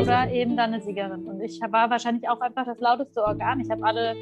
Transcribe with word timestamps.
Also. 0.00 0.10
oder 0.10 0.30
eben 0.30 0.56
dann 0.56 0.72
eine 0.72 0.82
Siegerin. 0.82 1.24
Und 1.26 1.40
ich 1.40 1.60
war 1.60 1.90
wahrscheinlich 1.90 2.28
auch 2.28 2.40
einfach 2.40 2.64
das 2.64 2.80
lauteste 2.80 3.22
Organ. 3.22 3.60
Ich 3.60 3.70
habe 3.70 3.84
alle, 3.84 4.16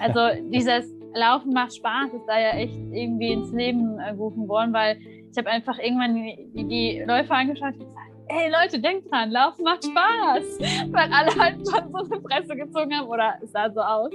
also 0.00 0.20
dieses 0.50 0.92
Laufen 1.14 1.52
macht 1.52 1.76
Spaß, 1.76 2.12
ist 2.12 2.26
da 2.26 2.38
ja 2.38 2.50
echt 2.50 2.76
irgendwie 2.90 3.32
ins 3.32 3.52
Leben 3.52 3.98
äh, 3.98 4.12
gerufen 4.12 4.48
worden, 4.48 4.72
weil 4.72 4.98
ich 5.30 5.38
habe 5.38 5.50
einfach 5.50 5.78
irgendwann 5.78 6.14
die, 6.14 6.48
die 6.54 7.04
Läufer 7.06 7.34
angeschaut 7.34 7.74
und 7.74 7.80
gesagt, 7.80 8.12
hey 8.28 8.50
Leute, 8.50 8.80
denkt 8.80 9.10
dran, 9.10 9.30
Laufen 9.30 9.62
macht 9.62 9.84
Spaß. 9.84 10.58
Weil 10.90 11.12
alle 11.12 11.34
halt 11.38 11.56
schon 11.56 11.92
so 11.92 11.98
eine 11.98 12.20
Presse 12.22 12.56
gezogen 12.56 12.94
haben 12.96 13.08
oder 13.08 13.34
es 13.42 13.52
sah 13.52 13.70
so 13.70 13.80
aus. 13.80 14.10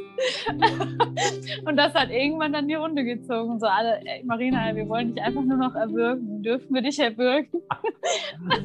und 1.65 1.77
das 1.77 1.93
hat 1.93 2.09
irgendwann 2.09 2.53
dann 2.53 2.67
die 2.67 2.75
Runde 2.75 3.03
gezogen. 3.03 3.59
So 3.59 3.67
alle, 3.67 3.99
ey 4.05 4.23
Marina, 4.23 4.75
wir 4.75 4.87
wollen 4.89 5.13
dich 5.13 5.23
einfach 5.23 5.43
nur 5.43 5.57
noch 5.57 5.75
erwürgen. 5.75 6.41
Dürfen 6.41 6.73
wir 6.73 6.81
dich 6.81 6.99
erwürgen? 6.99 7.49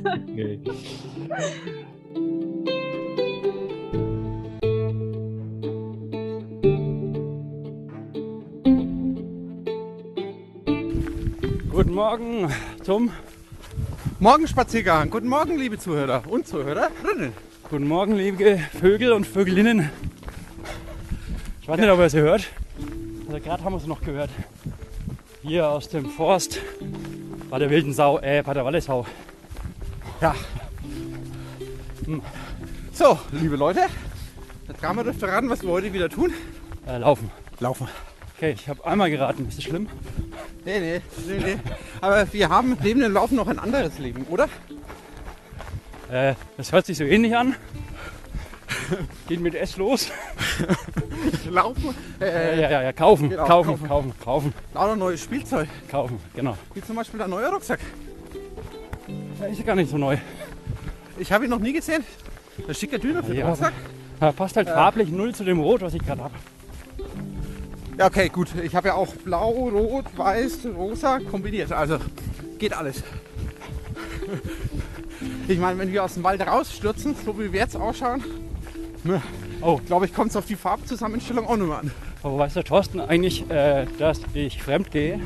Okay. 0.05 0.61
Guten 11.93 12.05
Morgen 12.05 12.55
zum 12.85 13.11
Morgenspaziergang. 14.19 15.11
Guten 15.11 15.29
Morgen, 15.29 15.59
liebe 15.59 15.79
Zuhörer 15.79 16.23
und 16.27 16.47
Zuhörerinnen. 16.49 17.35
Guten 17.69 17.87
Morgen, 17.87 18.17
liebe 18.17 18.59
Vögel 18.81 19.13
und 19.13 19.27
Vögelinnen. 19.27 19.91
Ich 21.61 21.69
weiß 21.69 21.79
nicht, 21.79 21.91
ob 21.91 21.99
ihr 21.99 22.07
es 22.07 22.15
hört. 22.15 22.49
Also 23.29 23.41
gerade 23.41 23.63
haben 23.63 23.75
wir 23.75 23.77
es 23.77 23.87
noch 23.87 24.01
gehört. 24.01 24.31
Hier 25.43 25.69
aus 25.69 25.91
dem 25.91 26.09
Forst 26.09 26.61
bei 27.51 27.59
der 27.59 27.69
wilden 27.69 27.93
Sau, 27.93 28.19
äh, 28.21 28.43
bei 28.43 28.55
der 28.55 28.65
Wallesau. 28.65 29.05
Ja. 30.23 30.35
Hm. 32.07 32.23
So, 32.95 33.19
liebe 33.33 33.57
Leute, 33.57 33.83
jetzt 34.67 34.81
kamen 34.81 35.01
wir 35.01 35.05
dürfte 35.05 35.29
raten, 35.29 35.51
was 35.51 35.63
wir 35.63 35.69
heute 35.69 35.93
wieder 35.93 36.09
tun. 36.09 36.33
Äh, 36.87 36.97
laufen. 36.97 37.31
Laufen. 37.61 37.87
Okay, 38.39 38.53
ich 38.53 38.67
habe 38.67 38.83
einmal 38.87 39.11
geraten. 39.11 39.47
Ist 39.47 39.59
das 39.59 39.65
schlimm? 39.65 39.89
Nee, 40.65 40.79
nee, 40.81 41.01
nee, 41.27 41.39
nee. 41.45 41.57
Aber 42.01 42.33
wir 42.33 42.49
haben 42.49 42.77
neben 42.83 43.01
dem 43.01 43.13
Laufen 43.13 43.37
noch 43.37 43.49
ein 43.49 43.59
anderes 43.59 43.99
Leben, 43.99 44.25
oder? 44.31 44.49
Äh, 46.11 46.35
das 46.57 46.71
hört 46.73 46.87
sich 46.87 46.97
so 46.99 47.05
ähnlich 47.05 47.37
an. 47.37 47.57
Geht 49.29 49.41
mit 49.41 49.55
S 49.55 49.77
los. 49.77 50.11
Laufen, 51.51 51.95
Äh, 52.21 52.25
äh, 52.27 52.61
ja, 52.61 52.71
ja, 52.71 52.83
ja, 52.83 52.93
kaufen, 52.93 53.31
Genau, 53.31 53.47
kaufen, 53.47 53.71
kaufen. 53.71 53.89
kaufen, 53.89 54.13
kaufen, 54.23 54.55
lauter 54.75 54.97
neues 54.97 55.23
Spielzeug. 55.23 55.69
kaufen, 55.91 56.19
genau. 56.35 56.57
Wie 56.75 56.83
zum 56.83 56.97
Beispiel 56.97 57.19
der 57.19 57.29
neue 57.29 57.49
Rucksack. 57.51 57.81
Der 59.41 59.49
ist 59.49 59.59
ja 59.59 59.65
gar 59.65 59.75
nicht 59.77 59.91
so 59.91 59.99
neu. 59.99 60.17
Ich 61.19 61.33
habe 61.33 61.45
ihn 61.45 61.51
noch 61.51 61.59
nie 61.59 61.73
gesehen. 61.73 62.05
Der 62.69 62.75
schicke 62.75 62.99
Düne 62.99 63.23
für 63.23 63.31
den 63.33 63.41
Ja. 63.41 63.49
Rucksack. 63.49 63.73
Er 64.21 64.33
passt 64.33 64.57
halt 64.57 64.69
farblich 64.69 65.09
null 65.11 65.35
zu 65.35 65.45
dem 65.45 65.59
Rot, 65.61 65.81
was 65.81 65.95
ich 65.95 66.05
gerade 66.05 66.23
habe. 66.23 66.35
Ja, 67.99 68.07
okay, 68.07 68.29
gut. 68.29 68.49
Ich 68.63 68.75
habe 68.75 68.89
ja 68.89 68.95
auch 68.95 69.15
blau, 69.17 69.51
rot, 69.69 70.07
weiß, 70.17 70.67
rosa 70.75 71.19
kombiniert. 71.31 71.73
Also 71.73 71.99
geht 72.59 72.73
alles. 72.73 73.03
Ich 75.49 75.59
meine, 75.59 75.79
wenn 75.79 75.93
wir 75.93 76.03
aus 76.05 76.15
dem 76.15 76.23
Wald 76.25 76.41
rausstürzen, 76.47 77.15
so 77.25 77.39
wie 77.39 77.53
wir 77.53 77.61
jetzt 77.61 77.77
ausschauen, 77.77 78.25
ne, 79.05 79.23
Oh. 79.61 79.79
glaube 79.87 80.07
ich, 80.07 80.15
kommt 80.15 80.31
es 80.31 80.37
auf 80.37 80.47
die 80.47 80.57
Farbzusammenstellung 80.57 81.47
auch 81.47 81.57
nochmal 81.57 81.81
an. 81.81 81.91
Aber 82.25 82.39
weißt 82.39 82.57
du, 82.57 82.65
Thorsten, 82.65 83.01
eigentlich, 83.01 83.49
äh, 83.51 83.87
dass 83.99 84.21
ich 84.35 84.61
fremd 84.63 84.91
gehe? 84.91 85.21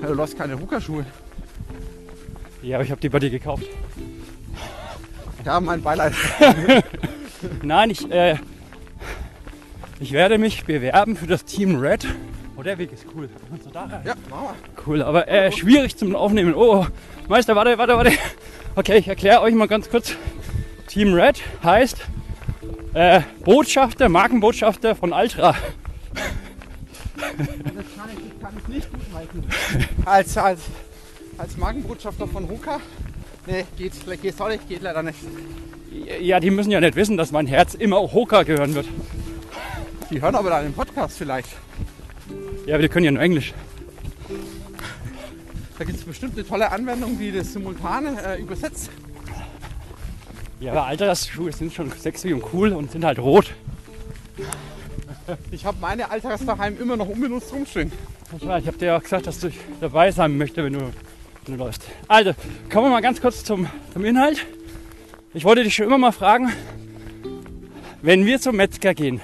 Ja, 0.00 0.08
Du 0.08 0.14
läufst 0.14 0.38
keine 0.38 0.54
Ruckerschuhe. 0.54 1.04
Ja, 2.62 2.76
aber 2.76 2.84
ich 2.84 2.90
habe 2.90 3.00
die 3.00 3.08
bei 3.10 3.18
dir 3.18 3.28
gekauft. 3.30 3.64
Ja, 5.44 5.60
mein 5.60 5.82
Beileid. 5.82 6.14
Nein, 7.62 7.90
ich, 7.90 8.10
äh, 8.10 8.36
ich 10.00 10.12
werde 10.12 10.38
mich 10.38 10.64
bewerben 10.64 11.16
für 11.16 11.26
das 11.26 11.44
Team 11.44 11.76
Red. 11.76 12.06
Oh, 12.56 12.62
der 12.62 12.78
Weg 12.78 12.92
ist 12.92 13.04
cool. 13.14 13.28
Kannst 13.48 13.66
du 13.66 13.70
da 13.70 13.82
rein? 13.82 14.02
Ja, 14.04 14.14
machen 14.30 14.48
wir. 14.48 14.84
Cool, 14.86 15.02
aber 15.02 15.28
äh, 15.28 15.50
schwierig 15.50 15.96
zum 15.96 16.14
Aufnehmen. 16.14 16.54
Oh, 16.54 16.86
Meister, 17.28 17.56
warte, 17.56 17.78
warte, 17.78 17.96
warte. 17.96 18.12
Okay, 18.76 18.98
ich 18.98 19.08
erkläre 19.08 19.40
euch 19.40 19.54
mal 19.54 19.68
ganz 19.68 19.88
kurz. 19.88 20.16
Team 20.88 21.14
Red 21.14 21.40
heißt 21.62 21.98
äh, 22.94 23.20
Botschafter, 23.44 24.08
Markenbotschafter 24.08 24.94
von 24.94 25.12
Ultra. 25.12 25.54
Das 27.16 27.26
kann 27.26 27.36
ich, 27.48 27.60
das 27.76 28.40
kann 28.40 28.52
ich 28.58 28.68
nicht 28.68 28.92
gut 28.92 29.02
halten. 29.14 29.44
Als, 30.04 30.36
als, 30.36 30.60
als 31.38 31.56
Markenbotschafter 31.56 32.26
von 32.26 32.48
Hoka? 32.48 32.80
Nee, 33.46 33.64
geht, 33.76 33.92
geht, 34.22 34.36
sorry, 34.36 34.58
geht 34.68 34.82
leider 34.82 35.02
nicht. 35.02 35.18
Ja, 36.20 36.40
die 36.40 36.50
müssen 36.50 36.70
ja 36.70 36.80
nicht 36.80 36.96
wissen, 36.96 37.16
dass 37.16 37.30
mein 37.30 37.46
Herz 37.46 37.74
immer 37.74 38.00
Hoka 38.00 38.42
gehören 38.42 38.74
wird. 38.74 38.86
Die 40.14 40.22
hören 40.22 40.36
aber 40.36 40.48
dann 40.48 40.62
den 40.62 40.72
Podcast 40.72 41.18
vielleicht. 41.18 41.48
Ja, 42.66 42.76
aber 42.76 42.82
die 42.82 42.88
können 42.88 43.04
ja 43.04 43.10
nur 43.10 43.20
Englisch. 43.20 43.52
Da 45.76 45.82
gibt 45.82 45.98
es 45.98 46.04
bestimmt 46.04 46.34
eine 46.34 46.46
tolle 46.46 46.70
Anwendung, 46.70 47.18
die 47.18 47.32
das 47.32 47.52
simultan 47.52 48.16
äh, 48.18 48.36
übersetzt. 48.36 48.90
Ja, 50.60 50.70
aber 50.70 50.86
Altersschuhe 50.86 51.50
sind 51.50 51.74
schon 51.74 51.90
sexy 51.90 52.32
und 52.32 52.44
cool 52.52 52.72
und 52.72 52.92
sind 52.92 53.04
halt 53.04 53.18
rot. 53.18 53.54
Ich 55.50 55.66
habe 55.66 55.78
meine 55.80 56.08
Alltags 56.08 56.46
daheim 56.46 56.80
immer 56.80 56.96
noch 56.96 57.08
unbenutzt 57.08 57.52
rumstehen. 57.52 57.90
Ich 58.38 58.46
weiß, 58.46 58.62
ich 58.62 58.68
habe 58.68 58.78
dir 58.78 58.86
ja 58.86 58.98
auch 58.98 59.02
gesagt, 59.02 59.26
dass 59.26 59.42
ich 59.42 59.58
dabei 59.80 60.12
sein 60.12 60.38
möchte, 60.38 60.62
wenn 60.62 60.74
du, 60.74 60.92
wenn 61.44 61.56
du 61.58 61.64
läufst. 61.64 61.82
Also, 62.06 62.34
kommen 62.70 62.86
wir 62.86 62.90
mal 62.90 63.02
ganz 63.02 63.20
kurz 63.20 63.42
zum, 63.42 63.66
zum 63.92 64.04
Inhalt. 64.04 64.46
Ich 65.32 65.42
wollte 65.42 65.64
dich 65.64 65.74
schon 65.74 65.86
immer 65.86 65.98
mal 65.98 66.12
fragen, 66.12 66.52
wenn 68.00 68.24
wir 68.26 68.40
zum 68.40 68.54
Metzger 68.54 68.94
gehen, 68.94 69.20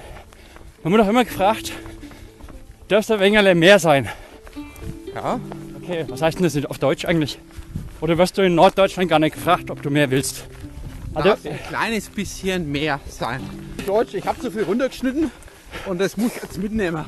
haben 0.83 0.91
wir 0.91 0.97
doch 0.97 1.07
immer 1.07 1.25
gefragt, 1.25 1.73
darf 2.87 3.05
der 3.05 3.19
Wengerle 3.19 3.55
mehr 3.55 3.79
sein? 3.79 4.09
Ja, 5.13 5.39
Okay, 5.83 6.05
was 6.07 6.21
heißt 6.21 6.37
denn 6.39 6.43
das 6.43 6.65
auf 6.65 6.77
Deutsch 6.77 7.05
eigentlich? 7.05 7.39
Oder 8.01 8.17
wirst 8.17 8.37
du 8.37 8.43
in 8.43 8.53
Norddeutschland 8.55 9.09
gar 9.09 9.19
nicht 9.19 9.33
gefragt, 9.33 9.71
ob 9.71 9.81
du 9.81 9.89
mehr 9.89 10.11
willst? 10.11 10.45
Also, 11.13 11.29
darf 11.29 11.45
ein 11.45 11.59
kleines 11.67 12.07
bisschen 12.07 12.71
mehr 12.71 12.99
sein. 13.09 13.41
Deutsch, 13.85 14.13
ich 14.13 14.25
habe 14.25 14.39
zu 14.39 14.51
viel 14.51 14.63
runtergeschnitten 14.63 15.31
und 15.87 15.99
das 15.99 16.17
muss 16.17 16.35
ich 16.35 16.41
jetzt 16.43 16.57
mitnehmen. 16.59 17.03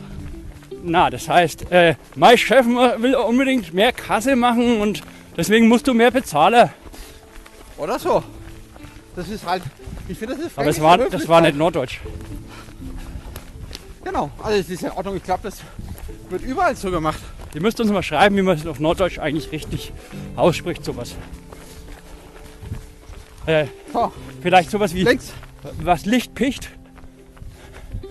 na, 0.83 1.09
das 1.09 1.29
heißt, 1.29 1.71
äh, 1.71 1.95
mein 2.15 2.37
Chef 2.37 2.65
will 2.65 3.15
unbedingt 3.15 3.73
mehr 3.73 3.93
Kasse 3.93 4.35
machen 4.35 4.81
und 4.81 5.01
deswegen 5.37 5.67
musst 5.67 5.87
du 5.87 5.93
mehr 5.93 6.11
bezahlen. 6.11 6.69
Oder 7.77 7.99
so. 7.99 8.23
Das 9.15 9.29
ist 9.29 9.45
halt, 9.45 9.61
ich 10.07 10.17
finde, 10.17 10.35
das 10.35 10.45
ist 10.47 10.57
Aber 10.57 10.67
es 10.67 10.81
war, 10.81 10.97
das 10.97 11.27
war 11.27 11.41
nicht 11.41 11.55
Norddeutsch. 11.55 11.99
Genau, 14.03 14.29
also 14.41 14.59
es 14.59 14.69
ist 14.69 14.83
in 14.83 14.91
Ordnung. 14.91 15.15
Ich 15.15 15.23
glaube, 15.23 15.41
das 15.43 15.61
wird 16.29 16.43
überall 16.43 16.75
so 16.75 16.91
gemacht. 16.91 17.19
Ihr 17.53 17.61
müsst 17.61 17.79
uns 17.79 17.91
mal 17.91 18.03
schreiben, 18.03 18.35
wie 18.35 18.41
man 18.41 18.57
es 18.57 18.65
auf 18.65 18.79
Norddeutsch 18.79 19.19
eigentlich 19.19 19.51
richtig 19.51 19.93
ausspricht, 20.35 20.83
sowas. 20.83 21.15
Äh, 23.45 23.65
vielleicht 24.41 24.71
sowas 24.71 24.93
wie 24.93 25.03
links. 25.03 25.33
was 25.81 26.05
Licht 26.05 26.33
picht. 26.33 26.69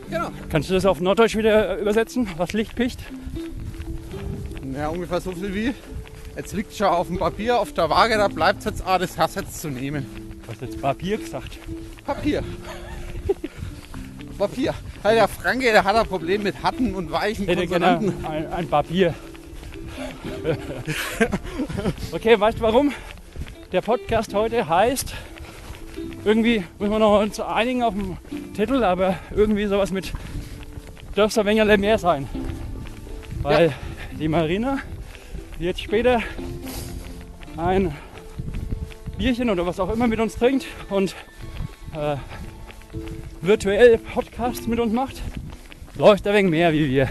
Genau. 0.09 0.29
Kannst 0.51 0.69
du 0.69 0.75
das 0.75 0.85
auf 0.85 1.01
Norddeutsch 1.01 1.37
wieder 1.37 1.79
äh, 1.79 1.81
übersetzen? 1.81 2.29
Was 2.37 2.53
Licht 2.53 2.75
picht? 2.75 3.01
Ja, 4.75 4.89
ungefähr 4.89 5.21
so 5.21 5.33
viel 5.33 5.55
wie. 5.55 5.75
Jetzt 6.37 6.55
liegt 6.55 6.75
schon 6.75 6.87
auf 6.87 7.09
dem 7.09 7.19
Papier, 7.19 7.59
auf 7.59 7.73
der 7.73 7.91
Waage, 7.91 8.17
da 8.17 8.29
bleibt 8.29 8.61
es 8.61 8.65
jetzt, 8.67 8.87
ah, 8.87 8.99
das 8.99 9.19
hast 9.19 9.37
jetzt 9.37 9.61
zu 9.61 9.69
nehmen. 9.69 10.07
Du 10.45 10.53
hast 10.53 10.63
jetzt 10.63 10.81
Papier 10.81 11.19
gesagt. 11.19 11.59
Papier. 12.05 12.43
Papier. 14.43 14.75
Ja, 15.05 15.13
der 15.13 15.29
Franke, 15.29 15.71
der 15.71 15.85
hat 15.85 15.95
ein 15.95 16.07
Problem 16.07 16.43
mit 16.43 16.61
harten 16.65 16.97
und 16.97 17.13
weichen 17.13 17.47
Hätte 17.47 17.65
gerne 17.65 17.99
Konsonanten. 17.99 18.27
ein, 18.27 18.53
ein 18.53 18.67
Papier. 18.69 19.15
okay, 22.11 22.41
weißt 22.41 22.59
du 22.59 22.63
warum? 22.63 22.93
Der 23.71 23.83
Podcast 23.83 24.35
heute 24.35 24.69
heißt, 24.69 25.15
irgendwie 26.25 26.65
müssen 26.81 26.91
wir 26.91 26.99
noch 26.99 27.21
uns 27.21 27.39
einigen 27.39 27.85
auf 27.85 27.95
dem 27.95 28.17
Titel, 28.57 28.83
aber 28.83 29.15
irgendwie 29.31 29.67
sowas 29.67 29.93
mit 29.93 30.13
darf 31.15 31.39
ein 31.39 31.47
wenig 31.47 31.79
mehr 31.79 31.99
sein. 31.99 32.29
Weil 33.43 33.73
die 34.19 34.27
Marina 34.27 34.79
jetzt 35.61 35.81
später 35.81 36.21
ein 37.57 37.95
Bierchen 39.17 39.51
oder 39.51 39.65
was 39.67 39.79
auch 39.79 39.93
immer 39.93 40.09
mit 40.09 40.19
uns 40.19 40.35
trinkt 40.35 40.67
und 40.91 41.15
äh, 41.95 42.17
virtuell 43.41 43.99
Podcast 43.99 44.69
mit 44.69 44.79
uns 44.81 44.93
macht, 44.93 45.23
läuft 45.97 46.27
ein 46.27 46.35
wenig 46.35 46.51
mehr 46.51 46.73
wie 46.73 46.89
wir. 46.89 47.09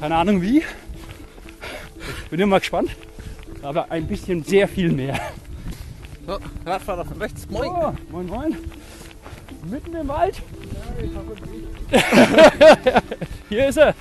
Keine 0.00 0.16
Ahnung 0.16 0.42
wie. 0.42 0.62
Ich 2.24 2.30
bin 2.30 2.40
immer 2.40 2.58
gespannt. 2.58 2.90
Aber 3.62 3.90
ein 3.90 4.06
bisschen 4.06 4.44
sehr 4.44 4.68
viel 4.68 4.92
mehr. 4.92 5.18
So, 6.26 6.38
Radfahrer 6.64 7.04
von 7.04 7.18
rechts. 7.20 7.48
Moin. 7.50 7.68
Oh, 7.68 7.92
moin 8.10 8.26
moin. 8.26 8.56
Mitten 9.68 9.94
im 9.94 10.08
Wald. 10.08 10.40
Hier 13.48 13.68
ist 13.68 13.78
er. 13.78 13.94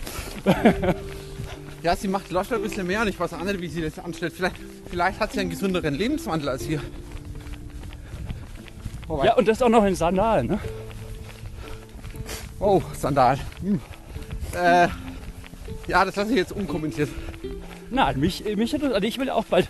Ja, 1.84 1.96
sie 1.96 2.08
macht 2.08 2.32
läuft 2.32 2.52
ein 2.54 2.62
bisschen 2.62 2.86
mehr 2.86 3.02
und 3.02 3.08
ich 3.08 3.20
weiß 3.20 3.34
auch 3.34 3.44
nicht, 3.44 3.62
wie 3.62 3.68
sie 3.68 3.82
das 3.82 3.98
anstellt. 4.00 4.34
Vielleicht, 4.34 4.56
vielleicht 4.90 5.20
hat 5.20 5.32
sie 5.34 5.40
einen 5.40 5.50
gesünderen 5.50 5.96
Lebenswandel 5.96 6.50
als 6.50 6.68
wir. 6.68 6.82
Wobei- 9.08 9.26
Ja, 9.26 9.34
und 9.36 9.48
das 9.48 9.62
auch 9.62 9.70
noch 9.70 9.86
in 9.86 9.96
Sandalen, 9.96 10.48
ne? 10.48 10.60
Oh, 12.60 12.82
Sandalen. 12.94 13.40
Hm. 13.62 13.80
Äh, 14.54 14.88
ja, 15.88 16.04
das 16.06 16.16
lasse 16.16 16.32
ich 16.32 16.38
jetzt 16.38 16.52
unkommentiert. 16.52 17.10
Na, 17.90 18.12
mich, 18.14 18.44
mich 18.44 18.74
interessiert, 18.74 18.94
also 18.94 19.08
ich 19.08 19.18
will 19.20 19.30
auch 19.30 19.46
bald 19.46 19.70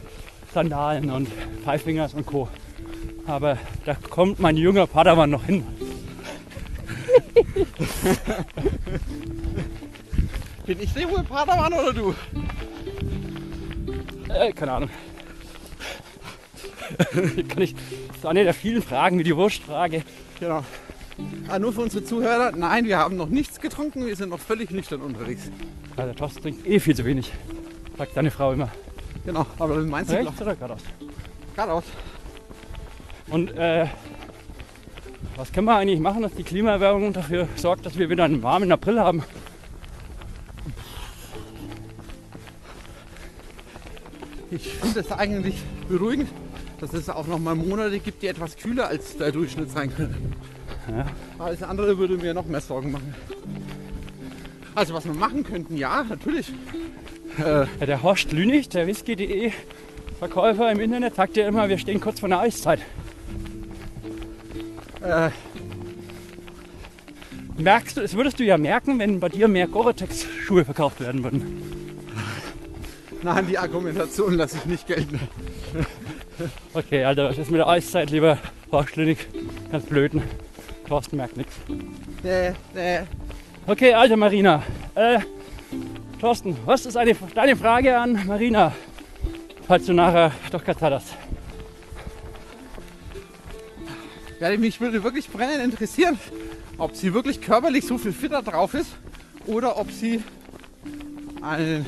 Sandalen 0.54 1.12
und 1.12 1.28
Five 1.64 1.84
Fingers 1.84 2.14
und 2.14 2.26
Co. 2.26 2.48
Aber 3.28 3.58
da 3.86 3.94
kommt 3.96 4.40
mein 4.40 4.56
junger 4.58 4.88
Padawan 4.88 5.30
noch 5.30 5.44
hin. 5.44 5.64
Bin 10.66 10.80
ich 10.82 10.94
der 10.94 11.10
hohe 11.10 11.24
Padawan 11.24 11.74
oder 11.74 11.94
du? 11.94 12.16
Äh, 14.30 14.52
keine 14.54 14.72
Ahnung. 14.74 14.90
Kann 17.50 17.62
ich, 17.62 17.76
das 18.18 18.24
ist 18.24 18.30
eine 18.32 18.44
der 18.46 18.56
vielen 18.56 18.82
Fragen, 18.82 19.20
wie 19.20 19.24
die 19.24 19.36
Wurstfrage. 19.36 20.02
Genau. 20.40 20.64
Ah, 21.50 21.60
nur 21.60 21.72
für 21.72 21.82
unsere 21.82 22.04
Zuhörer, 22.04 22.52
nein, 22.56 22.86
wir 22.86 22.98
haben 22.98 23.16
noch 23.16 23.30
nichts 23.30 23.62
getrunken, 23.62 24.08
wir 24.08 24.16
sind 24.16 24.30
noch 24.30 24.40
völlig 24.40 24.72
nüchtern 24.72 25.02
unterwegs. 25.02 25.52
Also, 25.96 26.08
der 26.08 26.16
Thorsten 26.16 26.42
trinkt 26.42 26.66
eh 26.66 26.80
viel 26.80 26.96
zu 26.96 27.06
wenig. 27.06 27.32
Sagt 27.96 28.18
deine 28.18 28.32
Frau 28.32 28.54
immer. 28.54 28.70
Genau, 29.24 29.46
aber 29.60 29.78
meinst 29.84 30.12
du 30.12 30.16
Rechts 30.16 30.42
oder 30.42 30.56
geradeaus? 30.56 30.82
geradeaus? 31.54 31.84
Und 33.28 33.52
äh, 33.52 33.86
was 35.36 35.52
können 35.52 35.68
wir 35.68 35.76
eigentlich 35.76 36.00
machen, 36.00 36.24
dass 36.24 36.34
die 36.34 36.44
Klimaerwärmung 36.44 37.14
dafür 37.14 37.48
sorgt, 37.56 37.86
dass 37.86 38.00
wir 38.00 38.10
wieder 38.10 38.24
einen 38.24 38.42
warmen 38.42 38.72
April 38.72 39.00
haben? 39.00 39.24
Ich 44.50 44.70
finde 44.70 45.02
es 45.02 45.12
eigentlich 45.12 45.62
beruhigend, 45.88 46.30
dass 46.80 46.94
es 46.94 47.10
auch 47.10 47.28
noch 47.28 47.40
mal 47.40 47.56
Monate 47.56 48.00
gibt, 48.00 48.22
die 48.22 48.28
etwas 48.28 48.56
kühler 48.58 48.88
als 48.88 49.18
der 49.18 49.32
Durchschnitt 49.32 49.72
sein 49.72 49.94
können. 49.96 50.34
Ja. 50.90 51.06
Alles 51.40 51.64
andere 51.64 51.98
würde 51.98 52.18
mir 52.18 52.34
noch 52.34 52.46
mehr 52.46 52.62
Sorgen 52.62 52.92
machen. 52.92 53.14
Also 54.76 54.94
was 54.94 55.06
wir 55.06 55.14
machen 55.14 55.44
könnten, 55.44 55.76
ja, 55.76 56.04
natürlich. 56.08 56.50
Äh, 57.40 57.66
Ja, 57.80 57.86
der 57.86 58.04
Horst 58.04 58.32
Lünig, 58.32 58.70
der 58.70 58.88
Whisky.de 58.88 59.52
Verkäufer 60.20 60.72
im 60.72 60.80
Internet, 60.80 61.16
sagt 61.16 61.36
ja 61.38 61.48
immer, 61.48 61.70
wir 61.70 61.78
stehen 61.78 62.00
kurz 62.00 62.20
vor 62.20 62.28
einer 62.28 62.40
Eiszeit. 62.40 62.80
äh, 65.04 65.30
Merkst 67.58 67.98
du, 67.98 68.02
das 68.02 68.14
würdest 68.14 68.40
du 68.40 68.44
ja 68.44 68.58
merken, 68.58 69.00
wenn 69.00 69.20
bei 69.20 69.30
dir 69.30 69.48
mehr 69.48 69.68
Gore-Tex-Schuhe 69.68 70.64
verkauft 70.64 71.00
werden 71.02 71.24
würden. 71.24 71.62
nein, 73.24 73.48
die 73.48 73.58
Argumentation 73.58 74.36
lasse 74.36 74.58
ich 74.58 74.66
nicht 74.66 74.88
gelten. 74.88 75.20
Okay, 76.74 77.04
also 77.04 77.24
das 77.24 77.38
ist 77.38 77.52
mit 77.52 77.60
der 77.60 77.68
Eiszeit, 77.68 78.10
lieber 78.12 78.38
Horst 78.72 78.96
Lünig, 78.96 79.28
ganz 79.72 79.86
blöden. 79.86 80.22
Thorsten 80.88 81.18
merkt 81.18 81.36
nichts. 81.38 81.56
Nee, 82.24 82.52
nee. 82.74 83.00
Okay, 83.66 83.94
alte 83.94 84.16
Marina. 84.16 84.64
Äh, 84.96 85.20
Thorsten, 86.22 86.56
was 86.66 86.86
ist 86.86 86.96
eine, 86.96 87.16
deine 87.36 87.56
Frage 87.56 87.98
an 87.98 88.26
Marina? 88.26 88.74
Falls 89.68 89.86
du 89.86 89.94
nachher 89.94 90.32
doch 90.52 90.64
Zeit 90.64 90.94
hast. 90.94 91.16
Ja, 94.40 94.56
mich 94.58 94.80
würde 94.80 95.04
wirklich 95.04 95.30
brennend 95.30 95.64
interessieren, 95.64 96.18
ob 96.78 96.96
sie 96.96 97.14
wirklich 97.14 97.42
körperlich 97.42 97.86
so 97.86 97.98
viel 97.98 98.14
fitter 98.14 98.42
drauf 98.42 98.74
ist 98.74 98.96
oder 99.46 99.78
ob 99.78 99.92
sie 99.92 100.24
einen, 101.42 101.86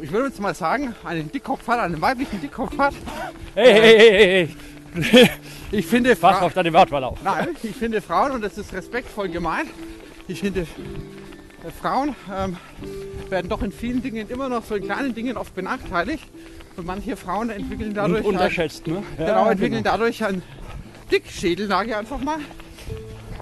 ich 0.00 0.10
würde 0.10 0.28
jetzt 0.28 0.40
mal 0.40 0.54
sagen, 0.54 0.94
einen 1.04 1.30
Dickkopf 1.30 1.66
hat, 1.68 1.78
einen 1.80 2.00
weiblichen 2.00 2.40
Dickkopf 2.40 2.76
hat. 2.78 2.94
Hey, 3.54 3.72
hey, 3.72 3.98
hey, 3.98 4.10
hey, 4.10 4.48
hey. 5.14 5.30
Ich 5.72 5.86
finde, 5.86 6.16
Pass 6.16 6.42
auf 6.42 6.52
deine 6.52 6.72
Wortwahl 6.72 7.04
auf. 7.04 7.22
Nein, 7.22 7.48
ich 7.62 7.76
finde 7.76 8.00
Frauen, 8.00 8.32
und 8.32 8.42
das 8.42 8.58
ist 8.58 8.72
respektvoll 8.72 9.28
gemeint, 9.28 9.70
ich 10.26 10.40
finde, 10.40 10.62
äh, 10.62 11.70
Frauen 11.80 12.16
ähm, 12.32 12.56
werden 13.28 13.48
doch 13.48 13.62
in 13.62 13.70
vielen 13.70 14.02
Dingen 14.02 14.28
immer 14.28 14.48
noch 14.48 14.64
so 14.64 14.74
in 14.74 14.84
kleinen 14.84 15.14
Dingen 15.14 15.36
oft 15.36 15.54
benachteiligt. 15.54 16.24
Und 16.76 16.86
manche 16.86 17.16
Frauen 17.16 17.50
entwickeln 17.50 17.94
dadurch, 17.94 18.24
Und 18.24 18.34
unterschätzt, 18.34 18.86
ne? 18.86 18.98
ein, 19.18 19.26
genau, 19.26 19.48
entwickeln 19.50 19.84
dadurch 19.84 20.24
einen 20.24 20.42
Dickschädel, 21.10 21.68
sage 21.68 21.90
ich 21.90 21.96
einfach 21.96 22.20
mal. 22.20 22.38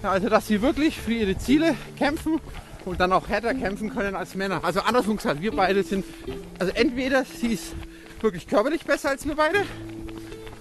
Ja, 0.03 0.11
Also, 0.11 0.29
dass 0.29 0.47
sie 0.47 0.61
wirklich 0.61 0.99
für 0.99 1.13
ihre 1.13 1.39
Ziele 1.39 1.75
kämpfen 1.99 2.41
und 2.89 3.01
dann 3.01 3.13
auch 3.13 3.29
härter 3.29 3.55
kämpfen 3.55 3.91
können 3.91 4.15
als 4.15 4.35
Männer. 4.35 4.65
Also 4.65 4.81
andersrum 4.81 5.17
gesagt, 5.17 5.41
wir 5.41 5.53
beide 5.53 5.83
sind, 5.83 6.05
also 6.59 6.73
entweder 6.75 7.25
sie 7.25 7.49
ist 7.49 7.75
wirklich 8.21 8.47
körperlich 8.49 8.85
besser 8.85 9.11
als 9.11 9.27
wir 9.27 9.37
beide 9.37 9.65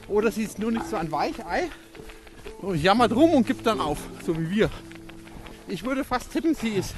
oder 0.08 0.32
sie 0.32 0.44
ist 0.44 0.60
nur 0.60 0.72
nicht 0.72 0.88
so 0.88 0.96
ein 0.96 1.12
Weichei 1.12 1.70
und 2.62 2.82
jammert 2.82 3.16
rum 3.16 3.34
und 3.34 3.48
gibt 3.48 3.66
dann 3.66 3.80
auf, 3.80 3.98
so 4.26 4.38
wie 4.38 4.50
wir. 4.50 4.70
Ich 5.68 5.84
würde 5.84 6.04
fast 6.04 6.32
tippen, 6.32 6.56
sie 6.56 6.70
ist, 6.70 6.96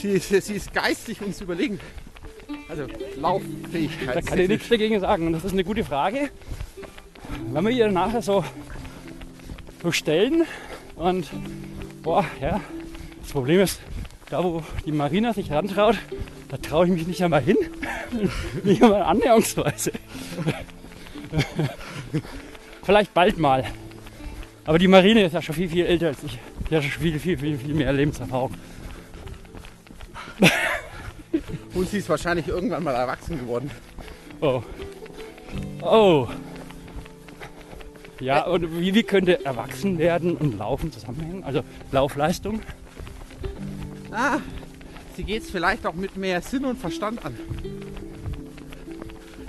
sie 0.00 0.10
ist, 0.10 0.28
sie 0.28 0.54
ist 0.54 0.74
geistig 0.74 1.22
uns 1.22 1.40
überlegen. 1.40 1.80
Also 2.68 2.86
Lauffähigkeit. 3.16 4.16
Da 4.16 4.20
kann 4.20 4.38
ich 4.38 4.48
nichts 4.48 4.68
dagegen 4.68 5.00
sagen. 5.00 5.26
Und 5.26 5.32
das 5.32 5.44
ist 5.44 5.52
eine 5.52 5.64
gute 5.64 5.84
Frage. 5.84 6.30
Wenn 7.50 7.64
wir 7.64 7.70
ihr 7.70 7.90
nachher 7.90 8.20
so, 8.20 8.44
so 9.82 9.90
stellen 9.90 10.44
und 10.96 11.30
boah, 12.02 12.24
ja, 12.40 12.60
das 13.22 13.32
Problem 13.32 13.60
ist, 13.60 13.80
da 14.30 14.44
wo 14.44 14.62
die 14.84 14.92
Marina 14.92 15.32
sich 15.32 15.50
rantraut, 15.50 15.96
da 16.48 16.56
traue 16.56 16.86
ich 16.86 16.92
mich 16.92 17.06
nicht 17.06 17.22
einmal 17.22 17.42
hin. 17.42 17.56
nicht 18.64 18.82
einmal 18.82 19.02
annäherungsweise. 19.02 19.92
Vielleicht 22.82 23.14
bald 23.14 23.38
mal. 23.38 23.64
Aber 24.64 24.78
die 24.78 24.88
Marine 24.88 25.24
ist 25.24 25.32
ja 25.32 25.42
schon 25.42 25.54
viel, 25.54 25.68
viel 25.68 25.86
älter 25.86 26.08
als 26.08 26.22
ich. 26.22 26.38
Die 26.70 26.76
hat 26.76 26.84
schon 26.84 27.02
viel, 27.02 27.18
viel, 27.18 27.38
viel, 27.38 27.58
viel 27.58 27.74
mehr 27.74 27.92
Lebenserfahrung. 27.92 28.54
Und 31.74 31.88
sie 31.88 31.98
ist 31.98 32.08
wahrscheinlich 32.08 32.48
irgendwann 32.48 32.82
mal 32.82 32.94
erwachsen 32.94 33.38
geworden. 33.38 33.70
Oh. 34.40 34.62
Oh. 35.82 36.28
Ja, 38.20 38.44
und 38.46 38.80
wie, 38.80 38.94
wie 38.94 39.02
könnte 39.04 39.44
erwachsen 39.44 39.98
werden 39.98 40.36
und 40.36 40.58
Laufen 40.58 40.90
zusammenhängen? 40.92 41.44
Also 41.44 41.62
Laufleistung? 41.92 42.60
Ah, 44.10 44.38
sie 45.16 45.24
geht 45.24 45.42
es 45.42 45.50
vielleicht 45.50 45.86
auch 45.86 45.94
mit 45.94 46.16
mehr 46.16 46.40
Sinn 46.40 46.64
und 46.64 46.78
Verstand 46.78 47.24
an. 47.24 47.34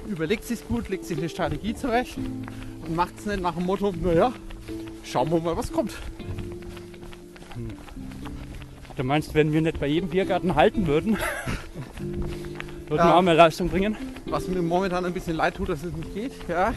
Überlegt 0.08 0.44
sich 0.44 0.68
gut, 0.68 0.90
legt 0.90 1.06
sich 1.06 1.18
eine 1.18 1.30
Strategie 1.30 1.76
zurecht 1.76 2.18
und 2.18 2.96
macht 2.96 3.14
es 3.20 3.26
nicht 3.26 3.42
nach 3.42 3.56
dem 3.56 3.66
Motto, 3.66 3.94
naja, 4.02 4.34
schauen 5.04 5.30
wir 5.32 5.40
mal, 5.40 5.56
was 5.56 5.72
kommt. 5.72 5.94
Du 8.98 9.04
meinst, 9.04 9.34
wenn 9.34 9.54
wir 9.54 9.62
nicht 9.62 9.80
bei 9.80 9.88
jedem 9.88 10.10
Biergarten 10.10 10.56
halten 10.56 10.88
würden, 10.88 11.12
würden 12.88 12.98
Ja. 12.98 13.06
wir 13.06 13.16
auch 13.16 13.22
mehr 13.22 13.36
Leistung 13.36 13.70
bringen? 13.70 13.96
Was 14.26 14.48
mir 14.48 14.62
momentan 14.62 15.06
ein 15.06 15.14
bisschen 15.14 15.36
leid 15.38 15.56
tut, 15.56 15.70
dass 15.70 15.84
es 15.84 15.94
nicht 15.94 16.14
geht. 16.14 16.32
Ja. 16.50 16.74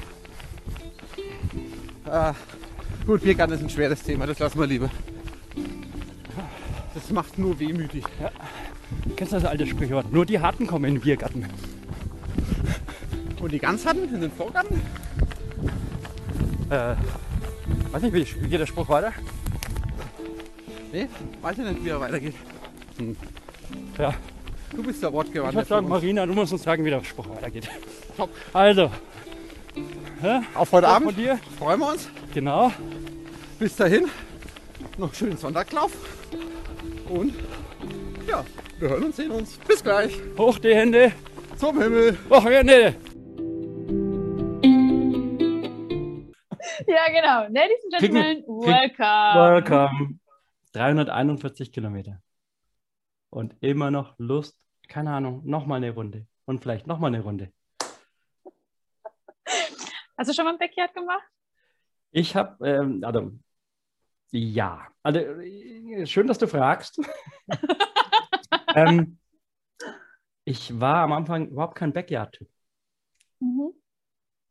Äh, 2.30 2.32
gut, 3.06 3.22
Biergarten 3.22 3.54
ist 3.54 3.62
ein 3.62 3.70
schweres 3.70 4.02
Thema, 4.02 4.26
das 4.26 4.38
lassen 4.38 4.60
wir 4.60 4.66
lieber. 4.66 4.90
Das 6.94 7.10
macht 7.10 7.38
nur 7.38 7.58
wehmütig. 7.58 8.04
Kennst 9.16 9.32
du 9.32 9.36
das 9.36 9.44
alte 9.46 9.66
Sprichwort? 9.66 10.12
Nur 10.12 10.26
die 10.26 10.38
Harten 10.40 10.66
kommen 10.66 10.84
in 10.86 10.94
den 10.94 11.00
Biergarten. 11.00 11.46
Und 13.40 13.50
die 13.52 13.58
ganz 13.58 13.84
hatten 13.86 14.04
in 14.14 14.20
den 14.20 14.30
Vorgarten? 14.30 14.80
Äh, 16.70 16.94
weiß 17.92 18.02
nicht, 18.02 18.12
wie, 18.14 18.42
wie 18.44 18.48
geht 18.48 18.60
der 18.60 18.66
Spruch 18.66 18.88
weiter? 18.88 19.12
Nee, 20.92 21.08
weiß 21.40 21.58
ich 21.58 21.64
nicht, 21.64 21.84
wie 21.84 21.88
er 21.88 22.00
weitergeht. 22.00 22.34
Ja, 23.98 24.14
Du 24.74 24.82
bist 24.82 25.02
der 25.02 25.10
ich 25.10 25.14
Wortgewandt. 25.14 25.54
würde 25.54 25.68
sagen, 25.68 25.88
Marina, 25.88 26.24
du 26.24 26.32
musst 26.32 26.52
uns 26.52 26.62
sagen, 26.62 26.82
wie 26.84 26.90
der 26.90 27.02
Spruch 27.04 27.28
weitergeht. 27.28 27.68
Top. 28.16 28.30
Also, 28.54 28.90
Auf 30.54 30.72
heute 30.72 30.86
von 30.86 30.94
Abend 30.96 31.18
dir, 31.18 31.38
freuen 31.58 31.80
wir 31.80 31.90
uns. 31.92 32.08
genau. 32.32 32.72
Bis 33.58 33.76
dahin, 33.76 34.06
noch 34.96 35.08
einen 35.08 35.14
schönen 35.14 35.36
Sonntaglauf. 35.36 35.92
Und 37.12 37.34
ja, 38.26 38.42
wir 38.78 38.88
hören 38.88 39.04
uns, 39.04 39.16
sehen 39.16 39.30
uns. 39.32 39.58
Bis 39.58 39.82
gleich. 39.82 40.18
Hoch 40.38 40.58
die 40.58 40.74
Hände. 40.74 41.12
Zum 41.58 41.78
Himmel. 41.78 42.18
Wochenende. 42.30 42.94
Ja, 46.86 47.06
genau. 47.08 47.52
Ladies 47.52 47.84
and 47.84 48.00
Gentlemen, 48.00 48.44
welcome. 48.46 49.34
Welcome. 49.36 50.20
341 50.72 51.70
Kilometer. 51.70 52.22
Und 53.28 53.56
immer 53.60 53.90
noch 53.90 54.14
Lust, 54.16 54.58
keine 54.88 55.12
Ahnung, 55.12 55.42
nochmal 55.44 55.76
eine 55.76 55.90
Runde. 55.90 56.26
Und 56.46 56.62
vielleicht 56.62 56.86
nochmal 56.86 57.14
eine 57.14 57.22
Runde. 57.22 57.52
Hast 60.16 60.30
du 60.30 60.34
schon 60.34 60.46
mal 60.46 60.52
ein 60.52 60.58
Backyard 60.58 60.94
gemacht? 60.94 61.28
Ich 62.10 62.34
habe, 62.34 62.66
ähm, 62.66 63.04
also, 63.04 63.32
ja. 64.32 64.88
Also, 65.02 65.20
äh, 65.20 66.06
schön, 66.06 66.26
dass 66.26 66.38
du 66.38 66.46
fragst. 66.46 67.00
ähm, 68.74 69.18
ich 70.44 70.80
war 70.80 70.98
am 71.04 71.12
Anfang 71.12 71.48
überhaupt 71.48 71.76
kein 71.76 71.92
Backyard-Typ. 71.92 72.48
Mhm. 73.40 73.72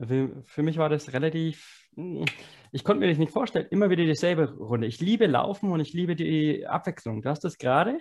Für, 0.03 0.43
für 0.45 0.63
mich 0.63 0.77
war 0.77 0.89
das 0.89 1.13
relativ, 1.13 1.87
hm, 1.95 2.25
ich 2.71 2.83
konnte 2.83 3.01
mir 3.01 3.09
das 3.09 3.19
nicht 3.19 3.31
vorstellen, 3.31 3.67
immer 3.69 3.89
wieder 3.89 4.03
dieselbe 4.05 4.51
Runde. 4.51 4.87
Ich 4.87 4.99
liebe 4.99 5.27
Laufen 5.27 5.71
und 5.71 5.79
ich 5.79 5.93
liebe 5.93 6.15
die 6.15 6.65
Abwechslung. 6.65 7.21
Du 7.21 7.29
hast 7.29 7.43
das 7.43 7.57
gerade 7.57 7.99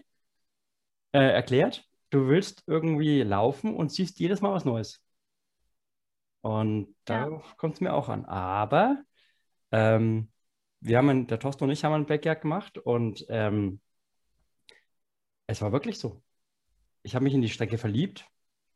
äh, 1.13 1.19
erklärt. 1.19 1.85
Du 2.11 2.29
willst 2.29 2.63
irgendwie 2.67 3.23
laufen 3.23 3.75
und 3.75 3.93
siehst 3.93 4.19
jedes 4.19 4.41
Mal 4.41 4.53
was 4.53 4.65
Neues. 4.65 5.03
Und 6.43 6.95
da 7.05 7.29
Ja. 7.29 7.43
kommt 7.57 7.75
es 7.75 7.81
mir 7.81 7.93
auch 7.93 8.09
an. 8.09 8.25
Aber 8.25 9.03
ähm, 9.73 10.31
wir 10.81 10.99
haben, 10.99 11.09
ein- 11.11 11.27
der 11.27 11.39
Thorsten 11.39 11.65
und 11.65 11.71
ich 11.71 11.85
haben 11.85 11.93
ein 11.95 12.07
Backyard 12.07 12.43
gemacht 12.43 12.79
und 12.79 13.25
ähm, 13.29 13.81
es 15.47 15.61
war 15.63 15.73
wirklich 15.73 15.99
so. 15.99 16.23
Ich 17.03 17.15
habe 17.15 17.25
mich 17.25 17.35
in 17.35 17.43
die 17.43 17.49
Strecke 17.49 17.79
verliebt 17.79 18.27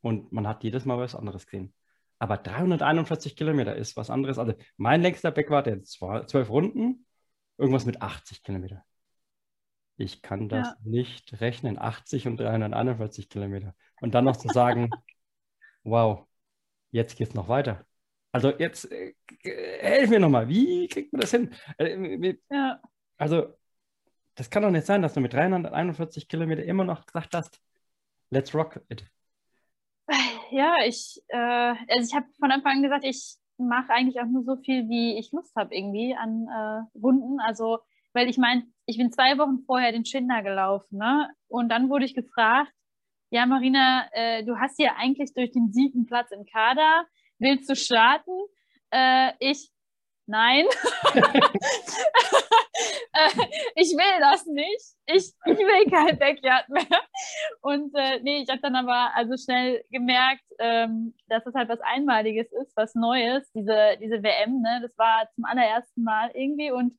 und 0.01 0.33
man 0.33 0.47
hat 0.47 0.65
jedes 0.65 0.85
Mal 0.85 0.99
was 0.99 1.15
anderes 1.15 1.47
gesehen. 1.47 1.75
Aber 2.19 2.37
341 2.39 3.37
Kilometer 3.37 3.77
ist 3.77 3.97
was 3.97 4.11
anderes. 4.11 4.39
Also 4.39 4.55
mein 4.77 5.03
längster 5.03 5.31
Backyard, 5.31 5.67
der 5.67 5.83
zwar 5.83 6.27
zwölf 6.27 6.49
Runden, 6.49 7.07
irgendwas 7.59 7.87
mit 7.87 8.01
80 8.03 8.43
Kilometer. 8.43 8.85
Ich 9.97 10.23
kann 10.23 10.49
das 10.49 10.69
Ja. 10.69 10.77
nicht 10.83 11.41
rechnen. 11.41 11.79
80 11.79 12.27
und 12.27 12.39
341 12.39 13.29
Kilometer. 13.29 13.75
Und 14.01 14.15
dann 14.15 14.25
noch 14.25 14.37
zu 14.37 14.49
sagen, 14.49 14.91
wow, 15.85 16.27
jetzt 16.91 17.17
geht's 17.17 17.35
noch 17.35 17.49
weiter. 17.49 17.85
Also 18.35 18.51
jetzt 18.59 18.91
äh, 18.91 19.15
äh, 19.45 19.79
helf 19.81 20.11
mir 20.11 20.19
nochmal, 20.19 20.49
wie 20.49 20.89
kriegt 20.89 21.13
man 21.13 21.21
das 21.21 21.31
hin? 21.31 21.55
Äh, 21.79 21.97
mit- 21.97 22.43
Ja. 22.51 22.81
also, 23.17 23.55
das 24.35 24.51
kann 24.51 24.65
doch 24.65 24.73
nicht 24.73 24.87
sein, 24.87 25.03
dass 25.03 25.15
du 25.15 25.21
mit 25.21 25.33
341 25.33 26.27
Kilometer 26.27 26.65
immer 26.65 26.83
noch 26.83 27.07
gesagt 27.07 27.33
hast, 27.33 27.61
let's 28.31 28.53
rock 28.53 28.81
it. 28.89 29.05
Ja, 30.51 30.79
ich, 30.85 31.23
äh, 31.29 31.37
also 31.39 32.09
ich 32.09 32.13
habe 32.15 32.27
von 32.41 32.51
Anfang 32.51 32.79
an 32.79 32.83
gesagt, 32.83 33.05
ich 33.05 33.37
mache 33.57 33.91
eigentlich 33.93 34.21
auch 34.21 34.27
nur 34.27 34.43
so 34.43 34.57
viel, 34.57 34.89
wie 34.89 35.17
ich 35.17 35.31
Lust 35.31 35.55
habe 35.55 35.73
irgendwie 35.73 36.17
an 36.17 36.49
äh, 36.49 36.99
Runden. 36.99 37.39
Also, 37.39 37.79
weil 38.15 38.29
ich 38.29 38.37
meine, 38.37 38.65
ich 38.87 38.99
bin 38.99 39.13
zwei 39.13 39.39
Wochen 39.39 39.61
vorher 39.65 39.93
den 39.93 40.05
Schinder 40.05 40.43
gelaufen, 40.43 40.99
ne? 40.99 41.31
Und 41.47 41.69
dann 41.69 41.89
wurde 41.89 42.05
ich 42.05 42.15
gefragt, 42.15 42.73
ja, 43.31 43.47
Marina, 43.47 44.09
äh, 44.13 44.45
du 44.45 44.59
hast 44.59 44.81
ja 44.81 44.97
eigentlich 44.97 45.33
durch 45.35 45.53
den 45.53 45.73
siebten 45.73 46.05
Platz 46.05 46.33
im 46.33 46.45
Kader, 46.47 47.07
willst 47.39 47.69
du 47.69 47.77
starten? 47.77 48.33
Äh, 48.91 49.33
ich, 49.41 49.71
nein. 50.27 50.67
äh, 53.13 53.31
ich 53.77 53.91
will 53.93 54.21
das 54.21 54.47
nicht. 54.47 54.97
Ich, 55.07 55.33
ich 55.45 55.59
will 55.59 55.91
kein 55.91 56.19
Backyard 56.19 56.69
mehr. 56.69 57.01
Und 57.61 57.95
äh, 57.95 58.21
nee, 58.21 58.43
ich 58.43 58.49
habe 58.49 58.61
dann 58.61 58.77
aber 58.77 59.15
also 59.15 59.37
schnell 59.37 59.85
gemerkt, 59.91 60.45
ähm, 60.59 61.15
dass 61.29 61.47
es 61.47 61.55
halt 61.55 61.69
was 61.69 61.81
Einmaliges 61.81 62.53
ist, 62.53 62.77
was 62.77 62.95
Neues, 62.95 63.51
diese, 63.53 63.97
diese 64.01 64.23
WM, 64.23 64.61
ne? 64.63 64.81
Das 64.83 64.97
war 64.99 65.29
zum 65.35 65.45
allerersten 65.45 66.03
Mal 66.03 66.31
irgendwie 66.35 66.71
und 66.71 66.95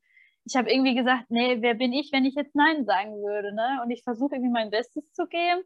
ich 0.45 0.55
habe 0.55 0.71
irgendwie 0.71 0.95
gesagt, 0.95 1.25
nee, 1.29 1.57
wer 1.61 1.73
bin 1.73 1.91
ich, 1.91 2.11
wenn 2.11 2.25
ich 2.25 2.35
jetzt 2.35 2.55
Nein 2.55 2.85
sagen 2.85 3.15
würde, 3.15 3.53
ne? 3.53 3.81
Und 3.83 3.89
ich 3.89 4.03
versuche 4.03 4.35
irgendwie 4.35 4.53
mein 4.53 4.69
Bestes 4.69 5.11
zu 5.13 5.25
geben. 5.25 5.63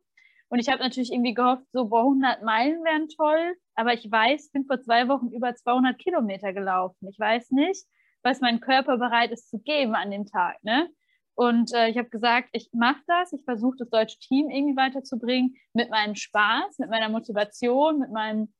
Und 0.47 0.59
ich 0.59 0.69
habe 0.69 0.81
natürlich 0.81 1.11
irgendwie 1.11 1.33
gehofft, 1.33 1.65
so, 1.73 1.85
boah, 1.89 2.01
100 2.01 2.43
Meilen 2.43 2.83
wären 2.83 3.07
toll. 3.09 3.55
Aber 3.79 3.93
ich 3.93 4.11
weiß, 4.11 4.47
ich 4.47 4.51
bin 4.51 4.65
vor 4.65 4.81
zwei 4.81 5.07
Wochen 5.07 5.29
über 5.31 5.55
200 5.55 5.97
Kilometer 5.97 6.51
gelaufen. 6.51 7.07
Ich 7.07 7.17
weiß 7.17 7.51
nicht, 7.51 7.85
was 8.23 8.41
mein 8.41 8.59
Körper 8.59 8.97
bereit 8.97 9.31
ist 9.31 9.49
zu 9.49 9.59
geben 9.59 9.95
an 9.95 10.11
dem 10.11 10.25
Tag, 10.25 10.61
ne? 10.65 10.89
Und 11.33 11.73
äh, 11.73 11.87
ich 11.87 11.97
habe 11.97 12.09
gesagt, 12.09 12.49
ich 12.51 12.69
mache 12.73 13.01
das, 13.07 13.31
ich 13.31 13.45
versuche 13.45 13.77
das 13.79 13.89
deutsche 13.89 14.19
Team 14.19 14.49
irgendwie 14.49 14.75
weiterzubringen 14.75 15.55
mit 15.71 15.89
meinem 15.89 16.15
Spaß, 16.15 16.77
mit 16.79 16.89
meiner 16.89 17.07
Motivation, 17.07 17.99
mit 17.99 18.11
meinem 18.11 18.53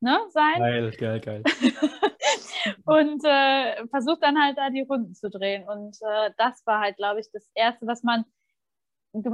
ne, 0.00 0.18
Sein 0.30 0.58
Geil, 0.58 0.90
geil, 0.90 1.20
geil. 1.20 1.42
und 2.86 3.24
äh, 3.24 3.86
versuche 3.86 4.18
dann 4.20 4.42
halt 4.42 4.58
da 4.58 4.68
die 4.68 4.82
Runden 4.82 5.14
zu 5.14 5.30
drehen. 5.30 5.62
Und 5.68 5.96
äh, 6.02 6.32
das 6.36 6.66
war 6.66 6.80
halt, 6.80 6.96
glaube 6.96 7.20
ich, 7.20 7.30
das 7.32 7.48
Erste, 7.54 7.86
was 7.86 8.02
man, 8.02 8.24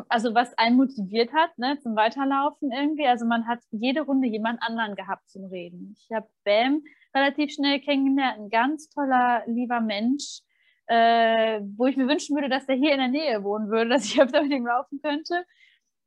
also 0.09 0.35
was 0.35 0.57
einen 0.59 0.77
motiviert 0.77 1.33
hat, 1.33 1.57
ne, 1.59 1.79
zum 1.81 1.97
Weiterlaufen 1.97 2.71
irgendwie. 2.71 3.07
Also 3.07 3.27
man 3.27 3.47
hat 3.47 3.61
jede 3.71 4.03
Runde 4.03 4.29
jemand 4.29 4.63
anderen 4.63 4.95
gehabt 4.95 5.29
zum 5.29 5.45
Reden. 5.47 5.97
Ich 5.99 6.15
habe 6.15 6.29
Bam 6.45 6.83
relativ 7.15 7.53
schnell 7.53 7.81
kennengelernt, 7.81 8.39
ein 8.39 8.51
ganz 8.51 8.89
toller, 8.89 9.43
lieber 9.47 9.81
Mensch, 9.81 10.41
äh, 10.87 11.61
wo 11.77 11.87
ich 11.87 11.97
mir 11.97 12.09
wünschen 12.09 12.37
würde, 12.37 12.49
dass 12.49 12.67
der 12.67 12.77
hier 12.77 12.93
in 12.93 12.99
der 12.99 13.09
Nähe 13.09 13.45
wohnen 13.45 13.69
würde, 13.69 13.91
dass 13.95 14.05
ich 14.05 14.21
öfter 14.21 14.43
mit 14.43 14.53
ihm 14.53 14.67
laufen 14.67 15.01
könnte. 15.03 15.45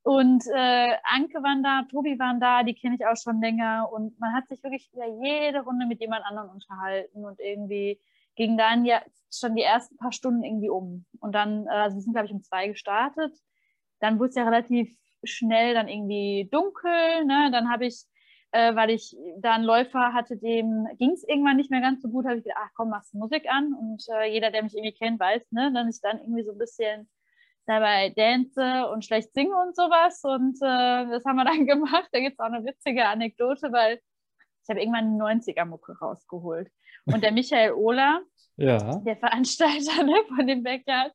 Und 0.03 0.44
äh, 0.53 0.98
Anke 1.03 1.41
waren 1.41 1.63
da, 1.63 1.84
Tobi 1.89 2.20
waren 2.20 2.39
da, 2.39 2.62
die 2.62 2.75
kenne 2.75 2.96
ich 2.96 3.05
auch 3.08 3.17
schon 3.17 3.41
länger. 3.41 3.89
Und 3.91 4.20
man 4.20 4.34
hat 4.34 4.48
sich 4.48 4.62
wirklich 4.62 4.88
über 4.94 5.08
jede 5.24 5.62
Runde 5.62 5.88
mit 5.88 6.00
jemand 6.00 6.24
anderem 6.25 6.51
unterhalten 6.51 7.25
und 7.25 7.39
irgendwie 7.39 8.00
ging 8.36 8.58
dann 8.58 8.86
ja 8.86 9.01
schon 9.34 9.55
die 9.55 9.63
ersten 9.63 9.98
paar 9.98 10.12
Stunden 10.12 10.44
irgendwie 10.44 10.70
um. 10.70 11.05
Und 11.20 11.34
dann, 11.34 11.65
äh, 11.67 11.72
also 11.72 11.98
wir 11.98 12.01
sind, 12.01 12.13
glaube 12.13 12.27
ich, 12.27 12.34
um 12.34 12.44
zwei 12.44 12.67
gestartet. 12.67 13.36
Dann 14.06 14.20
wurde 14.20 14.30
es 14.30 14.36
ja 14.36 14.44
relativ 14.44 14.96
schnell 15.24 15.74
dann 15.74 15.88
irgendwie 15.88 16.48
dunkel. 16.52 17.26
Ne? 17.26 17.50
Dann 17.52 17.70
habe 17.72 17.86
ich, 17.88 18.04
äh, 18.52 18.76
weil 18.76 18.92
ich 18.92 19.16
da 19.40 19.54
einen 19.56 19.64
Läufer 19.64 20.14
hatte, 20.14 20.38
dem 20.38 20.88
ging 21.00 21.12
es 21.12 21.24
irgendwann 21.28 21.58
nicht 21.58 21.72
mehr 21.72 21.82
ganz 21.82 22.02
so 22.04 22.10
gut, 22.10 22.26
habe 22.26 22.38
ich 22.38 22.44
gedacht, 22.44 22.62
ach 22.64 22.70
komm, 22.76 22.90
machst 22.90 23.14
du 23.14 23.18
Musik 23.18 23.50
an. 23.50 23.74
Und 23.74 24.04
äh, 24.14 24.32
jeder, 24.32 24.52
der 24.52 24.62
mich 24.64 24.76
irgendwie 24.76 24.94
kennt, 24.94 25.20
weiß, 25.20 25.52
ne, 25.52 25.72
dass 25.74 25.96
ich 25.96 26.02
dann 26.02 26.20
irgendwie 26.20 26.44
so 26.44 26.52
ein 26.52 26.58
bisschen 26.60 27.10
dabei 27.66 28.10
dance 28.16 28.88
und 28.92 29.04
schlecht 29.04 29.34
singe 29.34 29.56
und 29.66 29.76
sowas. 29.76 30.22
Und 30.24 30.58
äh, 30.62 31.10
das 31.10 31.26
haben 31.26 31.38
wir 31.38 31.46
dann 31.46 31.66
gemacht. 31.74 32.08
Da 32.12 32.20
gibt 32.20 32.34
es 32.34 32.40
auch 32.40 32.52
eine 32.52 32.64
witzige 32.64 33.06
Anekdote, 33.08 33.72
weil 33.72 34.00
ich 34.64 34.70
habe 34.70 34.80
irgendwann 34.82 35.20
eine 35.22 35.40
90er-Mucke 35.40 35.98
rausgeholt. 36.00 36.70
Und 37.06 37.24
der 37.24 37.32
Michael 37.32 37.74
Ohler, 37.74 38.22
Ja. 38.58 38.98
der 39.06 39.18
Veranstalter 39.18 40.04
ne, 40.06 40.16
von 40.36 40.46
dem 40.48 40.64
Backyard, 40.64 41.12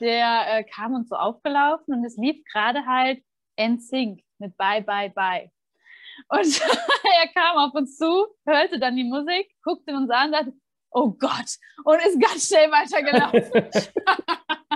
der 0.00 0.58
äh, 0.58 0.64
kam 0.64 0.94
uns 0.94 1.08
so 1.08 1.16
aufgelaufen 1.16 1.94
und 1.94 2.04
es 2.04 2.16
lief 2.16 2.42
gerade 2.52 2.86
halt 2.86 3.22
NSYNC 3.58 4.22
mit 4.38 4.56
Bye, 4.56 4.82
Bye, 4.82 5.10
Bye. 5.10 5.50
Und 6.28 6.60
er 7.20 7.28
kam 7.34 7.56
auf 7.56 7.74
uns 7.74 7.96
zu, 7.96 8.26
hörte 8.46 8.78
dann 8.78 8.96
die 8.96 9.04
Musik, 9.04 9.50
guckte 9.62 9.94
uns 9.94 10.10
an 10.10 10.26
und 10.28 10.32
sagte, 10.32 10.52
oh 10.90 11.10
Gott, 11.10 11.56
und 11.84 11.98
ist 12.06 12.20
ganz 12.20 12.48
schnell 12.48 12.70
weitergelaufen. 12.70 13.70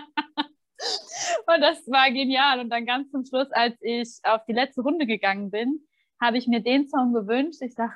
Und 1.47 1.61
das 1.61 1.87
war 1.88 2.11
genial. 2.11 2.61
Und 2.61 2.71
dann 2.71 2.87
ganz 2.87 3.11
zum 3.11 3.25
Schluss, 3.25 3.50
als 3.52 3.76
ich 3.80 4.18
auf 4.23 4.44
die 4.47 4.52
letzte 4.52 4.82
Runde 4.82 5.06
gegangen 5.06 5.50
bin, 5.50 5.87
habe 6.21 6.38
ich 6.38 6.47
mir 6.47 6.61
den 6.61 6.88
Song 6.88 7.12
gewünscht. 7.12 7.62
Ich 7.62 7.75
sage, 7.75 7.92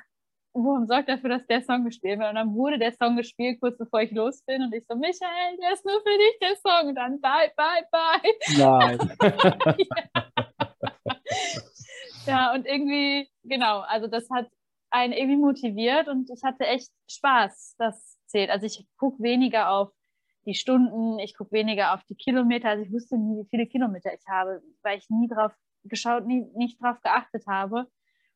warum 0.63 0.87
sorgt 0.87 1.09
dafür, 1.09 1.29
dass 1.29 1.45
der 1.47 1.61
Song 1.61 1.85
gespielt 1.85 2.19
wird? 2.19 2.29
Und 2.29 2.35
dann 2.35 2.53
wurde 2.53 2.79
der 2.79 2.93
Song 2.93 3.15
gespielt, 3.15 3.59
kurz 3.59 3.77
bevor 3.77 4.01
ich 4.01 4.11
los 4.11 4.43
bin. 4.43 4.61
Und 4.61 4.73
ich 4.73 4.85
so, 4.87 4.95
Michael, 4.95 5.57
der 5.61 5.73
ist 5.73 5.85
nur 5.85 6.01
für 6.01 6.17
dich, 6.17 6.39
der 6.41 6.55
Song. 6.57 6.89
Und 6.89 6.95
dann 6.95 7.21
bye, 7.21 7.51
bye, 7.55 7.85
bye. 7.91 8.21
Nein. 8.57 8.97
Ja, 12.27 12.53
und 12.53 12.65
irgendwie, 12.65 13.29
genau, 13.43 13.79
also 13.79 14.07
das 14.07 14.29
hat 14.29 14.49
einen 14.89 15.13
irgendwie 15.13 15.37
motiviert 15.37 16.09
und 16.09 16.29
ich 16.29 16.43
hatte 16.43 16.65
echt 16.65 16.91
Spaß. 17.09 17.75
Das 17.77 18.17
zählt. 18.25 18.49
Also 18.49 18.65
ich 18.65 18.85
gucke 18.97 19.23
weniger 19.23 19.71
auf 19.71 19.91
die 20.45 20.53
Stunden, 20.53 21.19
ich 21.19 21.35
gucke 21.35 21.53
weniger 21.53 21.93
auf 21.93 22.03
die 22.03 22.15
Kilometer. 22.15 22.69
Also 22.69 22.83
ich 22.83 22.91
wusste 22.91 23.17
nie, 23.17 23.41
wie 23.41 23.49
viele 23.49 23.65
Kilometer 23.67 24.13
ich 24.13 24.27
habe, 24.27 24.61
weil 24.81 24.97
ich 24.97 25.09
nie 25.09 25.29
drauf 25.29 25.53
geschaut, 25.85 26.25
nie, 26.25 26.45
nicht 26.55 26.81
drauf 26.81 26.99
geachtet 27.01 27.45
habe. 27.47 27.87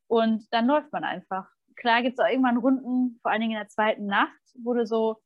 Und 0.08 0.48
dann 0.52 0.68
läuft 0.68 0.92
man 0.94 1.04
einfach. 1.04 1.50
Klar 1.82 2.04
gibt 2.04 2.20
es 2.20 2.24
auch 2.24 2.30
irgendwann 2.30 2.58
Runden, 2.58 3.20
vor 3.24 3.32
allen 3.32 3.42
Dingen 3.42 3.54
in 3.54 3.58
der 3.58 3.68
zweiten 3.68 4.06
Nacht, 4.06 4.38
wo 4.64 4.76
du 4.76 4.86
so, 4.86 5.18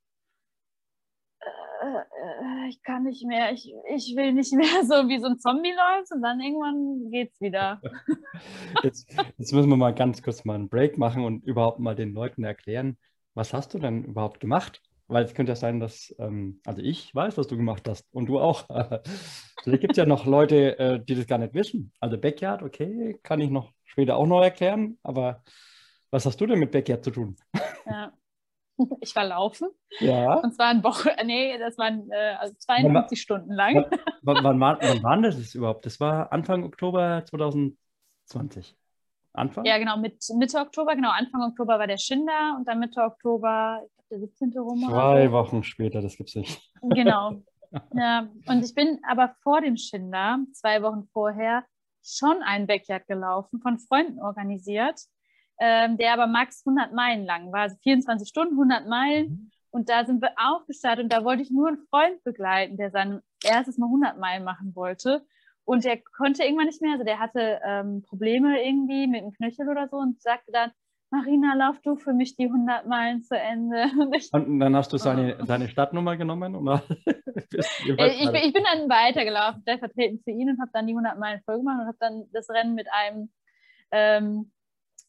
äh, 1.42 1.98
äh, 1.98 2.70
ich 2.70 2.82
kann 2.82 3.04
nicht 3.04 3.26
mehr, 3.26 3.52
ich, 3.52 3.74
ich 3.94 4.16
will 4.16 4.32
nicht 4.32 4.54
mehr, 4.54 4.66
so 4.86 5.10
wie 5.10 5.20
so 5.20 5.28
ein 5.28 5.38
Zombie 5.38 5.74
läufst 5.74 6.14
und 6.14 6.22
dann 6.22 6.40
irgendwann 6.40 7.12
geht's 7.12 7.42
wieder. 7.42 7.82
Jetzt, 8.84 9.12
jetzt 9.38 9.54
müssen 9.54 9.70
wir 9.70 9.78
mal 9.78 9.94
ganz 9.94 10.22
kurz 10.22 10.46
mal 10.46 10.56
einen 10.56 10.70
Break 10.70 10.98
machen 10.98 11.24
und 11.24 11.44
überhaupt 11.44 11.80
mal 11.80 11.96
den 11.96 12.14
Leuten 12.14 12.44
erklären, 12.44 12.98
was 13.34 13.54
hast 13.54 13.74
du 13.74 13.80
denn 13.80 14.04
überhaupt 14.04 14.40
gemacht? 14.40 14.82
Weil 15.08 15.24
es 15.24 15.34
könnte 15.34 15.52
ja 15.52 15.56
sein, 15.56 15.80
dass, 15.80 16.16
ähm, 16.20 16.62
also 16.66 16.82
ich 16.82 17.14
weiß, 17.14 17.38
was 17.38 17.48
du 17.48 17.58
gemacht 17.58 17.88
hast 17.88 18.06
und 18.12 18.28
du 18.28 18.40
auch. 18.40 18.66
Vielleicht 19.64 19.82
gibt 19.82 19.92
es 19.92 19.98
ja 19.98 20.06
noch 20.06 20.26
Leute, 20.26 20.80
äh, 20.80 21.04
die 21.04 21.16
das 21.16 21.28
gar 21.28 21.38
nicht 21.38 21.54
wissen. 21.54 21.92
Also 22.00 22.18
Backyard, 22.18 22.64
okay, 22.64 23.20
kann 23.24 23.42
ich 23.42 23.50
noch 23.50 23.74
später 23.84 24.16
auch 24.16 24.28
noch 24.28 24.42
erklären, 24.42 24.98
aber 25.04 25.44
was 26.15 26.25
hast 26.25 26.39
du 26.39 26.45
denn 26.45 26.60
mit 26.60 26.72
Backyard 26.72 27.03
zu 27.03 27.12
tun? 27.12 27.36
Ja. 27.86 28.12
Ich 29.00 29.15
war 29.15 29.24
laufen 29.24 29.69
Ja. 30.01 30.34
und 30.39 30.53
zwar 30.53 30.67
ein 30.67 30.84
Woche, 30.84 31.10
nee, 31.25 31.57
das 31.57 31.77
waren 31.77 32.12
äh, 32.12 32.36
also 32.38 32.55
52 32.57 33.22
Stunden 33.22 33.53
lang. 33.53 33.86
Wann, 34.22 34.43
wann, 34.43 34.60
war, 34.60 34.77
wann 34.81 35.01
war 35.03 35.22
das 35.22 35.55
überhaupt? 35.55 35.86
Das 35.86 36.01
war 36.01 36.34
Anfang 36.34 36.65
Oktober 36.65 37.24
2020. 37.25 38.75
Anfang? 39.31 39.63
Ja, 39.63 39.77
genau, 39.77 39.95
mit 39.95 40.22
Mitte 40.36 40.57
Oktober, 40.57 40.93
genau, 40.93 41.12
Anfang 41.12 41.41
Oktober 41.43 41.79
war 41.79 41.88
der 41.88 41.98
Schinder 41.98 42.55
und 42.57 42.67
dann 42.67 42.79
Mitte 42.79 43.00
Oktober, 43.00 43.81
ich 43.86 43.93
glaube, 43.95 44.10
der 44.12 44.19
17. 44.19 44.53
rum. 44.60 44.81
Zwei. 44.81 45.31
Wochen 45.31 45.63
später, 45.63 46.01
das 46.01 46.17
gibt's 46.17 46.36
nicht. 46.36 46.69
Genau. 46.81 47.41
Ja, 47.93 48.27
und 48.48 48.65
ich 48.65 48.75
bin 48.75 49.00
aber 49.10 49.36
vor 49.41 49.62
dem 49.62 49.77
Schinder, 49.77 50.39
zwei 50.51 50.81
Wochen 50.81 51.07
vorher, 51.13 51.63
schon 52.03 52.41
ein 52.43 52.67
Backyard 52.67 53.07
gelaufen, 53.07 53.62
von 53.62 53.79
Freunden 53.79 54.19
organisiert. 54.22 55.00
Ähm, 55.60 55.98
der 55.98 56.14
aber 56.14 56.28
max 56.28 56.66
100 56.66 56.94
Meilen 56.94 57.26
lang 57.26 57.52
war. 57.52 57.62
Also 57.62 57.78
24 57.84 58.28
Stunden, 58.28 58.54
100 58.54 58.88
Meilen. 58.88 59.28
Mhm. 59.28 59.52
Und 59.72 59.90
da 59.90 60.06
sind 60.06 60.22
wir 60.22 60.32
auch 60.38 60.66
gestartet 60.68 61.04
und 61.04 61.12
da 61.12 61.26
wollte 61.26 61.44
ich 61.44 61.52
nur 61.52 61.68
einen 61.68 61.86
Freund 61.90 62.24
begleiten, 62.24 62.78
der 62.78 62.92
sein 62.92 63.22
erstes 63.44 63.78
Mal 63.78 63.88
100 63.88 64.18
Meilen 64.18 64.44
machen 64.44 64.74
wollte. 64.74 65.26
Und 65.66 65.84
der 65.84 66.00
konnte 66.16 66.44
irgendwann 66.44 66.68
nicht 66.68 66.82
mehr, 66.82 66.94
also 66.94 67.04
der 67.04 67.20
hatte 67.20 67.60
ähm, 67.66 68.04
Probleme 68.04 68.64
irgendwie 68.64 69.08
mit 69.08 69.22
dem 69.22 69.34
Knöchel 69.34 69.68
oder 69.68 69.90
so 69.90 69.98
und 69.98 70.22
sagte 70.22 70.52
dann, 70.52 70.72
Marina, 71.12 71.56
lauf 71.56 71.80
du 71.82 71.96
für 71.96 72.14
mich 72.14 72.36
die 72.36 72.46
100 72.46 72.88
Meilen 72.88 73.24
zu 73.24 73.38
Ende. 73.38 73.84
Und 74.00 74.16
ich, 74.16 74.32
Und 74.34 74.60
dann 74.60 74.76
hast 74.76 74.92
du 74.92 74.98
seine, 74.98 75.38
seine 75.46 75.70
Stadtnummer 75.70 76.18
genommen? 76.18 76.56
Oder? 76.56 76.84
Äh, 77.58 78.10
ich, 78.10 78.32
bin, 78.32 78.42
ich 78.44 78.54
bin 78.54 78.64
dann 78.64 78.90
weitergelaufen, 78.90 79.62
stellvertretend 79.62 80.24
für 80.24 80.32
ihn 80.32 80.50
und 80.50 80.60
habe 80.60 80.72
dann 80.74 80.88
die 80.88 80.94
100 80.94 81.18
Meilen 81.18 81.42
voll 81.46 81.58
gemacht 81.60 81.80
und 81.80 81.88
habe 81.88 81.98
dann 82.00 82.26
das 82.34 82.50
Rennen 82.50 82.76
mit 82.76 82.88
einem 82.92 83.30
ähm, 83.92 84.52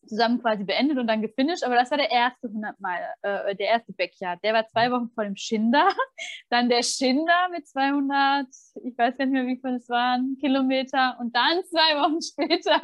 zusammen 0.07 0.41
quasi 0.41 0.65
beendet 0.65 0.99
und 0.99 1.07
dann 1.07 1.23
gefinisht. 1.23 1.65
Aber 1.65 1.75
das 1.75 1.91
war 1.91 1.99
der 1.99 2.11
erste 2.11 2.49
100 2.49 2.81
Meilen, 2.81 3.07
äh, 3.23 3.55
der 3.57 3.69
erste 3.69 3.93
Backyard. 3.93 4.43
Der 4.43 4.55
war 4.55 4.67
zwei 4.69 4.91
Wochen 4.91 5.11
vor 5.15 5.25
dem 5.25 5.37
Schinder. 5.37 5.89
Dann 6.51 6.69
der 6.69 6.83
Schinder 6.83 7.49
mit 7.51 7.67
200, 7.67 8.47
ich 8.85 8.97
weiß 8.97 9.17
gar 9.17 9.27
nicht 9.27 9.33
mehr, 9.33 9.47
wie 9.47 9.61
viel 9.61 9.77
es 9.77 9.89
waren, 9.89 10.37
Kilometer. 10.41 11.17
Und 11.21 11.35
dann 11.35 11.65
zwei 11.71 12.01
Wochen 12.01 12.21
später 12.23 12.81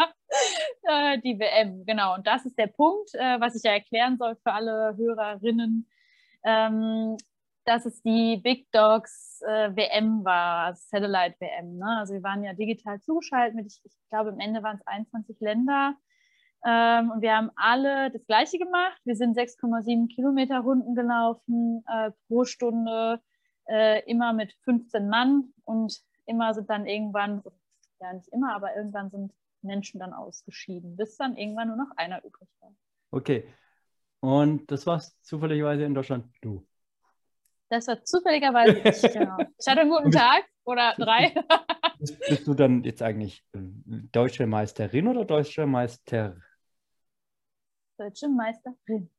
äh, 0.83 1.19
die 1.21 1.39
WM. 1.39 1.85
Genau. 1.87 2.15
Und 2.15 2.27
das 2.27 2.45
ist 2.45 2.59
der 2.59 2.69
Punkt, 2.69 3.15
äh, 3.15 3.41
was 3.41 3.55
ich 3.55 3.63
ja 3.63 3.73
erklären 3.73 4.17
soll 4.19 4.37
für 4.37 4.53
alle 4.53 4.97
Hörerinnen. 4.97 5.89
Ähm, 6.45 7.17
dass 7.65 7.87
es 7.87 8.03
die 8.03 8.39
Big 8.39 8.71
Dogs 8.73 9.41
äh, 9.47 9.75
WM 9.77 10.25
war, 10.25 10.67
also 10.67 10.83
Satellite 10.89 11.37
WM. 11.39 11.79
Ne? 11.79 11.97
Also 11.99 12.15
wir 12.15 12.23
waren 12.23 12.43
ja 12.43 12.55
digital 12.55 13.01
zugeschaltet 13.01 13.55
mit, 13.55 13.67
ich, 13.67 13.81
ich 13.85 13.93
glaube, 14.11 14.31
am 14.31 14.41
Ende 14.41 14.63
waren 14.63 14.77
es 14.77 14.87
21 14.87 15.39
Länder. 15.41 15.95
Ähm, 16.65 17.11
und 17.11 17.23
wir 17.23 17.37
haben 17.37 17.51
alle 17.57 18.11
das 18.11 18.25
Gleiche 18.27 18.59
gemacht. 18.59 19.01
Wir 19.05 19.17
sind 19.17 19.37
6,7 19.37 20.09
Kilometer 20.15 20.61
Runden 20.61 20.95
gelaufen 20.95 21.85
äh, 21.89 22.11
pro 22.29 22.45
Stunde, 22.45 23.21
äh, 23.69 24.03
immer 24.09 24.33
mit 24.33 24.53
15 24.65 25.09
Mann. 25.09 25.53
Und 25.65 26.01
immer 26.27 26.55
sind 26.55 26.71
dann 26.71 26.87
irgendwann, 26.87 27.43
ja 28.01 28.13
nicht 28.13 28.29
immer, 28.29 28.55
aber 28.55 28.77
irgendwann 28.77 29.11
sind 29.11 29.33
Menschen 29.63 30.01
dann 30.01 30.13
ausgeschieden, 30.13 30.97
bis 30.97 31.17
dann 31.17 31.37
irgendwann 31.37 31.69
nur 31.69 31.77
noch 31.77 31.97
einer 31.97 32.25
übrig 32.25 32.49
war. 32.61 32.73
Okay. 33.11 33.45
Und 34.21 34.71
das 34.71 34.87
war's 34.87 35.21
zufälligerweise 35.23 35.85
in 35.85 35.95
Deutschland 35.95 36.27
du. 36.43 36.65
Das 37.69 37.89
war 37.89 38.05
zufälligerweise 38.05 38.79
ich, 38.79 39.03
genau. 39.13 39.39
Ich 39.59 39.67
hatte 39.67 39.81
einen 39.81 39.91
guten 39.91 40.11
Tag 40.11 40.45
oder 40.65 40.95
drei. 40.97 41.35
Bist, 41.99 42.21
bist 42.29 42.47
du 42.47 42.55
dann 42.55 42.85
jetzt 42.85 43.03
eigentlich 43.03 43.45
äh, 43.53 43.59
deutsche 44.13 44.47
Meisterin 44.47 45.09
oder 45.09 45.25
deutscher 45.25 45.67
Meister? 45.67 46.37
Deutsche 47.99 48.29
Meisterin. 48.29 49.11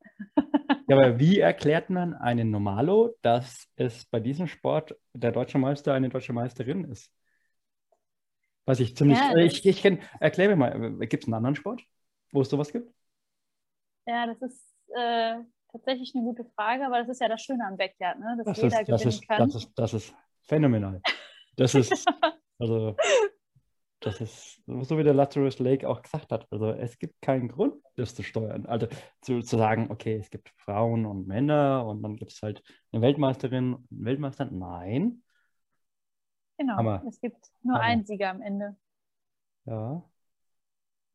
Ja, 0.87 0.97
aber 0.97 1.19
wie 1.19 1.39
erklärt 1.39 1.89
man 1.89 2.13
einem 2.13 2.51
Normalo, 2.51 3.15
dass 3.21 3.67
es 3.75 4.05
bei 4.05 4.19
diesem 4.19 4.47
Sport 4.47 4.95
der 5.13 5.31
deutsche 5.31 5.57
Meister 5.57 5.93
eine 5.93 6.09
deutsche 6.09 6.33
Meisterin 6.33 6.85
ist? 6.85 7.11
Was 8.65 8.79
ich 8.79 8.95
ziemlich. 8.95 9.17
Ja, 9.17 9.33
äh, 9.33 9.45
ich 9.45 9.65
ich 9.65 9.81
kenn, 9.81 9.99
erklär 10.19 10.49
mir 10.49 10.55
mal, 10.55 11.07
gibt 11.07 11.23
es 11.23 11.27
einen 11.27 11.35
anderen 11.35 11.55
Sport, 11.55 11.81
wo 12.31 12.41
es 12.41 12.49
sowas 12.49 12.71
gibt? 12.71 12.93
Ja, 14.05 14.27
das 14.27 14.41
ist 14.41 14.75
äh, 14.95 15.35
tatsächlich 15.71 16.13
eine 16.15 16.23
gute 16.23 16.45
Frage, 16.55 16.85
aber 16.85 16.99
das 16.99 17.09
ist 17.09 17.21
ja 17.21 17.27
das 17.27 17.41
Schöne 17.41 17.65
am 17.65 17.77
Backyard, 17.77 18.19
ne? 18.19 18.35
dass 18.37 18.45
Das 18.45 18.57
jeder 18.57 18.81
ist, 18.81 18.89
das, 18.89 19.01
gewinnen 19.01 19.09
ist, 19.09 19.27
kann. 19.27 19.37
das, 19.49 19.55
ist, 19.55 19.71
das 19.75 19.93
ist 19.93 20.15
phänomenal. 20.43 21.01
Das 21.55 21.75
ist, 21.75 22.05
also, 22.59 22.95
das 24.03 24.21
ist, 24.21 24.61
so 24.65 24.97
wie 24.97 25.03
der 25.03 25.13
Lazarus 25.13 25.59
Lake 25.59 25.87
auch 25.87 26.01
gesagt 26.01 26.31
hat, 26.31 26.47
also 26.51 26.71
es 26.71 26.97
gibt 26.99 27.21
keinen 27.21 27.47
Grund, 27.47 27.75
das 27.95 28.15
zu 28.15 28.23
steuern. 28.23 28.65
Also 28.65 28.87
zu, 29.21 29.41
zu 29.41 29.57
sagen, 29.57 29.87
okay, 29.89 30.15
es 30.15 30.29
gibt 30.29 30.49
Frauen 30.57 31.05
und 31.05 31.27
Männer 31.27 31.85
und 31.85 32.01
dann 32.03 32.15
gibt 32.15 32.31
es 32.31 32.41
halt 32.41 32.63
eine 32.91 33.01
Weltmeisterin 33.01 33.73
und 33.73 33.87
einen 33.91 34.05
Weltmeister. 34.05 34.45
Nein, 34.45 35.23
genau, 36.57 36.75
Hammer. 36.77 37.03
es 37.07 37.19
gibt 37.19 37.37
nur 37.63 37.75
Hammer. 37.75 37.85
einen 37.85 38.05
Sieger 38.05 38.29
am 38.29 38.41
Ende. 38.41 38.75
ja. 39.65 40.03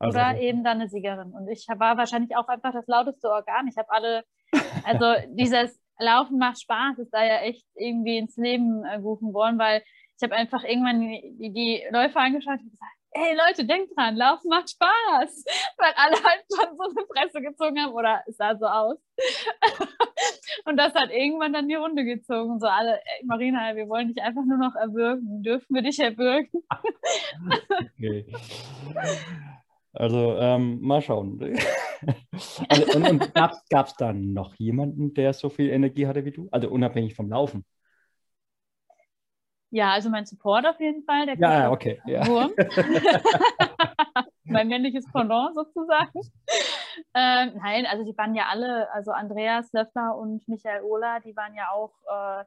Also, 0.01 0.16
Oder 0.16 0.40
eben 0.40 0.62
dann 0.62 0.81
eine 0.81 0.88
Siegerin. 0.88 1.33
Und 1.33 1.48
ich 1.48 1.66
war 1.68 1.96
wahrscheinlich 1.96 2.37
auch 2.37 2.46
einfach 2.46 2.72
das 2.72 2.87
lauteste 2.87 3.29
Organ. 3.29 3.66
Ich 3.66 3.77
habe 3.77 3.90
alle, 3.90 4.24
also 4.85 5.05
dieses 5.35 5.77
Laufen 5.98 6.38
macht 6.38 6.62
Spaß, 6.62 6.98
ist 6.98 7.12
da 7.12 7.24
ja 7.24 7.40
echt 7.40 7.66
irgendwie 7.74 8.18
ins 8.18 8.37
Leben 8.37 8.85
äh, 8.85 8.98
gerufen 8.98 9.35
worden, 9.35 9.59
weil 9.59 9.83
ich 10.18 10.22
habe 10.24 10.35
einfach 10.35 10.64
irgendwann 10.64 11.00
die, 11.00 11.52
die 11.52 11.83
Läufer 11.90 12.20
angeschaut 12.20 12.59
und 12.59 12.70
gesagt, 12.70 12.92
hey 13.12 13.37
Leute, 13.37 13.64
denkt 13.64 13.92
dran, 13.96 14.16
Laufen 14.16 14.48
macht 14.48 14.70
Spaß. 14.70 15.44
Weil 15.78 15.92
alle 15.94 16.16
halt 16.16 16.44
schon 16.50 16.76
so 16.76 16.83
eine 16.85 17.07
Presse 17.07 17.40
gezogen 17.40 17.81
haben 17.81 17.92
oder 17.92 18.22
es 18.26 18.37
sah 18.37 18.57
so 18.57 18.66
aus. 18.66 18.98
und 20.64 20.76
das 20.76 20.92
hat 20.94 21.11
irgendwann 21.11 21.52
dann 21.52 21.68
die 21.68 21.76
Runde 21.76 22.04
gezogen. 22.04 22.59
So 22.59 22.66
alle, 22.66 22.96
ey, 22.96 23.26
Marina, 23.26 23.76
wir 23.76 23.88
wollen 23.88 24.09
dich 24.09 24.20
einfach 24.20 24.44
nur 24.44 24.59
noch 24.59 24.74
erwürgen. 24.74 25.42
Dürfen 25.42 25.74
wir 25.74 25.83
dich 25.83 26.00
erwürgen? 26.00 26.64
okay. 27.81 28.26
Also, 29.92 30.37
ähm, 30.37 30.81
mal 30.81 31.00
schauen. 31.00 31.57
Also, 32.68 32.96
und 32.96 33.09
und 33.09 33.35
gab 33.35 33.87
es 33.87 33.94
da 33.94 34.12
noch 34.12 34.54
jemanden, 34.57 35.14
der 35.14 35.33
so 35.33 35.48
viel 35.48 35.70
Energie 35.70 36.07
hatte 36.07 36.24
wie 36.24 36.31
du? 36.31 36.48
Also 36.52 36.68
unabhängig 36.68 37.14
vom 37.14 37.31
Laufen. 37.31 37.64
Ja, 39.70 39.92
also 39.92 40.09
mein 40.09 40.24
Support 40.24 40.66
auf 40.66 40.81
jeden 40.81 41.04
Fall. 41.04 41.26
Der 41.26 41.38
Ja, 41.38 41.70
okay. 41.70 42.00
Ja. 42.07 42.26
Wurm. 42.26 42.52
mein 44.44 44.68
männliches 44.68 45.04
Pendant 45.12 45.54
sozusagen. 45.54 46.20
Ähm, 47.14 47.52
nein, 47.62 47.87
also 47.87 48.04
die 48.04 48.16
waren 48.16 48.35
ja 48.35 48.46
alle, 48.48 48.90
also 48.92 49.12
Andreas 49.12 49.72
Löffler 49.72 50.16
und 50.16 50.46
Michael 50.48 50.83
Ohler, 50.83 51.20
die 51.20 51.37
waren 51.37 51.54
ja 51.54 51.70
auch 51.70 51.92
äh, 52.07 52.44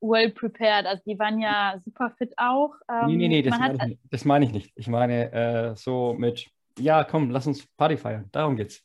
well 0.00 0.30
prepared. 0.30 0.86
Also 0.86 1.02
die 1.06 1.18
waren 1.18 1.38
ja 1.38 1.78
super 1.84 2.10
fit 2.16 2.32
auch. 2.36 2.74
Ähm, 2.88 3.06
Nee, 3.06 3.16
nee, 3.16 3.28
nee, 3.28 3.42
das 3.42 3.58
meine 3.58 3.74
hat, 3.74 3.82
ich, 3.82 3.88
nicht. 3.88 4.00
das 4.10 4.24
meine 4.24 4.44
ich 4.46 4.52
nicht. 4.52 4.72
Ich 4.74 4.88
meine 4.88 5.32
äh, 5.32 5.76
so 5.76 6.14
mit, 6.14 6.50
ja, 6.78 7.04
komm, 7.04 7.30
lass 7.30 7.46
uns 7.46 7.66
Party 7.76 7.96
feiern. 7.96 8.28
Darum 8.32 8.56
geht's. 8.56 8.82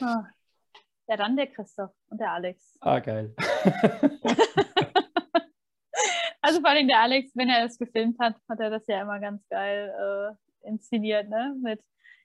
Ah. 0.00 0.24
ja, 1.06 1.16
dann 1.16 1.36
der 1.36 1.46
Christoph 1.46 1.92
und 2.08 2.20
der 2.20 2.32
Alex. 2.32 2.76
Ah, 2.80 2.98
geil. 2.98 3.34
Also 6.44 6.60
vor 6.60 6.68
allem 6.68 6.86
der 6.86 7.00
Alex, 7.00 7.34
wenn 7.34 7.48
er 7.48 7.62
das 7.64 7.78
gefilmt 7.78 8.18
hat, 8.18 8.36
hat 8.50 8.60
er 8.60 8.68
das 8.68 8.86
ja 8.86 9.00
immer 9.00 9.18
ganz 9.18 9.42
geil 9.48 10.36
äh, 10.62 10.68
inszeniert, 10.68 11.26
ne? 11.30 11.56
Mit, 11.62 11.80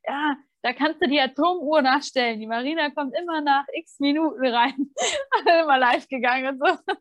ja, 0.06 0.36
da 0.62 0.74
kannst 0.74 1.02
du 1.02 1.08
die 1.08 1.22
Atomuhr 1.22 1.82
nachstellen. 1.82 2.38
Die 2.42 2.46
Marina 2.46 2.90
kommt 2.90 3.16
immer 3.18 3.40
nach 3.40 3.64
x 3.72 3.98
Minuten 4.02 4.46
rein. 4.46 4.92
immer 5.64 5.80
live 5.80 6.06
gegangen 6.10 6.50
und 6.50 6.60
so. 6.60 6.94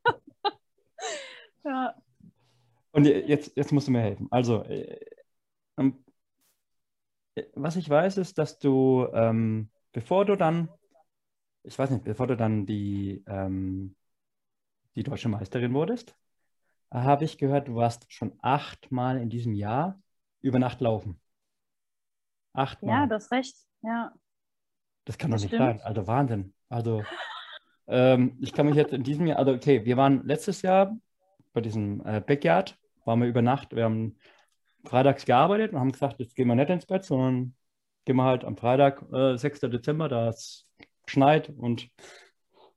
ja. 1.64 1.92
Und 2.92 3.04
jetzt, 3.04 3.56
jetzt 3.56 3.72
musst 3.72 3.88
du 3.88 3.90
mir 3.90 4.02
helfen. 4.02 4.28
Also, 4.30 4.62
äh, 4.62 5.00
ähm, 5.76 6.04
äh, 7.34 7.46
was 7.54 7.74
ich 7.74 7.90
weiß, 7.90 8.18
ist, 8.18 8.38
dass 8.38 8.60
du, 8.60 9.08
ähm, 9.12 9.70
bevor 9.90 10.24
du 10.24 10.36
dann, 10.36 10.68
ich 11.64 11.76
weiß 11.76 11.90
nicht, 11.90 12.04
bevor 12.04 12.28
du 12.28 12.36
dann 12.36 12.64
die, 12.64 13.24
ähm, 13.26 13.96
die 14.94 15.02
deutsche 15.02 15.28
Meisterin 15.28 15.74
wurdest, 15.74 16.14
habe 16.90 17.24
ich 17.24 17.38
gehört, 17.38 17.68
du 17.68 17.74
warst 17.74 18.10
schon 18.12 18.32
achtmal 18.40 19.18
in 19.20 19.30
diesem 19.30 19.52
Jahr 19.54 20.00
über 20.40 20.58
Nacht 20.58 20.80
laufen. 20.80 21.20
Achtmal. 22.52 23.02
ja, 23.02 23.06
du 23.06 23.14
hast 23.14 23.30
recht. 23.30 23.56
Ja. 23.82 24.12
Das 25.04 25.18
kann 25.18 25.30
doch 25.30 25.36
Das 25.36 25.42
nicht 25.42 25.54
stimmt. 25.54 25.80
sein. 25.80 25.80
Also 25.82 26.06
Wahnsinn. 26.06 26.54
Also 26.68 27.02
ähm, 27.86 28.36
ich 28.40 28.52
kann 28.52 28.66
mich 28.66 28.76
jetzt 28.76 28.92
in 28.92 29.02
diesem 29.02 29.26
Jahr, 29.26 29.38
also 29.38 29.52
okay, 29.52 29.84
wir 29.84 29.96
waren 29.96 30.26
letztes 30.26 30.62
Jahr 30.62 30.96
bei 31.52 31.60
diesem 31.60 32.04
äh, 32.04 32.20
Backyard, 32.20 32.78
waren 33.04 33.20
wir 33.20 33.28
über 33.28 33.42
Nacht, 33.42 33.74
wir 33.74 33.84
haben 33.84 34.16
freitags 34.84 35.24
gearbeitet 35.24 35.72
und 35.72 35.80
haben 35.80 35.92
gesagt, 35.92 36.18
jetzt 36.20 36.34
gehen 36.34 36.48
wir 36.48 36.54
nicht 36.54 36.70
ins 36.70 36.86
Bett, 36.86 37.04
sondern 37.04 37.54
gehen 38.04 38.16
wir 38.16 38.24
halt 38.24 38.44
am 38.44 38.56
Freitag, 38.56 39.02
äh, 39.12 39.36
6. 39.36 39.60
Dezember, 39.60 40.08
da 40.08 40.28
es 40.28 40.66
geschneit 41.04 41.48
und 41.50 41.88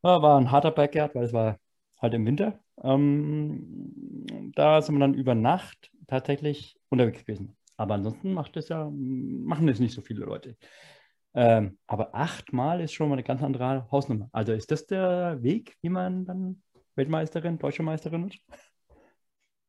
ja, 0.03 0.21
war 0.21 0.37
ein 0.39 0.51
harter 0.51 0.71
Backyard, 0.71 1.15
weil 1.15 1.23
es 1.25 1.33
war 1.33 1.59
halt 2.01 2.13
im 2.13 2.25
Winter. 2.25 2.59
Ähm, 2.83 4.51
da 4.55 4.81
sind 4.81 4.95
wir 4.95 4.99
dann 4.99 5.13
über 5.13 5.35
Nacht 5.35 5.91
tatsächlich 6.07 6.79
unterwegs 6.89 7.25
gewesen. 7.25 7.55
Aber 7.77 7.95
ansonsten 7.95 8.33
macht 8.33 8.57
es 8.57 8.69
ja, 8.69 8.89
machen 8.91 9.67
es 9.69 9.79
nicht 9.79 9.93
so 9.93 10.01
viele 10.01 10.25
Leute. 10.25 10.57
Ähm, 11.33 11.77
aber 11.87 12.13
achtmal 12.13 12.81
ist 12.81 12.93
schon 12.93 13.07
mal 13.07 13.15
eine 13.15 13.23
ganz 13.23 13.41
andere 13.41 13.89
Hausnummer. 13.91 14.29
Also 14.33 14.51
ist 14.51 14.71
das 14.71 14.85
der 14.85 15.41
Weg, 15.41 15.77
wie 15.81 15.89
man 15.89 16.25
dann 16.25 16.61
Weltmeisterin, 16.95 17.57
deutsche 17.57 17.83
Meisterin 17.83 18.23
wird? 18.25 18.39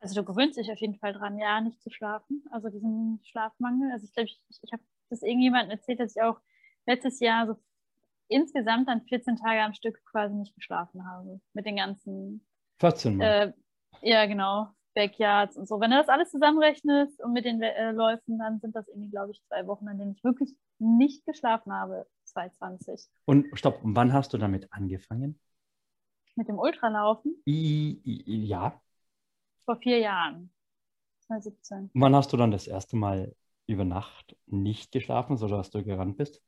Also 0.01 0.20
du 0.20 0.25
gewöhnst 0.25 0.59
dich 0.59 0.70
auf 0.72 0.79
jeden 0.79 0.96
Fall 0.96 1.12
dran, 1.12 1.38
ja, 1.38 1.61
nicht 1.61 1.81
zu 1.81 1.90
schlafen. 1.90 2.44
Also 2.51 2.68
diesen 2.68 3.20
Schlafmangel. 3.25 3.92
Also 3.92 4.05
ich 4.07 4.12
glaube, 4.12 4.29
ich, 4.29 4.42
ich 4.62 4.72
habe 4.72 4.83
das 5.11 5.22
irgendjemandem 5.22 5.70
erzählt, 5.70 6.01
dass 6.01 6.16
ich 6.16 6.22
auch 6.22 6.40
letztes 6.87 7.20
Jahr 7.20 7.46
so 7.46 7.55
insgesamt 8.27 8.88
dann 8.88 9.03
14 9.03 9.37
Tage 9.37 9.62
am 9.62 9.75
Stück 9.75 10.05
quasi 10.05 10.35
nicht 10.35 10.55
geschlafen 10.57 11.07
habe. 11.07 11.40
Mit 11.53 11.66
den 11.66 11.77
ganzen 11.77 12.44
14 12.82 13.16
Mal. 13.16 13.54
Äh, 14.02 14.10
ja, 14.10 14.26
genau. 14.26 14.66
Backyards 14.94 15.56
und 15.56 15.68
so. 15.68 15.80
Wenn 15.80 15.92
du 15.92 15.96
das 15.96 16.08
alles 16.08 16.32
zusammenrechnest 16.32 17.22
und 17.22 17.32
mit 17.32 17.44
den 17.44 17.62
äh, 17.62 17.92
Läufen, 17.92 18.38
dann 18.38 18.58
sind 18.58 18.74
das 18.74 18.88
irgendwie, 18.88 19.10
glaube 19.10 19.30
ich, 19.30 19.40
zwei 19.46 19.66
Wochen, 19.68 19.86
in 19.86 19.98
denen 19.98 20.12
ich 20.16 20.24
wirklich 20.24 20.50
nicht 20.80 21.24
geschlafen 21.24 21.72
habe, 21.72 22.06
2020. 22.24 23.08
Und 23.24 23.46
stopp, 23.54 23.78
wann 23.82 24.12
hast 24.12 24.34
du 24.34 24.38
damit 24.38 24.72
angefangen? 24.72 25.38
Mit 26.34 26.48
dem 26.48 26.58
Ultralaufen? 26.58 27.40
I, 27.46 28.00
I, 28.04 28.46
ja. 28.46 28.80
Vor 29.64 29.76
vier 29.76 29.98
Jahren. 30.00 30.50
2017. 31.28 31.90
Wann 31.94 32.16
hast 32.16 32.32
du 32.32 32.36
dann 32.36 32.50
das 32.50 32.66
erste 32.66 32.96
Mal 32.96 33.36
über 33.68 33.84
Nacht 33.84 34.36
nicht 34.46 34.90
geschlafen, 34.90 35.36
sodass 35.36 35.70
du 35.70 35.84
gerannt 35.84 36.16
bist? 36.16 36.42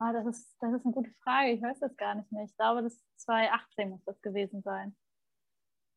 Ah, 0.00 0.12
das 0.12 0.26
ist, 0.26 0.56
das 0.60 0.72
ist 0.74 0.84
eine 0.84 0.94
gute 0.94 1.10
Frage. 1.22 1.50
Ich 1.52 1.62
weiß 1.62 1.80
das 1.80 1.96
gar 1.96 2.14
nicht 2.14 2.30
mehr. 2.30 2.44
Ich 2.44 2.56
glaube, 2.56 2.82
das 2.82 3.02
2018 3.16 3.90
muss 3.90 4.04
das 4.04 4.20
gewesen 4.22 4.62
sein. 4.62 4.96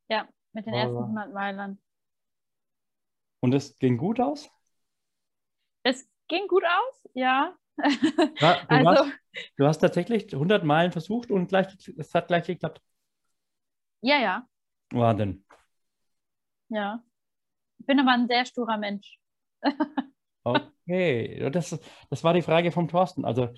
Ja, 0.09 0.27
mit 0.53 0.65
den 0.65 0.73
Aber- 0.73 0.81
ersten 0.83 0.97
100 1.03 1.33
Meilern. 1.33 1.79
Und 3.41 3.53
es 3.53 3.77
ging 3.79 3.97
gut 3.97 4.19
aus? 4.19 4.49
Es 5.83 6.07
ging 6.27 6.47
gut 6.47 6.63
aus, 6.63 7.09
ja. 7.13 7.55
Ja, 8.39 8.59
du, 8.69 8.69
also, 8.69 9.05
hast, 9.05 9.13
du 9.57 9.65
hast 9.67 9.77
tatsächlich 9.79 10.31
100 10.33 10.63
Meilen 10.63 10.91
versucht 10.91 11.31
und 11.31 11.47
gleich, 11.47 11.67
es 11.97 12.13
hat 12.13 12.27
gleich 12.27 12.45
geklappt. 12.45 12.81
ja, 14.01 14.19
ja, 14.19 14.47
Wahnsinn. 14.93 15.43
ja. 16.69 17.03
Ich 17.79 17.85
bin 17.87 17.99
aber 17.99 18.11
ein 18.11 18.27
sehr 18.27 18.45
sturer 18.45 18.77
Mensch. 18.77 19.17
Okay, 20.43 21.49
das, 21.51 21.79
das 22.09 22.23
war 22.23 22.33
die 22.33 22.41
Frage 22.41 22.71
vom 22.71 22.87
Thorsten. 22.87 23.25
Also, 23.25 23.49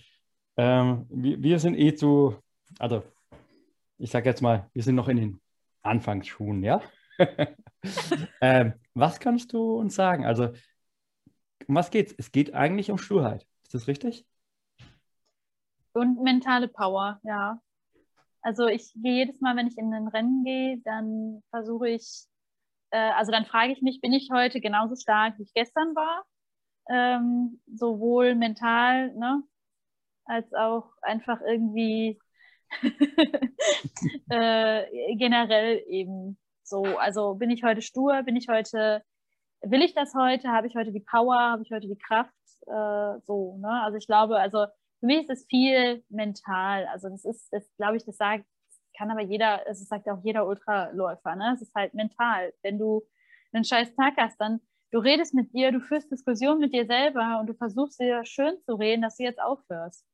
ähm, 0.58 1.06
wir, 1.10 1.42
wir 1.42 1.60
sind 1.60 1.76
eh 1.76 1.96
zu, 1.96 2.36
also, 2.80 3.04
ich 3.98 4.12
sage 4.12 4.30
jetzt 4.30 4.42
mal, 4.42 4.70
wir 4.74 4.84
sind 4.84 4.96
noch 4.96 5.08
in 5.08 5.18
den 5.18 5.42
Anfangsschuhen, 5.82 6.64
ja? 6.64 6.82
ähm, 8.42 8.74
was 8.94 9.20
kannst 9.20 9.54
du 9.54 9.76
uns 9.76 9.96
sagen? 9.96 10.26
Also, 10.26 10.52
um 11.68 11.76
was 11.76 11.92
geht's? 11.92 12.14
Es 12.18 12.32
geht 12.32 12.54
eigentlich 12.54 12.92
um 12.92 12.98
Sturheit. 12.98 13.46
Ist 13.64 13.74
das 13.74 13.88
richtig? 13.88 14.26
Und 15.94 16.22
mentale 16.22 16.68
Power, 16.68 17.20
ja. 17.24 17.60
Also 18.42 18.68
ich 18.68 18.94
gehe 18.96 19.26
jedes 19.26 19.40
Mal, 19.40 19.56
wenn 19.56 19.68
ich 19.68 19.78
in 19.78 19.94
ein 19.94 20.08
Rennen 20.08 20.44
gehe, 20.44 20.82
dann 20.84 21.42
versuche 21.50 21.90
ich, 21.90 22.26
äh, 22.92 23.12
also 23.12 23.32
dann 23.32 23.46
frage 23.46 23.72
ich 23.72 23.82
mich, 23.82 24.02
bin 24.02 24.12
ich 24.12 24.30
heute 24.34 24.60
genauso 24.60 24.96
stark, 24.96 25.38
wie 25.38 25.44
ich 25.44 25.54
gestern 25.54 25.96
war? 25.96 26.26
Ähm, 26.90 27.62
sowohl 27.74 28.36
mental, 28.36 29.14
ne, 29.16 29.44
als 30.26 30.54
auch 30.54 30.92
einfach 31.02 31.40
irgendwie 31.42 32.20
äh, 34.30 35.16
generell 35.16 35.84
eben 35.88 36.38
so. 36.64 36.84
Also 36.84 37.36
bin 37.36 37.52
ich 37.52 37.64
heute 37.64 37.82
stur, 37.82 38.24
bin 38.24 38.36
ich 38.36 38.48
heute, 38.50 39.04
will 39.62 39.82
ich 39.82 39.94
das 39.94 40.14
heute, 40.16 40.50
habe 40.50 40.68
ich 40.68 40.76
heute 40.76 40.92
die 40.92 41.00
Power, 41.00 41.38
habe 41.38 41.64
ich 41.64 41.72
heute 41.72 41.88
die 41.88 41.98
Kraft, 41.98 42.34
äh, 42.68 43.20
so, 43.26 43.58
ne? 43.58 43.82
Also 43.84 43.98
ich 43.98 44.08
glaube, 44.08 44.38
also 44.40 44.66
für 45.00 45.06
mich 45.06 45.24
ist 45.24 45.30
es 45.30 45.46
viel 45.50 46.04
mental. 46.10 46.88
Also 46.88 47.10
das 47.10 47.26
ist, 47.26 47.52
das 47.52 47.64
glaube 47.78 47.98
ich, 47.98 48.06
das 48.06 48.18
sagt, 48.18 48.46
kann 48.98 49.12
aber 49.12 49.22
jeder, 49.22 49.68
es 49.68 49.86
sagt 49.88 50.08
auch 50.10 50.24
jeder 50.24 50.48
Ultraläufer, 50.48 51.36
ne? 51.36 51.54
Es 51.54 51.62
ist 51.62 51.76
halt 51.76 51.94
mental. 51.94 52.54
Wenn 52.62 52.78
du 52.80 53.04
einen 53.52 53.66
scheiß 53.66 53.96
Tag 53.96 54.14
hast, 54.18 54.40
dann 54.40 54.62
du 54.92 55.00
redest 55.00 55.34
mit 55.34 55.54
dir, 55.54 55.72
du 55.72 55.80
führst 55.80 56.12
Diskussionen 56.12 56.60
mit 56.60 56.74
dir 56.74 56.86
selber 56.86 57.40
und 57.40 57.48
du 57.48 57.54
versuchst 57.54 58.00
dir 58.00 58.24
schön 58.26 58.58
zu 58.66 58.76
reden, 58.76 59.02
dass 59.02 59.18
du 59.18 59.24
jetzt 59.24 59.42
aufhörst. 59.42 60.06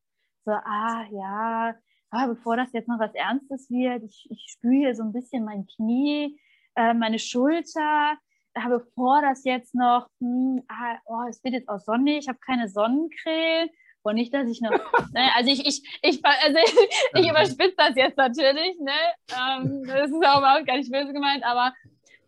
So, 0.50 0.56
ah 0.56 1.06
ja, 1.12 1.76
ah, 2.10 2.26
bevor 2.26 2.58
das 2.58 2.74
jetzt 2.74 2.88
noch 2.88 2.98
was 2.98 3.14
Ernstes 3.14 3.70
wird, 3.70 4.02
ich, 4.04 4.28
ich 4.32 4.48
spüre 4.50 4.96
so 4.96 5.04
ein 5.04 5.14
bisschen 5.14 5.46
mein 5.46 5.68
Knie, 5.68 6.40
äh, 6.76 6.96
meine 6.96 7.20
Schulter, 7.20 8.18
ah, 8.56 8.68
bevor 8.68 9.22
das 9.22 9.44
jetzt 9.44 9.76
noch, 9.76 10.08
hm, 10.20 10.64
ah, 10.68 10.98
oh, 11.06 11.30
es 11.30 11.44
wird 11.44 11.54
jetzt 11.54 11.70
auch 11.70 11.78
sonnig, 11.78 12.24
ich 12.24 12.28
habe 12.28 12.40
keine 12.44 12.68
Sonnencreme. 12.68 13.70
Und 14.02 14.16
nicht, 14.16 14.34
dass 14.34 14.50
ich 14.50 14.60
noch, 14.60 14.72
ne, 15.14 15.30
also 15.36 15.52
ich, 15.52 15.64
ich, 15.68 15.84
ich, 16.02 16.26
also 16.26 16.58
ich 17.14 17.30
überspitze 17.30 17.76
das 17.78 17.96
jetzt 17.96 18.18
natürlich, 18.18 18.80
ne? 18.80 19.00
Ähm, 19.30 19.84
das 19.86 20.10
ist 20.10 20.26
auch 20.26 20.40
überhaupt 20.40 20.66
gar 20.66 20.78
nicht 20.78 20.92
böse 20.92 21.14
gemeint, 21.14 21.44
aber 21.44 21.76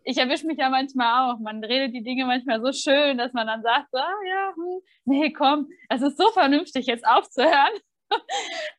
ich 0.04 0.16
erwische 0.16 0.46
mich 0.46 0.58
ja 0.58 0.70
manchmal 0.70 1.34
auch. 1.34 1.40
Man 1.40 1.64
redet 1.64 1.92
die 1.92 2.04
Dinge 2.04 2.26
manchmal 2.26 2.60
so 2.60 2.70
schön, 2.70 3.18
dass 3.18 3.32
man 3.32 3.48
dann 3.48 3.62
sagt, 3.62 3.88
so, 3.90 3.98
ah 3.98 4.24
ja, 4.28 4.52
hm, 4.54 4.80
nee, 5.06 5.32
komm, 5.32 5.68
es 5.88 6.02
ist 6.02 6.18
so 6.18 6.30
vernünftig, 6.30 6.86
jetzt 6.86 7.04
aufzuhören. 7.04 7.72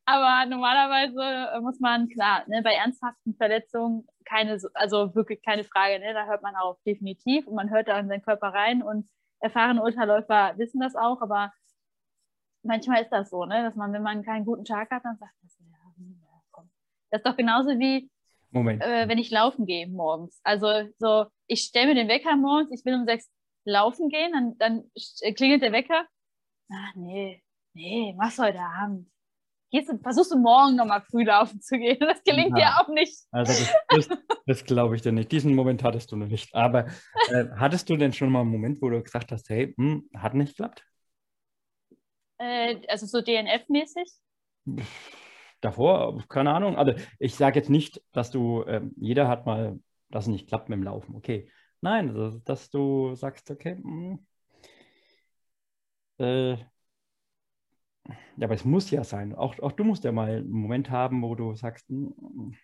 Aber 0.05 0.45
normalerweise 0.49 1.61
muss 1.61 1.79
man, 1.79 2.07
klar, 2.09 2.43
ne, 2.47 2.61
bei 2.61 2.73
ernsthaften 2.73 3.35
Verletzungen 3.35 4.07
keine, 4.25 4.57
also 4.73 5.15
wirklich 5.15 5.41
keine 5.43 5.63
Frage, 5.63 5.99
ne, 5.99 6.13
da 6.13 6.25
hört 6.25 6.41
man 6.43 6.55
auf, 6.55 6.77
definitiv. 6.85 7.47
Und 7.47 7.55
man 7.55 7.69
hört 7.69 7.87
da 7.87 7.99
in 7.99 8.07
seinen 8.07 8.21
Körper 8.21 8.47
rein 8.49 8.83
und 8.83 9.09
erfahrene 9.39 9.81
Ultraläufer 9.81 10.53
wissen 10.57 10.79
das 10.79 10.95
auch, 10.95 11.21
aber 11.21 11.51
manchmal 12.63 13.01
ist 13.01 13.09
das 13.11 13.29
so, 13.29 13.45
ne, 13.45 13.63
dass 13.63 13.75
man, 13.75 13.91
wenn 13.93 14.03
man 14.03 14.23
keinen 14.23 14.45
guten 14.45 14.65
Tag 14.65 14.89
hat, 14.91 15.03
dann 15.03 15.17
sagt 15.17 15.33
man, 15.41 15.69
ja, 15.71 15.77
hm, 15.97 16.21
ja, 16.21 16.41
komm. 16.51 16.69
Das 17.11 17.19
ist 17.19 17.25
doch 17.25 17.35
genauso 17.37 17.69
wie, 17.79 18.09
Moment. 18.51 18.81
äh, 18.81 19.07
wenn 19.07 19.17
ich 19.17 19.31
laufen 19.31 19.65
gehe 19.65 19.87
morgens. 19.87 20.39
Also 20.43 20.67
so, 20.97 21.25
ich 21.47 21.61
stelle 21.61 21.87
mir 21.87 21.95
den 21.95 22.07
Wecker 22.07 22.35
morgens, 22.35 22.71
ich 22.71 22.85
will 22.85 22.95
um 22.95 23.05
sechs 23.05 23.29
laufen 23.65 24.09
gehen, 24.09 24.31
dann, 24.33 24.57
dann 24.57 24.91
sch- 24.97 25.35
klingelt 25.35 25.61
der 25.61 25.71
Wecker. 25.71 26.05
Ach 26.71 26.95
nee, 26.95 27.43
nee, 27.73 28.13
mach's 28.17 28.39
heute 28.39 28.59
Abend. 28.59 29.09
Gehst 29.73 29.89
du, 29.89 29.97
versuchst 29.97 30.31
du 30.31 30.37
morgen 30.37 30.75
nochmal 30.75 31.01
früh 31.01 31.23
laufen 31.23 31.59
zu 31.59 31.79
gehen. 31.79 31.97
Das 31.99 32.23
gelingt 32.23 32.55
Ja. 32.55 32.77
dir 32.77 32.79
auch 32.79 32.87
nicht. 32.89 33.17
Also 33.31 33.53
das, 33.89 34.07
das, 34.07 34.19
das 34.45 34.65
glaube 34.65 34.95
ich 34.95 35.01
dir 35.01 35.11
nicht. 35.11 35.31
Diesen 35.31 35.55
Moment 35.55 35.83
hattest 35.83 36.11
du 36.11 36.15
noch 36.15 36.27
nicht. 36.27 36.53
Aber 36.53 36.85
äh, 37.31 37.45
hattest 37.55 37.89
du 37.89 37.97
denn 37.97 38.13
schon 38.13 38.31
mal 38.31 38.41
einen 38.41 38.51
Moment, 38.51 38.83
wo 38.83 38.89
du 38.91 39.01
gesagt 39.01 39.31
hast, 39.31 39.49
hey, 39.49 39.73
hm, 39.75 40.07
hat 40.15 40.35
nicht 40.35 40.49
geklappt? 40.57 40.85
Äh, 42.37 42.75
also 42.87 43.07
so 43.07 43.17
DNF-mäßig. 43.17 44.11
Davor, 45.59 46.23
keine 46.29 46.53
Ahnung. 46.53 46.75
Also 46.75 46.93
ich 47.17 47.33
sage 47.33 47.57
jetzt 47.57 47.71
nicht, 47.71 47.99
dass 48.11 48.29
du, 48.29 48.63
ähm, 48.67 48.93
jeder 48.97 49.27
hat 49.27 49.47
mal, 49.47 49.79
dass 50.11 50.25
es 50.25 50.31
nicht 50.31 50.47
klappt 50.49 50.69
mit 50.69 50.77
dem 50.77 50.83
Laufen. 50.83 51.15
Okay. 51.15 51.49
Nein, 51.81 52.09
also, 52.09 52.37
dass 52.39 52.69
du 52.69 53.15
sagst, 53.15 53.49
okay, 53.49 53.77
hm, 53.81 54.19
äh, 56.19 56.57
ja, 58.37 58.45
aber 58.47 58.53
es 58.53 58.65
muss 58.65 58.91
ja 58.91 59.03
sein. 59.03 59.33
Auch, 59.33 59.57
auch 59.59 59.71
du 59.71 59.83
musst 59.83 60.03
ja 60.03 60.11
mal 60.11 60.37
einen 60.37 60.49
Moment 60.49 60.89
haben, 60.89 61.21
wo 61.21 61.35
du 61.35 61.55
sagst, 61.55 61.87
hm, 61.89 62.55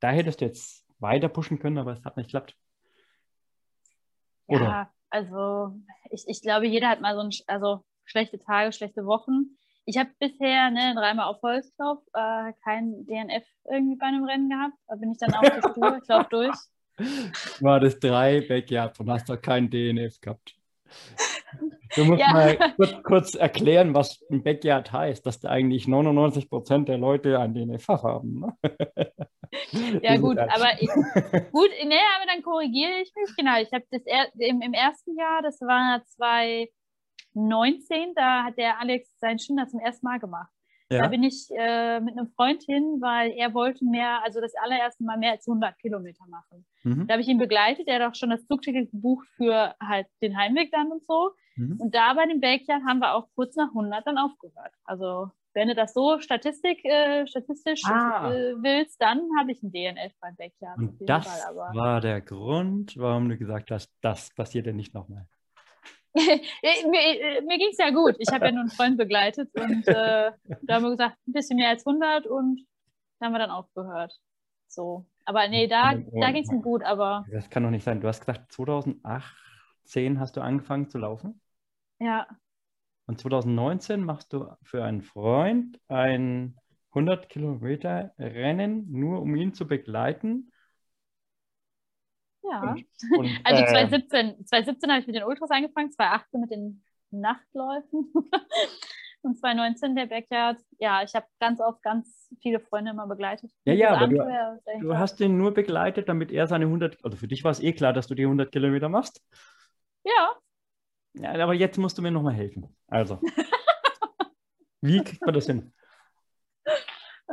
da 0.00 0.10
hättest 0.10 0.40
du 0.40 0.46
jetzt 0.46 0.84
weiter 0.98 1.28
pushen 1.28 1.58
können, 1.58 1.78
aber 1.78 1.92
es 1.92 2.04
hat 2.04 2.16
nicht 2.16 2.26
geklappt. 2.26 2.56
Oder? 4.46 4.64
Ja, 4.64 4.90
also 5.10 5.76
ich, 6.10 6.24
ich 6.26 6.42
glaube, 6.42 6.66
jeder 6.66 6.88
hat 6.88 7.00
mal 7.00 7.14
so 7.14 7.20
ein, 7.20 7.30
also 7.46 7.84
schlechte 8.04 8.38
Tage, 8.38 8.72
schlechte 8.72 9.06
Wochen. 9.06 9.56
Ich 9.84 9.96
habe 9.96 10.10
bisher 10.18 10.70
ne, 10.70 10.94
dreimal 10.94 11.26
auf 11.26 11.42
Holzlauf 11.42 11.98
äh, 12.14 12.52
kein 12.64 13.04
DNF 13.06 13.44
irgendwie 13.70 13.96
bei 13.96 14.06
einem 14.06 14.24
Rennen 14.24 14.48
gehabt. 14.48 14.74
Da 14.86 14.96
bin 14.96 15.12
ich 15.12 15.18
dann 15.18 15.34
auch 15.34 15.60
zur 15.60 15.74
Tour, 15.74 15.98
ich 16.00 16.08
laufe 16.08 16.28
durch. 16.30 16.56
War 17.60 17.80
das 17.80 17.98
drei 17.98 18.40
Backyards 18.40 19.00
und 19.00 19.10
hast 19.10 19.28
doch 19.28 19.40
keinen 19.40 19.70
DNF 19.70 20.20
gehabt. 20.20 20.54
Du 21.94 22.04
musst 22.04 22.20
Ja. 22.20 22.32
mal 22.32 22.56
kurz, 22.76 22.94
kurz 23.02 23.34
erklären, 23.34 23.94
was 23.94 24.22
ein 24.30 24.42
Backyard 24.42 24.92
heißt, 24.92 25.26
dass 25.26 25.40
da 25.40 25.50
eigentlich 25.50 25.86
99 25.86 26.48
Prozent 26.48 26.88
der 26.88 26.98
Leute 26.98 27.38
ein 27.38 27.54
DNF 27.54 27.86
haben. 27.88 28.40
Ne? 28.40 28.56
Ja, 30.02 30.16
gut, 30.16 30.38
aber 30.38 30.80
ich, 30.80 30.88
gut, 31.52 31.68
ne, 31.84 31.98
aber 32.16 32.26
dann 32.26 32.42
korrigiere 32.42 33.00
ich 33.02 33.12
mich. 33.14 33.36
Genau, 33.36 33.60
ich 33.60 33.70
habe 33.72 33.84
das 33.90 34.02
er, 34.06 34.28
im, 34.38 34.62
im 34.62 34.72
ersten 34.72 35.14
Jahr, 35.18 35.42
das 35.42 35.60
war 35.60 36.02
2019, 36.06 38.14
da 38.14 38.44
hat 38.44 38.56
der 38.56 38.80
Alex 38.80 39.10
seinen 39.18 39.38
Schinder 39.38 39.68
zum 39.68 39.80
ersten 39.80 40.06
Mal 40.06 40.18
gemacht. 40.18 40.50
Da 40.98 41.04
Ja, 41.04 41.08
bin 41.08 41.22
ich 41.22 41.48
äh, 41.56 42.00
mit 42.00 42.16
einem 42.16 42.28
Freund 42.36 42.62
hin, 42.64 42.98
weil 43.00 43.30
er 43.32 43.54
wollte 43.54 43.84
mehr, 43.84 44.22
also 44.22 44.40
das 44.40 44.52
allererste 44.62 45.04
Mal 45.04 45.18
mehr 45.18 45.32
als 45.32 45.46
100 45.46 45.78
Kilometer 45.78 46.24
machen. 46.28 46.64
mhm. 46.84 47.06
Da 47.06 47.14
habe 47.14 47.22
ich 47.22 47.28
ihn 47.28 47.38
begleitet, 47.38 47.88
er 47.88 48.00
hat 48.02 48.10
auch 48.12 48.14
schon 48.14 48.30
das 48.30 48.46
Zugticket 48.46 48.90
gebucht 48.90 49.26
für 49.36 49.74
halt 49.80 50.06
den 50.20 50.36
Heimweg 50.36 50.70
dann 50.72 50.90
und 50.92 51.04
so. 51.04 51.30
Mhm. 51.56 51.76
Und 51.80 51.94
da 51.94 52.14
bei 52.14 52.26
dem 52.26 52.40
Backyard 52.40 52.82
haben 52.86 53.00
wir 53.00 53.14
auch 53.14 53.28
kurz 53.34 53.56
nach 53.56 53.68
100 53.68 54.06
dann 54.06 54.18
aufgehört. 54.18 54.72
Also 54.84 55.30
wenn 55.54 55.68
du 55.68 55.74
das 55.74 55.92
so 55.92 56.18
Statistik, 56.18 56.84
äh, 56.84 57.26
statistisch 57.26 57.82
Ah. 57.84 58.32
äh, 58.32 58.54
willst, 58.62 59.00
dann 59.02 59.20
habe 59.38 59.52
ich 59.52 59.62
ein 59.62 59.70
DNF 59.70 60.12
beim 60.20 60.34
Backyard. 60.36 60.78
Und 60.78 60.98
das 61.08 61.26
Fall, 61.26 61.56
war 61.74 62.00
der 62.00 62.20
Grund, 62.22 62.96
warum 62.96 63.28
du 63.28 63.36
gesagt 63.36 63.70
hast, 63.70 63.92
das 64.00 64.34
passiert 64.34 64.66
ja 64.66 64.72
nicht 64.72 64.94
nochmal. 64.94 65.26
mir, 66.88 67.42
mir 67.42 67.58
ging 67.58 67.70
es 67.70 67.78
ja 67.78 67.90
gut. 67.90 68.16
Ich 68.18 68.28
habe 68.32 68.46
ja 68.46 68.52
nur 68.52 68.60
einen 68.60 68.70
Freund 68.70 68.98
begleitet 68.98 69.50
und 69.54 69.86
äh, 69.88 70.32
da 70.62 70.74
haben 70.74 70.84
wir 70.84 70.90
gesagt, 70.90 71.16
ein 71.26 71.32
bisschen 71.32 71.56
mehr 71.56 71.70
als 71.70 71.86
100 71.86 72.26
und 72.26 72.64
da 73.18 73.26
haben 73.26 73.32
wir 73.32 73.38
dann 73.38 73.50
aufgehört. 73.50 74.18
So. 74.68 75.06
Aber 75.24 75.46
nee, 75.48 75.68
da, 75.68 75.94
da 75.94 76.32
ging 76.32 76.42
es 76.42 76.50
ihm 76.50 76.62
gut, 76.62 76.82
aber 76.82 77.24
Das 77.30 77.48
kann 77.48 77.62
doch 77.62 77.70
nicht 77.70 77.84
sein. 77.84 78.00
Du 78.00 78.08
hast 78.08 78.20
gesagt, 78.20 78.50
2018 78.52 80.18
hast 80.18 80.36
du 80.36 80.40
angefangen 80.40 80.88
zu 80.88 80.98
laufen 80.98 81.40
ja, 82.00 82.26
und 83.06 83.20
2019 83.20 84.02
machst 84.02 84.32
du 84.32 84.48
für 84.62 84.84
einen 84.84 85.02
Freund 85.02 85.80
ein 85.88 86.56
100 86.90 87.28
Kilometer 87.28 88.12
Rennen, 88.18 88.90
nur 88.90 89.20
um 89.22 89.34
ihn 89.34 89.54
zu 89.54 89.66
begleiten. 89.66 90.51
Ja. 92.42 92.72
Und, 92.72 92.86
und, 93.18 93.30
Also 93.44 93.62
äh, 93.62 93.66
2017, 93.66 94.46
2017 94.46 94.90
habe 94.90 95.00
ich 95.00 95.06
mit 95.06 95.16
den 95.16 95.24
Ultras 95.24 95.50
angefangen, 95.50 95.90
2018 95.90 96.40
mit 96.40 96.50
den 96.50 96.82
Nachtläufen 97.10 98.12
und 99.22 99.38
2019 99.38 99.94
der 99.94 100.06
Backyard. 100.06 100.58
Ja, 100.78 101.02
ich 101.02 101.14
habe 101.14 101.26
ganz 101.40 101.60
oft 101.60 101.82
ganz 101.82 102.28
viele 102.40 102.58
Freunde 102.60 102.90
immer 102.90 103.06
begleitet. 103.06 103.50
Ja, 103.64 103.74
ja, 103.74 103.90
aber 103.94 104.08
du- 104.08 104.20
Abenteuer 104.22 104.58
Du 104.80 104.96
hast 104.98 105.20
den 105.20 105.36
nur 105.38 105.52
begleitet, 105.54 106.08
damit 106.08 106.32
er 106.32 106.46
seine 106.46 106.64
100, 106.66 107.04
also 107.04 107.16
für 107.16 107.28
dich 107.28 107.44
war 107.44 107.50
es 107.52 107.60
eh 107.60 107.72
klar, 107.72 107.92
dass 107.92 108.06
du 108.06 108.14
die 108.14 108.24
100 108.26 108.50
Kilometer 108.50 108.88
machst. 108.88 109.22
Ja, 110.04 110.32
Ja, 111.14 111.32
aber 111.44 111.54
jetzt 111.54 111.76
musst 111.78 111.96
du 111.98 112.02
mir 112.02 112.10
nochmal 112.10 112.34
helfen. 112.34 112.74
Also, 112.88 113.20
wie 114.80 115.02
kriegt 115.04 115.24
man 115.24 115.34
das 115.34 115.46
hin? 115.46 115.72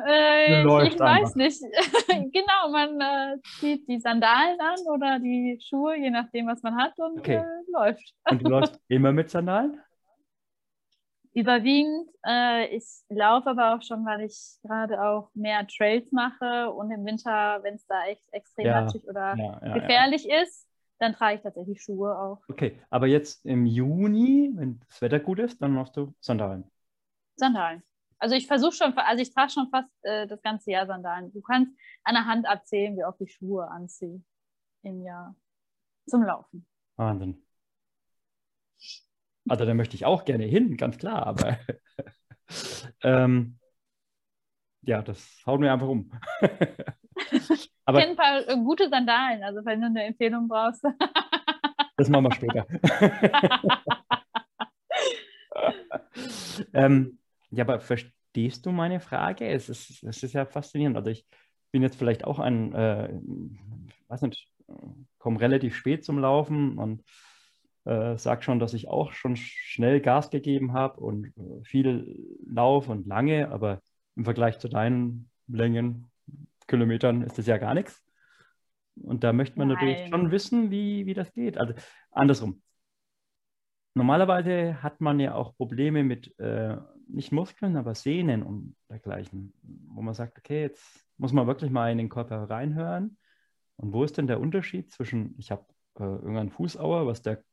Äh, 0.08 0.88
ich 0.88 1.02
weiß 1.04 1.36
nicht. 1.36 1.62
genau, 2.34 2.70
man 2.72 3.00
äh, 3.02 3.38
zieht 3.60 3.88
die 3.88 4.00
Sandalen 4.00 4.60
an 4.60 4.80
oder 4.88 5.20
die 5.20 5.60
Schuhe, 5.62 5.96
je 5.98 6.10
nachdem, 6.10 6.48
was 6.48 6.62
man 6.64 6.76
hat 6.78 6.98
und 7.00 7.20
Okay. 7.20 7.28
äh, 7.28 7.72
läuft. 7.72 8.14
Und 8.28 8.42
du 8.42 8.48
läufst 8.48 8.80
immer 8.88 9.12
mit 9.12 9.30
Sandalen? 9.30 9.82
Überwiegend. 11.34 12.10
Äh, 12.26 12.76
ich 12.76 12.84
laufe 13.10 13.50
aber 13.52 13.76
auch 13.76 13.82
schon, 13.84 14.06
weil 14.06 14.22
ich 14.22 14.58
gerade 14.64 15.02
auch 15.02 15.30
mehr 15.36 15.66
Trails 15.68 16.12
mache 16.12 16.72
und 16.72 16.92
im 16.92 17.06
Winter, 17.06 17.60
wenn 17.64 17.76
es 17.76 17.86
da 17.88 18.06
echt 18.08 18.24
extrem 18.32 18.66
Ja, 18.66 18.72
matschig 18.72 19.04
oder 19.08 19.38
ja, 19.38 19.62
ja. 19.66 19.74
gefährlich 19.74 20.28
ist, 20.28 20.68
dann 20.98 21.14
trage 21.14 21.38
ich 21.38 21.42
tatsächlich 21.44 21.82
Schuhe 21.82 22.18
auch. 22.18 22.42
Okay, 22.50 22.82
aber 22.90 23.08
jetzt 23.08 23.46
im 23.46 23.66
Juni, 23.66 24.52
wenn 24.56 24.80
das 24.90 25.02
Wetter 25.02 25.20
gut 25.20 25.40
ist, 25.40 25.62
dann 25.62 25.74
machst 25.74 25.96
du 25.98 26.14
Sandalen. 26.20 26.70
Sandalen. 27.38 27.82
Also 28.20 28.36
ich 28.36 28.48
versuche 28.48 28.74
schon, 28.74 28.98
also 28.98 29.22
ich 29.22 29.34
trage 29.34 29.52
schon 29.52 29.70
fast 29.70 29.90
äh, 30.04 30.28
das 30.28 30.42
ganze 30.42 30.72
Jahr 30.72 30.86
Sandalen. 30.86 31.32
Du 31.32 31.42
kannst 31.42 31.72
an 32.04 32.16
der 32.16 32.26
Hand 32.26 32.46
abzählen, 32.46 32.98
wie 32.98 33.06
oft 33.06 33.20
ich 33.22 33.34
Schuhe 33.34 33.70
anziehe 33.70 34.22
im 34.84 35.02
Jahr 35.02 35.36
zum 36.06 36.24
Laufen. 36.24 36.68
Wahnsinn. 36.98 37.46
Also 39.48 39.66
da 39.66 39.74
möchte 39.74 39.96
ich 39.96 40.06
auch 40.06 40.26
gerne 40.26 40.44
hin, 40.44 40.76
ganz 40.76 40.98
klar, 40.98 41.26
aber 41.26 41.58
ähm, 43.04 43.58
ja, 44.82 45.02
das 45.02 45.42
haut 45.46 45.60
mir 45.60 45.72
einfach 45.72 45.88
um. 45.88 46.12
Ich 47.32 47.70
aber 47.84 48.00
kenne 48.00 48.12
ein 48.12 48.16
paar 48.16 48.48
äh, 48.48 48.56
gute 48.56 48.90
Sandalen, 48.90 49.44
also 49.44 49.66
wenn 49.66 49.82
du 49.82 49.88
eine 49.88 50.06
Empfehlung 50.06 50.48
brauchst. 50.48 50.86
das 51.98 52.08
machen 52.08 52.24
wir 52.24 52.32
später. 52.32 52.66
ähm, 56.74 57.20
ja, 57.52 57.64
aber 57.64 57.80
verstehst 57.80 58.66
du 58.66 58.72
meine 58.72 59.00
Frage? 59.00 59.48
Es 59.48 59.70
ist, 59.70 60.04
es 60.04 60.24
ist 60.24 60.34
ja 60.34 60.46
faszinierend. 60.46 60.98
Also 60.98 61.10
ich 61.10 61.26
bin 61.72 61.82
jetzt 61.82 61.98
vielleicht 61.98 62.24
auch 62.24 62.40
ein, 62.40 62.74
äh, 62.74 63.10
weiß 64.08 64.22
nicht, 64.24 64.48
komme 65.18 65.40
relativ 65.40 65.76
spät 65.76 66.04
zum 66.04 66.20
Laufen 66.20 66.78
und 66.78 67.04
äh, 67.86 68.18
sag 68.18 68.44
schon, 68.44 68.60
dass 68.60 68.74
ich 68.74 68.88
auch 68.88 69.14
schon 69.14 69.36
schnell 69.36 70.00
Gas 70.00 70.30
gegeben 70.30 70.74
habe 70.74 71.00
und 71.00 71.28
äh, 71.38 71.64
viel 71.64 72.38
Lauf 72.46 72.90
und 72.90 73.08
lange, 73.08 73.50
aber 73.50 73.82
im 74.16 74.26
Vergleich 74.26 74.60
zu 74.60 74.68
deinen 74.68 75.30
Längen, 75.48 76.12
Kilometern 76.68 77.24
ist 77.24 77.38
das 77.38 77.48
ja 77.48 77.58
gar 77.58 77.74
nichts. 77.74 78.04
Und 79.02 79.24
da 79.24 79.34
möchte 79.34 79.58
man 79.58 79.70
natürlich 79.70 79.98
Nein. 79.98 80.10
schon 80.10 80.32
wissen, 80.32 80.72
wie, 80.72 81.06
wie 81.06 81.14
das 81.14 81.32
geht. 81.34 81.58
Also 81.58 81.74
andersrum. 82.12 82.62
Normalerweise 83.96 84.84
hat 84.84 85.02
man 85.02 85.20
ja 85.20 85.34
auch 85.34 85.56
Probleme 85.56 86.04
mit 86.04 86.38
äh, 86.40 86.78
nicht 87.10 87.32
Muskeln, 87.32 87.76
aber 87.76 87.96
Sehnen 87.96 88.44
und 88.44 88.76
dergleichen, 88.90 89.54
wo 89.88 90.02
man 90.02 90.14
sagt, 90.14 90.38
okay, 90.38 90.62
jetzt 90.62 91.06
muss 91.18 91.34
man 91.34 91.48
wirklich 91.48 91.72
mal 91.72 91.92
in 91.92 91.98
den 91.98 92.10
Körper 92.10 92.50
reinhören. 92.50 93.18
Und 93.78 93.94
wo 93.94 94.04
ist 94.04 94.18
denn 94.18 94.28
der 94.28 94.40
Unterschied 94.40 94.92
zwischen, 94.92 95.36
ich 95.38 95.52
habe 95.52 95.66
äh, 96.00 96.04
irgendeinen 96.04 96.50
Fußauer, 96.50 97.08
was 97.08 97.22
der 97.22 97.44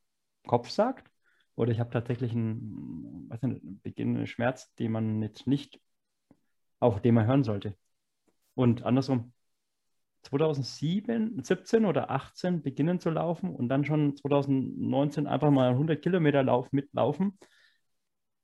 Kopf 0.45 0.69
sagt, 0.69 1.11
oder 1.55 1.71
ich 1.71 1.79
habe 1.79 1.89
tatsächlich 1.89 2.31
einen, 2.33 3.27
nicht, 3.29 3.43
einen 3.43 3.81
beginnenden 3.81 4.27
Schmerz, 4.27 4.73
den 4.75 4.91
man 4.91 5.21
jetzt 5.21 5.47
nicht, 5.47 5.79
auf 6.79 7.01
den 7.01 7.15
man 7.15 7.27
hören 7.27 7.43
sollte. 7.43 7.75
Und 8.53 8.83
andersrum, 8.83 9.33
2007, 10.23 11.43
17 11.43 11.85
oder 11.85 12.11
18 12.11 12.61
beginnen 12.61 12.99
zu 12.99 13.09
laufen 13.09 13.55
und 13.55 13.69
dann 13.69 13.85
schon 13.85 14.15
2019 14.15 15.27
einfach 15.27 15.51
mal 15.51 15.67
einen 15.67 15.75
100 15.75 16.01
Kilometer 16.01 16.43
Lauf 16.43 16.71
mitlaufen. 16.71 17.37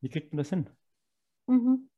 Wie 0.02 0.10
kriegt 0.10 0.34
man 0.34 0.38
das 0.38 0.50
hin? 0.50 0.70
Mhm. 1.48 1.90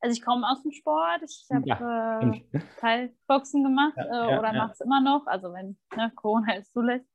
Also 0.00 0.14
ich 0.14 0.24
komme 0.24 0.48
aus 0.48 0.62
dem 0.62 0.72
Sport. 0.72 1.22
Ich 1.22 1.46
habe 1.50 1.66
Ja, 1.66 2.20
äh. 2.20 2.42
Teilboxen 2.80 3.64
gemacht 3.64 3.96
Ja, 3.96 4.04
äh, 4.04 4.30
ja, 4.32 4.38
oder 4.38 4.52
ja. 4.52 4.62
mache 4.64 4.72
es 4.72 4.80
immer 4.80 5.00
noch, 5.00 5.26
also 5.26 5.52
wenn 5.52 5.76
ne, 5.96 6.12
Corona 6.14 6.56
es 6.56 6.70
zulässt. 6.72 7.08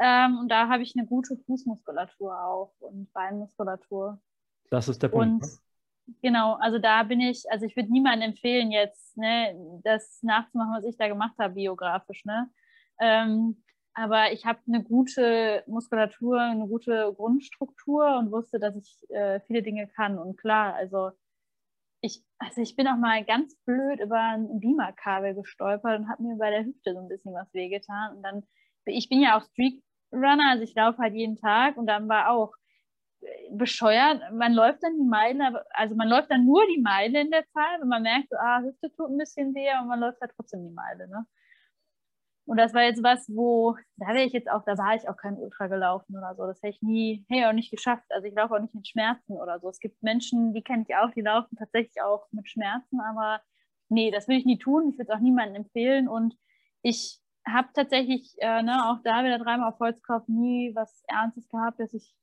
Ähm, 0.00 0.38
und 0.38 0.48
da 0.48 0.68
habe 0.68 0.82
ich 0.82 0.94
eine 0.96 1.06
gute 1.06 1.36
Fußmuskulatur 1.46 2.36
auch 2.36 2.74
und 2.80 3.12
Beinmuskulatur. 3.12 4.20
Das 4.70 4.88
ist 4.88 5.02
der 5.02 5.08
Punkt. 5.08 5.44
Und 5.44 5.58
genau, 6.22 6.54
also 6.54 6.78
da 6.78 7.02
bin 7.04 7.20
ich, 7.20 7.44
also 7.50 7.66
ich 7.66 7.76
würde 7.76 7.92
niemandem 7.92 8.30
empfehlen, 8.30 8.72
jetzt 8.72 9.16
ne, 9.16 9.54
das 9.84 10.20
nachzumachen, 10.22 10.74
was 10.74 10.84
ich 10.84 10.96
da 10.96 11.06
gemacht 11.06 11.34
habe, 11.38 11.54
biografisch. 11.54 12.24
Ne? 12.24 12.50
Ähm, 13.00 13.62
aber 13.94 14.32
ich 14.32 14.44
habe 14.44 14.58
eine 14.68 14.82
gute 14.82 15.62
Muskulatur, 15.66 16.40
eine 16.40 16.66
gute 16.68 17.12
Grundstruktur 17.16 18.18
und 18.18 18.32
wusste, 18.32 18.58
dass 18.58 18.76
ich 18.76 19.10
äh, 19.10 19.40
viele 19.46 19.62
Dinge 19.62 19.88
kann. 19.88 20.18
Und 20.18 20.36
klar, 20.36 20.74
also 20.74 21.12
ich, 22.00 22.22
also 22.38 22.60
ich 22.60 22.76
bin 22.76 22.88
auch 22.88 22.96
mal 22.96 23.24
ganz 23.24 23.56
blöd 23.64 24.00
über 24.00 24.20
ein 24.20 24.60
Beamer-Kabel 24.60 25.34
gestolpert 25.34 26.00
und 26.00 26.08
habe 26.08 26.22
mir 26.22 26.36
bei 26.36 26.50
der 26.50 26.64
Hüfte 26.64 26.92
so 26.92 27.00
ein 27.00 27.08
bisschen 27.08 27.34
was 27.34 27.52
wehgetan. 27.54 28.16
Und 28.16 28.22
dann, 28.22 28.42
ich 28.86 29.08
bin 29.08 29.20
ja 29.20 29.38
auch 29.38 29.44
Street 29.44 29.82
Runner, 30.12 30.50
also 30.50 30.64
ich 30.64 30.74
laufe 30.74 30.98
halt 30.98 31.14
jeden 31.14 31.36
Tag 31.36 31.76
und 31.76 31.86
dann 31.86 32.08
war 32.08 32.30
auch 32.30 32.52
bescheuert. 33.50 34.20
Man 34.32 34.52
läuft 34.52 34.82
dann 34.82 34.96
die 34.96 35.08
Meile, 35.08 35.64
also 35.70 35.94
man 35.94 36.08
läuft 36.08 36.30
dann 36.30 36.44
nur 36.44 36.62
die 36.66 36.80
Meile 36.80 37.20
in 37.20 37.30
der 37.30 37.46
Zeit 37.48 37.80
und 37.82 37.88
man 37.88 38.02
merkt 38.02 38.28
so, 38.30 38.36
ah, 38.36 38.60
Hüfte 38.60 38.92
tut 38.94 39.10
ein 39.10 39.18
bisschen 39.18 39.54
weh, 39.54 39.70
aber 39.70 39.86
man 39.86 40.00
läuft 40.00 40.20
halt 40.20 40.32
trotzdem 40.36 40.62
die 40.64 40.74
Meile, 40.74 41.08
ne? 41.08 41.26
Und 42.46 42.58
das 42.58 42.74
war 42.74 42.82
jetzt 42.82 43.02
was, 43.02 43.26
wo, 43.34 43.76
da 43.96 44.08
wäre 44.08 44.24
ich 44.24 44.32
jetzt 44.32 44.50
auch, 44.50 44.64
da 44.64 44.76
war 44.76 44.94
ich 44.94 45.08
auch 45.08 45.16
kein 45.16 45.38
Ultra 45.38 45.66
gelaufen 45.66 46.16
oder 46.16 46.34
so. 46.34 46.46
Das 46.46 46.62
hätte 46.62 46.76
ich 46.76 46.82
nie, 46.82 47.24
hätte 47.28 47.40
ich 47.40 47.46
auch 47.46 47.52
nicht 47.52 47.70
geschafft. 47.70 48.04
Also 48.10 48.26
ich 48.26 48.34
laufe 48.34 48.54
auch 48.54 48.60
nicht 48.60 48.74
mit 48.74 48.86
Schmerzen 48.86 49.32
oder 49.32 49.60
so. 49.60 49.68
Es 49.70 49.80
gibt 49.80 50.02
Menschen, 50.02 50.52
die 50.52 50.62
kenne 50.62 50.84
ich 50.86 50.94
auch, 50.94 51.10
die 51.12 51.22
laufen 51.22 51.56
tatsächlich 51.56 52.02
auch 52.02 52.26
mit 52.32 52.48
Schmerzen, 52.48 53.00
aber 53.00 53.40
nee, 53.88 54.10
das 54.10 54.28
will 54.28 54.36
ich 54.36 54.44
nie 54.44 54.58
tun. 54.58 54.90
Ich 54.90 54.98
würde 54.98 55.10
es 55.10 55.16
auch 55.16 55.22
niemandem 55.22 55.62
empfehlen. 55.62 56.06
Und 56.06 56.36
ich 56.82 57.18
habe 57.46 57.68
tatsächlich, 57.72 58.34
äh, 58.38 58.62
ne, 58.62 58.90
auch 58.90 59.02
da 59.02 59.24
wieder 59.24 59.38
dreimal 59.38 59.72
auf 59.72 59.80
Holzkopf 59.80 60.28
nie 60.28 60.74
was 60.74 61.02
Ernstes 61.08 61.48
gehabt, 61.48 61.80
dass 61.80 61.94
ich 61.94 62.14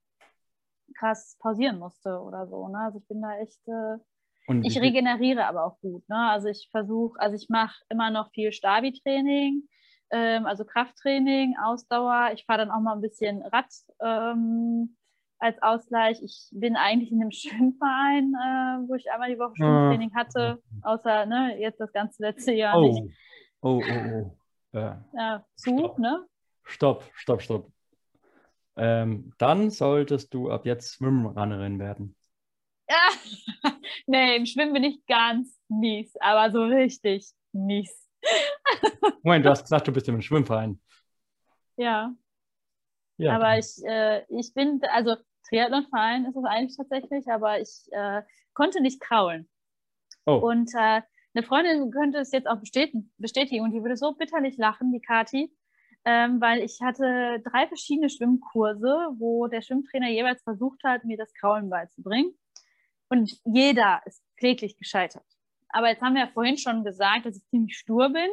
krass 0.97 1.38
pausieren 1.39 1.79
musste 1.79 2.19
oder 2.19 2.47
so. 2.47 2.67
Ne? 2.67 2.77
Also 2.79 2.99
ich 2.99 3.07
bin 3.07 3.21
da 3.21 3.38
echt, 3.38 3.67
äh, 3.67 3.97
Und 4.47 4.65
ich 4.65 4.79
regeneriere 4.79 5.45
aber 5.45 5.65
auch 5.65 5.79
gut. 5.79 6.07
Ne? 6.10 6.17
Also 6.17 6.47
ich 6.47 6.69
versuche, 6.71 7.19
also 7.19 7.36
ich 7.36 7.49
mache 7.49 7.75
immer 7.89 8.12
noch 8.12 8.31
viel 8.31 8.51
Stabi-Training, 8.51 9.67
ähm, 10.12 10.45
also 10.45 10.65
Krafttraining, 10.65 11.56
Ausdauer. 11.63 12.32
Ich 12.34 12.45
fahre 12.45 12.60
dann 12.60 12.71
auch 12.71 12.82
mal 12.82 12.93
ein 12.93 13.02
bisschen 13.02 13.41
Rad 13.43 13.67
ähm, 14.02 14.95
als 15.39 15.62
Ausgleich. 15.62 16.21
Ich 16.21 16.50
bin 16.52 16.76
eigentlich 16.76 17.12
in 17.12 17.21
einem 17.21 17.32
Schwimmverein, 17.32 18.34
äh, 18.34 18.88
wo 18.88 18.95
ich 18.95 19.12
einmal 19.12 19.30
die 19.30 19.39
Woche 19.39 19.56
Schwimmtraining 19.56 20.13
hatte, 20.15 20.62
außer 20.84 21.26
ne, 21.26 21.60
jetzt 21.60 21.80
das 21.80 21.91
ganze 21.91 22.21
letzte 22.24 22.54
Jahr 22.54 22.80
nicht. 22.80 23.04
Oh, 23.62 23.82
oh, 23.82 23.84
oh, 23.84 24.12
oh. 24.13 24.38
Ja. 24.74 25.04
Ja, 25.13 25.45
zu, 25.56 25.78
Stopp. 25.78 26.00
ne? 26.00 26.26
Stopp, 26.63 27.04
stopp, 27.13 27.41
stopp. 27.41 27.71
Ähm, 28.78 29.34
dann 29.38 29.69
solltest 29.69 30.34
du 30.34 30.50
ab 30.50 30.65
jetzt 30.65 30.95
Schwimmrunnerin 30.95 31.80
werden. 31.80 32.15
Ja. 32.89 33.71
nee, 34.08 34.38
im 34.38 34.45
Schwimmen 34.45 34.74
bin 34.74 34.84
ich 34.84 35.06
ganz 35.06 35.60
mies, 35.67 36.15
aber 36.19 36.52
so 36.52 36.63
richtig 36.63 37.32
mies. 37.52 38.00
Moment, 39.23 39.45
du 39.45 39.49
hast 39.49 39.63
gesagt, 39.63 39.88
du 39.88 39.91
bist 39.91 40.07
im 40.07 40.21
Schwimmverein. 40.21 40.79
Ja. 41.77 42.13
Ja, 43.17 43.36
Aber 43.36 43.57
ich, 43.57 43.84
äh, 43.86 44.23
ich 44.29 44.53
bin, 44.53 44.81
also 44.91 45.15
Triathlonverein 45.47 46.25
ist 46.25 46.36
es 46.36 46.43
eigentlich 46.43 46.77
tatsächlich, 46.77 47.27
aber 47.27 47.60
ich 47.60 47.88
äh, 47.91 48.23
konnte 48.53 48.81
nicht 48.81 48.99
kraulen. 48.99 49.47
oh, 50.25 50.38
Und 50.38 50.73
äh, 50.73 51.01
eine 51.34 51.43
Freundin 51.43 51.91
könnte 51.91 52.19
es 52.19 52.31
jetzt 52.31 52.47
auch 52.47 52.60
bestätigen, 52.60 53.12
bestätigen 53.17 53.63
und 53.63 53.71
die 53.71 53.81
würde 53.81 53.95
so 53.95 54.13
bitterlich 54.13 54.57
lachen, 54.57 54.91
die 54.91 55.01
Kati, 55.01 55.53
ähm, 56.03 56.41
weil 56.41 56.62
ich 56.62 56.79
hatte 56.81 57.41
drei 57.43 57.67
verschiedene 57.67 58.10
Schwimmkurse, 58.10 59.10
wo 59.17 59.47
der 59.47 59.62
Schwimmtrainer 59.62 60.10
jeweils 60.10 60.41
versucht 60.43 60.84
hat, 60.84 61.05
mir 61.05 61.17
das 61.17 61.34
Kraulen 61.34 61.69
beizubringen. 61.69 62.34
Und 63.10 63.39
jeder 63.45 64.01
ist 64.05 64.23
kläglich 64.38 64.77
gescheitert. 64.77 65.25
Aber 65.69 65.89
jetzt 65.89 66.01
haben 66.01 66.15
wir 66.15 66.21
ja 66.23 66.31
vorhin 66.34 66.57
schon 66.57 66.84
gesagt, 66.84 67.25
dass 67.25 67.38
ich 67.38 67.45
ziemlich 67.47 67.77
stur 67.77 68.10
bin. 68.10 68.29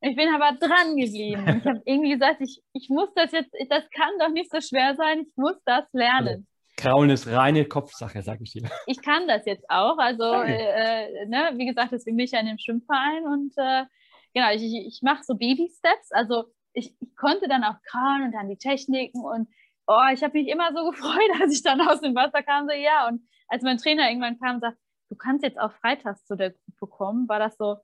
Ich 0.00 0.16
bin 0.16 0.28
aber 0.34 0.56
dran 0.58 0.96
geblieben. 0.96 1.58
Ich 1.58 1.66
habe 1.66 1.82
irgendwie 1.84 2.12
gesagt, 2.12 2.40
ich, 2.40 2.62
ich 2.72 2.88
muss 2.88 3.08
das 3.14 3.32
jetzt, 3.32 3.52
das 3.68 3.84
kann 3.90 4.10
doch 4.18 4.30
nicht 4.30 4.50
so 4.50 4.60
schwer 4.60 4.94
sein, 4.96 5.20
ich 5.20 5.32
muss 5.36 5.56
das 5.64 5.84
lernen. 5.92 6.46
Kraulen 6.76 7.10
ist 7.10 7.26
reine 7.26 7.66
Kopfsache, 7.66 8.22
sag 8.22 8.40
ich 8.40 8.52
dir. 8.52 8.70
Ich 8.86 9.02
kann 9.02 9.28
das 9.28 9.44
jetzt 9.44 9.68
auch. 9.68 9.98
Also, 9.98 10.24
Okay. 10.24 10.56
äh, 10.56 11.26
ne, 11.26 11.52
wie 11.56 11.66
gesagt, 11.66 11.92
deswegen 11.92 12.16
bin 12.16 12.24
ich 12.24 12.32
ja 12.32 12.40
in 12.40 12.46
dem 12.46 12.58
Schwimmverein 12.58 13.24
und 13.24 13.52
äh, 13.58 13.84
genau, 14.32 14.50
ich, 14.52 14.62
ich, 14.62 15.00
mache 15.02 15.22
so 15.22 15.34
Baby-Steps. 15.34 16.12
Also 16.12 16.44
ich, 16.72 16.96
ich 17.00 17.16
konnte 17.16 17.48
dann 17.48 17.64
auch 17.64 17.76
krauen 17.82 18.24
und 18.24 18.32
dann 18.32 18.48
die 18.48 18.56
Techniken 18.56 19.20
und 19.20 19.48
oh, 19.86 20.08
ich 20.14 20.22
habe 20.22 20.38
mich 20.38 20.48
immer 20.48 20.72
so 20.74 20.90
gefreut, 20.90 21.40
als 21.42 21.52
ich 21.52 21.62
dann 21.62 21.82
aus 21.82 22.00
dem 22.00 22.14
Wasser 22.14 22.42
kam. 22.42 22.66
So, 22.66 22.74
ja, 22.74 23.06
und 23.08 23.28
als 23.48 23.62
mein 23.62 23.76
Trainer 23.76 24.08
irgendwann 24.08 24.38
kam 24.38 24.54
und 24.54 24.60
sagt, 24.62 24.78
du 25.10 25.16
kannst 25.16 25.44
jetzt 25.44 25.60
auch 25.60 25.72
freitags 25.72 26.24
zu 26.24 26.36
der 26.36 26.54
Gruppe 26.78 26.86
kommen, 26.86 27.28
war 27.28 27.40
das 27.40 27.58
so, 27.58 27.76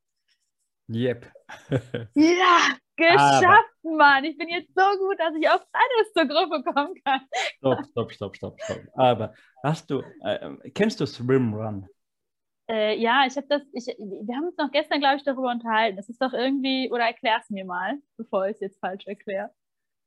Yep. 0.88 1.32
Ja, 2.14 2.76
geschafft, 2.96 3.74
Mann. 3.82 4.24
Ich 4.24 4.36
bin 4.36 4.48
jetzt 4.48 4.72
so 4.74 4.82
gut, 4.98 5.18
dass 5.18 5.34
ich 5.38 5.48
auf 5.48 5.60
freitags 5.70 6.12
zur 6.14 6.26
Gruppe 6.26 6.62
kommen 6.72 6.94
kann. 7.04 7.20
Stopp, 7.58 7.84
stopp, 7.90 8.12
stopp, 8.12 8.36
stopp, 8.36 8.60
stopp. 8.62 8.80
Aber 8.94 9.34
hast 9.62 9.90
du, 9.90 10.02
äh, 10.24 10.70
kennst 10.70 11.00
du 11.00 11.06
Swim 11.06 11.54
Run? 11.54 11.86
Äh, 12.68 12.98
ja, 12.98 13.24
ich 13.26 13.36
habe 13.36 13.46
das, 13.48 13.62
ich, 13.72 13.86
wir 13.86 14.36
haben 14.36 14.46
uns 14.46 14.56
noch 14.56 14.72
gestern, 14.72 15.00
glaube 15.00 15.16
ich, 15.16 15.24
darüber 15.24 15.50
unterhalten. 15.50 15.96
Das 15.96 16.08
ist 16.08 16.20
doch 16.20 16.32
irgendwie, 16.32 16.90
oder 16.90 17.04
erklär 17.04 17.38
es 17.40 17.48
mir 17.50 17.64
mal, 17.64 17.94
bevor 18.16 18.46
ich 18.46 18.54
es 18.54 18.60
jetzt 18.60 18.80
falsch 18.80 19.06
erkläre. 19.06 19.50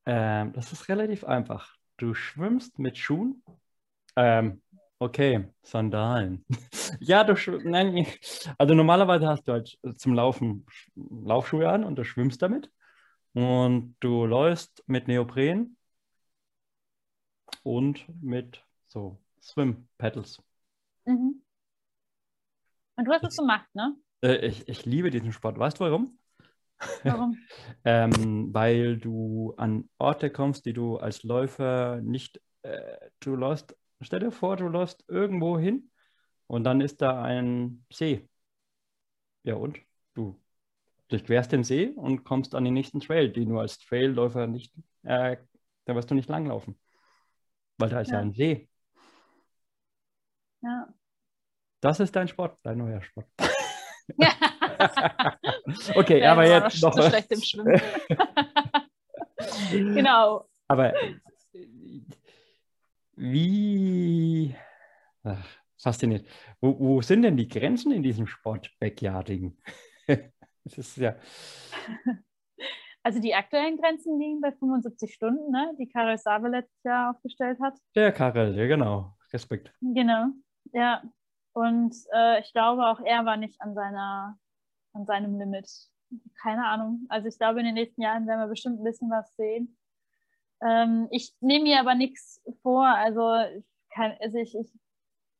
Ähm, 0.05 0.51
das 0.53 0.71
ist 0.73 0.89
relativ 0.89 1.23
einfach. 1.23 1.75
Du 1.97 2.13
schwimmst 2.13 2.79
mit 2.79 2.97
Schuhen. 2.97 3.43
Ähm, 4.15 4.61
okay, 4.99 5.47
Sandalen. 5.63 6.45
ja, 6.99 7.23
du 7.23 7.33
nein, 7.63 8.05
also 8.57 8.73
normalerweise 8.73 9.27
hast 9.27 9.47
du 9.47 9.53
halt 9.53 9.79
zum 9.97 10.13
Laufen 10.13 10.65
Laufschuhe 10.95 11.69
an 11.69 11.83
und 11.83 11.95
du 11.95 12.03
schwimmst 12.03 12.41
damit. 12.41 12.69
Und 13.33 13.95
du 13.99 14.25
läufst 14.25 14.83
mit 14.87 15.07
Neopren 15.07 15.77
und 17.63 18.05
mit 18.21 18.65
so 18.87 19.19
Swim 19.41 19.87
Paddles. 19.97 20.41
Mhm. 21.05 21.41
Und 22.95 23.05
du 23.05 23.11
hast 23.11 23.23
es 23.23 23.37
gemacht, 23.37 23.67
ne? 23.73 23.95
Äh, 24.21 24.47
ich, 24.47 24.67
ich 24.67 24.85
liebe 24.85 25.09
diesen 25.09 25.31
Sport. 25.31 25.57
Weißt 25.57 25.79
du 25.79 25.85
warum? 25.85 26.19
Warum? 27.03 27.37
ähm, 27.85 28.53
weil 28.53 28.97
du 28.97 29.53
an 29.57 29.89
Orte 29.97 30.29
kommst, 30.29 30.65
die 30.65 30.73
du 30.73 30.97
als 30.97 31.23
Läufer 31.23 32.01
nicht, 32.01 32.41
äh, 32.63 32.97
du 33.19 33.35
läufst, 33.35 33.75
stell 34.01 34.19
dir 34.19 34.31
vor, 34.31 34.55
du 34.57 34.67
läufst 34.67 35.03
irgendwo 35.07 35.57
hin 35.59 35.91
und 36.47 36.63
dann 36.63 36.81
ist 36.81 37.01
da 37.01 37.21
ein 37.23 37.85
See. 37.91 38.27
Ja 39.43 39.55
und? 39.55 39.79
Du 40.13 40.39
durchquerst 41.09 41.51
den 41.51 41.63
See 41.63 41.87
und 41.95 42.23
kommst 42.23 42.55
an 42.55 42.65
den 42.65 42.73
nächsten 42.73 42.99
Trail, 42.99 43.31
den 43.31 43.49
du 43.49 43.59
als 43.59 43.79
Trailläufer 43.79 44.47
nicht, 44.47 44.73
äh, 45.03 45.37
da 45.85 45.95
wirst 45.95 46.11
du 46.11 46.15
nicht 46.15 46.29
langlaufen. 46.29 46.79
Weil 47.77 47.89
da 47.89 48.01
ist 48.01 48.09
ja, 48.09 48.15
Ja. 48.15 48.21
ein 48.21 48.33
See. 48.33 48.69
Ja. 50.61 50.93
Das 51.81 51.99
ist 51.99 52.15
dein 52.15 52.27
Sport, 52.27 52.59
dein 52.63 52.77
neuer 52.77 53.01
Sport. 53.01 53.27
ja. 54.17 54.31
Okay, 55.95 56.19
Ja, 56.21 56.31
aber 56.33 56.49
war 56.49 56.65
jetzt 56.65 56.81
noch 56.81 56.93
so 56.93 57.01
schlecht 57.03 57.31
im 57.31 57.41
Schwimmen. 57.41 57.81
genau. 59.71 60.47
Aber 60.67 60.93
wie 63.19 64.55
ach, 65.23 65.45
faszinierend. 65.77 66.27
Wo, 66.61 66.79
wo 66.79 67.01
sind 67.01 67.23
denn 67.23 67.37
die 67.37 67.47
Grenzen 67.47 67.91
in 67.91 68.03
diesem 68.03 68.27
Sport 68.27 68.71
Backyarding? 68.79 69.57
Das 70.65 70.77
ist 70.77 70.97
ja. 70.97 71.15
Also 73.01 73.21
die 73.21 73.33
aktuellen 73.33 73.77
Grenzen 73.77 74.19
liegen 74.19 74.41
bei 74.41 74.51
75 74.51 75.13
Stunden, 75.13 75.51
ne? 75.51 75.73
die 75.79 75.87
Karel 75.87 76.17
Sabe 76.17 76.49
letztes 76.49 76.83
Jahr 76.83 77.11
aufgestellt 77.11 77.57
hat. 77.61 77.73
Der 77.95 78.11
Karel, 78.11 78.55
ja 78.55 78.67
genau. 78.67 79.15
Respekt. 79.31 79.73
Genau, 79.79 80.27
ja. 80.73 81.01
Und 81.53 81.95
äh, 82.13 82.41
ich 82.41 82.51
glaube, 82.51 82.85
auch 82.85 82.99
er 82.99 83.25
war 83.25 83.37
nicht 83.37 83.59
an 83.61 83.73
seiner, 83.73 84.37
an 84.93 85.05
seinem 85.05 85.39
Limit. 85.39 85.71
Keine 86.41 86.65
Ahnung. 86.65 87.05
Also 87.09 87.29
ich 87.29 87.37
glaube, 87.37 87.61
in 87.61 87.67
den 87.67 87.75
nächsten 87.75 88.01
Jahren 88.01 88.27
werden 88.27 88.41
wir 88.41 88.47
bestimmt 88.47 88.79
ein 88.79 88.83
bisschen 88.83 89.09
was 89.09 89.33
sehen. 89.35 89.78
Ähm, 90.61 91.07
ich 91.11 91.33
nehme 91.41 91.63
mir 91.65 91.79
aber 91.79 91.95
nichts 91.95 92.41
vor. 92.63 92.85
Also, 92.87 93.21
ich 93.57 93.65
kann, 93.93 94.13
also 94.19 94.37
ich, 94.37 94.55
ich 94.55 94.71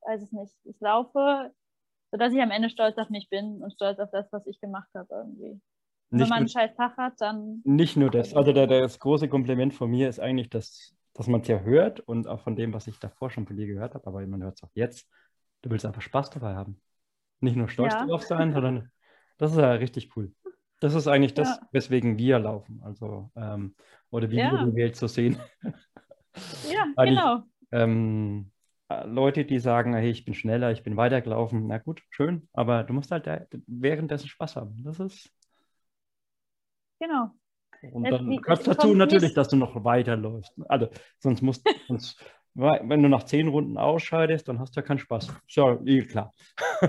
weiß 0.04 0.24
es 0.24 0.32
nicht. 0.32 0.56
Ich 0.66 0.80
laufe, 0.82 1.54
sodass 2.12 2.34
ich 2.34 2.42
am 2.42 2.52
Ende 2.52 2.70
stolz 2.72 2.98
auf 2.98 3.10
mich 3.10 3.30
bin 3.30 3.62
und 3.64 3.74
stolz 3.74 4.00
auf 4.00 4.12
das, 4.12 4.32
was 4.32 4.48
ich 4.48 4.60
gemacht 4.62 4.90
habe 4.96 5.08
irgendwie. 5.16 5.62
Und 6.14 6.20
wenn 6.22 6.30
Nicht 6.30 6.30
man 6.30 6.40
einen 6.40 6.50
scheiß 6.50 6.76
Tag 6.76 6.98
hat, 6.98 7.16
dann 7.22 7.64
nicht 7.64 7.96
nur 7.98 8.10
das. 8.10 8.34
Also 8.34 8.54
der, 8.54 8.68
das 8.68 9.00
große 9.00 9.30
Kompliment 9.30 9.74
von 9.74 9.90
mir 9.90 10.10
ist 10.10 10.20
eigentlich, 10.20 10.50
dass, 10.50 10.96
dass 11.14 11.28
man 11.28 11.42
es 11.42 11.48
ja 11.48 11.60
hört 11.60 12.00
und 12.02 12.28
auch 12.28 12.42
von 12.42 12.56
dem, 12.56 12.74
was 12.74 12.88
ich 12.88 13.00
davor 13.00 13.30
schon 13.30 13.48
von 13.48 13.58
dir 13.58 13.68
gehört 13.68 13.96
habe, 13.96 14.08
aber 14.08 14.26
man 14.28 14.44
hört 14.44 14.56
es 14.58 14.64
auch 14.64 14.72
jetzt. 14.74 15.08
Du 15.62 15.70
willst 15.70 15.86
einfach 15.86 16.02
Spaß 16.02 16.30
dabei 16.32 16.56
haben. 16.56 16.82
Nicht 17.42 17.56
nur 17.58 17.70
stolz 17.70 17.96
Ja. 17.96 17.98
darauf 17.98 18.24
sein, 18.24 18.54
sondern 18.54 18.92
das 19.38 19.52
ist 19.54 19.58
ja 19.60 19.72
richtig 19.74 20.16
cool. 20.18 20.34
Das 20.80 20.94
ist 20.94 21.08
eigentlich 21.08 21.34
das, 21.34 21.50
Ja. 21.50 21.68
weswegen 21.72 22.18
wir 22.18 22.40
laufen. 22.40 22.82
Also, 22.84 23.32
ähm, 23.36 23.76
oder 24.12 24.30
wie 24.32 24.38
Ja. 24.38 24.52
wir 24.52 24.66
die 24.72 24.76
Welt 24.76 24.96
so 24.96 25.08
sehen. 25.08 25.38
ja, 26.72 26.86
genau. 26.98 27.44
ähm, 27.72 28.52
äh, 28.88 29.06
Leute, 29.06 29.46
die 29.46 29.60
sagen, 29.60 29.94
hey, 29.94 30.10
ich 30.10 30.26
bin 30.26 30.34
schneller, 30.34 30.72
ich 30.72 30.84
bin 30.84 30.96
weitergelaufen, 30.98 31.68
na 31.68 31.78
gut, 31.80 32.02
schön, 32.10 32.48
aber 32.54 32.84
du 32.84 32.94
musst 32.94 33.12
halt 33.12 33.28
währenddessen 33.68 34.28
Spaß 34.30 34.56
haben. 34.56 34.82
Das 34.84 35.00
ist, 35.00 35.30
Genau. 37.00 37.32
und 37.94 38.04
dann 38.10 38.38
gehört 38.42 38.68
dazu 38.68 38.94
natürlich, 38.94 39.34
dass 39.34 39.48
du 39.50 39.56
noch 39.56 39.84
weiterläufst. 39.84 40.54
Also, 40.68 40.90
sonst 41.20 41.42
musst 41.42 41.66
sonst, 41.88 42.20
weil- 42.20 42.28
wenn 42.56 43.04
du 43.04 43.10
nach 43.10 43.24
zehn 43.24 43.48
Runden 43.48 43.78
ausscheidest, 43.78 44.48
dann 44.48 44.60
hast 44.60 44.76
du 44.76 44.82
ja 44.82 44.86
keinen 44.86 45.00
Spaß. 45.00 45.32
So, 45.48 45.80
eh 45.86 46.06
klar. 46.06 46.34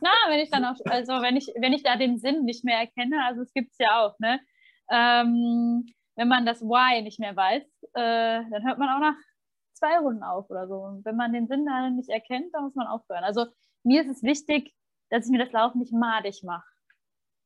Na, 0.00 0.10
wenn 0.28 0.40
ich 0.40 0.50
dann 0.50 0.64
auch, 0.64 0.76
also 0.86 1.12
wenn 1.22 1.36
ich, 1.36 1.48
wenn 1.60 1.72
ich 1.72 1.82
da 1.82 1.96
den 1.96 2.18
Sinn 2.18 2.44
nicht 2.44 2.64
mehr 2.64 2.78
erkenne, 2.78 3.24
also 3.26 3.42
es 3.42 3.52
gibt 3.52 3.72
es 3.72 3.78
ja 3.78 4.04
auch, 4.04 4.18
ne? 4.18 4.40
Ähm, 4.90 5.86
wenn 6.16 6.28
man 6.28 6.44
das 6.44 6.60
Why 6.62 7.02
nicht 7.02 7.20
mehr 7.20 7.36
weiß, 7.36 7.62
äh, 7.94 8.50
dann 8.50 8.66
hört 8.66 8.78
man 8.78 8.88
auch 8.88 9.00
nach 9.00 9.16
zwei 9.72 9.98
Runden 9.98 10.22
auf 10.22 10.50
oder 10.50 10.68
so. 10.68 10.74
Und 10.74 11.04
wenn 11.04 11.16
man 11.16 11.32
den 11.32 11.46
Sinn 11.46 11.64
da 11.64 11.88
nicht 11.90 12.10
erkennt, 12.10 12.52
dann 12.52 12.64
muss 12.64 12.74
man 12.74 12.86
aufhören. 12.86 13.24
Also 13.24 13.46
mir 13.84 14.02
ist 14.02 14.08
es 14.08 14.22
wichtig, 14.22 14.74
dass 15.10 15.26
ich 15.26 15.30
mir 15.32 15.42
das 15.44 15.52
Laufen 15.52 15.78
nicht 15.78 15.92
madig 15.92 16.42
mache. 16.42 16.66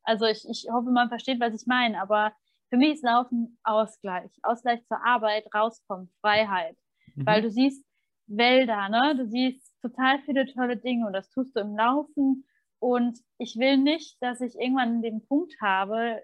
Also 0.03 0.27
ich, 0.27 0.45
ich 0.49 0.67
hoffe, 0.73 0.91
man 0.91 1.09
versteht, 1.09 1.41
was 1.41 1.61
ich 1.61 1.67
meine, 1.67 2.01
aber 2.01 2.33
für 2.69 2.77
mich 2.77 2.95
ist 2.95 3.05
Laufen 3.05 3.59
Ausgleich. 3.63 4.31
Ausgleich 4.43 4.85
zur 4.87 5.05
Arbeit, 5.05 5.47
rauskommen, 5.55 6.13
Freiheit 6.21 6.77
weil 7.25 7.43
Mhm. 7.43 7.43
du 7.43 7.51
siehst 7.51 7.85
Wälder, 8.29 8.89
ne? 8.89 9.15
Du 9.17 9.27
siehst 9.27 9.75
total 9.83 10.21
viele 10.23 10.47
tolle 10.47 10.77
Dinge 10.77 11.07
und 11.07 11.13
das 11.13 11.31
tust 11.31 11.55
du 11.57 11.61
im 11.61 11.77
Laufen. 11.77 12.45
Und 12.81 13.19
ich 13.39 13.57
will 13.57 13.79
nicht, 13.79 14.17
dass 14.23 14.41
ich 14.41 14.55
irgendwann 14.59 15.03
den 15.03 15.27
Punkt 15.27 15.55
habe, 15.63 16.21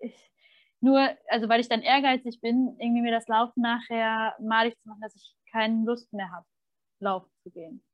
ich, 0.00 0.30
nur, 0.80 1.00
also 1.28 1.48
weil 1.48 1.60
ich 1.60 1.68
dann 1.68 1.82
ehrgeizig 1.82 2.40
bin, 2.40 2.76
irgendwie 2.80 3.02
mir 3.02 3.12
das 3.12 3.28
Laufen 3.28 3.62
nachher 3.62 4.34
malig 4.40 4.76
zu 4.78 4.88
machen, 4.88 5.00
dass 5.02 5.14
ich 5.16 5.36
keine 5.52 5.84
Lust 5.84 6.12
mehr 6.12 6.30
habe, 6.32 6.46
laufen 7.00 7.30
zu 7.42 7.50
gehen. 7.50 7.84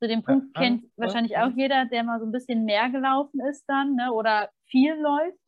Zu 0.00 0.08
dem 0.08 0.22
Punkt 0.22 0.54
kennt 0.54 0.84
ja, 0.84 0.90
wahrscheinlich 0.96 1.32
ja. 1.32 1.46
auch 1.46 1.52
jeder, 1.56 1.86
der 1.86 2.04
mal 2.04 2.20
so 2.20 2.26
ein 2.26 2.32
bisschen 2.32 2.64
mehr 2.64 2.90
gelaufen 2.90 3.40
ist 3.50 3.64
dann, 3.68 3.94
ne? 3.96 4.12
Oder 4.12 4.50
viel 4.66 4.94
läuft, 4.94 5.38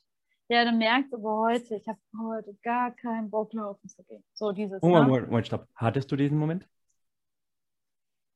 der 0.50 0.64
dann 0.64 0.78
merkt, 0.78 1.11
boah, 1.11 1.48
heute, 1.48 1.76
ich 1.76 1.88
habe 1.88 1.98
heute 2.20 2.54
gar 2.62 2.92
keinen 2.92 3.30
Bock 3.30 3.52
laufen 3.52 3.88
zu 3.88 4.02
gehen. 4.04 4.24
So 4.35 4.52
dieses. 4.52 4.82
Moment, 4.82 5.06
ne? 5.06 5.09
Moment, 5.09 5.26
Moment, 5.28 5.46
stopp. 5.46 5.68
Hattest 5.74 6.11
du 6.11 6.16
diesen 6.16 6.38
Moment? 6.38 6.66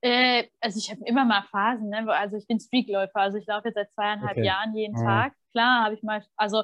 Äh, 0.02 0.44
also 0.60 0.78
ich 0.78 0.90
habe 0.90 1.02
immer 1.04 1.24
mal 1.24 1.42
Phasen, 1.50 1.90
ne? 1.90 2.10
also 2.12 2.36
ich 2.36 2.46
bin 2.46 2.58
Streakläufer, 2.58 3.16
also 3.20 3.36
ich 3.36 3.46
laufe 3.46 3.68
jetzt 3.68 3.74
seit 3.74 3.92
zweieinhalb 3.92 4.38
Okay. 4.38 4.44
Jahren 4.44 4.74
jeden 4.74 4.94
Mhm. 4.94 5.04
Tag. 5.04 5.34
Klar 5.52 5.84
habe 5.84 5.94
ich 5.94 6.02
mal, 6.02 6.24
also 6.36 6.62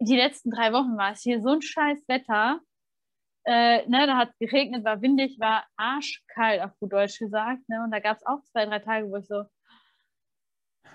die 0.00 0.16
letzten 0.16 0.50
drei 0.50 0.72
Wochen 0.72 0.96
war 0.98 1.12
es 1.12 1.22
hier 1.22 1.40
so 1.42 1.50
ein 1.50 1.62
scheiß 1.62 2.00
Wetter. 2.08 2.60
Äh, 3.44 3.86
ne, 3.88 4.06
da 4.06 4.16
hat 4.18 4.30
es 4.30 4.38
geregnet, 4.38 4.84
war 4.84 5.02
windig, 5.02 5.38
war 5.40 5.66
arschkalt, 5.76 6.62
auf 6.62 6.72
gut 6.80 6.92
Deutsch 6.92 7.18
gesagt. 7.18 7.68
Ne? 7.68 7.82
Und 7.84 7.90
da 7.92 8.00
gab 8.00 8.16
es 8.18 8.26
auch 8.26 8.42
zwei, 8.52 8.66
drei 8.66 8.80
Tage, 8.80 9.10
wo 9.10 9.16
ich 9.16 9.26
so, 9.26 9.44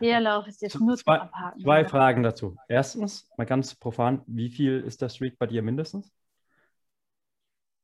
der 0.01 0.21
Lauf 0.21 0.47
ist 0.47 0.61
jetzt 0.61 0.79
nur 0.79 0.97
zwei- 0.97 1.19
Abhaken. 1.19 1.61
Zwei 1.61 1.81
Ja. 1.81 1.87
Fragen 1.87 2.23
dazu. 2.23 2.55
Erstens, 2.67 3.29
mal 3.37 3.45
ganz 3.45 3.75
profan, 3.75 4.21
wie 4.27 4.49
viel 4.49 4.81
ist 4.81 5.01
der 5.01 5.09
Streak 5.09 5.37
bei 5.37 5.47
dir 5.47 5.61
mindestens? 5.61 6.11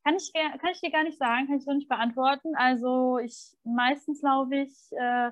Kann 0.04 0.16
ich, 0.16 0.34
kann 0.34 0.72
ich 0.72 0.82
dir 0.82 0.92
gar 0.92 1.04
nicht 1.04 1.20
sagen, 1.20 1.48
kann 1.48 1.58
ich 1.58 1.64
so 1.64 1.72
nicht 1.74 1.88
beantworten. 1.88 2.56
Also 2.56 3.20
ich 3.20 3.56
meistens 3.64 4.22
laufe 4.24 4.56
ich 4.56 4.74
äh, 4.98 5.32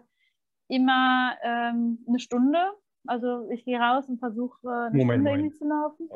immer 0.68 1.36
ähm, 1.44 2.00
eine 2.08 2.20
Stunde. 2.20 2.60
Also 3.08 3.50
ich 3.50 3.66
gehe 3.66 3.80
raus 3.80 4.08
und 4.08 4.20
versuche 4.20 4.70
eine 4.70 4.98
Moment, 4.98 5.24
Stunde 5.24 5.32
irgendwie 5.32 5.58
zu 5.58 5.66
laufen. 5.68 6.10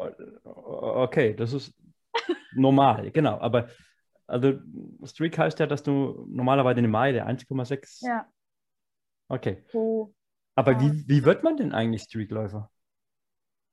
Okay, 0.43 1.33
das 1.33 1.53
ist 1.53 1.73
normal, 2.55 3.09
genau. 3.11 3.39
Aber 3.39 3.69
also 4.27 4.59
Streak 5.05 5.37
heißt 5.37 5.59
ja, 5.59 5.65
dass 5.65 5.81
du 5.81 6.25
normalerweise 6.29 6.77
eine 6.77 6.87
Meile, 6.87 7.25
1,6. 7.25 8.01
Ja, 8.01 8.27
Okay. 9.29 9.63
so, 9.71 10.13
Aber 10.55 10.79
wie, 10.79 11.07
wie 11.07 11.25
wird 11.25 11.43
man 11.43 11.57
denn 11.57 11.73
eigentlich 11.73 12.03
Streakläufer? 12.03 12.69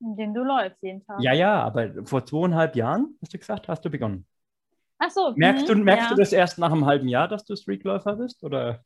indem 0.00 0.34
du 0.34 0.42
läufst 0.42 0.82
jeden 0.82 1.04
Tag. 1.04 1.20
Ja, 1.20 1.32
ja, 1.32 1.62
aber 1.62 2.04
vor 2.04 2.24
zweieinhalb 2.24 2.74
Jahren, 2.74 3.16
hast 3.20 3.34
du 3.34 3.38
gesagt, 3.38 3.68
hast 3.68 3.84
du 3.84 3.90
begonnen. 3.90 4.26
Ach 4.98 5.10
so. 5.10 5.32
Merkst, 5.36 5.68
du, 5.68 5.74
mhm, 5.74 5.84
merkst 5.84 6.10
ja. 6.10 6.14
du 6.14 6.20
das 6.20 6.32
erst 6.32 6.58
nach 6.58 6.72
einem 6.72 6.86
halben 6.86 7.08
Jahr, 7.08 7.28
dass 7.28 7.44
du 7.44 7.56
Streakläufer 7.56 8.16
bist? 8.16 8.42
Oder 8.44 8.82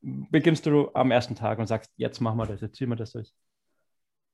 beginnst 0.00 0.66
du 0.66 0.90
am 0.94 1.10
ersten 1.10 1.34
Tag 1.34 1.58
und 1.58 1.66
sagst, 1.66 1.90
jetzt 1.96 2.20
machen 2.20 2.38
wir 2.38 2.46
das, 2.46 2.60
jetzt 2.60 2.76
ziehen 2.76 2.88
wir 2.88 2.96
das 2.96 3.12
durch? 3.12 3.32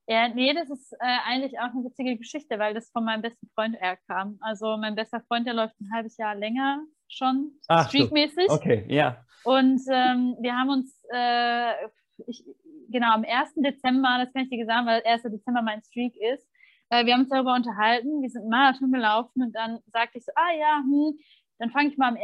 Ja, 0.05 0.27
nee, 0.27 0.53
das 0.53 0.69
ist 0.69 0.91
äh, 0.99 1.17
eigentlich 1.25 1.57
auch 1.59 1.71
eine 1.73 1.85
witzige 1.85 2.17
Geschichte, 2.17 2.59
weil 2.59 2.73
das 2.73 2.89
von 2.91 3.05
meinem 3.05 3.21
besten 3.21 3.47
Freund 3.55 3.77
er 3.79 3.95
kam. 3.95 4.37
Also 4.41 4.75
mein 4.75 4.95
bester 4.95 5.21
Freund, 5.21 5.47
der 5.47 5.53
läuft 5.53 5.79
ein 5.79 5.89
halbes 5.93 6.17
Jahr 6.17 6.35
länger 6.35 6.83
schon, 7.07 7.53
Ach, 7.67 7.83
so. 7.83 7.89
streakmäßig. 7.89 8.49
Okay, 8.49 8.85
ja. 8.89 9.23
Und 9.45 9.81
ähm, 9.89 10.35
wir 10.41 10.57
haben 10.57 10.69
uns, 10.69 10.93
äh, 11.13 11.87
ich, 12.27 12.43
genau, 12.89 13.13
am 13.13 13.23
1. 13.25 13.53
Dezember, 13.55 14.23
das 14.23 14.33
kann 14.33 14.43
ich 14.43 14.49
dir 14.49 14.59
gesagt, 14.59 14.85
weil 14.87 15.01
1. 15.05 15.23
Dezember 15.23 15.61
mein 15.61 15.81
Streak 15.83 16.15
ist, 16.15 16.47
äh, 16.89 17.05
wir 17.05 17.13
haben 17.13 17.21
uns 17.21 17.29
darüber 17.29 17.55
unterhalten, 17.55 18.21
wir 18.21 18.29
sind 18.29 18.41
einen 18.41 18.49
Marathon 18.49 18.91
gelaufen 18.91 19.43
und 19.43 19.53
dann 19.55 19.79
sagte 19.87 20.17
ich 20.17 20.25
so, 20.25 20.31
ah 20.35 20.51
ja, 20.57 20.81
hm, 20.83 21.17
dann 21.59 21.69
fange 21.71 21.89
ich 21.89 21.97
mal 21.97 22.09
am 22.09 22.17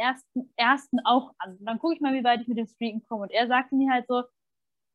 1. 0.56 0.88
auch 1.04 1.32
an. 1.38 1.56
Dann 1.60 1.78
gucke 1.78 1.94
ich 1.94 2.00
mal, 2.00 2.12
wie 2.14 2.24
weit 2.24 2.42
ich 2.42 2.48
mit 2.48 2.58
dem 2.58 2.66
Streaken 2.66 3.02
komme. 3.06 3.22
Und 3.22 3.30
er 3.30 3.46
sagte 3.46 3.74
mir 3.74 3.90
halt 3.90 4.06
so, 4.06 4.22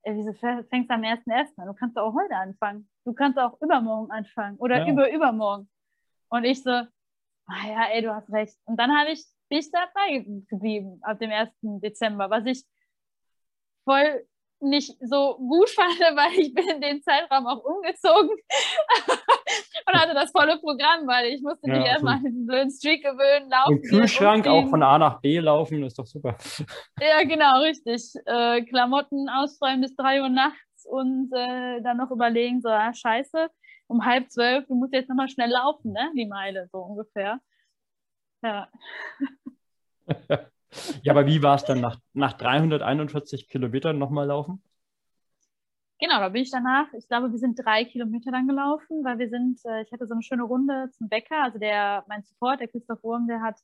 ey, 0.04 0.16
wieso 0.16 0.34
fängst 0.34 0.90
du 0.90 0.94
am 0.94 1.02
1.1. 1.02 1.58
an? 1.58 1.68
Du 1.68 1.74
kannst 1.74 1.98
auch 1.98 2.14
heute 2.14 2.36
anfangen. 2.36 2.88
Du 3.06 3.14
kannst 3.14 3.40
auch 3.40 3.60
übermorgen 3.62 4.12
anfangen 4.12 4.58
oder 4.58 4.86
Ja. 4.86 4.92
über 4.92 5.12
übermorgen. 5.12 5.70
Und 6.30 6.44
ich 6.44 6.62
so, 6.62 6.70
ah 6.70 7.68
ja, 7.68 7.86
ey, 7.92 8.02
du 8.02 8.14
hast 8.14 8.32
recht. 8.32 8.56
Und 8.66 8.78
dann 8.80 8.96
habe 8.96 9.12
ich, 9.12 9.24
bin 9.50 9.60
ich 9.60 9.72
dabei 9.72 10.26
geblieben 10.50 11.00
ab 11.02 11.18
dem 11.20 11.32
1. 11.32 11.50
Dezember, 11.82 12.30
was 12.30 12.46
ich 12.46 12.64
voll 13.84 14.28
nicht 14.62 14.96
so 15.02 15.38
gut 15.38 15.70
fand, 15.70 16.00
weil 16.16 16.40
ich 16.40 16.54
bin 16.54 16.68
in 16.68 16.82
den 16.82 17.02
Zeitraum 17.04 17.48
auch 17.48 17.64
umgezogen 17.64 18.30
und 19.88 19.94
hatte 19.94 20.14
das 20.14 20.32
volle 20.32 20.58
Programm, 20.60 21.08
weil 21.08 21.34
ich 21.34 21.42
musste 21.42 21.68
mich 21.70 21.80
Ja, 21.80 21.86
erstmal 21.86 22.18
an 22.18 22.24
diesen 22.24 22.46
blöden 22.46 22.72
Streak 22.72 23.04
gewöhnen, 23.04 23.50
laufen. 23.50 23.74
Im 23.74 23.82
Kühlschrank 23.82 24.48
auch 24.48 24.68
von 24.68 24.84
A 24.84 24.98
nach 24.98 25.22
B 25.22 25.40
laufen, 25.40 25.84
ist 25.84 26.00
doch 26.00 26.06
super. 26.06 26.38
Ja, 27.00 27.24
genau, 27.24 27.62
richtig. 27.62 28.14
Äh, 28.26 28.64
Klamotten 28.64 29.30
ausräumen 29.30 29.82
bis 29.82 29.96
drei 29.96 30.22
Uhr 30.22 30.30
nachts 30.30 30.86
und 30.86 31.32
äh, 31.34 31.82
dann 31.82 31.98
noch 31.98 32.12
überlegen, 32.12 32.62
so, 32.62 32.70
ah, 32.70 32.94
scheiße, 32.94 33.50
um 33.88 34.06
halb 34.06 34.32
zwölf, 34.32 34.66
du 34.68 34.76
musst 34.76 34.94
jetzt 34.94 35.10
nochmal 35.10 35.30
schnell 35.30 35.50
laufen, 35.50 35.92
ne? 35.92 36.12
Die 36.16 36.26
Meile, 36.26 36.68
so 36.72 36.80
ungefähr. 36.80 37.40
Ja. 38.42 38.70
Ja, 41.04 41.14
aber 41.14 41.26
wie 41.26 41.42
war 41.42 41.56
es 41.56 41.66
dann 41.66 41.82
nach, 41.82 42.00
nach 42.14 42.34
341 42.34 43.50
Kilometern 43.50 43.98
nochmal 43.98 44.28
laufen? 44.28 44.62
Genau, 46.00 46.20
da 46.20 46.30
bin 46.30 46.42
ich 46.42 46.52
danach, 46.52 46.92
ich 46.94 47.08
glaube, 47.08 47.32
wir 47.32 47.40
sind 47.40 47.56
drei 47.56 47.86
Kilometer 47.86 48.30
dann 48.32 48.48
gelaufen, 48.48 49.04
weil 49.06 49.18
wir 49.18 49.30
sind, 49.30 49.64
äh, 49.66 49.82
ich 49.82 49.92
hatte 49.94 50.08
so 50.08 50.14
eine 50.14 50.24
schöne 50.24 50.44
Runde 50.44 50.90
zum 50.92 51.08
Bäcker, 51.08 51.42
also 51.42 51.58
der, 51.58 52.04
mein 52.10 52.22
Support, 52.24 52.60
der 52.60 52.68
Christoph 52.68 53.02
Wurm, 53.04 53.28
der 53.28 53.42
hat, 53.42 53.58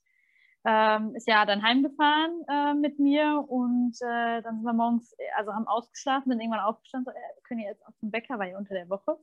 ähm, 0.64 1.14
ist 1.14 1.28
ja 1.28 1.46
dann 1.46 1.62
heimgefahren 1.62 2.42
äh, 2.48 2.74
mit 2.74 3.00
mir 3.00 3.44
und 3.50 3.96
äh, 4.02 4.42
dann 4.42 4.56
sind 4.56 4.64
wir 4.64 4.74
morgens, 4.74 5.14
also 5.36 5.54
haben 5.54 5.68
ausgeschlafen, 5.68 6.32
sind 6.32 6.40
irgendwann 6.40 6.62
aufgestanden, 6.62 7.12
so, 7.14 7.20
äh, 7.20 7.42
können 7.44 7.60
jetzt 7.60 7.86
auch 7.86 7.94
zum 8.00 8.12
Bäcker, 8.12 8.40
war 8.40 8.48
ja 8.48 8.58
unter 8.58 8.76
der 8.76 8.90
Woche. 8.90 9.18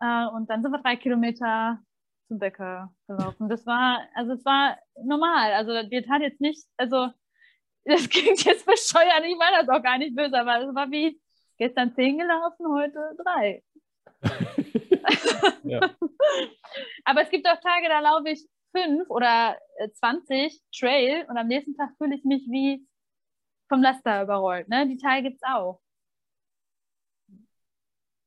Äh, 0.00 0.26
und 0.28 0.48
dann 0.48 0.62
sind 0.62 0.72
wir 0.72 0.80
drei 0.80 0.96
Kilometer 0.96 1.80
zum 2.32 2.38
Bäcker 2.38 2.90
gelaufen. 3.06 3.50
Das 3.50 3.66
war, 3.66 4.08
also 4.14 4.32
es 4.32 4.44
war 4.44 4.78
normal, 5.04 5.52
also 5.52 5.72
wir 5.90 6.04
tat 6.04 6.22
jetzt 6.22 6.40
nicht, 6.40 6.64
also 6.78 7.10
das 7.84 8.08
klingt 8.08 8.42
jetzt 8.44 8.64
bescheuert, 8.64 9.24
ich 9.26 9.38
war 9.38 9.50
das 9.60 9.68
auch 9.68 9.82
gar 9.82 9.98
nicht 9.98 10.16
böse, 10.16 10.38
aber 10.38 10.66
es 10.66 10.74
war 10.74 10.90
wie 10.90 11.20
gestern 11.58 11.94
zehn 11.94 12.18
gelaufen, 12.18 12.66
heute 12.68 13.16
drei. 13.22 13.62
Ja. 15.64 15.80
Aber 17.04 17.22
es 17.22 17.30
gibt 17.30 17.48
auch 17.48 17.60
Tage, 17.60 17.88
da 17.88 18.00
laufe 18.00 18.28
ich 18.28 18.46
fünf 18.74 19.10
oder 19.10 19.58
äh, 19.78 19.90
20 19.90 20.60
Trail 20.76 21.26
und 21.28 21.36
am 21.36 21.48
nächsten 21.48 21.74
Tag 21.74 21.90
fühle 21.98 22.14
ich 22.14 22.24
mich 22.24 22.44
wie 22.48 22.86
vom 23.68 23.82
Laster 23.82 24.22
überrollt. 24.22 24.68
Ne? 24.68 24.86
Die 24.88 24.98
Tage 24.98 25.22
gibt 25.22 25.36
es 25.36 25.42
auch. 25.42 25.80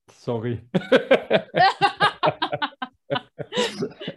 Sorry. 0.09 0.61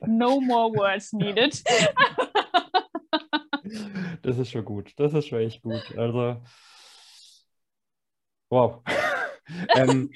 No 0.06 0.40
more 0.40 0.72
words 0.74 1.12
needed. 1.12 1.62
Das 4.22 4.38
ist 4.38 4.50
schon 4.50 4.64
gut. 4.64 4.92
Das 4.96 5.12
ist 5.14 5.28
schon 5.28 5.40
echt 5.40 5.62
gut. 5.62 5.82
Also, 5.96 6.40
wow. 8.50 8.82
ähm, 9.76 10.10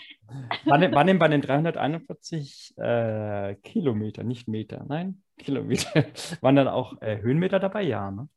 waren, 0.65 0.93
waren 0.95 1.07
denn 1.07 1.19
bei 1.19 1.29
den 1.29 1.41
341 1.41 2.75
äh, 2.79 3.55
Kilometer, 3.57 4.23
nicht 4.25 4.49
Meter, 4.49 4.85
nein, 4.89 5.23
Kilometer, 5.39 6.07
waren 6.41 6.57
dann 6.57 6.69
auch 6.69 7.01
äh, 7.03 7.21
Höhenmeter 7.21 7.59
dabei? 7.61 7.83
Ja, 7.83 8.11
ne? 8.11 8.29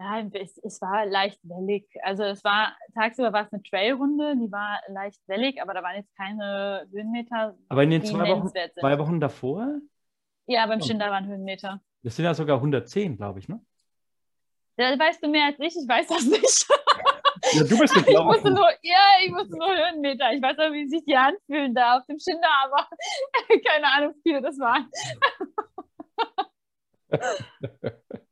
Ja, 0.00 0.20
es, 0.32 0.56
es 0.58 0.80
war 0.80 1.06
leicht 1.06 1.40
wellig. 1.42 1.88
Also 2.04 2.22
es 2.22 2.44
war, 2.44 2.76
tagsüber 2.94 3.32
war 3.32 3.46
es 3.46 3.52
eine 3.52 3.62
Trailrunde, 3.64 4.36
die 4.36 4.50
war 4.52 4.80
leicht 4.88 5.20
wellig, 5.26 5.60
aber 5.60 5.74
da 5.74 5.82
waren 5.82 5.96
jetzt 5.96 6.14
keine 6.16 6.86
Höhenmeter, 6.92 7.56
Aber 7.68 7.82
in 7.82 7.90
den 7.90 8.04
zwei 8.04 8.28
Wochen, 8.28 8.48
zwei 8.78 8.98
Wochen 8.98 9.18
davor, 9.20 9.80
Ja, 10.46 10.66
beim 10.66 10.80
Oh. 10.80 10.84
Schinder 10.86 11.10
waren 11.10 11.26
Höhenmeter. 11.26 11.80
das 12.04 12.14
sind 12.14 12.24
ja 12.26 12.32
sogar 12.34 12.56
110, 12.58 13.16
glaube 13.16 13.40
ich, 13.40 13.48
ne? 13.48 13.60
Da 14.76 14.96
weißt 14.96 15.20
du 15.24 15.28
mehr 15.28 15.46
als 15.46 15.58
ich, 15.58 15.74
ich 15.76 15.88
weiß 15.88 16.06
das 16.06 16.24
nicht. 16.26 16.66
Ja, 17.52 17.62
du 17.62 17.78
bist 17.78 17.96
Ich 17.96 18.02
wusste 18.02 18.02
gelaufen. 18.04 18.52
nur, 18.54 18.68
ja, 18.82 18.98
ich 19.24 19.32
wusste 19.32 19.56
nur 19.56 19.68
Höhenmeter. 19.68 20.32
Ich 20.32 20.42
weiß 20.42 20.58
auch, 20.58 20.72
wie 20.72 20.88
sich 20.88 21.04
die 21.04 21.16
anfühlen 21.16 21.72
da 21.74 21.96
auf 21.98 22.04
dem 22.06 22.18
Schinder, 22.18 22.48
aber 22.64 22.88
keine 23.64 23.86
Ahnung, 23.86 24.14
wie 24.16 24.22
viele 24.30 24.42
das 24.42 24.58
waren. 24.58 24.90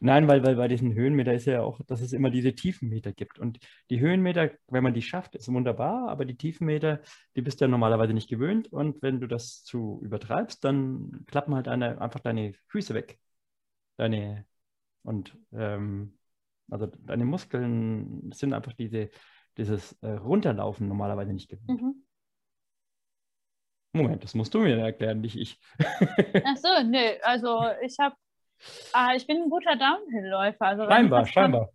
Nein, 0.00 0.28
weil, 0.28 0.44
weil 0.44 0.56
bei 0.56 0.68
diesen 0.68 0.94
Höhenmeter 0.94 1.32
ist 1.32 1.46
ja 1.46 1.62
auch, 1.62 1.80
dass 1.86 2.00
es 2.00 2.12
immer 2.12 2.30
diese 2.30 2.54
Tiefenmeter 2.54 3.12
gibt. 3.12 3.38
Und 3.38 3.58
die 3.90 4.00
Höhenmeter, 4.00 4.50
wenn 4.68 4.82
man 4.82 4.94
die 4.94 5.02
schafft, 5.02 5.34
ist 5.34 5.52
wunderbar, 5.52 6.08
aber 6.08 6.24
die 6.24 6.36
Tiefenmeter, 6.36 7.00
die 7.36 7.42
bist 7.42 7.60
du 7.60 7.64
ja 7.64 7.68
normalerweise 7.68 8.12
nicht 8.12 8.28
gewöhnt. 8.28 8.72
Und 8.72 9.02
wenn 9.02 9.20
du 9.20 9.26
das 9.26 9.64
zu 9.64 10.00
übertreibst, 10.02 10.64
dann 10.64 11.24
klappen 11.26 11.54
halt 11.54 11.68
eine, 11.68 12.00
einfach 12.00 12.20
deine 12.20 12.54
Füße 12.68 12.94
weg. 12.94 13.18
Deine, 13.96 14.44
und 15.02 15.36
ähm, 15.52 16.18
also 16.70 16.86
deine 16.86 17.24
Muskeln 17.24 18.32
sind 18.32 18.52
einfach 18.52 18.72
diese, 18.72 19.10
dieses 19.56 19.92
äh, 20.02 20.10
Runterlaufen 20.10 20.88
normalerweise 20.88 21.32
nicht 21.32 21.48
gewöhnt. 21.48 21.80
Mhm. 21.80 22.04
Moment, 23.92 24.24
das 24.24 24.34
musst 24.34 24.52
du 24.52 24.58
mir 24.58 24.76
erklären, 24.76 25.20
nicht 25.20 25.36
ich. 25.36 25.60
Ach 25.78 26.56
so, 26.56 26.68
nee, 26.84 27.20
also 27.22 27.62
ich 27.80 27.96
habe, 28.00 28.16
ah, 28.92 29.14
ich 29.14 29.26
bin 29.26 29.42
ein 29.42 29.50
guter 29.50 29.76
Downhill-Läufer. 29.76 30.66
Also 30.66 30.84
Scheinbar, 30.84 31.26
scheinbar. 31.26 31.70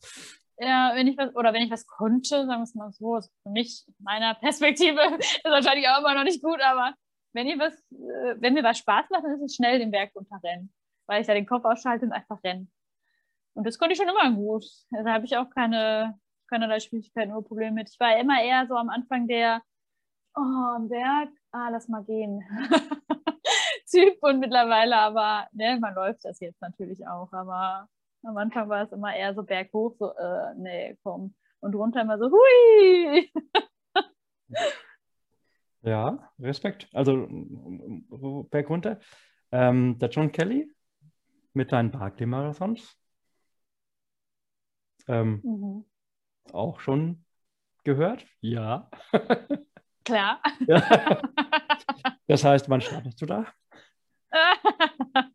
Ja, 0.58 0.92
wenn 0.94 1.08
ich 1.08 1.18
was, 1.18 1.34
oder 1.36 1.54
wenn 1.54 1.62
ich 1.62 1.72
was 1.72 1.88
konnte, 1.88 2.46
sagen 2.46 2.60
wir 2.60 2.64
es 2.64 2.76
mal 2.76 2.92
so, 2.92 3.16
ist 3.16 3.32
für 3.44 3.50
mich, 3.50 3.86
meiner 4.00 4.36
Perspektive, 4.36 5.00
ist 5.20 5.44
wahrscheinlich 5.46 5.88
auch 5.88 6.00
immer 6.00 6.16
noch 6.16 6.24
nicht 6.24 6.44
gut, 6.44 6.60
aber 6.62 6.94
wenn 7.34 7.48
ihr 7.48 7.58
was, 7.58 7.74
äh, 7.92 8.36
wenn 8.40 8.54
mir 8.56 8.64
was 8.64 8.80
Spaß 8.80 9.10
macht, 9.10 9.24
dann 9.24 9.36
ist 9.36 9.42
es 9.42 9.56
schnell 9.56 9.80
den 9.80 9.92
Berg 9.92 10.12
runterrennen, 10.16 10.74
weil 11.08 11.22
ich 11.22 11.28
da 11.28 11.34
den 11.34 11.46
Kopf 11.46 11.64
ausschalte 11.64 12.06
und 12.06 12.12
einfach 12.12 12.44
rennen. 12.44 12.70
Und 13.54 13.66
das 13.66 13.78
konnte 13.78 13.94
ich 13.94 14.00
schon 14.00 14.10
immer 14.10 14.32
gut. 14.32 14.66
Also 14.92 15.06
Da 15.06 15.14
habe 15.14 15.26
ich 15.26 15.38
auch 15.38 15.50
keine, 15.50 16.20
keinerlei 16.50 16.80
Schwierigkeiten 16.80 17.32
oder 17.32 17.48
Probleme 17.48 17.72
mit. 17.72 17.90
Ich 17.90 18.00
war 18.00 18.18
immer 18.18 18.42
eher 18.42 18.68
so 18.68 18.76
am 18.76 18.90
Anfang 18.90 19.28
der, 19.28 19.62
oh, 20.36 20.42
am 20.42 20.90
Berg, 20.90 21.30
ah, 21.52 21.70
lass 21.70 21.88
mal 21.88 22.04
gehen. 22.04 22.44
Typ 23.90 24.18
und 24.22 24.40
mittlerweile 24.40 24.98
aber, 24.98 25.48
ne, 25.52 25.78
man 25.80 25.96
läuft 25.96 26.24
das 26.26 26.40
jetzt 26.40 26.62
natürlich 26.62 27.06
auch, 27.08 27.32
aber 27.34 27.88
am 28.24 28.38
Anfang 28.38 28.70
war 28.70 28.84
es 28.84 28.92
immer 28.92 29.16
eher 29.16 29.34
so 29.34 29.44
berghoch, 29.44 29.96
so, 29.98 30.14
äh, 30.16 30.54
nee, 30.58 30.98
komm. 31.04 31.34
Und 31.62 31.76
runter 31.76 32.02
immer 32.02 32.18
so, 32.18 32.30
hui! 32.32 33.32
Ja, 35.82 36.32
Respekt. 36.40 36.88
Also 36.94 37.28
berg 38.50 38.70
runter. 38.70 39.00
Ähm, 39.52 39.98
der 39.98 40.10
John 40.10 40.32
Kelly 40.32 40.70
mit 41.54 41.70
seinen 41.70 41.92
Barclay-Marathons. 41.92 42.96
Ähm, 45.08 45.42
Mhm. 45.44 45.86
auch 46.52 46.80
schon 46.82 47.26
gehört? 47.84 48.26
Ja. 48.42 48.90
Klar. 50.04 50.42
Das 52.28 52.44
heißt, 52.44 52.70
wann 52.70 52.82
startest 52.82 53.20
du 53.22 53.26
da? 53.26 53.48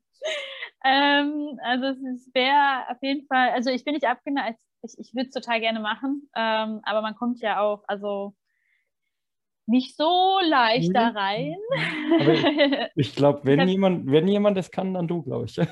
ähm, 0.85 1.59
also 1.63 1.87
es 1.87 2.31
wäre 2.35 2.91
auf 2.91 3.03
jeden 3.03 3.27
Fall, 3.27 3.51
also 3.51 3.71
ich 3.71 3.85
bin 3.85 3.95
nicht 3.95 4.07
abgeneigt, 4.07 4.61
ich, 4.83 4.95
ich 4.99 5.15
würde 5.15 5.29
es 5.29 5.35
total 5.35 5.61
gerne 5.61 5.81
machen, 5.81 6.29
ähm, 6.37 6.81
aber 6.85 7.03
man 7.03 7.15
kommt 7.15 7.41
ja 7.41 7.61
auch, 7.61 7.85
also 7.87 8.35
nicht 9.67 9.97
so 9.97 10.39
leicht 10.43 10.95
da 10.95 11.09
rein. 11.09 11.57
Aber 12.21 12.91
Ich 12.97 13.15
glaube, 13.17 13.41
wenn 13.45 13.67
jemand, 13.67 14.07
wenn 14.07 14.29
jemand 14.29 14.59
das 14.59 14.71
kann, 14.71 14.95
dann 14.95 15.09
du, 15.09 15.23
glaube 15.23 15.47
ich. 15.47 15.59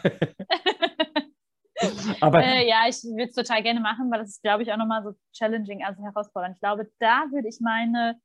Aber 2.20 2.44
Äh, 2.44 2.68
ja, 2.68 2.84
ich 2.88 3.02
würde 3.02 3.30
es 3.30 3.34
total 3.34 3.62
gerne 3.62 3.80
machen, 3.80 4.10
weil 4.10 4.20
das 4.20 4.30
ist, 4.30 4.42
glaube 4.42 4.62
ich, 4.62 4.72
auch 4.72 4.76
nochmal 4.76 5.02
so 5.02 5.12
challenging, 5.32 5.84
also 5.84 6.02
herausfordernd. 6.02 6.56
Ich 6.56 6.60
glaube, 6.60 6.90
da 7.00 7.24
würde 7.32 7.48
ich 7.48 7.58
meine 7.60 8.20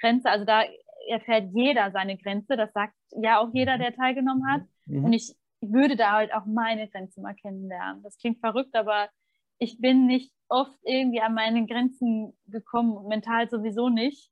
Grenze, 0.00 0.28
also 0.28 0.44
da 0.44 0.64
erfährt 1.08 1.50
jeder 1.52 1.90
seine 1.90 2.16
Grenze, 2.16 2.56
das 2.56 2.72
sagt 2.72 2.94
ja 3.10 3.38
auch 3.38 3.50
jeder, 3.52 3.78
der 3.78 3.94
teilgenommen 3.94 4.46
hat. 4.50 4.62
mhm. 4.86 5.04
Und 5.04 5.12
ich 5.12 5.34
würde 5.60 5.96
da 5.96 6.12
halt 6.12 6.34
auch 6.34 6.44
meine 6.46 6.88
Grenze 6.88 7.20
mal 7.20 7.34
kennenlernen. 7.34 8.02
Das 8.02 8.18
klingt 8.18 8.40
verrückt, 8.40 8.74
aber 8.74 9.08
ich 9.58 9.80
bin 9.80 10.06
nicht 10.06 10.32
oft 10.48 10.78
irgendwie 10.82 11.20
an 11.20 11.34
meine 11.34 11.66
Grenzen 11.66 12.36
gekommen, 12.46 13.08
mental 13.08 13.48
sowieso 13.48 13.88
nicht. 13.88 14.30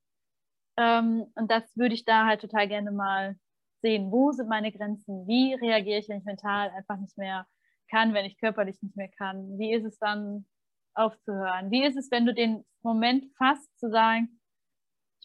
Ähm, 0.76 1.26
und 1.34 1.50
das 1.50 1.64
würde 1.76 1.94
ich 1.94 2.04
da 2.04 2.26
halt 2.26 2.40
total 2.40 2.68
gerne 2.68 2.92
mal 2.92 3.36
sehen. 3.82 4.10
Wo 4.10 4.32
sind 4.32 4.48
meine 4.48 4.72
Grenzen? 4.72 5.26
Wie 5.26 5.54
reagiere 5.54 5.98
ich, 5.98 6.08
wenn 6.08 6.18
ich 6.18 6.24
mental 6.24 6.70
einfach 6.70 6.98
nicht 6.98 7.16
mehr 7.18 7.46
kann, 7.90 8.14
wenn 8.14 8.24
ich 8.24 8.38
körperlich 8.38 8.80
nicht 8.82 8.96
mehr 8.96 9.10
kann? 9.18 9.58
Wie 9.58 9.72
ist 9.72 9.84
es 9.84 9.98
dann 9.98 10.46
aufzuhören? 10.94 11.70
Wie 11.70 11.84
ist 11.84 11.96
es, 11.96 12.10
wenn 12.10 12.26
du 12.26 12.34
den 12.34 12.64
Moment 12.82 13.26
fasst, 13.36 13.78
zu 13.78 13.90
sagen, 13.90 14.40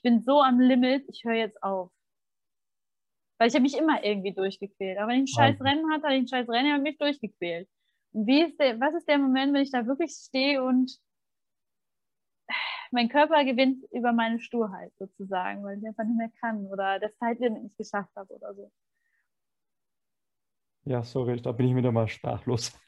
bin 0.07 0.21
so 0.21 0.41
am 0.41 0.59
Limit, 0.59 1.03
ich 1.09 1.23
höre 1.25 1.35
jetzt 1.35 1.61
auf? 1.61 1.91
Weil 3.37 3.49
ich 3.49 3.55
habe 3.55 3.63
mich 3.63 3.77
immer 3.77 4.03
irgendwie 4.03 4.33
durchgequält. 4.33 4.97
Aber 4.97 5.11
wenn 5.11 5.25
ich 5.25 5.31
ein 5.31 5.35
scheiß 5.35 5.61
Rennen 5.61 5.91
hatte, 5.91 6.03
hatte 6.03 6.15
ich 6.15 6.21
ein 6.21 6.27
scheiß 6.27 6.49
Rennen, 6.49 6.71
habe 6.71 6.83
mich 6.83 6.97
durchgequält. 6.97 7.67
Und 8.13 8.25
wie 8.25 8.43
ist 8.43 8.57
der, 8.57 8.79
was 8.79 8.95
ist 8.95 9.07
der 9.07 9.17
Moment, 9.17 9.53
wenn 9.53 9.63
ich 9.63 9.71
da 9.71 9.85
wirklich 9.85 10.11
stehe 10.11 10.63
und 10.63 10.97
mein 12.91 13.09
Körper 13.09 13.43
gewinnt 13.43 13.83
über 13.91 14.13
meine 14.13 14.39
Sturheit 14.39 14.93
sozusagen, 14.97 15.63
weil 15.65 15.77
ich 15.77 15.85
einfach 15.85 16.05
nicht 16.05 16.17
mehr 16.17 16.31
kann 16.39 16.65
oder 16.67 16.99
das 16.99 17.15
Zeitlimit 17.17 17.63
nicht 17.63 17.77
geschafft 17.77 18.15
habe 18.15 18.33
oder 18.33 18.55
so. 18.55 18.71
Ja, 20.87 21.03
sorry, 21.03 21.41
da 21.41 21.51
bin 21.51 21.67
ich 21.67 21.75
wieder 21.75 21.91
mal 21.91 22.07
sprachlos. 22.07 22.71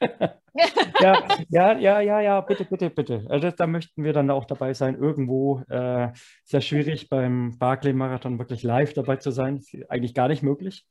ja, 1.00 1.22
ja, 1.50 1.78
ja, 1.78 2.00
ja, 2.00 2.20
ja, 2.20 2.40
bitte, 2.40 2.64
bitte, 2.64 2.88
bitte. 2.88 3.26
Also 3.28 3.50
da 3.50 3.66
möchten 3.66 4.04
wir 4.04 4.14
dann 4.14 4.30
auch 4.30 4.46
dabei 4.46 4.72
sein. 4.72 4.94
Irgendwo 4.94 5.60
äh, 5.68 6.10
sehr 6.44 6.62
schwierig 6.62 7.10
beim 7.10 7.58
Barclay-Marathon 7.58 8.38
wirklich 8.38 8.62
live 8.62 8.94
dabei 8.94 9.16
zu 9.16 9.30
sein. 9.30 9.62
Eigentlich 9.90 10.14
gar 10.14 10.28
nicht 10.28 10.42
möglich. 10.42 10.86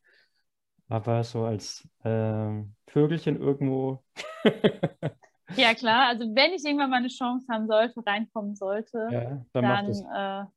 Aber 0.88 1.24
so 1.24 1.46
als 1.46 1.90
äh, 2.04 2.64
Vögelchen 2.86 3.40
irgendwo. 3.42 4.04
ja, 5.56 5.74
klar. 5.74 6.10
Also 6.10 6.26
wenn 6.36 6.54
ich 6.54 6.64
irgendwann 6.64 6.92
mal 6.92 6.98
eine 6.98 7.08
Chance 7.08 7.48
haben 7.52 7.66
sollte, 7.66 8.06
reinkommen 8.06 8.54
sollte, 8.54 9.08
ja, 9.10 9.46
dann, 9.52 9.64
dann 9.64 10.48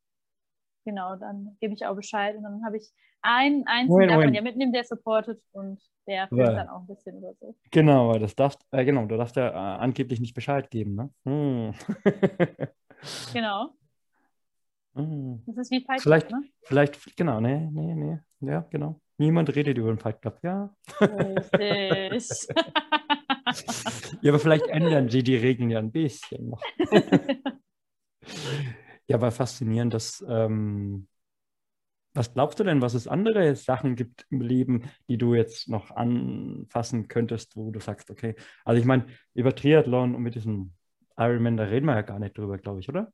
genau, 0.85 1.17
dann 1.17 1.57
gebe 1.61 1.75
ich 1.75 1.87
auch 1.87 1.95
Bescheid. 1.95 2.37
Und 2.37 2.43
dann 2.43 2.65
habe 2.65 2.77
ich 2.77 2.91
einen 3.23 3.67
einzigen, 3.67 4.09
der 4.09 4.19
man 4.19 4.35
ja 4.35 4.43
mitnehmen, 4.43 4.73
der 4.73 4.85
supportet 4.85 5.41
und 5.53 5.81
der 6.07 6.29
filmt 6.29 6.43
ja. 6.43 6.53
dann 6.53 6.69
auch 6.69 6.81
ein 6.81 6.87
bisschen 6.87 7.17
oder 7.19 7.35
so. 7.35 7.55
Genau, 7.71 8.19
das 8.19 8.35
darfst, 8.35 8.67
äh, 8.73 8.85
genau, 8.85 9.07
du 9.07 9.17
darfst 9.17 9.37
ja 9.37 9.49
äh, 9.49 9.81
angeblich 9.81 10.21
nicht 10.21 10.35
Bescheid 10.35 10.71
geben, 10.71 10.97
ne? 10.97 11.11
Hm. 11.25 11.75
genau. 13.33 13.71
Hm. 14.95 15.43
Das 15.47 15.57
ist 15.57 15.71
wie 15.71 15.81
Fight 15.81 16.03
Club, 16.03 16.03
vielleicht, 16.03 16.31
ne? 16.31 16.43
Vielleicht, 16.65 17.17
genau, 17.17 17.41
nee, 17.41 17.67
nee, 17.73 17.95
nee, 17.95 18.19
ja, 18.41 18.67
genau. 18.69 19.01
Niemand 19.17 19.55
redet 19.55 19.79
über 19.79 19.89
den 19.89 19.99
Fight 19.99 20.21
Club, 20.21 20.39
ja. 20.43 20.69
Richtig. 21.01 22.49
ja, 24.21 24.33
aber 24.33 24.39
vielleicht 24.39 24.67
ändern 24.67 25.09
sie 25.09 25.23
die 25.23 25.37
Regeln 25.37 25.71
ja 25.71 25.79
ein 25.79 25.93
bisschen 25.93 26.51
noch. 26.51 26.63
ja, 29.13 29.19
aber 29.19 29.31
faszinierend, 29.31 29.93
dass 29.93 30.25
ähm, 30.27 31.07
was 32.15 32.33
glaubst 32.33 32.59
du 32.59 32.65
denn, 32.65 32.81
was 32.81 32.95
es 32.95 33.07
andere 33.07 33.55
Sachen 33.57 33.95
gibt 33.95 34.27
im 34.31 34.41
Leben, 34.41 34.91
die 35.09 35.19
du 35.19 35.35
jetzt 35.35 35.69
noch 35.69 35.91
anfassen 35.91 37.09
könntest, 37.09 37.55
wo 37.57 37.71
du 37.71 37.79
sagst, 37.79 38.11
okay, 38.11 38.35
also 38.65 38.81
ich 38.81 38.87
meine, 38.87 39.07
über 39.35 39.55
Triathlon 39.55 40.15
und 40.15 40.23
mit 40.23 40.35
diesem 40.35 40.73
Ironman, 41.19 41.59
da 41.59 41.65
reden 41.65 41.87
wir 41.87 41.95
ja 41.95 42.01
gar 42.01 42.19
nicht 42.19 42.39
drüber, 42.39 42.57
glaube 42.57 42.81
ich, 42.81 42.89
oder? 42.89 43.13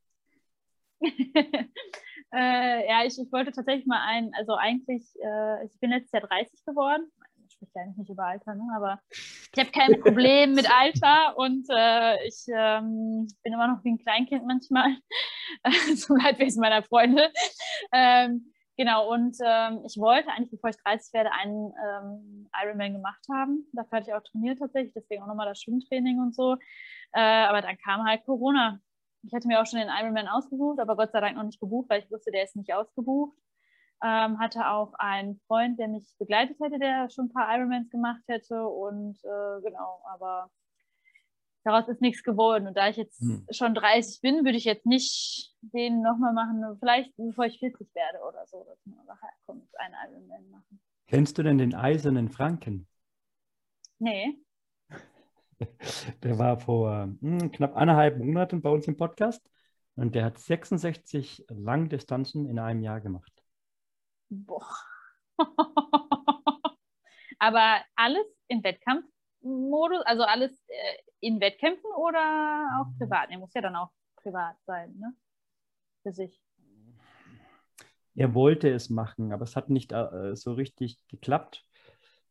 äh, 1.01 2.89
ja, 2.89 3.05
ich, 3.05 3.19
ich, 3.19 3.33
wollte 3.33 3.51
tatsächlich 3.51 3.87
mal 3.87 4.05
ein, 4.07 4.31
also 4.35 4.55
eigentlich, 4.55 5.05
äh, 5.21 5.67
ich 5.67 5.79
bin 5.81 5.91
letztes 5.91 6.13
Jahr 6.13 6.29
30 6.29 6.65
geworden. 6.65 7.11
Ich 7.61 7.69
spreche 7.69 7.73
ja 7.75 7.83
eigentlich 7.83 7.97
nicht 7.99 8.11
über 8.11 8.25
Alter, 8.25 8.55
ne? 8.55 8.65
aber 8.77 9.01
ich 9.11 9.59
habe 9.59 9.71
kein 9.71 10.01
Problem 10.01 10.53
mit 10.53 10.71
Alter 10.71 11.37
und 11.37 11.67
äh, 11.71 12.27
ich 12.27 12.45
ähm, 12.49 13.27
bin 13.43 13.53
immer 13.53 13.69
noch 13.69 13.83
wie 13.85 13.91
ein 13.91 13.99
Kleinkind 13.99 14.47
manchmal, 14.47 14.97
zum 15.97 16.17
Leidwesen 16.17 16.61
meiner 16.61 16.83
Freunde. 16.83 17.31
Ähm, 17.93 18.53
Genau, 18.79 19.13
und 19.13 19.37
ähm, 19.45 19.83
ich 19.85 19.99
wollte 19.99 20.31
eigentlich, 20.31 20.53
bevor 20.53 20.71
ich 20.71 20.77
30 20.77 21.13
werde, 21.13 21.33
einen 21.33 21.73
ähm, 21.85 22.49
Ironman 22.63 22.93
gemacht 22.93 23.27
haben. 23.29 23.67
Dafür 23.73 23.99
hatte 23.99 24.11
ich 24.11 24.15
auch 24.15 24.23
trainiert 24.23 24.61
tatsächlich, 24.61 24.95
deswegen 24.95 25.25
auch 25.25 25.27
nochmal 25.27 25.49
das 25.49 25.61
Schwimmtraining 25.61 26.21
und 26.21 26.33
so. 26.33 26.55
Äh, 27.13 27.21
aber 27.21 27.61
dann 27.61 27.77
kam 27.79 28.07
halt 28.07 28.25
Corona. 28.25 28.79
Ich 29.25 29.35
hatte 29.35 29.49
mir 29.49 29.61
auch 29.61 29.67
schon 29.67 29.81
den 29.81 29.89
Ironman 29.89 30.29
ausgesucht, 30.29 30.79
aber 30.79 30.95
Gott 30.95 31.11
sei 31.11 31.21
Dank 31.21 31.37
noch 31.37 31.43
nicht 31.43 31.59
gebucht, 31.59 31.91
weil 31.91 32.05
ich 32.05 32.11
wusste, 32.13 32.31
der 32.31 32.45
ist 32.45 32.55
nicht 32.55 32.73
ausgebucht. 32.73 33.37
Ähm, 34.03 34.39
hatte 34.39 34.69
auch 34.69 34.95
einen 34.95 35.41
Freund, 35.47 35.79
der 35.79 35.89
mich 35.89 36.05
begleitet 36.19 36.59
hätte, 36.61 36.79
der 36.79 37.11
schon 37.11 37.27
ein 37.27 37.33
paar 37.33 37.53
Ironmans 37.57 37.91
gemacht 37.91 38.23
hätte. 38.29 38.67
Und 38.67 39.19
äh, 39.25 39.61
genau, 39.63 40.01
aber 40.05 40.51
daraus 41.65 41.89
ist 41.89 42.01
nichts 42.01 42.23
geworden. 42.23 42.67
Und 42.67 42.77
da 42.77 42.89
ich 42.89 42.97
jetzt 42.97 43.21
hm. 43.21 43.47
schon 43.51 43.75
30 43.75 44.21
bin, 44.21 44.45
würde 44.45 44.57
ich 44.57 44.65
jetzt 44.65 44.87
nicht 44.87 45.55
den 45.61 46.03
nochmal 46.03 46.33
machen, 46.33 46.65
vielleicht 46.79 47.15
bevor 47.17 47.47
ich 47.47 47.59
40 47.59 47.95
werde 47.95 48.19
oder 48.27 48.47
so, 48.47 48.65
dass 48.65 48.79
man 48.87 49.05
nachher 49.07 49.31
kommt, 49.47 49.69
einen 49.79 49.95
Ironman 50.11 50.51
machen. 50.51 50.81
Kennst 51.07 51.39
du 51.39 51.43
denn 51.43 51.59
den 51.59 51.75
Eisernen 51.75 52.29
Franken? 52.29 52.87
Nee. 53.99 54.39
Der 56.23 56.39
war 56.39 56.61
vor 56.61 57.09
hm, 57.21 57.51
knapp 57.51 57.75
eineinhalb 57.75 58.19
Monaten 58.19 58.63
bei 58.63 58.71
uns 58.71 58.87
im 58.87 58.97
Podcast 58.97 59.43
und 59.97 60.15
der 60.15 60.25
hat 60.25 60.39
66 60.39 61.45
Langdistanzen 61.49 62.47
in 62.47 62.61
einem 62.61 62.83
Jahr 62.83 63.01
gemacht. 63.01 63.38
Boah. 64.31 64.77
Aber 67.39 67.81
alles 67.95 68.27
im 68.49 68.65
Wettkampfmodus, 68.65 70.03
also 70.05 70.25
alles 70.25 70.53
äh, 70.69 70.97
in 71.21 71.41
Wettkämpfen 71.41 71.91
oder 71.97 72.69
auch 72.81 72.87
mhm. 72.87 72.99
privat? 72.99 73.31
Er 73.31 73.39
muss 73.39 73.55
ja 73.55 73.61
dann 73.61 73.77
auch 73.77 73.91
privat 74.17 74.57
sein, 74.67 74.97
ne? 74.99 75.15
Für 76.03 76.13
sich. 76.13 76.41
Er 78.15 78.35
wollte 78.35 78.69
es 78.69 78.91
machen, 78.91 79.33
aber 79.33 79.45
es 79.45 79.55
hat 79.55 79.71
nicht 79.71 79.93
äh, 79.93 80.35
so 80.35 80.53
richtig 80.53 80.99
geklappt. 81.09 81.65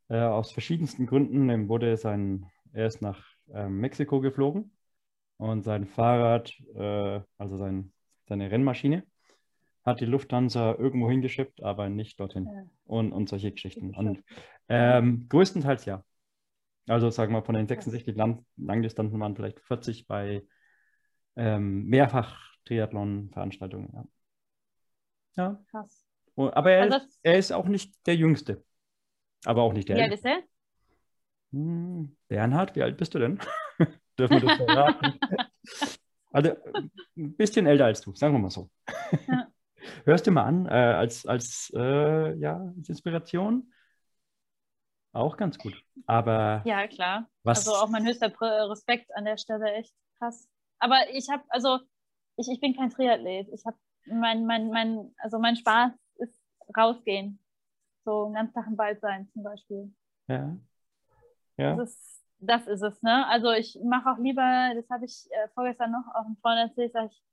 Äh, 0.10 0.20
aus 0.20 0.52
verschiedensten 0.52 1.06
Gründen. 1.06 1.50
Er, 1.50 1.68
wurde 1.68 1.98
sein, 1.98 2.50
er 2.74 2.88
ist 2.88 3.02
nach 3.02 3.26
äh, 3.54 3.68
Mexiko 3.68 4.22
geflogen 4.22 4.72
und 5.38 5.64
sein 5.64 5.86
Fahrrad, 5.86 6.54
äh, 6.76 7.22
also 7.38 7.58
sein, 7.58 7.94
seine 8.28 8.52
Rennmaschine, 8.52 9.04
hat 9.88 10.02
die 10.02 10.06
Lufthansa 10.06 10.76
irgendwo 10.76 11.10
hingeschippt, 11.10 11.64
aber 11.64 11.88
nicht 11.88 12.20
dorthin. 12.20 12.46
Ja. 12.46 12.66
Und, 12.86 13.14
und 13.14 13.30
solche 13.30 13.54
Geschichten. 13.54 13.96
Und 13.96 14.22
ähm, 14.68 15.28
größtenteils 15.30 15.86
ja. 15.86 16.04
Also 16.88 17.10
sagen 17.10 17.34
wir 17.34 17.42
von 17.42 17.56
den 17.56 17.68
66 17.68 18.16
Lang 18.16 18.46
Langdistanzen 18.58 19.20
waren 19.20 19.36
vielleicht 19.36 19.60
40 19.62 20.06
bei 20.06 20.44
ähm, 21.38 21.86
Mehrfach-Triathlon-Veranstaltungen. 21.86 23.90
Ja. 23.94 24.06
ja. 25.38 25.58
Krass. 25.72 26.06
Aber 26.36 26.72
er, 26.72 26.84
also, 26.84 26.98
ist, 26.98 27.20
er 27.24 27.38
ist 27.38 27.54
auch 27.54 27.68
nicht 27.68 27.96
der 28.06 28.16
Jüngste. 28.16 28.64
Aber 29.46 29.64
auch 29.64 29.72
nicht 29.72 29.88
der 29.88 29.96
Wie 29.96 30.02
alt 30.02 30.14
ist 30.14 30.26
er? 30.26 30.44
Hm, 31.54 32.18
Bernhard, 32.28 32.76
wie 32.76 32.84
alt 32.84 32.98
bist 32.98 33.16
du 33.16 33.20
denn? 33.20 33.40
Dürfen 34.20 34.42
wir 34.42 34.50
das 34.50 34.58
verraten? 34.58 35.18
also 36.32 36.52
ein 37.16 37.36
bisschen 37.36 37.68
älter 37.68 37.86
als 37.86 38.02
du, 38.02 38.14
sagen 38.16 38.34
wir 38.34 38.40
mal 38.40 38.50
so. 38.50 38.70
Ja. 39.28 39.47
Hörst 40.06 40.28
du 40.28 40.32
mal 40.32 40.44
an, 40.44 40.66
äh, 40.66 40.70
als, 40.70 41.26
als, 41.26 41.72
äh, 41.76 42.36
ja, 42.38 42.74
als 42.78 42.90
Inspiration. 42.90 43.72
Auch 45.14 45.38
ganz 45.38 45.58
gut. 45.58 45.74
Aber. 46.06 46.62
Ja, 46.66 46.88
klar. 46.88 47.30
Was... 47.44 47.68
Also 47.68 47.78
auch 47.78 47.90
mein 47.90 48.06
höchster 48.06 48.32
Respekt 48.70 49.16
an 49.16 49.26
der 49.26 49.38
Stelle, 49.38 49.74
echt 49.74 49.94
krass. 50.20 50.48
Aber 50.80 50.98
ich 51.12 51.30
habe, 51.30 51.44
also, 51.50 51.80
ich, 52.36 52.48
ich 52.50 52.60
bin 52.60 52.76
kein 52.76 52.90
Triathlet. 52.90 53.48
Ich 53.52 53.66
habe 53.66 53.78
mein, 54.06 54.46
mein, 54.46 54.70
mein, 54.70 55.14
also 55.18 55.40
mein 55.40 55.56
Spaß 55.56 55.92
ist 56.18 56.40
rausgehen. 56.78 57.40
So 58.06 58.26
einen 58.26 58.36
ganzen 58.36 58.54
Tag 58.54 58.68
im 58.68 58.78
Wald 58.78 59.02
sein 59.02 59.28
zum 59.34 59.44
Beispiel. 59.44 59.94
Ja. 60.28 60.56
Ja. 61.58 61.76
Das 61.76 61.90
ist, 61.90 62.26
das 62.40 62.68
ist 62.68 62.82
es, 62.82 63.02
ne? 63.02 63.28
Also 63.28 63.52
ich 63.52 63.78
mache 63.84 64.12
auch 64.12 64.20
lieber, 64.20 64.72
das 64.76 64.90
habe 64.90 65.06
ich 65.06 65.28
äh, 65.32 65.48
vorgestern 65.56 65.92
noch 65.92 66.08
auch 66.14 66.26
einem 66.26 66.38
Freund 66.38 66.60
erzählt, 66.60 66.94
ich, 67.12 67.24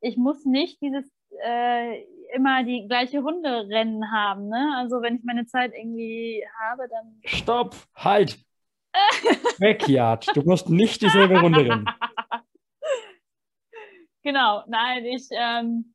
ich 0.00 0.16
muss 0.16 0.44
nicht 0.44 0.80
dieses 0.80 1.10
äh, 1.42 2.02
immer 2.34 2.64
die 2.64 2.86
gleiche 2.86 3.20
Runde 3.20 3.68
rennen 3.68 4.10
haben. 4.10 4.48
Ne? 4.48 4.74
Also 4.76 5.02
wenn 5.02 5.16
ich 5.16 5.24
meine 5.24 5.46
Zeit 5.46 5.72
irgendwie 5.74 6.44
habe, 6.60 6.88
dann. 6.88 7.20
Stopp! 7.24 7.74
Halt! 7.94 8.38
Backyard. 9.58 10.26
Du 10.34 10.42
musst 10.42 10.68
nicht 10.68 11.02
dieselbe 11.02 11.40
Runde 11.40 11.60
rennen. 11.60 11.86
Genau, 14.24 14.64
nein, 14.68 15.04
ich, 15.04 15.28
ähm, 15.32 15.94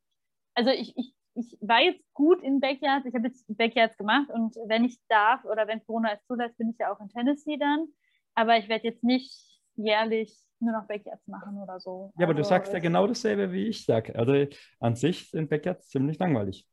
also 0.54 0.70
ich, 0.70 0.96
ich, 0.96 1.12
ich 1.34 1.58
war 1.60 1.80
jetzt 1.82 2.04
gut 2.14 2.40
in 2.42 2.60
Backyards. 2.60 3.04
Ich 3.04 3.14
habe 3.14 3.26
jetzt 3.26 3.44
Backyards 3.48 3.96
gemacht 3.96 4.30
und 4.30 4.54
wenn 4.66 4.84
ich 4.84 5.00
darf 5.08 5.44
oder 5.44 5.66
wenn 5.66 5.84
Corona 5.84 6.12
es 6.12 6.24
zulässt, 6.26 6.56
bin 6.56 6.70
ich 6.70 6.78
ja 6.78 6.92
auch 6.92 7.00
in 7.00 7.08
Tennessee 7.08 7.56
dann. 7.56 7.88
Aber 8.36 8.56
ich 8.56 8.68
werde 8.68 8.86
jetzt 8.86 9.02
nicht 9.02 9.49
jährlich 9.76 10.36
nur 10.60 10.72
noch 10.72 10.86
Backyards 10.86 11.26
machen 11.26 11.58
oder 11.58 11.80
so. 11.80 12.12
Ja, 12.18 12.26
aber 12.26 12.36
also, 12.36 12.42
du 12.42 12.44
sagst 12.44 12.72
ja 12.72 12.78
genau 12.78 13.06
dasselbe, 13.06 13.52
wie 13.52 13.66
ich 13.66 13.84
sage. 13.84 14.14
Also 14.14 14.46
an 14.78 14.94
sich 14.94 15.30
sind 15.30 15.48
Backyards 15.48 15.88
ziemlich 15.88 16.18
langweilig. 16.18 16.68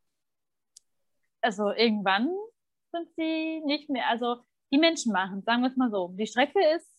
Also 1.42 1.72
irgendwann 1.72 2.30
sind 2.92 3.10
sie 3.16 3.62
nicht 3.66 3.90
mehr, 3.90 4.08
also 4.10 4.38
die 4.72 4.78
Menschen 4.78 5.14
machen, 5.14 5.44
sagen 5.44 5.62
wir 5.62 5.70
es 5.70 5.78
mal 5.78 5.90
so. 5.90 6.14
Die 6.18 6.28
Strecke 6.28 6.60
ist 6.76 6.92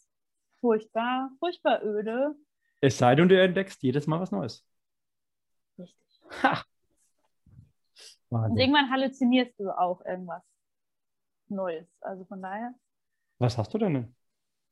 furchtbar, 0.61 1.31
furchtbar 1.39 1.83
öde. 1.85 2.35
Es 2.81 2.97
sei 2.97 3.15
denn, 3.15 3.29
du 3.29 3.41
entdeckst 3.41 3.83
jedes 3.83 4.07
Mal 4.07 4.21
was 4.21 4.31
Neues. 4.31 4.67
Richtig. 5.79 6.21
Ha. 6.43 6.65
Und 8.31 8.59
irgendwann 8.59 8.91
halluzinierst 8.91 9.59
du 9.59 9.71
auch 9.71 10.05
irgendwas 10.05 10.43
Neues. 11.49 11.89
Also 12.01 12.25
von 12.25 12.41
daher. 12.41 12.75
Was 13.39 13.59
hast 13.59 13.73
du 13.75 13.79
denn 13.79 14.15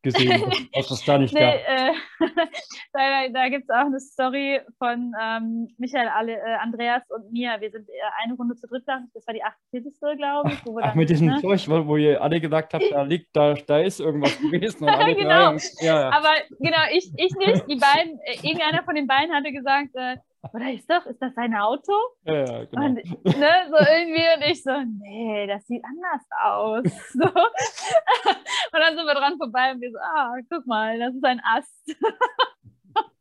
gesehen, 0.06 0.42
was 0.74 0.90
es 0.90 1.04
da 1.04 1.18
nicht 1.18 1.34
Nee, 1.34 1.40
gab? 1.40 1.54
äh, 1.54 1.92
da 2.92 3.28
da 3.32 3.48
gibt 3.48 3.64
es 3.64 3.70
auch 3.70 3.86
eine 3.86 4.00
Story 4.00 4.60
von 4.78 5.12
ähm, 5.20 5.68
Michael, 5.78 6.08
Ale, 6.08 6.32
äh, 6.32 6.54
Andreas 6.62 7.02
und 7.10 7.32
mir. 7.32 7.56
Wir 7.60 7.70
sind 7.70 7.88
äh, 7.88 7.92
eine 8.24 8.34
Runde 8.34 8.54
zu 8.56 8.66
dritt, 8.66 8.84
das 8.86 9.26
war 9.26 9.34
die 9.34 9.42
48. 9.42 9.92
glaube 10.16 10.50
ich. 10.52 10.64
Wo 10.64 10.76
wir 10.76 10.84
Ach, 10.84 10.94
mit 10.94 11.10
diesem 11.10 11.28
ne? 11.28 11.40
Zeug, 11.40 11.68
wo, 11.68 11.86
wo 11.86 11.96
ihr 11.96 12.22
alle 12.22 12.40
gesagt 12.40 12.72
habt, 12.74 12.84
da 12.90 13.02
liegt, 13.02 13.34
da, 13.34 13.54
da 13.54 13.80
ist 13.80 14.00
irgendwas 14.00 14.38
gewesen. 14.38 14.86
Genau. 15.16 15.52
drei, 15.52 15.56
ja, 15.80 16.00
ja. 16.00 16.10
Aber 16.10 16.34
genau, 16.58 16.82
ich, 16.92 17.10
ich 17.16 17.34
nicht. 17.34 17.64
Die 17.68 17.76
beiden, 17.76 18.18
äh, 18.24 18.34
irgendeiner 18.42 18.82
von 18.84 18.94
den 18.94 19.06
beiden 19.06 19.34
hatte 19.34 19.50
gesagt, 19.52 19.88
äh, 19.94 20.16
oder 20.52 20.72
ist 20.72 20.90
doch, 20.90 21.06
ist 21.06 21.20
das 21.20 21.34
sein 21.34 21.54
Auto? 21.54 21.92
ja, 22.24 22.34
ja, 22.34 22.64
genau. 22.64 22.84
Und 22.84 22.94
ne, 22.94 23.52
so 23.70 23.76
irgendwie 23.76 24.24
und 24.36 24.42
ich 24.50 24.62
so, 24.62 24.72
nee, 25.00 25.46
das 25.46 25.66
sieht 25.66 25.84
anders 25.84 26.26
aus. 26.42 26.84
So. 27.12 27.24
Und 27.24 28.80
dann 28.80 28.96
sind 28.96 29.06
wir 29.06 29.14
dran 29.14 29.38
vorbei 29.38 29.72
und 29.72 29.80
wir 29.80 29.90
so, 29.90 29.98
ah, 29.98 30.34
guck 30.50 30.66
mal, 30.66 30.98
das 30.98 31.14
ist 31.14 31.24
ein 31.24 31.40
Ast. 31.44 31.96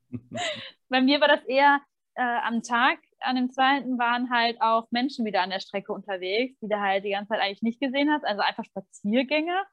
Bei 0.89 1.01
mir 1.01 1.21
war 1.21 1.27
das 1.27 1.43
eher 1.45 1.79
äh, 2.15 2.21
am 2.21 2.61
Tag, 2.61 2.99
an 3.19 3.35
dem 3.35 3.51
zweiten 3.51 3.97
waren 3.97 4.29
halt 4.29 4.61
auch 4.61 4.87
Menschen 4.91 5.25
wieder 5.25 5.41
an 5.41 5.49
der 5.49 5.59
Strecke 5.59 5.93
unterwegs, 5.93 6.57
die 6.59 6.67
du 6.67 6.79
halt 6.79 7.03
die 7.03 7.11
ganze 7.11 7.29
Zeit 7.29 7.41
eigentlich 7.41 7.61
nicht 7.61 7.79
gesehen 7.79 8.09
hast, 8.11 8.25
also 8.25 8.41
einfach 8.41 8.65
Spaziergänger. 8.65 9.63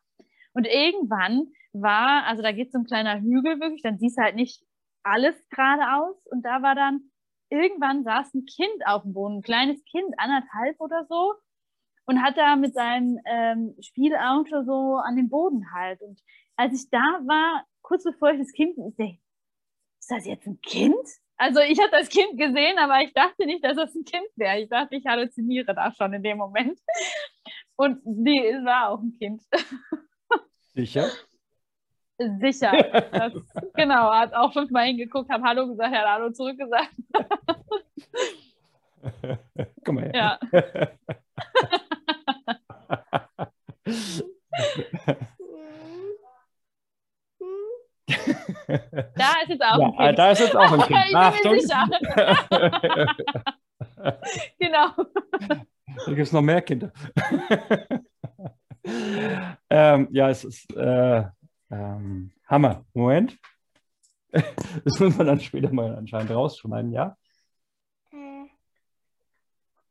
Und 0.54 0.66
irgendwann 0.66 1.46
war, 1.72 2.24
also 2.26 2.42
da 2.42 2.52
geht 2.52 2.72
so 2.72 2.78
ein 2.78 2.84
kleiner 2.84 3.20
Hügel 3.20 3.60
wirklich, 3.60 3.82
dann 3.82 3.98
siehst 3.98 4.18
du 4.18 4.22
halt 4.22 4.36
nicht 4.36 4.62
alles 5.02 5.36
geradeaus 5.48 6.16
und 6.26 6.44
da 6.44 6.62
war 6.62 6.74
dann, 6.74 7.10
irgendwann 7.52 8.02
saß 8.02 8.34
ein 8.34 8.46
Kind 8.46 8.86
auf 8.86 9.02
dem 9.02 9.12
Boden, 9.12 9.38
ein 9.38 9.42
kleines 9.42 9.84
Kind, 9.84 10.14
anderthalb 10.16 10.80
oder 10.80 11.06
so, 11.08 11.34
und 12.06 12.22
hat 12.22 12.36
da 12.36 12.56
mit 12.56 12.74
seinem 12.74 13.20
ähm, 13.26 13.76
Spielauto 13.80 14.64
so 14.64 14.96
an 14.96 15.16
den 15.16 15.28
Boden 15.28 15.72
halt. 15.72 16.00
Und 16.00 16.20
als 16.56 16.82
ich 16.82 16.90
da 16.90 16.98
war, 16.98 17.64
kurz 17.82 18.04
bevor 18.04 18.32
ich 18.32 18.40
das 18.40 18.52
Kind, 18.52 18.76
ich 18.98 19.20
ist 20.00 20.10
das 20.10 20.26
jetzt 20.26 20.46
ein 20.46 20.60
Kind? 20.62 21.06
Also 21.36 21.60
ich 21.60 21.78
hatte 21.78 21.92
das 21.92 22.08
Kind 22.08 22.38
gesehen, 22.38 22.78
aber 22.78 23.02
ich 23.02 23.12
dachte 23.12 23.46
nicht, 23.46 23.64
dass 23.64 23.76
das 23.76 23.94
ein 23.94 24.04
Kind 24.04 24.26
wäre. 24.36 24.60
Ich 24.60 24.68
dachte, 24.68 24.96
ich 24.96 25.06
halluziniere 25.06 25.74
da 25.74 25.92
schon 25.92 26.12
in 26.12 26.22
dem 26.22 26.38
Moment. 26.38 26.78
Und 27.76 28.00
die 28.04 28.44
es 28.44 28.64
war 28.64 28.90
auch 28.90 29.00
ein 29.00 29.12
Kind. 29.18 29.42
Sicher? 30.74 31.08
Sicher. 32.40 32.72
Das, 33.12 33.32
genau, 33.74 34.12
hat 34.12 34.34
auch 34.34 34.52
fünfmal 34.52 34.86
hingeguckt, 34.86 35.30
hat 35.30 35.42
Hallo 35.42 35.68
gesagt, 35.68 35.94
hat 35.94 36.06
Hallo 36.06 36.30
zurückgesagt. 36.30 36.90
Guck 39.84 39.94
mal 39.94 40.10
her. 40.12 40.38
Ja. 40.52 40.62
Da 49.14 49.32
ist 49.42 49.48
jetzt 49.48 49.62
auch 49.62 49.80
ein 49.80 49.92
Ja, 49.98 50.06
Kind. 50.06 50.18
da 50.18 50.30
ist 50.30 50.38
jetzt 50.40 50.56
auch 50.56 50.72
ein 50.72 50.80
Kind. 50.80 50.98
ich 51.04 51.08
bin 51.08 51.16
Achtung. 51.16 51.52
mir 51.52 51.60
sicher. 51.60 51.86
genau. 54.58 54.88
Da 56.06 56.06
gibt 56.06 56.20
es 56.20 56.32
noch 56.32 56.42
mehr 56.42 56.62
Kinder. 56.62 56.90
ähm, 59.70 60.08
ja, 60.10 60.30
es 60.30 60.44
ist 60.44 60.74
äh, 60.76 61.24
ähm, 61.72 62.30
Hammer. 62.46 62.84
Moment. 62.94 63.38
Das 64.84 64.98
muss 64.98 65.18
man 65.18 65.26
dann 65.26 65.40
später 65.40 65.70
mal 65.70 65.94
anscheinend 65.94 66.30
rausschneiden, 66.30 66.90
ja? 66.90 67.18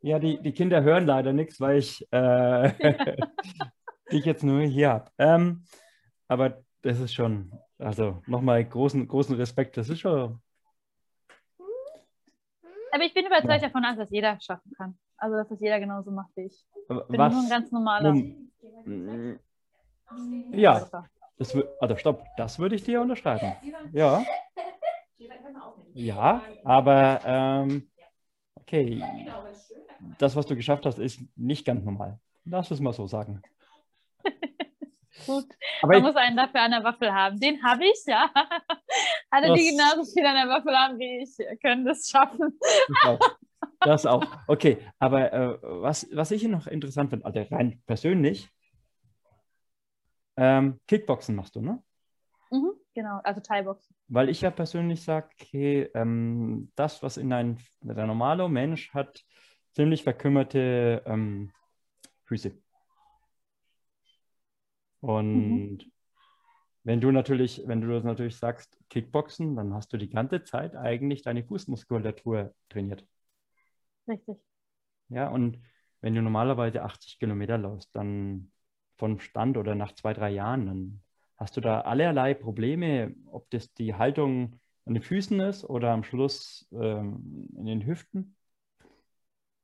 Ja, 0.01 0.17
die, 0.17 0.41
die 0.41 0.51
Kinder 0.51 0.81
hören 0.81 1.05
leider 1.05 1.31
nichts, 1.31 1.61
weil 1.61 1.77
ich 1.77 2.07
äh, 2.11 2.71
dich 4.11 4.25
jetzt 4.25 4.43
nur 4.43 4.63
hier 4.63 4.89
habe. 4.89 5.11
Ähm, 5.19 5.63
aber 6.27 6.63
das 6.81 6.99
ist 6.99 7.13
schon, 7.13 7.51
also 7.77 8.23
nochmal 8.25 8.65
großen, 8.65 9.07
großen 9.07 9.35
Respekt, 9.35 9.77
das 9.77 9.89
ist 9.89 9.99
schon, 9.99 10.41
Aber 12.91 13.03
ich 13.03 13.13
bin 13.13 13.25
überzeugt 13.25 13.63
davon, 13.63 13.83
dass 13.83 13.97
das 13.97 14.09
jeder 14.09 14.39
schaffen 14.41 14.71
kann. 14.77 14.97
Also, 15.17 15.37
dass 15.37 15.49
das 15.49 15.59
jeder 15.61 15.79
genauso 15.79 16.11
macht 16.11 16.35
wie 16.35 16.45
ich. 16.45 16.65
Ich 16.75 16.87
bin 16.87 17.17
was? 17.19 17.33
nur 17.33 17.43
ein 17.43 17.49
ganz 17.49 17.71
normaler. 17.71 18.13
Nun, 18.13 19.39
ja. 20.51 20.89
Das, 21.41 21.57
also 21.79 21.97
stopp, 21.97 22.23
das 22.37 22.59
würde 22.59 22.75
ich 22.75 22.83
dir 22.83 23.01
unterschreiben. 23.01 23.53
Ja. 23.91 24.23
Ja, 25.93 26.41
aber 26.63 27.19
ähm, 27.25 27.91
okay, 28.55 29.03
das, 30.17 30.37
was 30.37 30.45
du 30.45 30.55
geschafft 30.55 30.85
hast, 30.85 30.99
ist 30.99 31.19
nicht 31.35 31.65
ganz 31.65 31.83
normal. 31.83 32.17
Lass 32.45 32.71
es 32.71 32.79
mal 32.79 32.93
so 32.93 33.07
sagen. 33.07 33.41
Gut. 35.25 35.43
Aber 35.81 35.95
Man 35.95 36.03
muss 36.03 36.15
einen 36.15 36.37
dafür 36.37 36.61
an 36.61 36.71
der 36.71 36.83
Waffel 36.85 37.13
haben. 37.13 37.37
Den 37.41 37.61
habe 37.61 37.83
ich, 37.83 38.05
ja. 38.05 38.31
Alle, 39.29 39.53
die 39.53 39.71
genauso 39.71 40.09
viel 40.13 40.25
an 40.25 40.35
der 40.35 40.47
Waffel 40.47 40.73
haben 40.73 40.97
wie 40.97 41.23
ich, 41.23 41.59
können 41.61 41.83
das 41.83 42.09
schaffen. 42.09 42.57
das 42.87 43.05
auch. 43.05 43.19
Das 43.81 44.05
auch. 44.05 44.25
Okay, 44.47 44.77
aber 44.97 45.33
äh, 45.33 45.57
was, 45.61 46.07
was 46.13 46.31
ich 46.31 46.39
hier 46.39 46.49
noch 46.49 46.67
interessant 46.67 47.09
finde, 47.09 47.25
also 47.25 47.41
rein 47.53 47.81
persönlich, 47.85 48.49
ähm, 50.43 50.79
Kickboxen 50.87 51.35
machst 51.35 51.55
du, 51.55 51.61
ne? 51.61 51.83
Mhm, 52.49 52.71
genau, 52.95 53.19
also 53.23 53.41
Thai-Box. 53.41 53.93
Weil 54.07 54.27
ich 54.29 54.41
ja 54.41 54.49
persönlich 54.49 55.03
sage, 55.03 55.29
okay, 55.39 55.83
ähm, 55.93 56.71
das, 56.75 57.03
was 57.03 57.17
in 57.17 57.31
ein, 57.31 57.59
der 57.81 58.07
normale 58.07 58.49
Mensch 58.49 58.91
hat, 58.91 59.23
ziemlich 59.73 60.01
verkümmerte 60.01 61.03
ähm, 61.05 61.51
Füße. 62.23 62.57
Und 65.01 65.91
wenn 66.83 67.01
du 67.01 67.11
natürlich, 67.11 67.61
wenn 67.67 67.81
du 67.81 67.89
das 67.89 68.03
natürlich 68.03 68.35
sagst, 68.35 68.75
Kickboxen, 68.89 69.55
dann 69.55 69.75
hast 69.75 69.93
du 69.93 69.97
die 69.97 70.09
ganze 70.09 70.43
Zeit 70.43 70.75
eigentlich 70.75 71.21
deine 71.21 71.43
Fußmuskulatur 71.43 72.55
trainiert. 72.67 73.05
Richtig. 74.07 74.37
Ja, 75.09 75.29
und 75.29 75.61
wenn 76.01 76.15
du 76.15 76.23
normalerweise 76.23 76.81
80 76.81 77.19
Kilometer 77.19 77.59
läufst, 77.59 77.95
dann 77.95 78.50
vom 79.01 79.19
Stand 79.19 79.57
oder 79.57 79.73
nach 79.73 79.93
zwei, 79.93 80.13
drei 80.13 80.29
Jahren, 80.29 80.67
dann 80.67 81.01
hast 81.35 81.57
du 81.57 81.61
da 81.61 81.81
allerlei 81.81 82.35
Probleme, 82.35 83.15
ob 83.25 83.49
das 83.49 83.73
die 83.73 83.95
Haltung 83.95 84.59
an 84.85 84.93
den 84.93 85.01
Füßen 85.01 85.39
ist 85.39 85.63
oder 85.63 85.89
am 85.89 86.03
Schluss 86.03 86.69
ähm, 86.71 87.49
in 87.57 87.65
den 87.65 87.83
Hüften. 87.83 88.35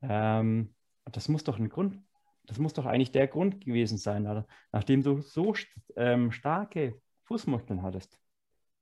Ähm, 0.02 0.74
das 1.06 1.30
muss 1.30 1.44
doch 1.44 1.60
ein 1.60 1.70
Grund, 1.70 2.02
das 2.46 2.58
muss 2.58 2.74
doch 2.74 2.88
eigentlich 2.88 3.12
der 3.12 3.28
Grund 3.28 3.64
gewesen 3.64 4.00
sein, 4.00 4.26
also, 4.26 4.44
nachdem 4.72 5.04
du 5.04 5.22
so 5.22 5.54
ähm, 5.96 6.32
starke 6.32 7.00
Fußmuskeln 7.26 7.84
hattest, 7.84 8.20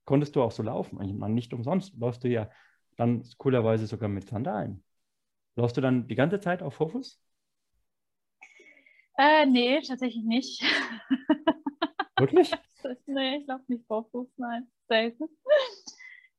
konntest 0.06 0.38
du 0.38 0.42
auch 0.42 0.52
so 0.52 0.64
laufen. 0.64 1.02
Ich 1.02 1.14
meine, 1.14 1.34
nicht 1.34 1.54
umsonst 1.54 1.98
läufst 1.98 2.24
du 2.24 2.30
ja 2.30 2.50
dann 2.96 3.28
coolerweise 3.38 3.88
sogar 3.88 4.08
mit 4.08 4.26
Sandalen. 4.26 4.86
Läufst 5.58 5.76
du 5.76 5.82
dann 5.82 6.08
die 6.08 6.16
ganze 6.16 6.40
Zeit 6.40 6.64
auf 6.64 6.76
Vorfuß? 6.76 7.22
Äh, 9.18 9.46
nee, 9.46 9.82
tatsächlich 9.82 10.24
nicht. 10.24 10.62
Wirklich? 12.20 12.52
nee, 13.06 13.38
ich 13.38 13.46
glaube 13.46 13.64
nicht 13.68 13.86
Vorfuß, 13.88 14.28
nein. 14.38 14.68
Selten. 14.88 15.26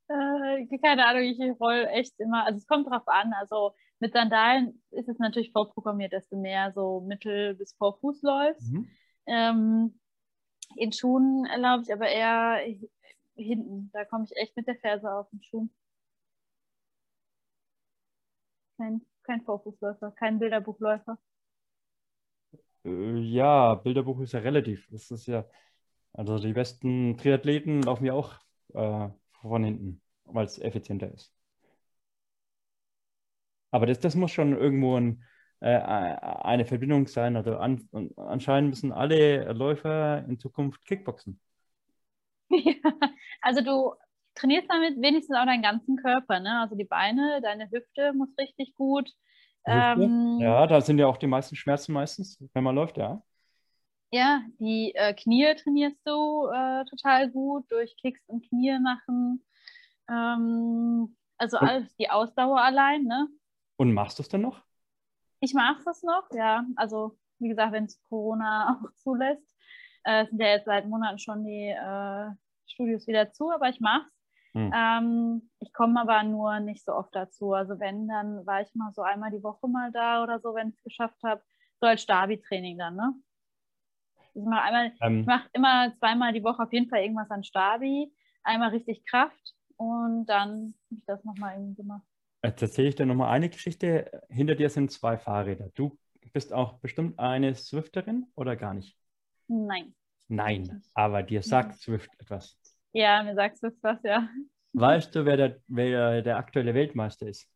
Äh, 0.09 0.66
keine 0.79 1.05
Ahnung, 1.07 1.22
ich 1.22 1.41
roll 1.61 1.87
echt 1.91 2.18
immer, 2.20 2.45
also 2.45 2.59
es 2.59 2.66
kommt 2.66 2.89
drauf 2.89 3.07
an, 3.09 3.33
also 3.33 3.74
mit 3.99 4.12
Sandalen 4.12 4.81
ist 4.93 5.09
es 5.09 5.18
natürlich 5.18 5.51
vorprogrammiert, 5.53 6.12
dass 6.12 6.29
du 6.29 6.37
mehr 6.37 6.72
so 6.72 7.01
Mittel- 7.01 7.55
bis 7.55 7.72
Vorfuß 7.74 8.22
läufst. 8.22 8.72
Mhm. 8.72 8.89
Ähm, 9.27 10.01
in 10.77 10.93
Schuhen 10.93 11.47
erlaube 11.47 11.83
ich 11.85 11.93
aber 11.93 12.09
eher 12.09 12.61
hinten. 13.37 13.91
Da 13.93 14.05
komme 14.05 14.24
ich 14.24 14.37
echt 14.37 14.57
mit 14.57 14.66
der 14.66 14.77
Ferse 14.77 15.11
auf 15.12 15.29
den 15.31 15.43
Schuh. 15.43 15.68
Kein, 18.79 19.03
kein 19.24 19.43
Vorfußläufer, 19.43 20.12
kein 20.12 20.39
Bilderbuchläufer. 20.39 21.18
Äh, 22.87 23.18
Ja, 23.20 23.74
Bilderbuch 23.76 24.20
ist 24.20 24.32
ja 24.32 24.41
relativ. 24.41 24.89
Das 24.91 25.11
ist 25.11 25.26
ja, 25.26 25.47
also 26.14 26.39
die 26.39 26.55
besten 26.55 27.18
Triathleten 27.18 27.82
laufen 27.82 28.07
ja 28.07 28.14
auch 28.14 28.34
äh, 28.74 29.09
von 29.43 29.64
hinten, 29.64 30.03
weil 30.26 30.47
es 30.47 30.59
effizienter 30.61 31.12
ist. 31.12 31.34
Aber 33.70 33.87
das, 33.87 34.01
das 34.01 34.14
muss 34.14 34.32
schon 34.32 34.53
irgendwo 34.57 34.97
ein, 34.97 35.22
äh, 35.61 35.68
eine 35.76 36.64
Verbindung 36.66 37.07
sein. 37.09 37.37
Also 37.37 37.57
an, 37.59 37.89
anscheinend 38.16 38.70
müssen 38.70 38.93
alle 38.93 39.53
Läufer 39.53 40.24
in 40.28 40.39
Zukunft 40.39 40.84
Kickboxen. 40.87 41.41
Ja, 42.51 42.93
also 43.43 43.61
du 43.62 43.95
trainierst 44.34 44.68
damit 44.70 45.01
wenigstens 45.01 45.37
auch 45.37 45.47
deinen 45.47 45.62
ganzen 45.62 45.97
Körper, 45.97 46.41
ne? 46.41 46.61
Also 46.61 46.76
die 46.76 46.84
Beine, 46.84 47.41
deine 47.43 47.70
Hüfte 47.70 48.12
muss 48.12 48.28
richtig 48.39 48.74
gut. 48.74 49.11
Ähm, 49.67 50.11
Ja, 50.39 50.67
da 50.67 50.81
sind 50.81 50.99
ja 50.99 51.07
auch 51.07 51.17
die 51.19 51.27
meisten 51.27 51.57
Schmerzen 51.57 51.93
meistens, 51.93 52.39
wenn 52.55 52.64
man 52.64 52.75
läuft, 52.75 52.97
ja. 52.99 53.23
Ja, 54.12 54.43
die 54.61 54.95
äh, 54.95 55.14
Knie 55.14 55.55
trainierst 55.57 55.99
du 56.07 56.47
äh, 56.49 56.85
total 56.87 57.31
gut 57.31 57.71
durch 57.71 57.97
Kicks 57.97 58.23
und 58.29 58.49
Knie 58.49 58.79
machen. 58.79 59.45
Ähm, 60.09 61.17
also 61.39 61.59
alles, 61.59 61.95
die 61.97 62.11
Ausdauer 62.11 62.61
allein, 62.62 63.05
ne? 63.05 63.29
Und 63.79 63.93
machst 63.95 64.19
du 64.19 64.23
es 64.23 64.29
dann 64.29 64.43
noch? 64.43 64.62
Ich 65.41 65.55
mache 65.55 65.89
es 65.91 66.03
noch, 66.03 66.29
ja. 66.33 66.64
Also, 66.77 67.19
wie 67.39 67.49
gesagt, 67.49 67.73
wenn 67.73 67.85
es 67.85 68.01
Corona 68.09 68.81
auch 68.85 68.93
zulässt. 68.97 69.55
Äh, 70.05 70.27
sind 70.27 70.41
ja 70.41 70.49
jetzt 70.49 70.67
seit 70.67 70.87
Monaten 70.89 71.19
schon 71.19 71.45
die 71.45 71.69
äh, 71.71 72.31
Studios 72.67 73.07
wieder 73.07 73.33
zu, 73.33 73.51
aber 73.51 73.69
ich 73.69 73.81
mache 73.81 74.07
es. 74.09 74.16
Hm. 74.57 74.73
Ähm, 74.75 75.51
ich 75.61 75.73
komme 75.73 76.01
aber 76.01 76.23
nur 76.23 76.61
nicht 76.61 76.85
so 76.85 76.93
oft 76.95 77.15
dazu. 77.15 77.53
Also 77.53 77.79
wenn, 77.79 78.09
dann 78.09 78.45
war 78.47 78.63
ich 78.63 78.75
mal 78.75 78.93
so 78.93 79.03
einmal 79.03 79.31
die 79.31 79.43
Woche 79.43 79.69
mal 79.69 79.93
da 79.93 80.23
oder 80.23 80.41
so, 80.41 80.55
wenn 80.55 80.71
ich 80.71 80.77
es 80.77 80.83
geschafft 80.83 81.23
habe. 81.23 81.43
So 81.81 81.87
als 81.87 82.03
Stabi-Training 82.03 82.79
dann, 82.79 82.97
ne? 82.97 83.15
Ich 84.35 84.45
mache 84.45 84.63
einmal, 84.63 84.93
Ähm, 85.01 85.21
ich 85.21 85.27
mache 85.27 85.49
immer 85.53 85.95
zweimal 85.99 86.33
die 86.33 86.45
Woche 86.45 86.63
auf 86.63 86.73
jeden 86.73 86.89
Fall 86.89 87.01
irgendwas 87.01 87.31
an 87.31 87.45
Stabi. 87.45 88.13
Einmal 88.43 88.71
richtig 88.71 89.05
Kraft 89.07 89.55
und 89.77 90.27
dann 90.27 90.75
habe 90.91 90.99
ich 90.99 91.05
das 91.07 91.25
nochmal 91.25 91.55
irgendwie 91.55 91.75
gemacht. 91.83 92.07
Jetzt 92.45 92.63
erzähle 92.63 92.89
ich 92.89 92.95
dir 92.95 93.07
nochmal 93.07 93.31
eine 93.35 93.49
Geschichte. 93.49 94.23
Hinter 94.29 94.55
dir 94.55 94.71
sind 94.71 94.93
zwei 94.93 95.19
Fahrräder. 95.19 95.71
Du 95.75 95.99
bist 96.33 96.53
auch 96.53 96.75
bestimmt 96.79 97.19
eine 97.19 97.55
Swifterin 97.55 98.27
oder 98.35 98.57
gar 98.57 98.75
nicht? 98.75 98.97
Nein. 99.49 99.95
Nein, 100.29 100.83
aber 100.95 101.23
dir 101.23 101.43
sagt 101.43 101.81
Swift 101.81 102.11
etwas. 102.19 102.57
Ja, 102.93 103.22
mir 103.22 103.34
sagst 103.34 103.62
du 103.62 103.70
was, 103.82 104.03
ja. 104.03 104.28
Weißt 104.74 105.12
du, 105.14 105.24
wer 105.24 105.37
der, 105.37 105.61
wer 105.68 106.22
der 106.22 106.37
aktuelle 106.37 106.72
Weltmeister 106.74 107.26
ist? 107.26 107.49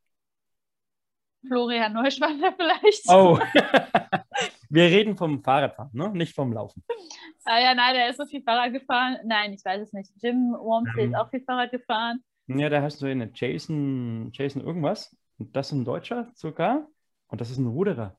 Florian 1.46 1.92
Neuschwander 1.94 2.52
vielleicht. 2.56 3.04
Oh, 3.08 3.38
wir 4.70 4.84
reden 4.84 5.16
vom 5.16 5.42
Fahrradfahren, 5.42 5.90
ne? 5.92 6.10
nicht 6.10 6.34
vom 6.34 6.52
Laufen. 6.52 6.82
Ah 7.44 7.58
ja, 7.58 7.74
nein, 7.74 7.94
der 7.94 8.10
ist 8.10 8.18
so 8.18 8.26
viel 8.26 8.42
Fahrrad 8.42 8.72
gefahren. 8.72 9.18
Nein, 9.24 9.52
ich 9.52 9.64
weiß 9.64 9.82
es 9.82 9.92
nicht. 9.92 10.10
Jim 10.22 10.52
Wormsley 10.52 11.04
Ähm. 11.04 11.10
ist 11.12 11.16
auch 11.16 11.30
viel 11.30 11.42
Fahrrad 11.42 11.70
gefahren. 11.70 12.22
Ja, 12.48 12.68
da 12.68 12.82
hast 12.82 13.00
du 13.00 13.06
eine 13.06 13.30
Jason, 13.32 14.30
Jason 14.32 14.62
irgendwas. 14.62 15.16
Und 15.38 15.54
das 15.56 15.68
ist 15.68 15.72
ein 15.72 15.84
Deutscher 15.84 16.30
sogar. 16.34 16.86
Und 17.28 17.40
das 17.40 17.50
ist 17.50 17.58
ein 17.58 17.66
Ruderer. 17.66 18.18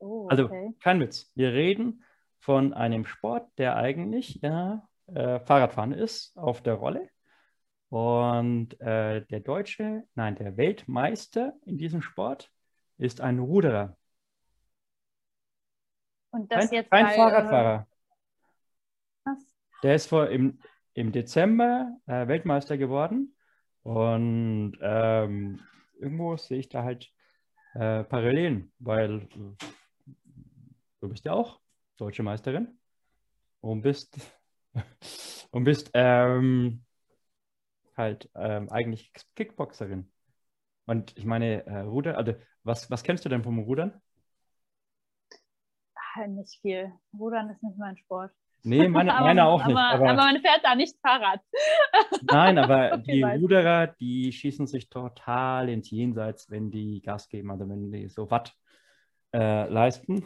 Oh, 0.00 0.28
Also 0.28 0.44
okay. 0.44 0.74
kein 0.80 1.00
Witz. 1.00 1.30
Wir 1.34 1.52
reden 1.52 2.04
von 2.40 2.72
einem 2.72 3.04
Sport, 3.04 3.50
der 3.58 3.76
eigentlich 3.76 4.40
ja, 4.42 4.88
äh, 5.14 5.40
Fahrradfahren 5.40 5.92
ist 5.92 6.36
auf 6.36 6.62
der 6.62 6.74
Rolle. 6.74 7.08
Und 7.88 8.78
äh, 8.80 9.24
der 9.26 9.40
Deutsche, 9.40 10.04
nein, 10.14 10.36
der 10.36 10.56
Weltmeister 10.56 11.54
in 11.64 11.78
diesem 11.78 12.02
Sport 12.02 12.50
ist 12.98 13.20
ein 13.20 13.38
Ruderer. 13.38 13.96
Und 16.30 16.52
das 16.52 16.68
Kein, 16.68 16.74
jetzt 16.74 16.90
kein 16.90 17.06
bei, 17.06 17.14
Fahrradfahrer. 17.14 17.86
Äh? 19.26 19.30
Der 19.82 19.94
ist 19.94 20.06
vor 20.06 20.28
im, 20.28 20.60
im 20.92 21.12
Dezember 21.12 21.96
äh, 22.06 22.28
Weltmeister 22.28 22.76
geworden. 22.76 23.34
Und 23.82 24.76
ähm, 24.82 25.60
irgendwo 25.98 26.36
sehe 26.36 26.58
ich 26.58 26.68
da 26.68 26.82
halt 26.82 27.10
äh, 27.74 28.04
Parallelen, 28.04 28.72
weil 28.78 29.22
äh, 29.22 29.66
du 31.00 31.08
bist 31.08 31.24
ja 31.24 31.32
auch 31.32 31.60
deutsche 31.96 32.22
Meisterin 32.22 32.78
und 33.60 33.80
bist 33.82 34.18
und 35.50 35.64
bist 35.64 35.90
ähm, 35.94 36.84
halt 37.96 38.30
ähm, 38.34 38.70
eigentlich 38.70 39.12
Kickboxerin. 39.34 40.10
Und 40.86 41.16
ich 41.18 41.24
meine, 41.24 41.66
äh, 41.66 41.80
Ruder, 41.80 42.16
also 42.16 42.34
was, 42.62 42.90
was 42.90 43.02
kennst 43.02 43.24
du 43.24 43.28
denn 43.28 43.42
vom 43.42 43.58
Rudern? 43.58 44.00
Ah, 45.94 46.26
nicht 46.26 46.60
viel. 46.60 46.92
Rudern 47.18 47.50
ist 47.50 47.62
nicht 47.62 47.78
mein 47.78 47.96
Sport. 47.96 48.32
Nee, 48.62 48.88
meine, 48.88 49.12
aber, 49.14 49.26
meine 49.26 49.46
auch 49.46 49.64
nicht. 49.66 49.76
Aber, 49.76 49.94
Aber, 49.94 50.10
aber 50.10 50.22
man 50.22 50.40
fährt 50.40 50.60
da 50.62 50.74
nicht 50.74 50.96
Fahrrad. 51.00 51.40
nein, 52.22 52.58
aber 52.58 52.94
Okay, 52.94 53.12
die 53.12 53.22
weiß. 53.22 53.40
Ruderer, 53.40 53.86
die 53.86 54.32
schießen 54.32 54.66
sich 54.66 54.88
total 54.88 55.68
ins 55.68 55.90
Jenseits, 55.90 56.50
wenn 56.50 56.70
die 56.70 57.00
Gas 57.02 57.28
geben, 57.28 57.50
also 57.50 57.68
wenn 57.68 57.92
die 57.92 58.08
so 58.08 58.30
Watt 58.30 58.54
äh, 59.32 59.68
leisten. 59.68 60.24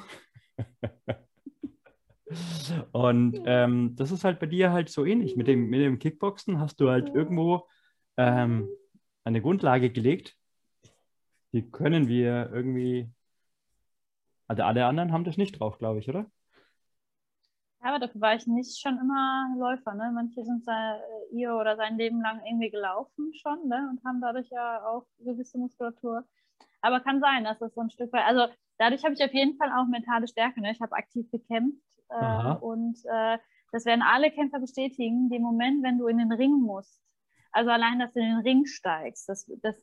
Und 2.93 3.41
ähm, 3.47 3.95
das 3.97 4.11
ist 4.11 4.25
halt 4.25 4.41
bei 4.41 4.47
dir 4.47 4.73
halt 4.73 4.89
so 4.89 5.05
ähnlich. 5.05 5.37
Mit 5.37 5.49
dem, 5.49 5.69
mit 5.69 5.81
dem 5.81 5.99
Kickboxen 5.99 6.61
hast 6.61 6.81
du 6.81 6.91
halt 6.91 7.09
irgendwo 7.15 7.69
ähm, 8.17 8.69
eine 9.25 9.41
Grundlage 9.41 9.91
gelegt. 9.91 10.37
Die 11.53 11.71
können 11.71 12.09
wir 12.09 12.51
irgendwie. 12.53 13.11
Also 14.49 14.63
alle 14.65 14.87
anderen 14.87 15.13
haben 15.13 15.25
das 15.25 15.37
nicht 15.37 15.59
drauf, 15.59 15.79
glaube 15.79 16.01
ich, 16.01 16.09
oder? 16.09 16.31
Ja, 17.83 17.89
aber 17.89 17.99
dafür 17.99 18.21
war 18.21 18.35
ich 18.35 18.47
nicht 18.47 18.81
schon 18.81 18.99
immer 18.99 19.55
Läufer. 19.59 19.95
Ne? 19.95 20.13
Manche 20.15 20.45
sind 20.45 20.67
da, 20.69 20.97
äh, 20.97 21.01
ihr 21.35 21.55
oder 21.55 21.77
sein 21.77 21.97
Leben 21.97 22.21
lang 22.21 22.41
irgendwie 22.45 22.71
gelaufen 22.71 23.33
schon 23.35 23.67
ne? 23.67 23.89
und 23.91 24.05
haben 24.05 24.21
dadurch 24.21 24.49
ja 24.51 24.87
auch 24.87 25.07
gewisse 25.19 25.59
Muskulatur. 25.59 26.25
Aber 26.81 27.01
kann 27.01 27.21
sein, 27.21 27.45
dass 27.45 27.59
das 27.59 27.75
so 27.75 27.81
ein 27.81 27.91
Stück 27.91 28.13
weit, 28.13 28.25
also 28.27 28.53
dadurch 28.79 29.05
habe 29.05 29.15
ich 29.15 29.25
auf 29.25 29.33
jeden 29.33 29.57
Fall 29.57 29.73
auch 29.73 29.87
mentale 29.87 30.29
Stärke. 30.29 30.61
Ne? 30.61 30.73
Ich 30.73 30.81
habe 30.81 30.95
aktiv 30.95 31.29
gekämpft 31.31 31.83
Aha. 32.09 32.53
und 32.55 32.99
äh, 33.05 33.39
das 33.73 33.87
werden 33.87 34.03
alle 34.03 34.31
Kämpfer 34.31 34.61
bestätigen, 34.61 35.31
den 35.31 35.43
Moment, 35.43 35.83
wenn 35.83 35.99
du 35.99 36.07
in 36.09 36.19
den 36.19 36.33
Ring 36.33 36.61
musst. 36.61 37.01
Also 37.53 37.71
allein, 37.71 37.99
dass 37.99 38.13
du 38.13 38.21
in 38.21 38.27
den 38.27 38.41
Ring 38.41 38.67
steigst, 38.67 39.29
das, 39.29 39.51
das 39.63 39.77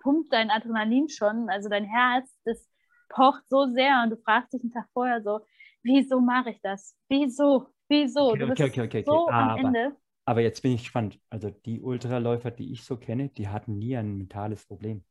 pumpt 0.00 0.32
dein 0.32 0.50
Adrenalin 0.50 1.08
schon, 1.08 1.48
also 1.48 1.68
dein 1.68 1.84
Herz, 1.84 2.36
das 2.44 2.68
pocht 3.08 3.48
so 3.48 3.66
sehr 3.66 4.02
und 4.02 4.10
du 4.10 4.16
fragst 4.16 4.52
dich 4.52 4.62
einen 4.62 4.72
Tag 4.72 4.88
vorher 4.92 5.22
so, 5.22 5.40
wieso 5.82 6.20
mache 6.20 6.50
ich 6.50 6.60
das? 6.62 6.96
Wieso? 7.08 7.68
Wieso? 7.88 8.30
Okay, 8.30 8.38
du 8.38 8.46
bist 8.48 8.60
okay, 8.60 8.80
okay, 8.82 9.02
so 9.06 9.28
am 9.28 9.48
Aber- 9.50 9.60
Ende. 9.60 9.96
Aber 10.24 10.42
jetzt 10.42 10.60
bin 10.60 10.72
ich 10.72 10.82
gespannt. 10.82 11.18
Also 11.30 11.48
die 11.48 11.80
Ultraläufer, 11.80 12.50
die 12.50 12.70
ich 12.70 12.84
so 12.84 12.98
kenne, 12.98 13.30
die 13.30 13.48
hatten 13.48 13.78
nie 13.78 13.96
ein 13.96 14.18
mentales 14.18 14.66
Problem. 14.66 15.02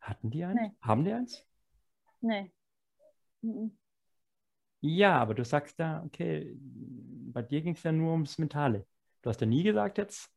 Hatten 0.00 0.30
die 0.30 0.44
eins? 0.44 0.60
Nee. 0.60 0.72
Haben 0.82 1.04
die 1.04 1.12
eins? 1.12 1.46
Nee. 2.20 2.52
Ja, 4.80 5.18
aber 5.18 5.34
du 5.34 5.44
sagst 5.44 5.78
ja, 5.78 6.02
okay, 6.04 6.56
bei 6.58 7.42
dir 7.42 7.62
ging 7.62 7.74
es 7.74 7.82
ja 7.82 7.92
nur 7.92 8.12
ums 8.12 8.38
Mentale. 8.38 8.86
Du 9.22 9.30
hast 9.30 9.40
ja 9.40 9.46
nie 9.46 9.62
gesagt 9.62 9.98
jetzt, 9.98 10.30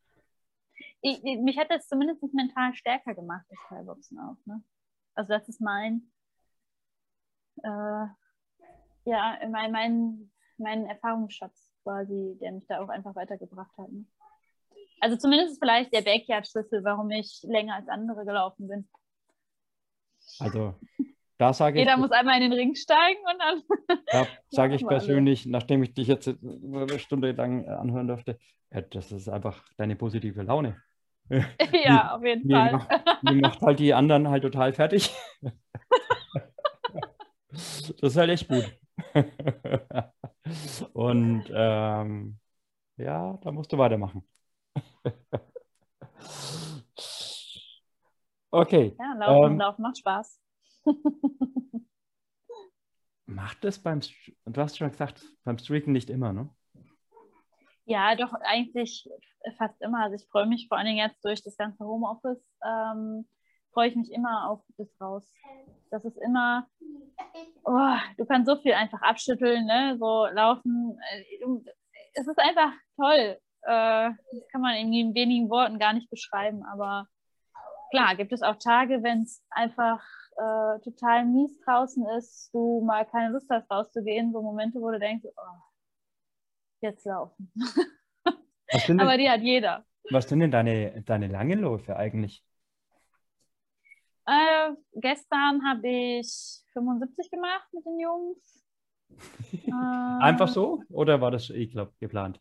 Ich, 1.01 1.23
ich, 1.23 1.39
mich 1.39 1.57
hat 1.57 1.69
das 1.69 1.87
zumindest 1.87 2.21
mental 2.33 2.73
stärker 2.73 3.15
gemacht, 3.15 3.45
das 3.49 3.59
Thai-Boxen 3.67 4.19
auch. 4.19 4.37
Ne? 4.45 4.63
Also 5.13 5.33
das 5.33 5.47
ist 5.47 5.61
mein, 5.61 6.11
äh, 7.63 8.05
ja, 9.05 9.39
mein, 9.49 9.71
mein, 9.71 10.31
mein 10.57 10.85
Erfahrungsschatz 10.85 11.71
quasi, 11.83 12.37
der 12.41 12.51
mich 12.51 12.67
da 12.67 12.81
auch 12.81 12.89
einfach 12.89 13.15
weitergebracht 13.15 13.77
hat. 13.77 13.91
Ne? 13.91 14.05
Also 15.01 15.15
zumindest 15.15 15.53
ist 15.53 15.59
vielleicht 15.59 15.93
der 15.93 16.01
Backyard-Schlüssel, 16.01 16.83
warum 16.83 17.09
ich 17.11 17.41
länger 17.43 17.75
als 17.75 17.87
andere 17.87 18.25
gelaufen 18.25 18.67
bin. 18.67 18.89
also 20.39 20.75
da 21.39 21.53
sage 21.53 21.79
ich, 21.79 21.85
Jeder 21.85 21.97
muss 21.97 22.11
einmal 22.11 22.35
in 22.35 22.51
den 22.51 22.53
Ring 22.53 22.75
steigen 22.75 23.19
und 23.31 23.39
dann. 23.39 23.99
da 24.11 24.27
sage 24.49 24.75
ich 24.75 24.85
persönlich, 24.85 25.45
nachdem 25.45 25.81
ich 25.83 25.93
dich 25.93 26.07
jetzt 26.07 26.27
eine 26.27 26.99
Stunde 26.99 27.31
lang 27.31 27.63
äh, 27.63 27.69
anhören 27.69 28.07
durfte, 28.07 28.37
ja, 28.71 28.81
das 28.81 29.11
ist 29.11 29.29
einfach 29.29 29.63
deine 29.77 29.95
positive 29.95 30.43
Laune. 30.43 30.77
ja, 31.83 32.15
auf 32.15 32.23
jeden 32.23 32.47
Die 32.47 32.53
Fall. 32.53 32.71
macht, 32.73 32.89
die 33.21 33.35
macht 33.35 33.61
halt 33.61 33.79
die 33.79 33.93
anderen 33.93 34.29
halt 34.29 34.43
total 34.43 34.73
fertig. 34.73 35.11
das 37.51 37.93
ist 38.01 38.17
halt 38.17 38.29
echt 38.31 38.47
gut. 38.47 38.65
Und 40.93 41.43
ähm, 41.53 42.39
ja, 42.97 43.37
da 43.41 43.51
musst 43.51 43.71
du 43.71 43.77
weitermachen. 43.77 44.23
okay. 48.51 48.95
Ja, 48.99 49.13
laufen, 49.17 49.53
Ähm, 49.53 49.59
laufen 49.59 49.81
macht 49.81 49.97
Spaß. 49.99 50.39
Macht 53.25 53.63
es 53.63 53.79
beim, 53.79 54.01
du 54.45 54.61
hast 54.61 54.77
schon 54.77 54.89
gesagt, 54.89 55.23
beim 55.43 55.57
Streaken 55.57 55.91
nicht 55.93 56.09
immer, 56.09 56.33
ne? 56.33 56.49
Ja, 57.85 58.15
doch, 58.15 58.33
eigentlich 58.33 59.07
fast 59.57 59.81
immer. 59.81 60.03
Also 60.03 60.15
ich 60.15 60.27
freue 60.29 60.45
mich 60.45 60.67
vor 60.67 60.77
allen 60.77 60.87
Dingen 60.87 60.97
jetzt 60.99 61.23
durch 61.23 61.41
das 61.41 61.57
ganze 61.57 61.83
Homeoffice, 61.83 62.43
ähm, 62.63 63.27
freue 63.73 63.89
ich 63.89 63.95
mich 63.95 64.11
immer 64.11 64.49
auf 64.49 64.61
das 64.77 64.89
raus. 65.01 65.27
Das 65.91 66.05
ist 66.05 66.17
immer, 66.17 66.67
oh, 67.63 67.95
du 68.17 68.25
kannst 68.25 68.49
so 68.49 68.57
viel 68.57 68.73
einfach 68.73 69.01
abschütteln, 69.01 69.65
ne? 69.65 69.97
so 69.99 70.27
laufen. 70.27 70.99
Es 72.13 72.27
ist 72.27 72.39
einfach 72.39 72.73
toll. 72.95 73.39
Äh, 73.63 74.11
das 74.31 74.47
kann 74.51 74.61
man 74.61 74.75
in 74.75 75.15
wenigen 75.15 75.49
Worten 75.49 75.79
gar 75.79 75.93
nicht 75.93 76.09
beschreiben, 76.09 76.63
aber 76.63 77.07
klar, 77.91 78.15
gibt 78.15 78.31
es 78.31 78.41
auch 78.41 78.55
Tage, 78.57 79.03
wenn 79.03 79.23
es 79.23 79.43
einfach 79.49 80.03
äh, 80.39 80.79
total 80.81 81.25
mies 81.25 81.59
draußen 81.65 82.05
ist, 82.17 82.49
du 82.53 82.81
mal 82.85 83.05
keine 83.05 83.31
Lust 83.33 83.49
hast 83.49 83.69
rauszugehen, 83.71 84.31
so 84.33 84.41
Momente, 84.41 84.79
wo 84.81 84.91
du 84.91 84.99
denkst, 84.99 85.25
oh, 85.37 85.59
jetzt 86.81 87.05
laufen. 87.05 87.51
Was 88.71 88.85
sind 88.85 88.99
Aber 88.99 89.17
denn, 89.17 89.17
die 89.17 89.29
hat 89.29 89.41
jeder. 89.41 89.85
was 90.09 90.29
sind 90.29 90.39
denn 90.41 90.51
deine, 90.51 91.01
deine 91.03 91.27
langen 91.27 91.59
Läufe 91.59 91.95
eigentlich? 91.97 92.43
Äh, 94.25 94.73
gestern 94.93 95.61
habe 95.67 95.87
ich 95.87 96.63
75 96.73 97.31
gemacht 97.31 97.67
mit 97.73 97.85
den 97.85 97.99
Jungs. 97.99 98.65
Einfach 100.19 100.47
so? 100.47 100.83
Oder 100.89 101.21
war 101.21 101.31
das, 101.31 101.49
ich 101.49 101.71
glaube, 101.71 101.93
geplant? 101.99 102.39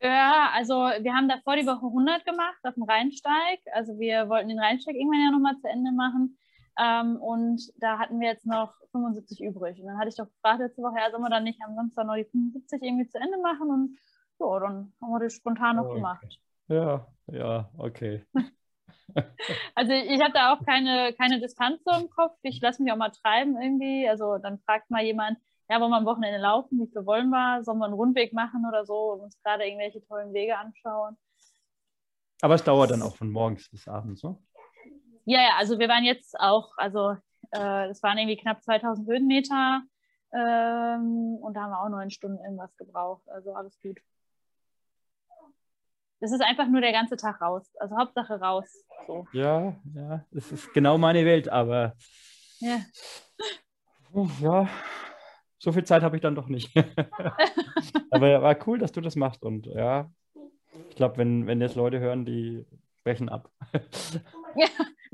Ja, 0.00 0.50
also 0.52 0.74
wir 0.74 1.14
haben 1.14 1.28
davor 1.28 1.56
die 1.56 1.66
Woche 1.66 1.86
100 1.86 2.24
gemacht 2.26 2.58
auf 2.64 2.74
dem 2.74 2.82
Rheinsteig. 2.84 3.60
Also 3.72 3.98
wir 3.98 4.28
wollten 4.28 4.48
den 4.50 4.60
Rheinsteig 4.60 4.94
irgendwann 4.94 5.20
ja 5.22 5.30
nochmal 5.30 5.56
zu 5.58 5.68
Ende 5.68 5.92
machen. 5.92 6.38
Ähm, 6.78 7.16
und 7.16 7.60
da 7.76 7.98
hatten 7.98 8.20
wir 8.20 8.28
jetzt 8.28 8.46
noch 8.46 8.74
75 8.92 9.42
übrig. 9.42 9.80
Und 9.80 9.86
dann 9.86 9.98
hatte 9.98 10.08
ich 10.08 10.16
doch 10.16 10.26
gefragt 10.26 10.60
letzte 10.60 10.82
Woche, 10.82 10.98
ja, 10.98 11.10
sollen 11.10 11.22
wir 11.22 11.30
dann 11.30 11.44
nicht 11.44 11.60
am 11.64 11.74
Samstag 11.74 12.06
noch 12.06 12.16
die 12.16 12.24
75 12.24 12.82
irgendwie 12.82 13.08
zu 13.08 13.18
Ende 13.18 13.38
machen? 13.38 13.70
Und 13.70 13.98
so, 14.38 14.58
dann 14.58 14.92
haben 15.00 15.10
wir 15.10 15.20
das 15.20 15.34
spontan 15.34 15.76
noch 15.76 15.84
Okay. 15.84 15.94
gemacht. 15.96 16.40
Ja, 16.68 17.06
ja, 17.26 17.70
okay. 17.78 18.24
Also 19.74 19.92
ich 19.92 20.20
habe 20.20 20.32
da 20.32 20.52
auch 20.52 20.64
keine, 20.64 21.12
keine 21.12 21.40
Distanz 21.40 21.82
so 21.84 21.92
im 22.00 22.10
Kopf. 22.10 22.36
Ich 22.42 22.60
lasse 22.60 22.82
mich 22.82 22.92
auch 22.92 22.96
mal 22.96 23.10
treiben 23.10 23.60
irgendwie. 23.60 24.08
Also 24.08 24.38
dann 24.38 24.58
fragt 24.60 24.90
mal 24.90 25.04
jemand, 25.04 25.38
ja, 25.68 25.80
wollen 25.80 25.90
wir 25.90 25.98
am 25.98 26.06
Wochenende 26.06 26.38
laufen? 26.38 26.80
Wie 26.80 26.90
viel 26.90 27.06
wollen 27.06 27.30
wir? 27.30 27.62
Sollen 27.62 27.78
wir 27.78 27.84
einen 27.86 27.94
Rundweg 27.94 28.32
machen 28.32 28.64
oder 28.66 28.84
so? 28.84 29.12
Und 29.12 29.20
uns 29.20 29.40
gerade 29.42 29.64
irgendwelche 29.64 30.04
tollen 30.06 30.32
Wege 30.32 30.56
anschauen. 30.58 31.16
Aber 32.40 32.54
es 32.54 32.64
dauert 32.64 32.90
dann 32.90 33.02
auch 33.02 33.16
von 33.16 33.30
morgens 33.30 33.68
bis 33.70 33.88
abends, 33.88 34.20
so? 34.20 34.38
Ja, 35.26 35.40
ja, 35.40 35.50
also 35.58 35.78
wir 35.78 35.88
waren 35.88 36.04
jetzt 36.04 36.38
auch, 36.38 36.72
also 36.76 37.12
äh, 37.50 37.88
das 37.88 38.02
waren 38.02 38.18
irgendwie 38.18 38.36
knapp 38.36 38.62
2000 38.62 39.08
Höhenmeter 39.08 39.82
ähm, 40.32 41.38
und 41.40 41.54
da 41.54 41.62
haben 41.62 41.70
wir 41.70 41.80
auch 41.80 41.88
neun 41.88 42.10
Stunden 42.10 42.42
irgendwas 42.44 42.76
gebraucht. 42.76 43.22
Also 43.28 43.54
alles 43.54 43.80
gut. 43.80 44.00
Das 46.20 46.32
ist 46.32 46.42
einfach 46.42 46.68
nur 46.68 46.80
der 46.80 46.92
ganze 46.92 47.16
Tag 47.16 47.40
raus. 47.40 47.70
Also 47.78 47.96
Hauptsache 47.96 48.40
raus. 48.40 48.84
So. 49.06 49.26
Ja, 49.32 49.76
ja, 49.94 50.24
es 50.32 50.52
ist 50.52 50.72
genau 50.72 50.98
meine 50.98 51.24
Welt, 51.24 51.48
aber 51.48 51.94
Ja. 52.60 52.78
oh, 54.12 54.28
ja, 54.40 54.68
so 55.58 55.72
viel 55.72 55.84
Zeit 55.84 56.02
habe 56.02 56.16
ich 56.16 56.22
dann 56.22 56.34
doch 56.34 56.48
nicht. 56.48 56.74
aber 58.10 58.42
war 58.42 58.56
cool, 58.66 58.78
dass 58.78 58.92
du 58.92 59.00
das 59.00 59.16
machst 59.16 59.42
und 59.42 59.66
ja, 59.66 60.10
ich 60.90 60.96
glaube, 60.96 61.18
wenn, 61.18 61.46
wenn 61.46 61.60
jetzt 61.60 61.76
Leute 61.76 62.00
hören, 62.00 62.24
die 62.24 62.66
brechen 63.04 63.28
ab. 63.28 63.50
Oder? 63.72 64.22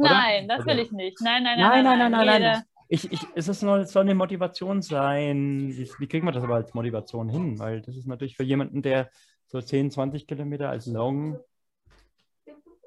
Nein, 0.08 0.48
das 0.48 0.60
will 0.64 0.70
Also- 0.70 0.82
ich 0.82 0.92
nicht. 0.92 1.20
Nein, 1.20 1.42
nein, 1.42 1.58
Nein, 1.58 1.84
nein, 1.84 1.98
nein, 1.98 2.12
nein, 2.12 2.26
nein, 2.26 2.42
nein. 2.42 2.62
Ich, 2.88 3.10
ich, 3.12 3.20
es 3.36 3.46
ist 3.46 3.62
nur, 3.62 3.84
soll 3.84 4.02
eine 4.02 4.16
Motivation 4.16 4.82
sein. 4.82 5.68
Wie, 5.68 5.88
wie 5.98 6.06
kriegt 6.08 6.24
man 6.24 6.34
das 6.34 6.42
aber 6.42 6.56
als 6.56 6.74
Motivation 6.74 7.28
hin? 7.28 7.58
Weil 7.60 7.82
das 7.82 7.96
ist 7.96 8.06
natürlich 8.06 8.36
für 8.36 8.42
jemanden, 8.42 8.82
der 8.82 9.10
so 9.46 9.60
10, 9.60 9.90
20 9.92 10.26
Kilometer 10.26 10.70
als 10.70 10.86
Long, 10.86 11.38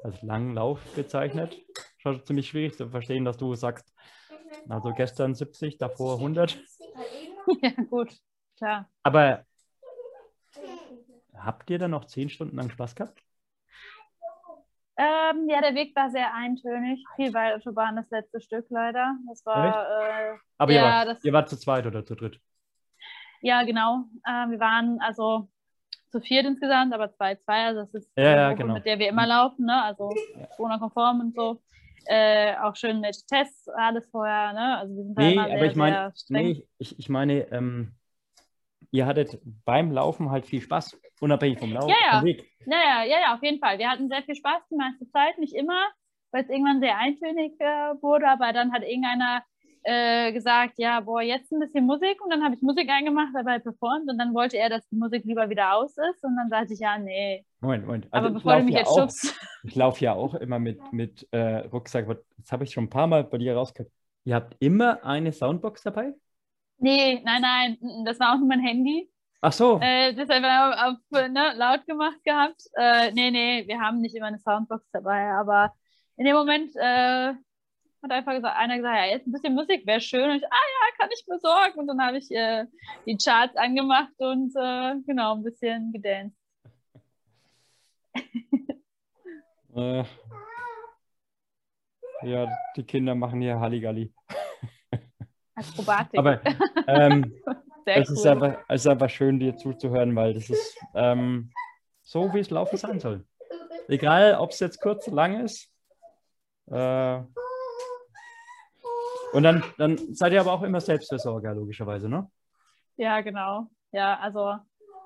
als 0.04 0.22
Langlauf 0.22 0.82
bezeichnet, 0.96 1.58
schon 1.98 2.26
ziemlich 2.26 2.50
schwierig 2.50 2.76
zu 2.76 2.90
verstehen, 2.90 3.24
dass 3.24 3.38
du 3.38 3.56
sagst, 3.56 3.94
also 4.68 4.92
gestern 4.94 5.36
70, 5.36 5.78
davor 5.78 6.18
100. 6.18 6.58
Ja, 7.62 7.72
gut, 7.90 8.16
klar. 8.58 8.90
Aber 9.04 9.46
habt 11.34 11.70
ihr 11.70 11.78
dann 11.80 11.92
noch 11.92 12.06
10 12.06 12.30
Stunden 12.30 12.56
lang 12.56 12.70
Spaß 12.70 12.96
gehabt? 12.96 13.22
Ähm, 14.96 15.50
ja, 15.50 15.62
der 15.62 15.74
Weg 15.76 15.96
war 15.96 16.10
sehr 16.12 16.34
eintönig. 16.34 17.04
Viel 17.16 17.34
Waldautobahn 17.34 17.96
das 17.96 18.10
letzte 18.12 18.40
Stück 18.42 18.66
leider. 18.70 19.16
Das 19.28 19.44
war, 19.46 19.88
äh, 19.90 20.38
Aber 20.58 20.72
ihr, 20.72 20.78
Ja, 20.78 20.84
wart, 20.84 21.08
das- 21.10 21.24
ihr 21.24 21.34
wart 21.34 21.50
zu 21.50 21.58
zweit 21.58 21.86
oder 21.88 22.06
zu 22.06 22.16
dritt? 22.16 22.40
ja, 23.42 23.64
genau. 23.64 24.06
Ähm, 24.28 24.52
wir 24.52 24.60
waren 24.60 25.00
also 25.02 25.50
zu 26.12 26.22
viert 26.22 26.46
insgesamt, 26.46 26.94
aber 26.94 27.12
zwei, 27.12 27.36
zwei. 27.36 27.66
Also 27.66 27.82
das 27.82 27.94
ist 27.96 28.12
Ja, 28.16 28.24
die 28.24 28.30
ja, 28.30 28.50
Gruppe, 28.50 28.62
genau. 28.64 28.74
mit 28.76 28.86
der 28.86 29.00
wir 29.00 29.10
immer 29.10 29.26
laufen, 29.26 29.66
ne? 29.66 29.82
Also 29.84 30.14
Corona-konform 30.56 31.20
und 31.22 31.36
so. 31.36 31.62
Äh, 32.06 32.56
auch 32.58 32.76
schön 32.76 33.00
mit 33.00 33.18
Tests, 33.28 33.68
alles 33.70 34.08
vorher, 34.12 34.54
ne? 34.54 34.78
Also 34.78 34.96
wir 34.96 35.04
sind 35.04 35.18
da 35.18 35.22
Nee, 35.24 35.34
immer 35.34 35.44
aber 35.46 35.52
sehr, 35.60 35.66
ich 35.72 35.76
meine, 35.76 36.14
nee, 36.30 36.68
ich, 36.78 37.00
ich 37.00 37.10
meine, 37.10 37.52
ähm, 37.52 37.96
ihr 38.92 39.06
hattet 39.06 39.40
beim 39.66 39.92
Laufen 39.92 40.30
halt 40.30 40.46
viel 40.46 40.62
Spaß, 40.62 41.00
unabhängig 41.22 41.60
vom 41.60 41.72
Laufen, 41.72 41.90
Ja, 41.90 41.96
ja. 42.12 42.18
vom 42.20 42.26
Weg. 42.26 42.52
Ja, 42.66 43.04
ja, 43.04 43.20
ja, 43.20 43.36
auf 43.36 43.44
jeden 43.44 43.60
Fall. 43.60 43.78
Wir 43.80 43.90
hatten 43.90 44.10
sehr 44.10 44.24
viel 44.24 44.36
Spaß 44.36 44.62
die 44.72 44.76
meiste 44.76 45.10
Zeit, 45.10 45.38
nicht 45.38 45.56
immer, 45.56 45.88
weil 46.32 46.44
es 46.44 46.50
irgendwann 46.50 46.80
sehr 46.80 46.98
eintönig 46.98 47.54
äh, 47.60 48.02
wurde, 48.02 48.28
aber 48.28 48.54
dann 48.54 48.72
hat 48.74 48.84
irgendeiner 48.84 49.44
äh, 49.84 50.32
gesagt, 50.32 50.76
ja, 50.78 51.02
boah, 51.02 51.22
jetzt 51.22 51.52
ein 51.52 51.60
bisschen 51.60 51.86
Musik 51.86 52.24
und 52.24 52.30
dann 52.30 52.44
habe 52.44 52.56
ich 52.56 52.62
Musik 52.62 52.90
eingemacht, 52.90 53.32
dabei 53.34 53.60
performt 53.60 54.10
und 54.10 54.18
dann 54.18 54.34
wollte 54.34 54.58
er, 54.58 54.70
dass 54.70 54.88
die 54.88 54.96
Musik 54.96 55.26
lieber 55.26 55.50
wieder 55.50 55.74
aus 55.74 55.98
ist 55.98 56.24
und 56.24 56.36
dann 56.38 56.50
sagte 56.50 56.74
ich, 56.74 56.80
ja, 56.80 56.98
nee, 56.98 57.46
Moment, 57.60 57.86
Moment. 57.86 58.08
aber 58.12 58.26
Also 58.26 58.38
ich 58.38 58.44
bevor 58.44 58.58
du 58.60 58.64
mich 58.66 58.74
ja 58.74 58.80
jetzt 58.80 58.90
auch, 58.90 59.00
schubst. 59.00 59.36
ich 59.64 59.76
laufe 59.76 60.04
ja 60.04 60.14
auch 60.14 60.36
immer 60.36 60.60
mit, 60.60 60.92
mit 60.92 61.28
äh, 61.32 61.60
Rucksack. 61.68 62.06
aber 62.06 62.20
Das 62.38 62.52
habe 62.52 62.64
ich 62.64 62.72
schon 62.72 62.86
ein 62.86 62.90
paar 62.90 63.08
Mal 63.08 63.24
bei 63.24 63.38
dir 63.38 63.56
rausgehört. 63.56 63.92
Ihr 64.26 64.36
habt 64.36 64.56
immer 64.60 65.04
eine 65.06 65.32
Soundbox 65.32 65.84
dabei? 65.84 66.14
Nee, 66.80 67.22
nein, 67.24 67.42
nein, 67.42 67.78
mm, 67.80 68.06
das 68.06 68.20
war 68.20 68.34
auch 68.34 68.40
nur 68.40 68.48
mein 68.48 68.60
Handy. 68.60 69.10
Ach 69.46 69.52
so. 69.52 69.78
Äh, 69.82 70.14
das 70.14 70.30
wir 70.30 70.88
auf, 70.88 70.94
auf, 70.94 71.30
ne, 71.30 71.52
laut 71.58 71.86
gemacht 71.86 72.24
gehabt. 72.24 72.62
Äh, 72.78 73.12
nee, 73.12 73.30
nee, 73.30 73.68
wir 73.68 73.78
haben 73.78 74.00
nicht 74.00 74.16
immer 74.16 74.28
eine 74.28 74.40
Soundbox 74.40 74.90
dabei, 74.94 75.34
aber 75.34 75.74
in 76.16 76.24
dem 76.24 76.34
Moment 76.34 76.74
äh, 76.78 77.34
hat 77.34 78.12
einfach 78.12 78.32
gesagt, 78.32 78.56
einer 78.56 78.78
gesagt, 78.78 78.96
ja, 78.96 79.06
jetzt 79.06 79.28
ein 79.28 79.34
bisschen 79.34 79.54
Musik 79.54 79.86
wäre 79.86 80.00
schön. 80.00 80.30
Und 80.30 80.38
ich, 80.38 80.46
ah 80.46 80.48
ja, 80.50 80.98
kann 80.98 81.10
ich 81.14 81.26
besorgen. 81.26 81.78
Und 81.78 81.88
dann 81.88 82.02
habe 82.02 82.20
ich 82.20 82.32
äh, 82.32 82.68
die 83.06 83.18
Charts 83.18 83.58
angemacht 83.58 84.14
und 84.18 84.56
äh, 84.56 84.96
genau, 85.06 85.36
ein 85.36 85.44
bisschen 85.44 85.92
gedanced. 85.92 86.38
Äh, 89.76 90.04
ja, 92.22 92.48
die 92.76 92.84
Kinder 92.84 93.16
machen 93.16 93.42
hier 93.42 93.60
Halligalli. 93.60 94.14
Akrobatik. 95.56 96.20
Aber 96.20 96.40
ähm, 96.86 97.34
Sehr 97.86 97.98
es, 97.98 98.10
ist 98.10 98.26
cool. 98.26 98.32
einfach, 98.32 98.58
es 98.68 98.82
ist 98.82 98.88
einfach 98.88 99.10
schön, 99.10 99.40
dir 99.40 99.56
zuzuhören, 99.56 100.16
weil 100.16 100.34
das 100.34 100.50
ist 100.50 100.78
ähm, 100.96 101.52
so, 102.02 102.34
wie 102.34 102.40
es 102.40 102.50
Laufen 102.50 102.78
sein 102.78 103.00
soll. 103.00 103.26
Egal, 103.88 104.36
ob 104.36 104.52
es 104.52 104.60
jetzt 104.60 104.80
kurz 104.82 105.08
oder 105.08 105.16
lang 105.18 105.44
ist. 105.44 105.70
Äh, 106.68 107.22
und 109.34 109.44
dann, 109.44 109.64
dann 109.78 109.98
seid 110.14 110.32
ihr 110.34 110.40
aber 110.40 110.54
auch 110.54 110.62
immer 110.62 110.80
Selbstversorger, 110.80 111.54
logischerweise, 111.54 112.08
ne? 112.08 112.30
Ja, 112.96 113.20
genau. 113.22 113.68
Ja, 113.92 114.20
also 114.20 114.56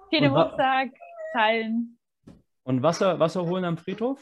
viel 0.09 0.23
im 0.23 0.35
Rucksack 0.35 0.89
teilen. 1.33 1.97
Und 2.63 2.83
Wasser, 2.83 3.19
Wasser 3.19 3.45
holen 3.45 3.63
am 3.63 3.77
Friedhof? 3.77 4.21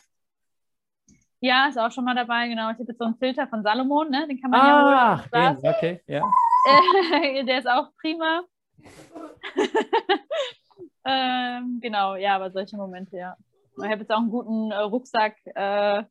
Ja, 1.39 1.67
ist 1.67 1.77
auch 1.77 1.91
schon 1.91 2.05
mal 2.05 2.15
dabei, 2.15 2.47
genau. 2.47 2.69
Ich 2.69 2.77
habe 2.77 2.85
jetzt 2.87 2.97
so 2.97 3.05
einen 3.05 3.17
Filter 3.17 3.47
von 3.47 3.63
Salomon, 3.63 4.09
ne? 4.09 4.27
Den 4.27 4.39
kann 4.39 4.51
man 4.51 4.59
ja 4.59 5.23
holen. 5.31 5.61
Den, 5.61 5.69
okay, 5.69 6.01
ja. 6.07 6.23
Der 7.45 7.59
ist 7.59 7.67
auch 7.67 7.91
prima. 8.01 8.43
ähm, 11.05 11.79
genau, 11.81 12.15
ja, 12.15 12.35
aber 12.35 12.51
solche 12.51 12.77
Momente, 12.77 13.17
ja. 13.17 13.35
Ich 13.77 13.83
habe 13.83 14.01
jetzt 14.01 14.11
auch 14.11 14.19
einen 14.19 14.29
guten 14.29 14.71
äh, 14.71 14.77
Rucksack, 14.77 15.35
äh, 15.45 16.03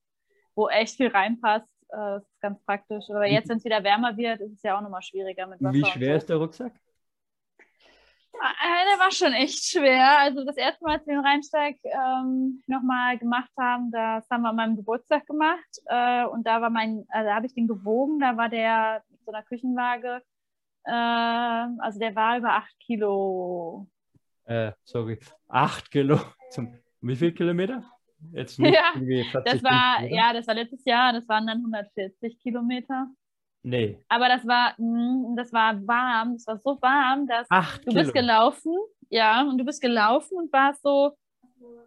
wo 0.55 0.69
echt 0.69 0.97
viel 0.97 1.09
reinpasst. 1.09 1.69
Äh, 1.89 1.97
das 1.97 2.25
ist 2.25 2.41
ganz 2.41 2.63
praktisch. 2.65 3.05
Aber 3.11 3.27
jetzt, 3.27 3.49
wenn 3.49 3.59
es 3.59 3.65
wieder 3.65 3.83
wärmer 3.83 4.17
wird, 4.17 4.41
ist 4.41 4.53
es 4.53 4.63
ja 4.63 4.77
auch 4.77 4.83
nochmal 4.83 5.03
schwieriger 5.03 5.47
mit 5.47 5.63
Wasser. 5.63 5.75
Wie 5.75 5.85
schwer 5.85 6.13
so. 6.13 6.19
ist 6.19 6.29
der 6.29 6.37
Rucksack? 6.37 6.73
Äh, 8.35 8.91
der 8.91 8.99
war 8.99 9.11
schon 9.11 9.33
echt 9.33 9.65
schwer. 9.65 10.19
Also 10.19 10.45
das 10.45 10.57
erste 10.57 10.85
Mal, 10.85 10.95
als 10.95 11.07
wir 11.07 11.15
den 11.15 11.25
Rheinsteig 11.25 11.79
ähm, 11.85 12.63
nochmal 12.67 13.17
gemacht 13.19 13.51
haben, 13.59 13.91
das 13.91 14.29
haben 14.31 14.43
wir 14.43 14.51
an 14.51 14.57
meinem 14.57 14.77
Geburtstag 14.77 15.27
gemacht. 15.27 15.79
Äh, 15.87 16.27
und 16.27 16.47
da 16.47 16.61
war 16.61 16.71
mein, 16.71 17.07
also 17.09 17.29
da 17.29 17.37
habe 17.37 17.47
ich 17.47 17.55
den 17.55 17.69
gewogen, 17.69 18.19
da 18.19 18.37
war 18.37 18.49
der 18.49 19.03
mit 19.09 19.25
so 19.25 19.33
einer 19.33 19.45
Küchenwaage, 19.45 20.23
äh, 20.85 20.91
also 21.81 21.99
der 21.99 22.15
war 22.15 22.39
über 22.39 22.55
acht 22.55 22.75
Kilo. 22.81 23.89
Äh, 24.45 24.73
sorry, 24.85 25.19
acht 25.49 25.91
Kilo. 25.91 26.19
Zum, 26.51 26.75
wie 27.01 27.17
viel 27.17 27.33
Kilometer? 27.33 27.85
Jetzt 28.33 28.59
nicht 28.59 28.75
Ja, 28.75 28.93
irgendwie 28.95 29.25
40, 29.25 29.53
Das 29.53 29.63
war, 29.65 29.99
50, 29.99 30.13
oder? 30.13 30.17
ja, 30.23 30.33
das 30.33 30.47
war 30.47 30.55
letztes 30.55 30.85
Jahr, 30.85 31.13
das 31.13 31.29
waren 31.29 31.47
dann 31.47 31.59
140 31.59 32.39
Kilometer. 32.41 33.09
Nee, 33.67 33.99
Aber 34.09 34.29
das 34.29 34.47
war, 34.47 34.75
mh, 34.79 35.37
das 35.37 35.51
war 35.53 35.87
warm, 35.87 36.35
das 36.35 36.47
war 36.47 36.59
so 36.59 36.79
warm, 36.83 37.27
dass 37.27 37.47
acht 37.51 37.81
Du 37.87 37.91
Kilo. 37.91 38.03
bist 38.03 38.13
gelaufen, 38.13 38.75
ja, 39.09 39.43
und 39.43 39.57
du 39.57 39.65
bist 39.65 39.81
gelaufen 39.81 40.37
und 40.37 40.53
warst 40.53 40.83
so, 40.83 41.17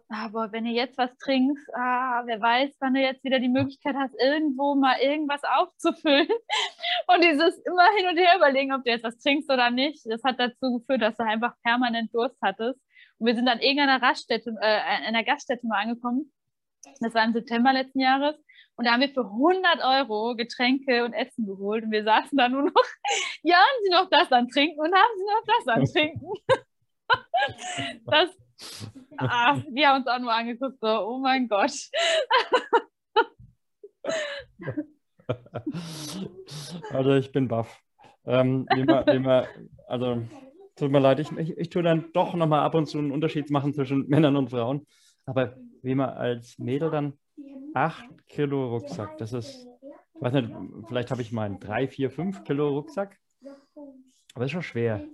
aber 0.08 0.52
wenn 0.52 0.64
du 0.64 0.70
jetzt 0.70 0.96
was 0.96 1.14
trinkst, 1.18 1.68
ah, 1.74 2.22
wer 2.24 2.40
weiß, 2.40 2.76
wann 2.80 2.94
du 2.94 3.00
jetzt 3.00 3.22
wieder 3.24 3.38
die 3.40 3.48
Möglichkeit 3.48 3.94
hast, 3.94 4.14
irgendwo 4.18 4.74
mal 4.74 4.98
irgendwas 5.00 5.42
aufzufüllen. 5.44 6.28
Und 7.08 7.24
dieses 7.24 7.58
immer 7.66 7.88
hin 7.96 8.06
und 8.10 8.18
her 8.18 8.36
überlegen, 8.36 8.72
ob 8.72 8.84
du 8.84 8.90
jetzt 8.90 9.04
was 9.04 9.18
trinkst 9.18 9.50
oder 9.50 9.70
nicht, 9.70 10.04
das 10.06 10.22
hat 10.24 10.38
dazu 10.38 10.78
geführt, 10.78 11.02
dass 11.02 11.16
du 11.16 11.24
einfach 11.24 11.54
permanent 11.62 12.14
Durst 12.14 12.36
hattest. 12.42 12.80
Und 13.18 13.26
wir 13.26 13.34
sind 13.34 13.48
an 13.48 13.60
irgendeiner 13.60 14.02
Raststätte, 14.02 14.54
äh, 14.60 14.80
einer 15.06 15.24
Gaststätte 15.24 15.66
mal 15.66 15.82
angekommen. 15.82 16.32
Das 17.00 17.14
war 17.14 17.24
im 17.24 17.32
September 17.32 17.72
letzten 17.72 18.00
Jahres. 18.00 18.36
Und 18.76 18.86
da 18.86 18.92
haben 18.92 19.00
wir 19.00 19.08
für 19.08 19.24
100 19.24 19.82
Euro 19.82 20.36
Getränke 20.36 21.04
und 21.04 21.12
Essen 21.12 21.46
geholt. 21.46 21.84
Und 21.84 21.90
wir 21.90 22.04
saßen 22.04 22.38
da 22.38 22.48
nur 22.48 22.62
noch, 22.62 22.72
ja, 23.42 23.56
haben 23.56 23.82
Sie 23.84 23.90
noch 23.90 24.08
das 24.08 24.30
an 24.30 24.48
Trinken 24.48 24.80
und 24.80 24.94
haben 24.94 25.16
Sie 25.16 25.24
noch 25.24 25.44
das 25.46 25.68
an 25.68 25.84
Trinken? 25.84 26.30
das, 28.06 28.36
ah, 29.18 29.60
wir 29.70 29.88
haben 29.88 29.98
uns 29.98 30.06
auch 30.06 30.18
nur 30.18 30.32
angeguckt, 30.32 30.78
so, 30.80 30.88
oh 30.88 31.18
mein 31.18 31.48
Gott. 31.48 31.72
Also 36.90 37.14
ich 37.14 37.32
bin 37.32 37.48
baff. 37.48 37.82
Ähm, 38.24 38.66
also 39.86 40.22
tut 40.76 40.90
mir 40.90 41.00
leid, 41.00 41.20
ich, 41.20 41.30
ich, 41.32 41.56
ich 41.56 41.68
tue 41.70 41.82
dann 41.82 42.12
doch 42.12 42.34
nochmal 42.34 42.60
ab 42.60 42.74
und 42.74 42.86
zu 42.86 42.98
einen 42.98 43.10
Unterschied 43.10 43.50
machen 43.50 43.74
zwischen 43.74 44.08
Männern 44.08 44.36
und 44.36 44.50
Frauen. 44.50 44.86
Aber 45.26 45.56
wie 45.82 45.94
man 45.94 46.10
als 46.10 46.58
Mädel 46.58 46.90
dann 46.90 47.18
acht 47.74 48.06
Kilo 48.26 48.68
Rucksack, 48.68 49.18
das 49.18 49.32
ist 49.32 49.66
Ich 50.14 50.20
weiß 50.20 50.32
nicht, 50.32 50.50
vielleicht 50.88 51.10
habe 51.10 51.22
ich 51.22 51.32
mal 51.32 51.44
einen 51.44 51.60
3, 51.60 51.88
4, 51.88 52.10
5 52.10 52.44
Kilo 52.44 52.68
Rucksack. 52.68 53.18
Aber 54.34 54.44
das 54.44 54.46
ist 54.46 54.52
schon 54.52 54.62
schwer. 54.62 55.04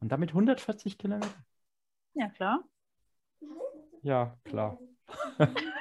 Und 0.00 0.12
damit 0.12 0.30
140 0.30 0.98
Kilometer? 0.98 1.28
Ja, 2.14 2.28
klar. 2.28 2.62
Ja, 4.04 4.36
klar. 4.44 4.78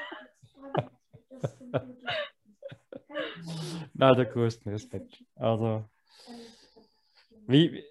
Na, 3.93 4.13
der 4.15 4.25
größten 4.25 4.71
Respekt. 4.71 5.23
Also, 5.35 5.85
wie, 7.47 7.83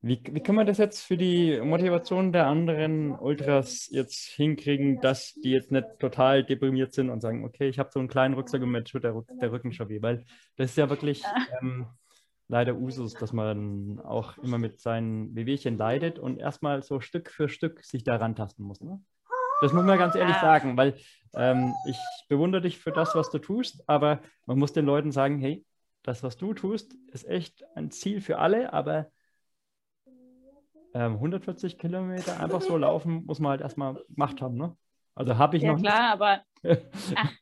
wie, 0.00 0.20
wie 0.32 0.40
kann 0.40 0.54
man 0.54 0.66
das 0.66 0.78
jetzt 0.78 1.02
für 1.02 1.16
die 1.16 1.60
Motivation 1.62 2.32
der 2.32 2.46
anderen 2.46 3.18
Ultras 3.18 3.88
jetzt 3.90 4.28
hinkriegen, 4.30 5.00
dass 5.00 5.34
die 5.34 5.50
jetzt 5.50 5.72
nicht 5.72 5.86
total 5.98 6.44
deprimiert 6.44 6.94
sind 6.94 7.10
und 7.10 7.20
sagen, 7.20 7.44
okay, 7.44 7.68
ich 7.68 7.78
habe 7.78 7.90
so 7.92 7.98
einen 7.98 8.08
kleinen 8.08 8.34
Rucksack 8.34 8.62
und 8.62 8.70
mir 8.70 8.84
tut 8.84 9.04
der, 9.04 9.14
Rücken 9.14 9.72
schon 9.72 9.88
weh, 9.88 10.00
weil 10.02 10.24
das 10.56 10.70
ist 10.70 10.76
ja 10.76 10.88
wirklich 10.90 11.34
ähm, 11.62 11.86
leider 12.48 12.76
Usus, 12.76 13.14
dass 13.14 13.32
man 13.32 14.00
auch 14.00 14.38
immer 14.38 14.58
mit 14.58 14.80
seinen 14.80 15.34
Wehwehchen 15.34 15.76
leidet 15.76 16.18
und 16.18 16.38
erstmal 16.38 16.82
so 16.82 17.00
Stück 17.00 17.30
für 17.30 17.48
Stück 17.48 17.84
sich 17.84 18.04
da 18.04 18.16
rantasten 18.16 18.64
muss. 18.64 18.80
Ne? 18.80 19.00
Das 19.60 19.72
muss 19.72 19.84
man 19.84 19.98
ganz 19.98 20.14
ehrlich 20.14 20.36
sagen, 20.36 20.76
weil 20.76 20.94
ähm, 21.34 21.74
ich 21.86 21.98
bewundere 22.28 22.62
dich 22.62 22.78
für 22.78 22.92
das, 22.92 23.14
was 23.14 23.30
du 23.30 23.38
tust, 23.38 23.82
aber 23.86 24.20
man 24.46 24.58
muss 24.58 24.72
den 24.72 24.86
Leuten 24.86 25.12
sagen, 25.12 25.38
hey, 25.38 25.64
das, 26.02 26.22
was 26.22 26.36
du 26.36 26.54
tust, 26.54 26.94
ist 27.12 27.28
echt 27.28 27.64
ein 27.74 27.90
Ziel 27.90 28.20
für 28.20 28.38
alle, 28.38 28.72
aber 28.72 29.10
ähm, 30.94 31.14
140 31.14 31.76
Kilometer 31.76 32.40
einfach 32.40 32.62
so 32.62 32.76
laufen, 32.76 33.26
muss 33.26 33.40
man 33.40 33.50
halt 33.50 33.60
erstmal 33.60 34.02
gemacht 34.08 34.40
haben. 34.40 34.56
Ne? 34.56 34.76
Also 35.14 35.36
habe 35.36 35.56
ich 35.56 35.64
ja, 35.64 35.72
noch 35.72 35.80
klar, 35.80 36.12
aber, 36.12 36.42
ach, 37.14 37.32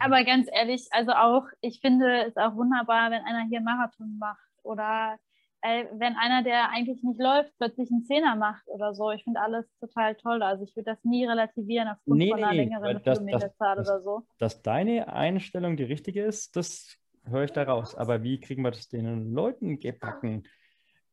aber 0.00 0.24
ganz 0.24 0.48
ehrlich, 0.52 0.86
also 0.90 1.12
auch, 1.12 1.44
ich 1.60 1.80
finde 1.80 2.24
es 2.26 2.36
auch 2.36 2.54
wunderbar, 2.56 3.10
wenn 3.10 3.24
einer 3.24 3.44
hier 3.48 3.60
Marathon 3.60 4.18
macht 4.18 4.40
oder 4.62 5.18
äh, 5.62 5.84
wenn 5.92 6.16
einer, 6.16 6.42
der 6.42 6.70
eigentlich 6.70 7.02
nicht 7.02 7.20
läuft, 7.20 7.52
plötzlich 7.58 7.90
einen 7.90 8.04
Zehner 8.04 8.34
macht 8.34 8.66
oder 8.68 8.94
so. 8.94 9.10
Ich 9.10 9.24
finde 9.24 9.40
alles 9.40 9.66
total 9.78 10.14
toll. 10.14 10.42
Also 10.42 10.64
ich 10.64 10.74
würde 10.74 10.90
das 10.92 11.04
nie 11.04 11.26
relativieren 11.26 11.88
aufgrund 11.88 12.18
Nee, 12.18 12.30
von 12.30 12.42
einer 12.42 12.52
nee, 12.52 12.56
längeren 12.64 13.02
das- 13.04 13.18
Kilometerzahl 13.18 13.76
das- 13.76 13.88
oder 13.88 14.00
so. 14.00 14.26
Dass 14.38 14.62
deine 14.62 15.12
Einstellung 15.12 15.76
die 15.76 15.84
richtige 15.84 16.22
ist, 16.24 16.56
das 16.56 16.96
höre 17.24 17.44
ich 17.44 17.52
da 17.52 17.64
raus. 17.64 17.94
Aber 17.94 18.22
wie 18.22 18.40
kriegen 18.40 18.62
wir 18.62 18.70
das 18.70 18.88
den 18.88 19.34
Leuten 19.34 19.78
gebacken? 19.78 20.44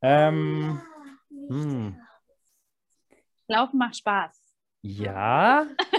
Ähm, 0.01 0.81
hm, 1.29 1.97
Laufen 3.49 3.77
macht 3.77 3.97
Spaß. 3.97 4.41
ja. 4.81 5.65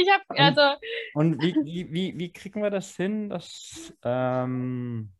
Ich 0.00 0.08
habe, 0.10 0.24
also, 0.28 0.80
Und 1.14 1.40
wie, 1.42 1.54
wie, 1.64 1.92
wie, 1.92 2.18
wie 2.18 2.32
kriegen 2.32 2.62
wir 2.62 2.70
das 2.70 2.96
hin, 2.96 3.28
dass, 3.28 3.94
ähm, 4.02 5.12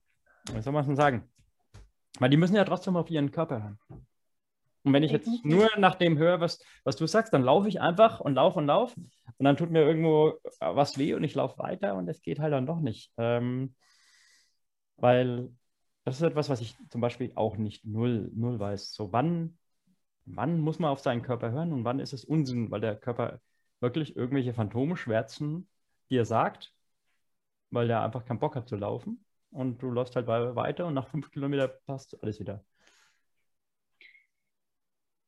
wie 0.52 0.62
soll 0.62 0.72
man 0.72 0.80
es 0.80 0.86
denn 0.86 0.96
sagen? 0.96 1.28
Weil 2.18 2.30
die 2.30 2.36
müssen 2.36 2.56
ja 2.56 2.64
trotzdem 2.64 2.96
auf 2.96 3.10
ihren 3.10 3.30
Körper 3.30 3.62
hören. 3.62 3.78
Und 4.84 4.92
wenn 4.92 5.02
ich 5.02 5.12
jetzt 5.12 5.28
nur 5.44 5.70
nach 5.78 5.94
dem 5.94 6.18
höre, 6.18 6.40
was, 6.40 6.62
was 6.84 6.96
du 6.96 7.06
sagst, 7.06 7.32
dann 7.32 7.42
laufe 7.42 7.68
ich 7.68 7.80
einfach 7.80 8.20
und 8.20 8.34
laufe 8.34 8.58
und 8.58 8.66
laufe 8.66 8.94
und 9.00 9.44
dann 9.44 9.56
tut 9.56 9.70
mir 9.70 9.82
irgendwo 9.82 10.34
was 10.60 10.98
weh 10.98 11.14
und 11.14 11.24
ich 11.24 11.34
laufe 11.34 11.58
weiter 11.58 11.94
und 11.94 12.06
es 12.08 12.20
geht 12.20 12.38
halt 12.38 12.52
dann 12.52 12.66
doch 12.66 12.80
nicht. 12.80 13.10
Ähm, 13.16 13.74
weil 14.96 15.50
das 16.04 16.16
ist 16.16 16.22
etwas, 16.22 16.50
was 16.50 16.60
ich 16.60 16.76
zum 16.90 17.00
Beispiel 17.00 17.32
auch 17.34 17.56
nicht 17.56 17.86
null, 17.86 18.30
null 18.34 18.58
weiß. 18.58 18.92
So 18.92 19.10
wann, 19.10 19.58
wann 20.26 20.60
muss 20.60 20.78
man 20.78 20.90
auf 20.90 21.00
seinen 21.00 21.22
Körper 21.22 21.50
hören 21.50 21.72
und 21.72 21.84
wann 21.84 21.98
ist 21.98 22.12
es 22.12 22.24
Unsinn, 22.24 22.70
weil 22.70 22.82
der 22.82 22.94
Körper 22.94 23.40
wirklich 23.85 24.16
irgendwelche 24.16 24.55
Phantomschmerzen 24.55 25.68
dir 26.11 26.26
sagt, 26.26 26.74
weil 27.70 27.89
der 27.89 28.03
einfach 28.03 28.24
keinen 28.26 28.41
Bock 28.41 28.57
hat 28.57 28.68
zu 28.68 28.76
laufen 28.76 29.24
und 29.51 29.82
du 29.82 29.91
läufst 29.91 30.16
halt 30.16 30.26
wei- 30.28 30.55
weiter 30.57 30.87
und 30.87 30.95
nach 30.95 31.09
fünf 31.09 31.30
Kilometern 31.32 31.70
passt 31.87 32.20
alles 32.22 32.41
wieder. 32.41 32.64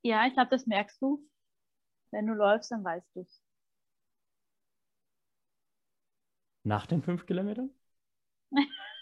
ja, 0.03 0.27
ich 0.27 0.33
glaube, 0.35 0.49
das 0.51 0.67
merkst 0.67 1.01
du. 1.03 1.21
Wenn 2.13 2.27
du 2.27 2.35
läufst, 2.35 2.71
dann 2.73 2.85
weißt 2.85 3.09
du 3.17 3.21
es. 3.23 3.43
Nach 6.65 6.85
den 6.87 7.01
fünf 7.03 7.25
Kilometern? 7.25 7.71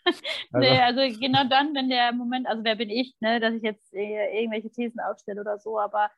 Nee, 0.55 0.81
also 0.81 1.01
genau 1.19 1.45
dann, 1.49 1.75
wenn 1.75 1.89
der 1.89 2.13
Moment, 2.13 2.47
also 2.47 2.65
wer 2.65 2.77
bin 2.77 2.91
ich, 2.91 3.15
ne, 3.21 3.41
dass 3.41 3.55
ich 3.55 3.63
jetzt 3.63 3.93
äh, 3.95 4.39
irgendwelche 4.41 4.71
Thesen 4.71 5.01
aufstelle 5.01 5.41
oder 5.41 5.59
so, 5.59 5.79
aber 5.79 6.11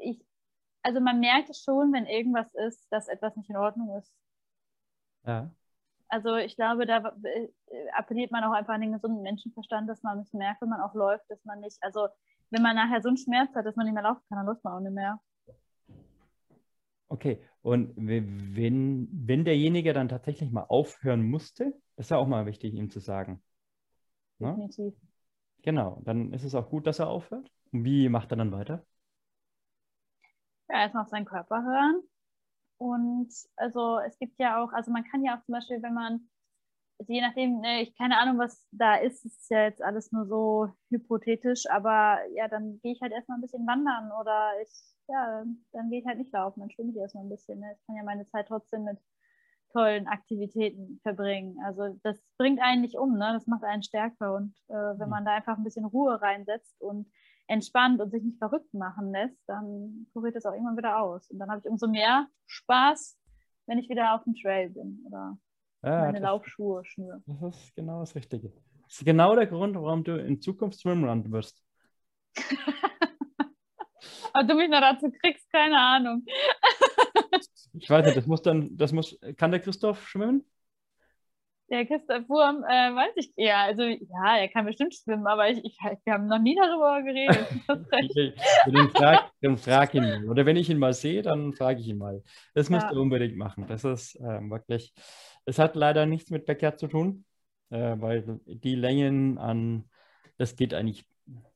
ich, 0.00 0.18
also 0.82 1.00
man 1.00 1.20
merkt 1.20 1.50
es 1.50 1.62
schon, 1.62 1.92
wenn 1.92 2.06
irgendwas 2.06 2.52
ist, 2.54 2.86
dass 2.90 3.08
etwas 3.08 3.36
nicht 3.36 3.50
in 3.50 3.56
Ordnung 3.56 3.96
ist. 3.98 4.12
ja. 5.26 5.50
Also 6.08 6.36
ich 6.36 6.56
glaube, 6.56 6.86
da 6.86 7.12
appelliert 7.96 8.32
man 8.32 8.44
auch 8.44 8.52
einfach 8.52 8.74
an 8.74 8.80
den 8.80 8.92
gesunden 8.92 9.22
Menschenverstand, 9.22 9.88
dass 9.88 10.02
man 10.02 10.18
es 10.20 10.32
merkt, 10.32 10.60
wenn 10.60 10.68
man 10.68 10.80
auch 10.80 10.94
läuft, 10.94 11.24
dass 11.30 11.44
man 11.44 11.60
nicht, 11.60 11.78
also 11.82 12.08
wenn 12.50 12.62
man 12.62 12.74
nachher 12.76 13.00
so 13.00 13.08
einen 13.08 13.16
Schmerz 13.16 13.54
hat, 13.54 13.64
dass 13.64 13.76
man 13.76 13.86
nicht 13.86 13.94
mehr 13.94 14.02
laufen 14.02 14.22
kann, 14.28 14.38
dann 14.38 14.46
läuft 14.46 14.64
man 14.64 14.74
auch 14.74 14.80
nicht 14.80 14.92
mehr. 14.94 15.20
Okay, 17.08 17.40
und 17.62 17.96
we- 17.96 18.24
wenn, 18.56 19.08
wenn 19.12 19.44
derjenige 19.44 19.92
dann 19.92 20.08
tatsächlich 20.08 20.50
mal 20.52 20.64
aufhören 20.68 21.22
musste, 21.28 21.74
ist 21.96 22.10
ja 22.10 22.16
auch 22.18 22.26
mal 22.26 22.46
wichtig, 22.46 22.74
ihm 22.74 22.90
zu 22.90 23.00
sagen. 23.00 23.42
Ne? 24.38 24.48
Definitiv. 24.56 24.94
Genau, 25.62 26.00
dann 26.04 26.32
ist 26.32 26.44
es 26.44 26.54
auch 26.54 26.68
gut, 26.70 26.86
dass 26.86 26.98
er 26.98 27.08
aufhört. 27.08 27.50
Und 27.72 27.84
wie 27.84 28.08
macht 28.08 28.30
er 28.32 28.36
dann 28.36 28.52
weiter? 28.52 28.84
Ja, 30.70 30.80
erstmal 30.82 31.04
auf 31.04 31.08
seinen 31.10 31.24
Körper 31.26 31.62
hören. 31.64 32.02
Und 32.78 33.32
also 33.56 33.98
es 34.00 34.18
gibt 34.18 34.38
ja 34.40 34.62
auch, 34.62 34.72
also 34.72 34.92
man 34.92 35.04
kann 35.04 35.24
ja 35.24 35.38
auch 35.38 35.44
zum 35.44 35.54
Beispiel, 35.54 35.82
wenn 35.82 35.94
man, 35.94 36.30
also 36.98 37.12
je 37.12 37.20
nachdem, 37.22 37.60
ne, 37.60 37.82
ich 37.82 37.96
keine 37.96 38.18
Ahnung, 38.18 38.38
was 38.38 38.66
da 38.72 38.96
ist, 38.96 39.24
ist 39.26 39.50
ja 39.50 39.64
jetzt 39.64 39.82
alles 39.82 40.12
nur 40.12 40.26
so 40.26 40.68
hypothetisch, 40.90 41.64
aber 41.70 42.20
ja, 42.34 42.48
dann 42.48 42.80
gehe 42.82 42.92
ich 42.92 43.02
halt 43.02 43.12
erstmal 43.12 43.38
ein 43.38 43.42
bisschen 43.42 43.66
wandern 43.66 44.12
oder 44.20 44.52
ich, 44.62 44.70
ja, 45.08 45.44
dann 45.72 45.90
gehe 45.90 46.00
ich 46.00 46.06
halt 46.06 46.18
nicht 46.18 46.32
laufen, 46.32 46.60
dann 46.60 46.70
schwimme 46.70 46.92
ich 46.92 46.98
erstmal 46.98 47.24
ein 47.24 47.30
bisschen. 47.30 47.60
Ne? 47.60 47.74
Ich 47.78 47.86
kann 47.86 47.96
ja 47.96 48.04
meine 48.04 48.26
Zeit 48.28 48.48
trotzdem 48.48 48.84
mit 48.84 48.98
tollen 49.72 50.08
Aktivitäten 50.08 51.00
verbringen. 51.02 51.58
Also 51.64 51.98
das 52.02 52.20
bringt 52.38 52.60
einen 52.60 52.82
nicht 52.82 52.96
um, 52.98 53.16
ne? 53.16 53.32
Das 53.34 53.46
macht 53.46 53.64
einen 53.64 53.82
stärker. 53.82 54.34
Und 54.34 54.54
äh, 54.68 54.74
wenn 54.74 55.08
Mhm. 55.08 55.10
man 55.10 55.24
da 55.24 55.32
einfach 55.34 55.56
ein 55.56 55.64
bisschen 55.64 55.84
Ruhe 55.84 56.20
reinsetzt 56.20 56.80
und 56.80 57.06
entspannt 57.50 58.00
und 58.00 58.10
sich 58.10 58.22
nicht 58.22 58.38
verrückt 58.38 58.72
machen 58.74 59.12
lässt, 59.12 59.38
dann 59.46 60.06
kuriert 60.12 60.36
das 60.36 60.46
auch 60.46 60.52
irgendwann 60.52 60.76
wieder 60.78 61.00
aus. 61.02 61.30
Und 61.30 61.38
dann 61.38 61.50
habe 61.50 61.60
ich 61.60 61.70
umso 61.70 61.88
mehr 61.88 62.28
Spaß, 62.46 63.18
wenn 63.66 63.78
ich 63.78 63.88
wieder 63.88 64.14
auf 64.14 64.24
dem 64.24 64.34
Trail 64.36 64.70
bin 64.70 65.04
oder 65.06 65.38
Ja, 65.82 66.12
meine 66.12 66.20
das, 66.20 66.20
Laufschuhe 66.20 66.84
schnüre. 66.84 67.22
das 67.26 67.56
ist 67.56 67.74
genau 67.76 68.00
das 68.00 68.14
Richtige. 68.14 68.52
Das 68.84 68.98
ist 68.98 69.04
genau 69.04 69.34
der 69.36 69.46
Grund, 69.46 69.76
warum 69.76 70.04
du 70.04 70.16
in 70.18 70.40
Zukunft 70.42 70.78
Swimrun 70.80 71.30
wirst. 71.32 71.62
Aber 74.32 74.44
du 74.48 74.54
mich 74.54 74.68
noch 74.70 74.80
dazu 74.80 75.10
kriegst, 75.10 75.50
keine 75.52 75.78
Ahnung. 75.78 76.24
Ich 77.72 77.88
weiß 77.90 78.04
nicht, 78.04 78.16
das 78.16 78.26
muss 78.26 78.42
dann, 78.42 78.76
das 78.76 78.92
muss, 78.92 79.18
kann 79.36 79.50
der 79.50 79.60
Christoph 79.60 80.06
schwimmen? 80.08 80.44
Der 81.70 81.86
Christoph 81.86 82.28
Wurm, 82.28 82.64
äh, 82.64 82.94
weiß 82.94 83.12
ich, 83.14 83.32
ja, 83.36 83.62
also 83.62 83.82
ja, 83.82 84.38
er 84.38 84.48
kann 84.48 84.66
bestimmt 84.66 84.92
schwimmen, 84.92 85.28
aber 85.28 85.50
ich, 85.50 85.64
ich, 85.64 85.78
wir 85.78 86.12
haben 86.12 86.26
noch 86.26 86.40
nie 86.40 86.56
darüber 86.56 87.00
geredet. 87.02 87.46
Ich, 88.02 88.34
dann, 88.72 88.90
frag, 88.90 89.30
dann 89.40 89.56
frag 89.56 89.94
ihn 89.94 90.02
mal. 90.02 90.28
Oder 90.28 90.46
wenn 90.46 90.56
ich 90.56 90.68
ihn 90.68 90.78
mal 90.78 90.92
sehe, 90.92 91.22
dann 91.22 91.52
frage 91.52 91.80
ich 91.80 91.86
ihn 91.86 91.98
mal. 91.98 92.22
Das 92.54 92.70
müsst 92.70 92.86
Ja. 92.86 92.92
ihr 92.92 93.00
unbedingt 93.00 93.36
machen. 93.36 93.66
Das 93.68 93.84
ist 93.84 94.18
ähm, 94.20 94.50
wirklich, 94.50 94.92
es 95.44 95.60
hat 95.60 95.76
leider 95.76 96.06
nichts 96.06 96.30
mit 96.30 96.44
Backyard 96.44 96.80
zu 96.80 96.88
tun, 96.88 97.24
äh, 97.70 97.94
weil 97.98 98.40
die 98.46 98.74
Längen 98.74 99.38
an, 99.38 99.84
das 100.38 100.56
geht 100.56 100.74
eigentlich, 100.74 101.06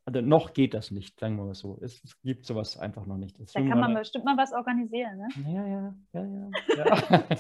also 0.05 0.21
noch 0.21 0.53
geht 0.53 0.75
das 0.75 0.93
nicht, 0.93 1.19
sagen 1.19 1.37
wir 1.37 1.45
mal 1.45 1.55
so. 1.55 1.79
Es, 1.83 2.01
gibt 2.23 2.47
sowas 2.47 2.79
einfach 2.79 3.05
noch 3.07 3.17
nicht. 3.17 3.41
Das 3.41 3.53
Da 3.53 3.61
kann 3.61 3.81
man 3.81 3.95
bestimmt 3.95 4.25
mal 4.25 4.37
was 4.37 4.53
organisieren, 4.53 5.19
ne? 5.19 5.29
Ja, 5.53 5.67
ja, 5.67 5.95
ja, 6.12 6.51
ja. 6.77 7.27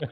ja. 0.00 0.08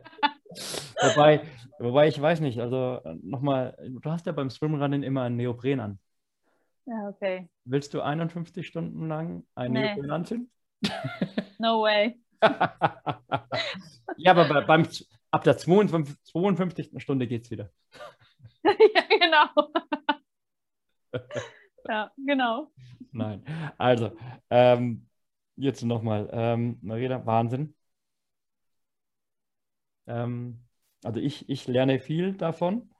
Wobei, 1.00 1.42
wobei 1.78 2.08
ich 2.08 2.20
weiß 2.20 2.40
nicht, 2.40 2.60
also 2.60 3.00
nochmal, 3.22 3.76
du 3.88 4.10
hast 4.10 4.26
ja 4.26 4.32
beim 4.32 4.50
Swimrunnen 4.50 5.02
immer 5.02 5.22
einen 5.22 5.36
Neopren 5.36 5.80
an. 5.80 5.98
Ja, 6.86 7.08
okay. 7.08 7.48
Willst 7.64 7.94
du 7.94 8.00
51 8.00 8.66
Stunden 8.66 9.08
lang 9.08 9.44
einen 9.54 9.74
Nee. 9.74 9.94
Neopren 9.94 10.10
anziehen? 10.10 10.50
No 11.58 11.82
way. 11.82 12.18
ja, 14.16 14.32
aber 14.32 14.48
bei, 14.48 14.60
beim, 14.62 14.88
ab 15.30 15.44
der 15.44 15.56
52, 15.56 16.16
52. 16.24 17.02
Stunde 17.02 17.26
geht 17.26 17.44
es 17.44 17.50
wieder. 17.50 17.70
ja, 18.64 19.02
genau. 19.20 19.72
ja, 21.88 22.10
genau. 22.16 22.72
Nein. 23.12 23.44
Also, 23.78 24.16
ähm, 24.50 25.06
jetzt 25.56 25.82
nochmal. 25.84 26.28
Ähm, 26.32 26.78
Marina, 26.82 27.24
Wahnsinn. 27.24 27.74
Ähm, 30.06 30.60
also 31.04 31.20
ich, 31.20 31.48
ich 31.48 31.66
lerne 31.68 31.98
viel 31.98 32.34
davon 32.34 32.90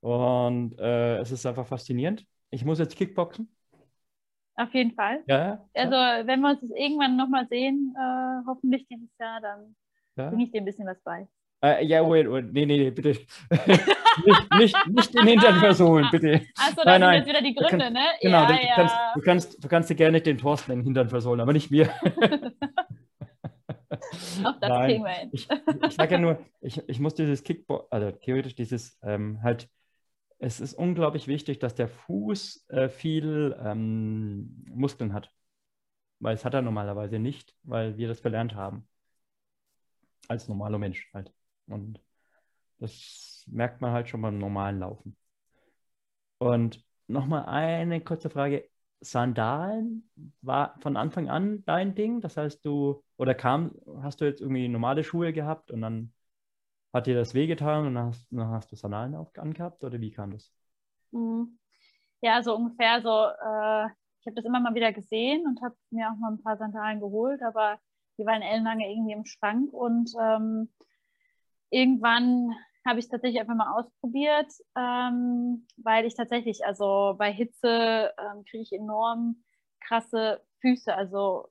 und 0.00 0.78
äh, 0.78 1.18
es 1.18 1.32
ist 1.32 1.46
einfach 1.46 1.66
faszinierend. 1.66 2.26
Ich 2.50 2.64
muss 2.64 2.78
jetzt 2.78 2.96
Kickboxen. 2.96 3.54
Auf 4.54 4.74
jeden 4.74 4.92
Fall. 4.92 5.22
Ja, 5.26 5.38
ja. 5.38 5.68
Also, 5.74 6.26
wenn 6.26 6.40
wir 6.40 6.50
uns 6.50 6.60
das 6.60 6.70
irgendwann 6.70 7.16
nochmal 7.16 7.46
sehen, 7.48 7.94
äh, 7.96 8.46
hoffentlich 8.46 8.86
dieses 8.88 9.10
Jahr, 9.18 9.40
dann 9.40 9.76
Ja? 10.18 10.30
Bring 10.30 10.40
ich 10.40 10.50
dir 10.50 10.60
ein 10.60 10.64
bisschen 10.64 10.86
was 10.86 11.00
bei. 11.02 11.28
Äh, 11.62 11.84
ja, 11.86 12.08
wait, 12.08 12.30
wait, 12.30 12.52
nee, 12.52 12.66
nee, 12.66 12.78
nee, 12.78 12.90
bitte. 12.90 13.10
nicht, 14.26 14.54
nicht, 14.58 14.86
nicht 14.86 15.14
in 15.14 15.26
Hintern 15.26 15.56
versohlen, 15.56 16.06
bitte. 16.10 16.42
Achso, 16.56 16.82
Nein, 16.84 17.00
das 17.00 17.10
sind 17.10 17.14
jetzt 17.14 17.28
wieder 17.28 17.42
die 17.42 17.54
Gründe, 17.54 17.90
ne? 17.90 18.04
Genau, 18.20 18.42
ja, 18.42 18.46
du, 18.46 18.52
ja. 18.54 18.74
kannst, 18.74 18.96
du, 19.14 19.20
kannst, 19.20 19.64
du 19.64 19.68
kannst 19.68 19.90
dir 19.90 19.94
gerne 19.94 20.20
den 20.20 20.38
Thorsten 20.38 20.70
den 20.72 20.82
Hintern 20.82 21.08
versohlen, 21.08 21.40
aber 21.40 21.52
nicht 21.52 21.70
mir. 21.70 21.88
Auch 24.44 24.58
das 24.60 24.68
Nein. 24.68 25.02
wir 25.02 25.08
hin. 25.08 25.30
Ich, 25.32 25.48
ich 25.86 25.94
sage 25.94 26.14
ja 26.14 26.20
nur, 26.20 26.44
ich, 26.60 26.82
ich 26.88 27.00
muss 27.00 27.14
dieses 27.14 27.42
Kickboard, 27.42 27.92
also 27.92 28.10
theoretisch 28.12 28.54
dieses 28.54 28.98
ähm, 29.02 29.42
halt, 29.42 29.68
es 30.38 30.60
ist 30.60 30.74
unglaublich 30.74 31.26
wichtig, 31.26 31.58
dass 31.58 31.74
der 31.74 31.88
Fuß 31.88 32.66
äh, 32.68 32.88
viel 32.88 33.56
ähm, 33.62 34.64
Muskeln 34.68 35.12
hat. 35.12 35.32
Weil 36.20 36.34
es 36.34 36.44
hat 36.44 36.54
er 36.54 36.62
normalerweise 36.62 37.18
nicht, 37.18 37.54
weil 37.62 37.96
wir 37.96 38.08
das 38.08 38.20
verlernt 38.20 38.54
haben. 38.54 38.88
Als 40.28 40.48
normaler 40.48 40.78
Mensch 40.78 41.10
halt. 41.14 41.32
Und 41.66 42.00
das 42.78 43.44
merkt 43.46 43.80
man 43.80 43.92
halt 43.92 44.08
schon 44.08 44.22
beim 44.22 44.38
normalen 44.38 44.80
Laufen. 44.80 45.16
Und 46.38 46.84
nochmal 47.06 47.46
eine 47.46 48.00
kurze 48.00 48.30
Frage. 48.30 48.68
Sandalen 49.00 50.10
war 50.42 50.76
von 50.80 50.96
Anfang 50.96 51.28
an 51.28 51.64
dein 51.66 51.94
Ding? 51.94 52.20
Das 52.20 52.36
heißt, 52.36 52.64
du, 52.64 53.02
oder 53.16 53.34
kam, 53.34 53.72
hast 54.02 54.20
du 54.20 54.24
jetzt 54.24 54.40
irgendwie 54.40 54.68
normale 54.68 55.04
Schuhe 55.04 55.32
gehabt 55.32 55.70
und 55.70 55.82
dann 55.82 56.12
hat 56.92 57.06
dir 57.06 57.14
das 57.16 57.34
wehgetan 57.34 57.86
und 57.88 57.94
dann 57.96 58.06
hast, 58.08 58.26
dann 58.32 58.48
hast 58.50 58.72
du 58.72 58.76
Sandalen 58.76 59.14
auch 59.16 59.34
angehabt? 59.36 59.84
Oder 59.84 60.00
wie 60.00 60.10
kam 60.12 60.32
das? 60.32 60.52
Mhm. 61.12 61.58
Ja, 62.22 62.42
so 62.42 62.56
ungefähr 62.56 63.02
so. 63.02 63.10
Äh, 63.10 63.86
ich 64.20 64.26
habe 64.26 64.36
das 64.36 64.46
immer 64.46 64.60
mal 64.60 64.74
wieder 64.74 64.92
gesehen 64.92 65.46
und 65.46 65.62
habe 65.62 65.76
mir 65.90 66.10
auch 66.10 66.16
mal 66.16 66.32
ein 66.32 66.42
paar 66.42 66.56
Sandalen 66.58 67.00
geholt, 67.00 67.42
aber 67.42 67.80
die 68.18 68.26
waren 68.26 68.42
ellenlange 68.42 68.90
irgendwie 68.90 69.12
im 69.12 69.24
Schrank 69.26 69.72
und 69.74 70.12
ähm, 70.20 70.70
irgendwann 71.70 72.50
habe 72.86 73.00
ich 73.00 73.08
tatsächlich 73.08 73.40
einfach 73.40 73.54
mal 73.54 73.72
ausprobiert, 73.78 74.50
ähm, 74.76 75.66
weil 75.76 76.06
ich 76.06 76.14
tatsächlich, 76.14 76.64
also 76.64 77.14
bei 77.18 77.32
Hitze 77.32 78.12
ähm, 78.18 78.44
kriege 78.44 78.62
ich 78.62 78.72
enorm 78.72 79.44
krasse 79.80 80.42
Füße, 80.60 80.94
also 80.94 81.48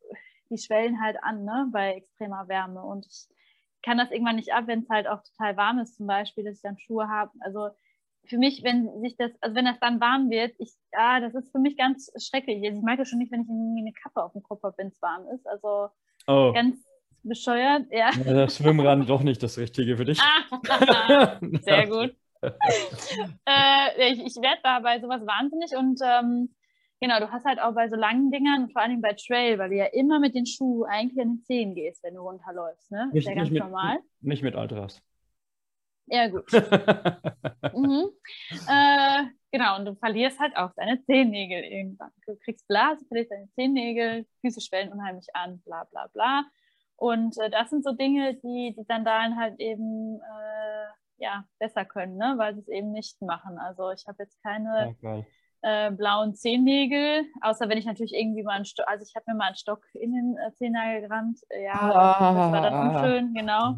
die 0.49 0.57
schwellen 0.57 1.01
halt 1.01 1.17
an, 1.23 1.43
ne, 1.45 1.67
bei 1.71 1.93
extremer 1.93 2.47
Wärme 2.47 2.81
und 2.83 3.05
ich 3.05 3.27
kann 3.83 3.97
das 3.97 4.11
irgendwann 4.11 4.35
nicht 4.37 4.53
ab, 4.53 4.65
wenn 4.67 4.81
es 4.81 4.89
halt 4.89 5.07
auch 5.07 5.21
total 5.23 5.55
warm 5.57 5.79
ist, 5.79 5.95
zum 5.95 6.07
Beispiel, 6.07 6.43
dass 6.43 6.55
ich 6.55 6.61
dann 6.61 6.77
Schuhe 6.79 7.07
habe. 7.07 7.31
Also 7.41 7.69
für 8.25 8.37
mich, 8.37 8.63
wenn 8.63 8.99
sich 9.01 9.15
das, 9.17 9.31
also 9.41 9.55
wenn 9.55 9.65
das 9.65 9.79
dann 9.79 10.01
warm 10.01 10.29
wird, 10.29 10.55
ich, 10.59 10.73
ah, 10.93 11.19
das 11.19 11.33
ist 11.35 11.51
für 11.51 11.59
mich 11.59 11.77
ganz 11.77 12.11
schrecklich. 12.17 12.65
Also 12.65 12.79
ich 12.79 12.83
mag 12.83 12.97
das 12.97 13.07
schon 13.09 13.19
nicht, 13.19 13.31
wenn 13.31 13.41
ich 13.41 13.47
irgendwie 13.47 13.81
eine 13.81 13.93
Kappe 13.93 14.23
auf 14.23 14.33
dem 14.33 14.43
Kopf 14.43 14.63
habe, 14.63 14.77
wenn 14.77 14.87
es 14.87 15.01
warm 15.01 15.27
ist. 15.33 15.47
Also 15.47 15.89
Oh, 16.27 16.51
ganz 16.51 16.86
bescheuert, 17.27 17.85
ja. 17.91 18.11
ja, 18.11 18.33
das 18.33 18.57
Schwimmrad 18.57 19.09
doch 19.09 19.21
nicht 19.21 19.41
das 19.43 19.57
Richtige 19.57 19.97
für 19.97 20.05
dich. 20.05 20.19
Ah, 20.19 21.39
sehr 21.61 21.87
gut. 21.89 22.15
äh, 22.41 24.11
ich 24.11 24.25
ich 24.25 24.35
werde 24.41 24.59
da 24.63 24.79
bei 24.79 24.99
sowas 24.99 25.21
wahnsinnig 25.25 25.75
und 25.75 25.99
ähm, 26.03 26.53
genau, 26.99 27.19
du 27.19 27.31
hast 27.31 27.45
halt 27.45 27.59
auch 27.59 27.73
bei 27.73 27.89
so 27.89 27.95
langen 27.95 28.31
Dingern, 28.31 28.63
und 28.63 28.73
vor 28.73 28.81
allem 28.81 29.01
bei 29.01 29.13
Trail, 29.13 29.57
weil 29.57 29.69
du 29.69 29.75
ja 29.75 29.85
immer 29.85 30.19
mit 30.19 30.35
den 30.35 30.45
Schuhen 30.45 30.89
eigentlich 30.89 31.19
an 31.21 31.35
den 31.35 31.43
Zehen 31.43 31.75
gehst, 31.75 32.03
wenn 32.03 32.15
du 32.15 32.21
runterläufst, 32.21 32.91
ne? 32.91 33.09
Nicht, 33.11 33.25
ist 33.25 33.29
ja 33.29 33.35
ganz 33.35 33.49
mit, 33.49 33.63
normal. 33.63 33.99
nicht 34.21 34.43
mit 34.43 34.55
Ultras. 34.55 35.01
Ja, 36.07 36.27
gut. 36.27 36.45
Mhm. 37.73 38.09
Äh, 38.67 39.25
genau, 39.51 39.77
und 39.77 39.85
du 39.85 39.95
verlierst 39.95 40.39
halt 40.39 40.55
auch 40.55 40.71
deine 40.75 41.03
Zehennägel 41.03 41.63
irgendwann. 41.63 42.11
Du 42.25 42.35
kriegst 42.37 42.67
Blase, 42.67 43.05
verlierst 43.05 43.31
deine 43.31 43.49
Zehennägel, 43.51 44.25
Füße 44.41 44.61
schwellen 44.61 44.91
unheimlich 44.91 45.27
an, 45.35 45.59
bla 45.65 45.83
bla 45.83 46.07
bla. 46.07 46.45
Und 46.97 47.37
äh, 47.39 47.49
das 47.49 47.69
sind 47.69 47.83
so 47.83 47.93
Dinge, 47.93 48.35
die 48.35 48.75
die 48.77 48.83
Sandalen 48.83 49.37
halt 49.37 49.59
eben 49.59 50.19
äh, 50.19 50.87
ja, 51.17 51.45
besser 51.59 51.85
können, 51.85 52.17
ne? 52.17 52.35
weil 52.37 52.55
sie 52.55 52.61
es 52.61 52.67
eben 52.67 52.91
nicht 52.91 53.21
machen. 53.21 53.57
Also 53.59 53.91
ich 53.91 54.05
habe 54.07 54.23
jetzt 54.23 54.41
keine 54.43 54.95
geil. 55.01 55.25
äh, 55.61 55.91
blauen 55.91 56.35
Zehennägel, 56.35 57.25
außer 57.41 57.69
wenn 57.69 57.77
ich 57.77 57.85
natürlich 57.85 58.13
irgendwie 58.13 58.43
mal 58.43 58.53
einen 58.53 58.65
Stock, 58.65 58.87
also 58.87 59.05
ich 59.07 59.15
habe 59.15 59.25
mir 59.27 59.37
mal 59.37 59.47
einen 59.47 59.55
Stock 59.55 59.83
in 59.93 60.13
den 60.13 60.37
äh, 60.37 60.53
Zehennagel 60.55 61.01
gerammt. 61.01 61.39
Äh, 61.49 61.65
Ja, 61.65 61.73
das, 61.87 62.19
das 62.19 62.51
war 62.51 62.61
dann 62.61 62.89
unschön, 62.89 63.33
genau. 63.33 63.75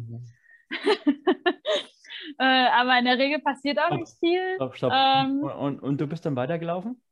äh, 2.38 2.66
aber 2.72 2.98
in 2.98 3.04
der 3.04 3.18
Regel 3.18 3.40
passiert 3.40 3.78
auch 3.78 3.90
nicht 3.90 4.18
viel. 4.18 4.54
Stopp, 4.56 4.76
stopp. 4.76 4.92
Ähm, 4.94 5.40
und, 5.42 5.52
und, 5.52 5.80
und 5.80 6.00
du 6.00 6.06
bist 6.06 6.24
dann 6.24 6.36
weitergelaufen? 6.36 7.02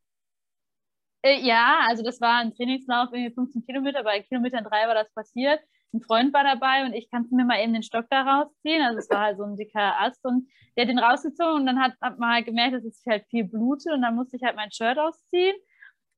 Äh, 1.23 1.41
ja, 1.41 1.81
also 1.89 2.03
das 2.03 2.21
war 2.21 2.39
ein 2.41 2.55
Trainingslauf, 2.55 3.09
irgendwie 3.13 3.35
15 3.35 3.67
Kilometer, 3.67 4.05
bei 4.05 4.21
Kilometern 4.23 4.65
drei 4.65 4.87
war 4.87 4.95
das 4.95 5.13
passiert. 5.13 5.61
Ein 5.93 6.03
Freund 6.03 6.35
war 6.35 6.45
dabei 6.45 6.85
und 6.85 6.93
ich 6.93 7.11
kannte 7.11 7.35
mir 7.35 7.45
mal 7.45 7.61
eben 7.63 7.73
den 7.73 7.83
Stock 7.83 8.07
da 8.11 8.23
rausziehen. 8.23 8.83
Also 8.83 8.99
es 8.99 9.11
war 9.11 9.21
halt 9.21 9.39
so 9.39 9.45
ein 9.45 9.57
dicker 9.57 9.99
Ast 10.01 10.25
und 10.25 10.49
der 10.77 10.85
hat 10.85 10.91
den 10.91 10.99
rausgezogen 10.99 11.61
und 11.61 11.67
dann 11.67 11.81
hat, 11.81 11.95
hat 12.01 12.19
man 12.19 12.35
halt 12.35 12.47
gemerkt, 12.47 12.75
dass 12.75 12.85
es 12.85 13.03
halt 13.09 13.25
viel 13.31 13.45
blutet 13.45 13.93
und 13.93 14.03
dann 14.03 14.15
musste 14.15 14.37
ich 14.37 14.43
halt 14.43 14.57
mein 14.57 14.71
Shirt 14.71 14.99
ausziehen. 14.99 15.57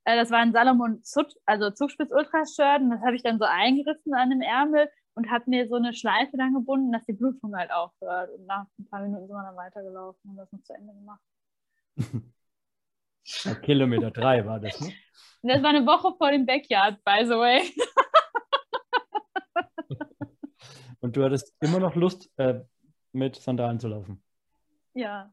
Äh, 0.05 0.17
das 0.17 0.31
war 0.31 0.39
ein 0.41 0.53
Salomon 0.53 1.03
Zut, 1.05 1.33
also 1.47 1.71
Zugspitz 1.71 2.11
Ultra 2.11 2.45
Shirt 2.47 2.81
und 2.81 2.91
das 2.91 3.01
habe 3.03 3.15
ich 3.15 3.23
dann 3.23 3.39
so 3.39 3.45
eingerissen 3.45 4.13
an 4.15 4.31
dem 4.31 4.41
Ärmel 4.41 4.89
und 5.15 5.31
habe 5.31 5.45
mir 5.47 5.69
so 5.69 5.77
eine 5.77 5.93
Schleife 5.93 6.37
dann 6.37 6.55
gebunden, 6.55 6.93
dass 6.93 7.05
die 7.05 7.13
Blutung 7.13 7.55
halt 7.57 7.71
aufhört. 7.71 8.31
Und 8.37 8.47
nach 8.47 8.67
ein 8.79 8.89
paar 8.89 9.03
Minuten 9.03 9.27
sind 9.27 9.37
wir 9.37 9.43
dann 9.43 9.57
weitergelaufen 9.57 10.31
und 10.31 10.37
das 10.37 10.51
noch 10.51 10.63
zu 10.63 10.73
Ende 10.75 10.95
gemacht. 10.95 11.21
Kilometer 13.63 14.11
drei 14.11 14.45
war 14.45 14.59
das, 14.59 14.81
ne? 14.81 14.93
Das 15.43 15.63
war 15.63 15.71
eine 15.71 15.87
Woche 15.87 16.15
vor 16.17 16.31
dem 16.31 16.45
Backyard, 16.45 17.03
by 17.05 17.25
the 17.25 17.37
way. 17.37 17.63
Und 21.01 21.17
du 21.17 21.25
hattest 21.25 21.55
immer 21.61 21.81
noch 21.81 21.95
Lust, 21.95 22.31
äh, 22.37 22.61
mit 23.13 23.37
Sandalen 23.37 23.81
zu 23.81 23.89
laufen. 23.89 24.23
Ja, 24.95 25.33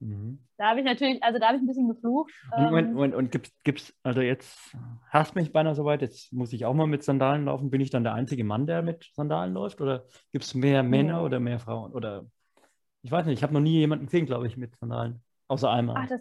Mhm. 0.00 0.38
da 0.58 0.70
habe 0.70 0.80
ich 0.80 0.86
natürlich, 0.86 1.22
also 1.22 1.38
da 1.38 1.48
habe 1.48 1.56
ich 1.56 1.62
ein 1.62 1.66
bisschen 1.66 1.88
geflucht. 1.88 2.32
Und, 2.54 2.72
und, 2.72 2.86
Ähm, 2.86 2.96
und, 2.96 3.14
und 3.14 3.32
gibt's, 3.32 3.52
gibt's, 3.64 3.94
also 4.02 4.20
jetzt 4.20 4.74
hast 5.10 5.34
mich 5.34 5.52
beinahe 5.52 5.74
soweit, 5.74 6.02
jetzt 6.02 6.32
muss 6.32 6.52
ich 6.52 6.64
auch 6.64 6.74
mal 6.74 6.86
mit 6.86 7.02
Sandalen 7.02 7.44
laufen. 7.44 7.70
Bin 7.70 7.80
ich 7.80 7.90
dann 7.90 8.04
der 8.04 8.14
einzige 8.14 8.44
Mann, 8.44 8.66
der 8.66 8.82
mit 8.82 9.10
Sandalen 9.14 9.52
läuft? 9.54 9.80
Oder 9.80 10.04
gibt 10.32 10.44
es 10.44 10.54
mehr 10.54 10.82
Männer 10.82 11.18
Nee. 11.18 11.26
oder 11.26 11.40
mehr 11.40 11.58
Frauen? 11.58 11.92
Oder 11.92 12.26
ich 13.02 13.10
weiß 13.10 13.26
nicht, 13.26 13.38
ich 13.38 13.42
habe 13.42 13.54
noch 13.54 13.60
nie 13.60 13.78
jemanden 13.78 14.06
gesehen, 14.06 14.26
glaube 14.26 14.46
ich, 14.46 14.56
mit 14.56 14.76
Sandalen. 14.78 15.22
Außer 15.48 15.70
einmal. 15.70 15.96
Ach, 15.96 16.08
das, 16.08 16.20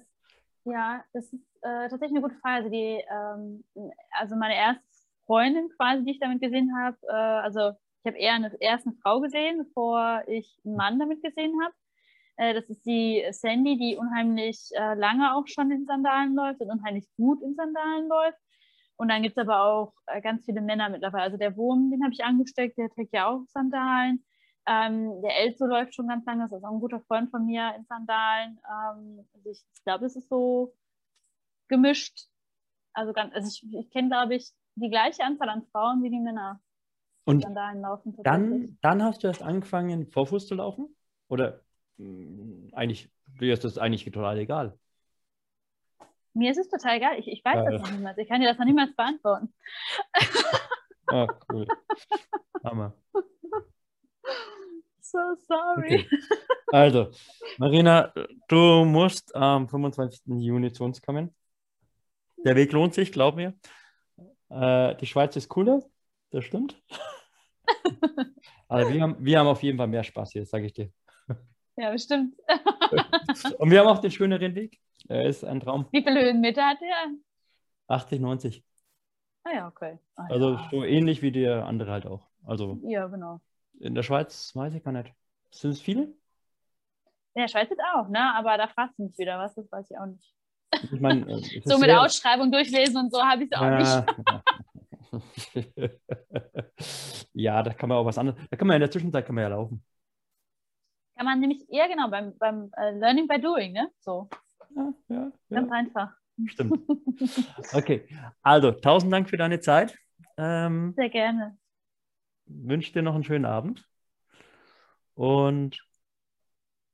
ja, 0.65 1.03
das 1.13 1.25
ist 1.25 1.41
äh, 1.61 1.89
tatsächlich 1.89 2.11
eine 2.11 2.21
gute 2.21 2.35
Frage. 2.41 2.55
Also, 2.57 2.69
die, 2.69 3.03
ähm, 3.11 3.63
also 4.11 4.35
meine 4.35 4.55
erste 4.55 4.83
Freundin 5.25 5.69
quasi, 5.77 6.03
die 6.05 6.11
ich 6.11 6.19
damit 6.19 6.41
gesehen 6.41 6.71
habe, 6.77 6.97
äh, 7.07 7.13
also 7.13 7.73
ich 8.05 8.07
habe 8.07 8.19
eher 8.19 8.33
eine, 8.35 8.55
erst 8.59 8.85
eine 8.85 8.95
Frau 9.01 9.19
gesehen, 9.19 9.57
bevor 9.57 10.23
ich 10.27 10.59
einen 10.63 10.75
Mann 10.75 10.99
damit 10.99 11.23
gesehen 11.23 11.53
habe. 11.63 11.73
Äh, 12.37 12.53
das 12.53 12.69
ist 12.69 12.85
die 12.85 13.25
Sandy, 13.31 13.77
die 13.77 13.97
unheimlich 13.97 14.69
äh, 14.73 14.93
lange 14.93 15.35
auch 15.35 15.47
schon 15.47 15.71
in 15.71 15.85
Sandalen 15.87 16.35
läuft 16.35 16.61
und 16.61 16.69
unheimlich 16.69 17.07
gut 17.17 17.41
in 17.41 17.55
Sandalen 17.55 18.07
läuft. 18.07 18.37
Und 18.97 19.09
dann 19.09 19.23
gibt 19.23 19.37
es 19.37 19.41
aber 19.41 19.63
auch 19.63 19.93
äh, 20.05 20.21
ganz 20.21 20.45
viele 20.45 20.61
Männer 20.61 20.89
mittlerweile. 20.89 21.23
Also 21.23 21.37
der 21.37 21.57
Wurm, 21.57 21.89
den 21.89 22.03
habe 22.03 22.13
ich 22.13 22.23
angesteckt, 22.23 22.77
der 22.77 22.91
trägt 22.91 23.13
ja 23.13 23.27
auch 23.27 23.41
Sandalen. 23.47 24.23
Ähm, 24.67 25.21
der 25.23 25.39
Elzo 25.39 25.65
läuft 25.65 25.95
schon 25.95 26.07
ganz 26.07 26.25
lange, 26.25 26.43
das 26.43 26.51
ist 26.51 26.63
auch 26.63 26.73
ein 26.73 26.79
guter 26.79 26.99
Freund 27.01 27.31
von 27.31 27.45
mir 27.45 27.73
in 27.75 27.85
Sandalen. 27.85 28.59
Ähm, 28.69 29.25
also 29.33 29.49
ich, 29.49 29.63
ich 29.73 29.83
glaube, 29.83 30.05
es 30.05 30.15
ist 30.15 30.29
so 30.29 30.75
gemischt. 31.69 32.27
Also, 32.93 33.13
ganz, 33.13 33.33
also 33.33 33.47
ich, 33.47 33.73
ich 33.73 33.89
kenne, 33.89 34.09
glaube 34.09 34.35
ich, 34.35 34.51
die 34.75 34.89
gleiche 34.89 35.23
Anzahl 35.23 35.49
an 35.49 35.65
Frauen 35.71 36.03
wie 36.03 36.09
die 36.11 36.19
Männer, 36.19 36.61
Und 37.25 37.43
laufen. 37.43 38.15
dann, 38.23 38.77
dann 38.81 39.03
hast 39.03 39.23
du 39.23 39.27
erst 39.27 39.41
angefangen, 39.41 40.07
Vorfuß 40.07 40.47
zu 40.47 40.55
laufen? 40.55 40.95
Oder 41.27 41.61
mh, 41.97 42.69
eigentlich, 42.73 43.09
dir 43.39 43.53
ist 43.53 43.63
das 43.63 43.77
eigentlich 43.77 44.05
total 44.05 44.37
egal? 44.37 44.77
Mir 46.33 46.51
ist 46.51 46.57
es 46.57 46.69
total 46.69 46.97
egal. 46.97 47.17
Ich, 47.17 47.27
ich 47.27 47.43
weiß 47.43 47.55
Geil. 47.55 47.71
das 47.71 47.81
noch 47.81 47.91
niemals. 47.91 48.17
Ich 48.17 48.27
kann 48.27 48.41
dir 48.41 48.47
das 48.47 48.57
noch 48.57 48.65
niemals 48.65 48.95
beantworten. 48.95 49.53
Ah, 51.07 51.27
cool. 51.51 51.67
Hammer. 52.63 52.93
So 55.01 55.19
sorry. 55.47 56.07
Okay. 56.09 56.09
Also, 56.73 57.11
Marina, 57.57 58.11
du 58.49 58.83
musst 58.85 59.33
am 59.35 59.69
25. 59.69 60.21
Juni 60.25 60.71
zu 60.73 60.83
uns 60.83 60.99
kommen. 60.99 61.33
Der 62.43 62.55
Weg 62.55 62.71
lohnt 62.73 62.95
sich, 62.95 63.11
glaub 63.11 63.35
mir. 63.35 63.53
Äh, 64.49 64.95
die 64.95 65.05
Schweiz 65.05 65.35
ist 65.35 65.47
cooler, 65.47 65.83
das 66.35 66.45
stimmt. 66.45 66.81
Also 68.67 68.91
wir 68.91 69.01
haben, 69.01 69.15
wir 69.19 69.39
haben 69.39 69.47
auf 69.47 69.61
jeden 69.61 69.77
Fall 69.77 69.87
mehr 69.87 70.03
Spaß 70.03 70.31
hier, 70.31 70.43
sage 70.45 70.65
ich 70.65 70.73
dir. 70.73 70.91
Ja, 71.77 71.91
bestimmt. 71.91 72.35
Und 73.59 73.69
wir 73.69 73.79
haben 73.79 73.87
auch 73.87 73.99
den 73.99 74.09
schöneren 74.09 74.55
Weg. 74.55 74.79
Er 75.07 75.25
ist 75.25 75.43
ein 75.43 75.59
Traum. 75.59 75.87
Wie 75.91 76.01
viele 76.01 76.19
Höhenmeter 76.23 76.63
hat 76.65 76.81
der? 76.81 77.11
80, 77.87 78.19
90. 78.21 78.63
Ah 79.43 79.51
ja, 79.53 79.67
okay. 79.67 79.99
Ah, 80.15 80.25
Also 80.29 80.53
ja. 80.53 80.67
so 80.71 80.83
ähnlich 80.83 81.21
wie 81.21 81.31
der 81.31 81.65
andere 81.67 81.91
halt 81.91 82.07
auch. 82.07 82.27
Also 82.43 82.79
ja, 82.83 83.05
genau. 83.07 83.39
in 83.79 83.93
der 83.93 84.01
Schweiz 84.03 84.55
weiß 84.55 84.73
ich 84.73 84.83
gar 84.83 84.91
nicht. 84.91 85.13
Sind 85.51 85.71
es 85.71 85.81
viele? 85.81 86.03
In 86.05 87.41
der 87.41 87.47
Schweiz 87.47 87.69
jetzt 87.69 87.81
auch, 87.93 88.09
ne? 88.09 88.33
Aber 88.35 88.57
da 88.57 88.67
fragst 88.67 88.97
du 88.97 89.03
mich 89.03 89.17
wieder 89.19 89.37
was, 89.37 89.53
das 89.53 89.71
weiß 89.71 89.91
ich 89.91 89.97
auch 89.99 90.07
nicht. 90.07 90.33
Ich 90.91 90.99
meine, 90.99 91.21
äh, 91.31 91.61
So 91.65 91.77
mit 91.77 91.91
Ausschreibung 91.91 92.51
durchlesen 92.51 92.97
und 92.97 93.11
so 93.13 93.21
habe 93.21 93.43
ich 93.43 93.51
es 93.51 93.57
auch 93.57 93.61
Ja, 93.63 93.77
nicht. 94.01 94.15
ja. 97.33 97.63
da 97.63 97.73
kann 97.73 97.89
man 97.89 97.97
auch 97.97 98.05
was 98.05 98.17
anderes. 98.17 98.39
Da 98.49 98.57
kann 98.57 98.67
man 98.67 98.75
in 98.75 98.81
der 98.81 98.91
Zwischenzeit 98.91 99.25
kann 99.25 99.35
man 99.35 99.43
ja 99.43 99.49
laufen. 99.49 99.83
Kann 101.15 101.25
man 101.25 101.39
nämlich, 101.39 101.65
ja 101.69 101.87
genau, 101.87 102.09
beim, 102.09 102.37
beim 102.37 102.71
äh, 102.77 102.91
Learning 102.91 103.27
by 103.27 103.39
Doing, 103.39 103.73
ne? 103.73 103.89
So, 103.99 104.27
Ja, 104.75 104.93
ja, 105.07 105.31
ganz 105.49 105.69
ja. 105.69 105.75
einfach. 105.75 106.11
Stimmt. 106.45 106.79
Okay, 107.73 108.07
also 108.41 108.71
tausend 108.71 109.11
Dank 109.13 109.29
für 109.29 109.37
deine 109.37 109.59
Zeit. 109.61 109.97
Ähm, 110.37 110.93
Sehr 110.97 111.09
gerne. 111.09 111.57
wünsche 112.45 112.91
dir 112.91 113.01
noch 113.01 113.15
einen 113.15 113.23
schönen 113.23 113.45
Abend. 113.45 113.87
Und 115.13 115.79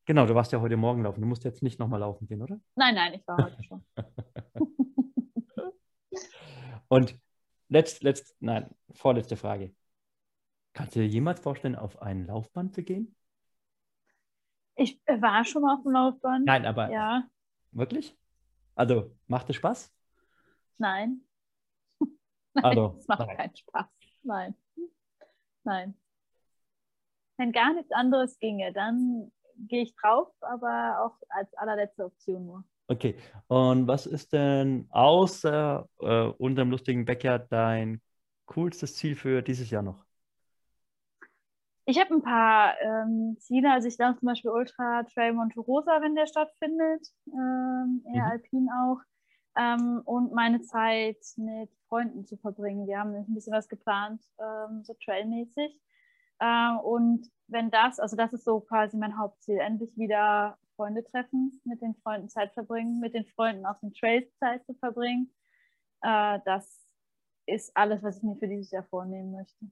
genau, 0.06 0.28
du 0.28 0.36
warst 0.36 0.52
ja 0.52 0.62
heute 0.62 0.78
Morgen 0.78 1.02
laufen. 1.04 1.22
Du 1.22 1.28
musst 1.28 1.44
jetzt 1.44 1.64
nicht 1.64 1.80
nochmal 1.80 2.02
laufen 2.02 2.28
gehen, 2.28 2.44
oder? 2.44 2.60
Nein, 2.76 2.94
nein, 2.94 3.14
ich 3.16 3.28
war 3.28 3.38
heute 3.44 3.64
schon. 3.64 3.84
Und 6.88 7.16
letzt, 7.72 8.04
letzt, 8.04 8.36
nein, 8.42 8.70
vorletzte 8.94 9.36
Frage. 9.38 9.76
Kannst 10.74 10.96
du 10.98 11.00
dir 11.00 11.08
jemals 11.08 11.40
vorstellen, 11.40 11.76
auf 11.78 12.02
ein 12.02 12.26
Laufband 12.28 12.76
zu 12.76 12.84
gehen? 12.84 13.16
Ich 14.76 15.00
war 15.08 15.46
schon 15.46 15.62
mal 15.62 15.76
auf 15.76 15.84
dem 15.84 15.92
Laufband. 15.94 16.54
Nein, 16.54 16.66
aber 16.66 16.94
Ja, 16.94 17.30
wirklich? 17.72 18.18
Also, 18.76 19.16
macht 19.28 19.50
es 19.52 19.58
Spaß? 19.58 19.94
nein. 20.78 21.22
Nein, 22.54 22.64
Also, 22.64 23.00
es 23.00 23.08
macht 23.08 23.28
nein. 23.28 23.38
keinen 23.38 23.56
Spaß. 23.56 23.86
Nein. 24.24 24.56
Nein. 25.66 25.96
Wenn 27.38 27.52
gar 27.52 27.74
nichts 27.74 27.92
anderes 27.92 28.40
ginge, 28.40 28.72
dann 28.74 29.32
gehe 29.58 29.84
ich 29.84 29.96
drauf, 29.96 30.30
aber 30.42 31.04
auch 31.04 31.18
als 31.30 31.54
allerletzte 31.56 32.06
Option 32.06 32.46
nur. 32.46 32.64
Okay. 32.88 33.16
Und 33.48 33.88
was 33.88 34.06
ist 34.06 34.34
denn 34.34 34.88
außer 34.92 35.88
äh, 36.02 36.24
unserem 36.38 36.72
lustigen 36.72 37.06
Backyard 37.06 37.52
dein 37.52 38.02
coolstes 38.46 38.96
Ziel 38.96 39.16
für 39.16 39.42
dieses 39.42 39.70
Jahr 39.70 39.82
noch? 39.84 40.06
Ich 41.86 42.00
habe 42.00 42.14
ein 42.14 42.22
paar 42.22 42.76
ähm, 42.82 43.38
Ziele, 43.40 43.72
also 43.72 43.88
ich 43.88 43.98
laufe 43.98 44.20
zum 44.20 44.28
Beispiel 44.28 44.52
Ultra 44.52 45.04
Trail 45.04 45.34
Monte 45.34 45.60
Rosa, 45.60 46.00
wenn 46.02 46.16
der 46.16 46.28
stattfindet, 46.28 47.08
ähm, 47.28 48.04
eher 48.06 48.26
Mhm. 48.26 48.32
alpin 48.32 48.70
auch, 48.70 49.00
ähm, 49.58 50.02
und 50.06 50.32
meine 50.34 50.62
Zeit 50.62 51.18
mit 51.38 51.70
Freunden 51.90 52.26
zu 52.26 52.38
verbringen. 52.38 52.88
Wir 52.88 53.00
haben 53.00 53.12
nämlich 53.12 53.28
ein 53.30 53.34
bisschen 53.36 53.54
was 53.54 53.68
geplant, 53.68 54.22
ähm, 54.40 54.84
so 54.84 54.94
trailmäßig. 55.04 55.78
Ähm, 56.40 56.78
und 56.80 57.30
wenn 57.48 57.72
das, 57.72 58.00
also 58.00 58.16
das 58.16 58.32
ist 58.34 58.46
so 58.46 58.62
quasi 58.62 58.98
mein 58.98 59.18
Hauptziel, 59.18 59.58
endlich 59.60 59.98
wieder 59.98 60.58
Freunde 60.82 61.04
treffen, 61.04 61.62
mit 61.64 61.80
den 61.80 61.94
Freunden 62.02 62.28
Zeit 62.28 62.56
verbringen, 62.56 63.00
mit 63.00 63.14
den 63.14 63.28
Freunden 63.36 63.68
auf 63.68 63.80
den 63.82 63.94
Trails 63.94 64.28
Zeit 64.40 64.66
zu 64.66 64.74
verbringen. 64.74 65.32
Äh, 66.02 66.40
das 66.44 66.76
ist 67.46 67.78
alles, 67.78 68.02
was 68.02 68.18
ich 68.18 68.24
mir 68.24 68.36
für 68.38 68.48
dieses 68.48 68.72
Jahr 68.72 68.86
vornehmen 68.86 69.32
möchte. 69.32 69.68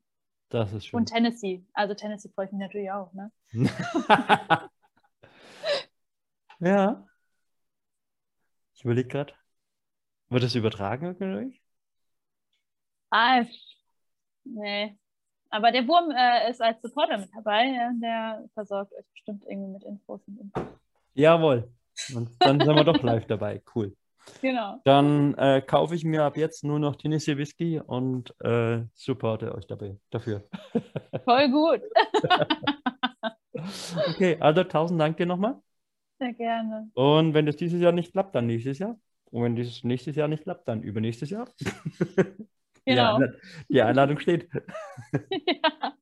Das 0.50 0.72
ist 0.72 0.86
schön. 0.86 1.00
Und 1.00 1.08
Tennessee. 1.08 1.66
Also 1.74 1.96
Tennessee 1.96 2.30
freue 2.30 2.46
ich 2.46 2.52
mich 2.52 2.62
natürlich 2.62 2.92
auch, 2.92 3.12
ne? 3.14 3.32
ja. 6.60 7.04
Ich 8.76 8.86
überlege 8.86 9.08
gerade. 9.08 9.34
Wird 10.28 10.44
es 10.44 10.54
übertragen 10.54 11.06
irgendwie? 11.20 11.60
Ah, 13.10 13.44
nee. 14.44 14.96
Aber 15.50 15.72
der 15.72 15.88
Wurm 15.88 16.12
äh, 16.12 16.52
ist 16.52 16.62
als 16.62 16.80
Supporter 16.84 17.18
mit 17.18 17.32
dabei. 17.34 17.66
Ja? 17.66 17.92
Der 17.96 18.48
versorgt 18.54 18.94
euch 18.94 19.06
bestimmt 19.12 19.44
irgendwie 19.48 19.72
mit 19.74 19.84
Infos. 19.84 20.22
Und 20.28 20.40
Infos. 20.40 20.79
Jawohl. 21.20 21.70
Und 22.16 22.30
dann 22.40 22.60
sind 22.60 22.76
wir 22.76 22.84
doch 22.84 23.02
live 23.04 23.26
dabei. 23.28 23.62
Cool. 23.76 23.96
Genau. 24.42 24.80
Dann 24.86 25.34
äh, 25.36 25.62
kaufe 25.62 25.96
ich 25.96 26.04
mir 26.06 26.24
ab 26.24 26.38
jetzt 26.38 26.64
nur 26.64 26.80
noch 26.80 26.96
Tennessee 26.96 27.38
Whisky 27.38 27.80
und 27.80 28.34
äh, 28.42 28.84
supporte 28.94 29.54
euch 29.56 29.68
dabei 29.68 29.98
dafür. 30.10 30.48
Voll 31.26 31.50
gut. 31.52 31.82
Okay, 34.08 34.38
also 34.40 34.64
tausend 34.64 35.02
Dank 35.02 35.18
dir 35.18 35.26
nochmal. 35.26 35.56
Sehr 36.18 36.34
gerne. 36.34 36.90
Und 36.94 37.34
wenn 37.34 37.46
das 37.46 37.58
dieses 37.58 37.82
Jahr 37.82 37.92
nicht 37.92 38.14
klappt, 38.14 38.34
dann 38.36 38.48
nächstes 38.48 38.80
Jahr. 38.80 38.98
Und 39.32 39.44
wenn 39.44 39.56
dieses 39.56 39.84
nächstes 39.84 40.16
Jahr 40.16 40.28
nicht 40.30 40.44
klappt, 40.44 40.68
dann 40.68 40.82
übernächstes 40.82 41.30
Jahr. 41.30 41.48
Genau. 42.86 43.18
Die, 43.20 43.24
Einlad- 43.26 43.36
die 43.70 43.82
Einladung 43.82 44.20
steht. 44.20 44.50
ja. 45.30 45.94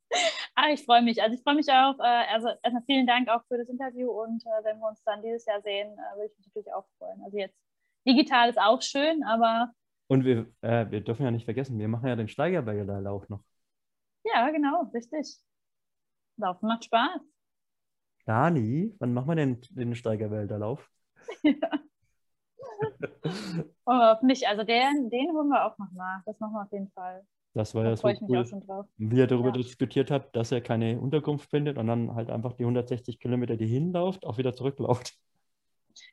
Ah, 0.59 0.71
ich 0.73 0.83
freue 0.85 1.03
mich. 1.03 1.21
Also 1.21 1.35
ich 1.35 1.43
freue 1.43 1.53
mich 1.55 1.69
auch. 1.71 1.99
Äh, 1.99 2.25
also 2.33 2.47
erstmal 2.63 2.83
vielen 2.87 3.05
Dank 3.05 3.29
auch 3.29 3.43
für 3.47 3.57
das 3.59 3.69
Interview 3.69 4.09
und 4.09 4.43
äh, 4.43 4.63
wenn 4.63 4.79
wir 4.79 4.87
uns 4.87 5.03
dann 5.03 5.21
dieses 5.21 5.45
Jahr 5.45 5.61
sehen, 5.61 5.93
äh, 5.93 6.15
würde 6.17 6.31
ich 6.31 6.37
mich 6.37 6.47
natürlich 6.47 6.73
auch 6.73 6.85
freuen. 6.97 7.21
Also 7.23 7.37
jetzt 7.37 7.55
digital 8.07 8.49
ist 8.49 8.59
auch 8.59 8.81
schön, 8.81 9.23
aber 9.23 9.71
Und 10.07 10.25
wir, 10.25 10.47
äh, 10.61 10.89
wir 10.89 11.01
dürfen 11.01 11.23
ja 11.25 11.31
nicht 11.31 11.45
vergessen, 11.45 11.77
wir 11.79 11.87
machen 11.87 12.07
ja 12.07 12.15
den 12.15 12.27
Steigerberger-Lauf 12.27 13.29
noch. 13.29 13.43
ja, 14.23 14.49
genau, 14.51 14.83
richtig. 14.93 15.37
Laufen 16.37 16.67
macht 16.67 16.85
Spaß. 16.85 17.21
Dani, 18.25 18.95
wann 18.99 19.13
machen 19.13 19.29
wir 19.29 19.35
denn 19.35 19.61
den 19.71 19.95
Steigerwälderlauf? 19.95 20.89
Und 23.85 23.99
hoffentlich, 24.01 24.47
also 24.47 24.63
den, 24.63 25.09
den 25.09 25.31
holen 25.31 25.49
wir 25.49 25.65
auch 25.65 25.77
noch 25.77 25.91
nach. 25.93 26.23
Das 26.25 26.39
machen 26.39 26.53
wir 26.53 26.63
auf 26.63 26.71
jeden 26.71 26.91
Fall. 26.91 27.25
Das 27.57 27.73
war 27.73 27.83
Da 27.83 27.89
ja 27.89 27.97
so 27.97 28.07
cool, 28.07 28.45
wie 28.97 29.19
er 29.19 29.27
darüber 29.27 29.47
Ja. 29.47 29.53
diskutiert 29.53 30.11
hat, 30.11 30.35
dass 30.35 30.51
er 30.51 30.61
keine 30.61 30.99
Unterkunft 30.99 31.49
findet 31.49 31.77
und 31.77 31.87
dann 31.87 32.13
halt 32.13 32.29
einfach 32.29 32.53
die 32.53 32.63
160 32.63 33.19
Kilometer, 33.19 33.57
die 33.57 33.65
hinläuft, 33.65 34.25
auch 34.25 34.37
wieder 34.37 34.53
zurückläuft. 34.53 35.13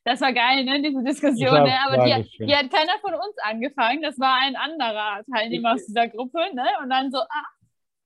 Das 0.05 0.23
war 0.23 0.33
geil, 0.33 0.65
ne, 0.65 0.81
diese 0.81 1.03
Diskussion. 1.05 1.63
Ne? 1.63 1.77
Aber 1.87 2.07
die, 2.07 2.47
die 2.47 2.57
hat 2.57 2.71
keiner 2.71 2.99
von 3.03 3.13
uns 3.15 3.37
angefangen. 3.43 4.01
Das 4.01 4.19
war 4.19 4.39
ein 4.41 4.57
anderer 4.57 5.23
Teilnehmer 5.31 5.75
aus 5.75 5.85
dieser 5.85 6.09
Gruppe. 6.09 6.39
Ne? 6.55 6.65
Und 6.83 6.89
dann 6.89 7.11
so, 7.11 7.19
ah, 7.19 7.47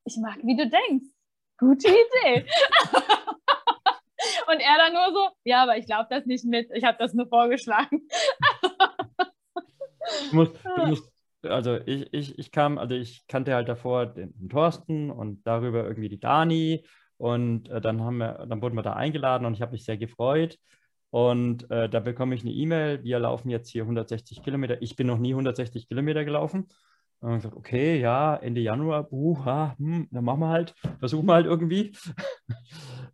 ich 0.05 0.17
mag, 0.17 0.39
wie 0.43 0.57
du 0.57 0.69
denkst. 0.69 1.07
Gute 1.59 1.89
Idee. 1.89 2.45
Und 4.49 4.61
er 4.61 4.77
dann 4.79 4.93
nur 4.93 5.13
so, 5.13 5.29
ja, 5.45 5.63
aber 5.63 5.77
ich 5.77 5.87
glaube 5.87 6.09
das 6.11 6.27
nicht 6.27 6.45
mit. 6.45 6.69
Ich 6.75 6.83
habe 6.83 6.99
das 6.99 7.15
nur 7.15 7.29
vorgeschlagen. 7.29 8.09
Du 10.31 10.37
musst, 10.37 10.55
du 10.65 10.87
musst, 10.87 11.13
also 11.43 11.79
ich, 11.87 12.13
ich, 12.13 12.39
ich 12.39 12.51
kam, 12.53 12.79
also 12.79 12.95
ich 12.95 13.27
kannte 13.29 13.55
halt 13.55 13.69
davor 13.69 14.07
den, 14.07 14.33
den 14.39 14.49
Thorsten 14.49 15.11
und 15.11 15.47
darüber 15.47 15.85
irgendwie 15.85 16.09
die 16.09 16.21
Dani 16.21 16.85
und 17.17 17.69
äh, 17.69 17.81
dann 17.81 18.03
haben 18.03 18.19
wir, 18.19 18.47
dann 18.49 18.63
wurden 18.63 18.77
wir 18.77 18.83
da 18.83 18.95
eingeladen 18.95 19.45
und 19.47 19.55
ich 19.55 19.63
habe 19.63 19.73
mich 19.73 19.85
sehr 19.85 19.99
gefreut. 19.99 20.59
Und 21.11 21.71
äh, 21.71 21.89
da 21.89 22.01
bekomme 22.01 22.35
ich 22.35 22.43
eine 22.43 22.53
E-Mail, 22.53 23.03
wir 23.03 23.19
laufen 23.19 23.49
jetzt 23.51 23.71
hier 23.71 23.83
160 23.83 24.43
Kilometer. 24.43 24.81
Ich 24.83 24.95
bin 24.95 25.07
noch 25.07 25.19
nie 25.19 25.33
160 25.33 25.89
Kilometer 25.89 26.25
gelaufen. 26.25 26.69
Und 27.21 27.31
ich 27.31 27.37
gesagt, 27.39 27.57
okay, 27.57 27.99
ja, 27.99 28.37
Ende 28.37 28.61
Januar, 28.61 29.05
buha, 29.05 29.75
hm, 29.79 30.09
dann 30.11 30.25
machen 30.25 30.41
wir 30.41 30.49
halt, 30.49 30.75
versuchen 31.01 31.27
wir 31.27 31.35
halt 31.35 31.47
irgendwie. 31.47 31.93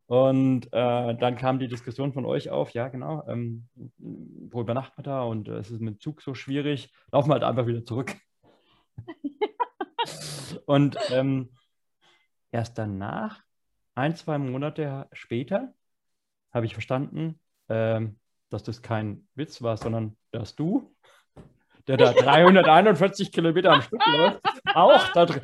Und 0.06 0.66
äh, 0.72 1.14
dann 1.16 1.36
kam 1.36 1.58
die 1.58 1.68
Diskussion 1.68 2.12
von 2.12 2.26
euch 2.26 2.50
auf, 2.50 2.70
ja, 2.70 2.88
genau, 2.88 3.26
ähm, 3.26 3.68
wo 3.96 4.60
übernachten 4.60 4.98
wir 4.98 5.02
da 5.02 5.22
und 5.22 5.48
äh, 5.48 5.56
es 5.56 5.70
ist 5.70 5.80
mit 5.80 5.94
dem 5.94 6.00
Zug 6.00 6.20
so 6.20 6.34
schwierig, 6.34 6.92
laufen 7.10 7.30
wir 7.30 7.34
halt 7.34 7.44
einfach 7.44 7.66
wieder 7.66 7.84
zurück. 7.84 8.14
und 10.66 10.96
ähm, 11.10 11.50
erst 12.52 12.76
danach, 12.76 13.42
ein, 13.94 14.14
zwei 14.14 14.36
Monate 14.36 15.08
später, 15.12 15.72
habe 16.52 16.66
ich 16.66 16.74
verstanden, 16.74 17.40
ähm, 17.68 18.18
dass 18.50 18.62
das 18.62 18.82
kein 18.82 19.26
Witz 19.34 19.62
war, 19.62 19.76
sondern 19.76 20.16
dass 20.32 20.54
du, 20.54 20.94
der 21.86 21.96
da 21.96 22.12
341 22.12 23.32
Kilometer 23.32 23.72
am 23.72 23.82
Stück 23.82 24.02
läuft, 24.06 24.40
auch 24.74 25.08
da 25.12 25.26
drin. 25.26 25.42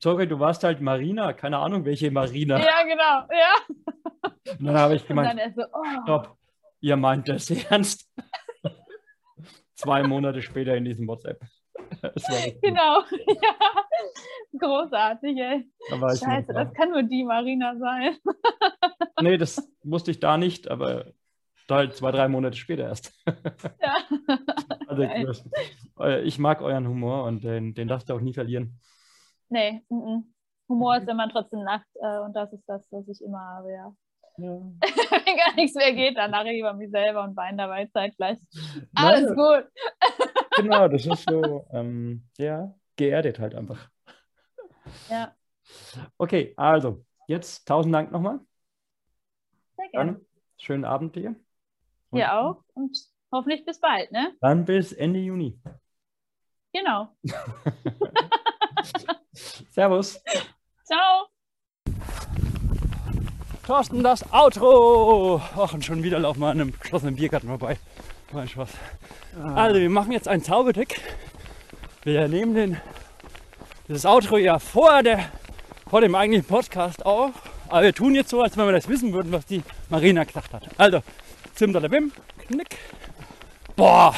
Sorry, 0.00 0.28
du 0.28 0.38
warst 0.38 0.62
halt 0.64 0.80
Marina, 0.80 1.32
keine 1.32 1.58
Ahnung, 1.58 1.84
welche 1.84 2.10
Marina. 2.10 2.58
Ja, 2.58 2.82
genau. 2.84 3.26
Ja. 3.32 4.54
Und 4.58 4.64
dann 4.64 4.76
habe 4.76 4.94
ich 4.94 5.06
gemeint, 5.06 5.40
so, 5.54 5.62
oh. 5.72 6.02
stopp, 6.02 6.36
ihr 6.80 6.96
meint 6.96 7.28
das 7.28 7.50
ernst? 7.50 8.08
Zwei 9.74 10.02
Monate 10.02 10.42
später 10.42 10.76
in 10.76 10.84
diesem 10.84 11.06
WhatsApp. 11.06 11.40
Genau. 12.62 13.02
Ja. 13.26 14.58
Großartig, 14.58 15.36
ey. 15.36 15.70
Da 15.90 16.16
Scheiße, 16.16 16.52
da. 16.52 16.64
das 16.64 16.74
kann 16.74 16.90
nur 16.90 17.02
die 17.02 17.24
Marina 17.24 17.76
sein. 17.78 18.16
Nee, 19.20 19.36
das 19.36 19.68
wusste 19.82 20.12
ich 20.12 20.20
da 20.20 20.36
nicht, 20.36 20.70
aber 20.70 21.06
da 21.66 21.76
halt 21.78 21.96
zwei, 21.96 22.12
drei 22.12 22.28
Monate 22.28 22.56
später 22.56 22.84
erst. 22.84 23.12
Ja. 23.26 23.96
Also, 24.86 25.02
äh, 26.00 26.22
ich 26.22 26.38
mag 26.38 26.62
euren 26.62 26.86
Humor 26.86 27.24
und 27.24 27.42
den, 27.42 27.74
den 27.74 27.88
darfst 27.88 28.08
du 28.08 28.14
auch 28.14 28.20
nie 28.20 28.32
verlieren. 28.32 28.78
Nee, 29.48 29.82
mm 29.88 29.96
-mm. 29.96 30.22
Humor 30.68 30.96
ist, 30.98 31.06
wenn 31.06 31.16
man 31.16 31.30
trotzdem 31.30 31.60
lacht. 31.60 31.86
Äh, 31.94 32.18
und 32.20 32.34
das 32.34 32.52
ist 32.52 32.64
das, 32.68 32.86
was 32.90 33.08
ich 33.08 33.22
immer 33.22 33.40
habe, 33.40 33.72
ja. 33.72 33.92
Ja. 34.36 34.50
wenn 35.24 35.36
gar 35.36 35.54
nichts 35.56 35.74
mehr 35.74 35.92
geht, 35.94 36.16
dann 36.16 36.30
lache 36.30 36.50
ich 36.50 36.60
über 36.60 36.74
mich 36.74 36.90
selber 36.90 37.24
und 37.24 37.36
weine 37.36 37.56
dabei 37.56 37.86
zeitgleich. 37.86 38.38
Alles 38.94 39.30
Nein, 39.30 39.36
gut. 39.36 39.64
Genau, 40.56 40.88
das 40.88 41.06
ist 41.06 41.22
so, 41.28 41.64
ähm, 41.70 42.24
ja, 42.36 42.74
geerdet 42.96 43.38
halt 43.38 43.54
einfach. 43.54 43.88
Ja, 45.08 45.32
Okay, 46.16 46.54
also, 46.56 47.04
jetzt 47.26 47.66
tausend 47.66 47.94
Dank 47.94 48.12
nochmal. 48.12 48.40
sehr 49.76 49.88
gerne. 49.90 50.12
Dann 50.12 50.26
schönen 50.58 50.84
Abend 50.84 51.16
dir. 51.16 51.36
Und 52.10 52.18
Dir 52.18 52.38
auch 52.38 52.62
und 52.74 52.96
hoffentlich 53.32 53.64
bis 53.64 53.80
bald, 53.80 54.10
ne? 54.12 54.34
Dann 54.40 54.64
bis 54.64 54.92
Ende 54.92 55.20
Juni. 55.20 55.60
Genau. 56.72 57.16
Servus. 59.78 60.20
Ciao. 60.82 61.28
Thorsten, 63.64 64.02
das 64.02 64.24
Outro. 64.32 65.40
Ach, 65.56 65.72
und 65.72 65.84
schon 65.84 66.02
wieder 66.02 66.18
laufen 66.18 66.40
wir 66.40 66.48
an 66.48 66.60
einem 66.60 66.74
geschlossenen 66.80 67.14
Biergarten 67.14 67.46
vorbei. 67.46 67.78
Mein 68.32 68.48
Spaß. 68.48 68.70
Also, 69.54 69.78
wir 69.78 69.88
machen 69.88 70.10
jetzt 70.10 70.26
einen 70.26 70.42
Zaubertrick. 70.42 71.00
Wir 72.02 72.26
nehmen 72.26 72.56
den, 72.56 72.80
das 73.86 74.04
Outro 74.04 74.36
ja 74.36 74.58
vor, 74.58 75.04
der, 75.04 75.30
vor 75.88 76.00
dem 76.00 76.16
eigentlichen 76.16 76.48
Podcast 76.48 77.06
auf. 77.06 77.30
Aber 77.68 77.82
wir 77.82 77.94
tun 77.94 78.16
jetzt 78.16 78.30
so, 78.30 78.42
als 78.42 78.56
wenn 78.56 78.66
wir 78.66 78.72
das 78.72 78.88
wissen 78.88 79.12
würden, 79.12 79.30
was 79.30 79.46
die 79.46 79.62
Marina 79.90 80.24
gesagt 80.24 80.52
hat. 80.54 80.68
Also, 80.76 81.04
Zimmerle-Bim, 81.54 82.10
Knick. 82.48 82.76
Boah, 83.76 84.12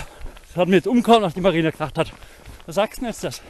das 0.48 0.56
hat 0.56 0.68
mir 0.68 0.76
jetzt 0.76 0.88
umgehauen, 0.88 1.22
was 1.22 1.34
die 1.34 1.42
Marina 1.42 1.68
gesagt 1.68 1.98
hat. 1.98 2.10
Was 2.64 2.76
sagst 2.76 2.96
du 2.96 3.00
denn 3.02 3.10
jetzt 3.10 3.24
das? 3.24 3.42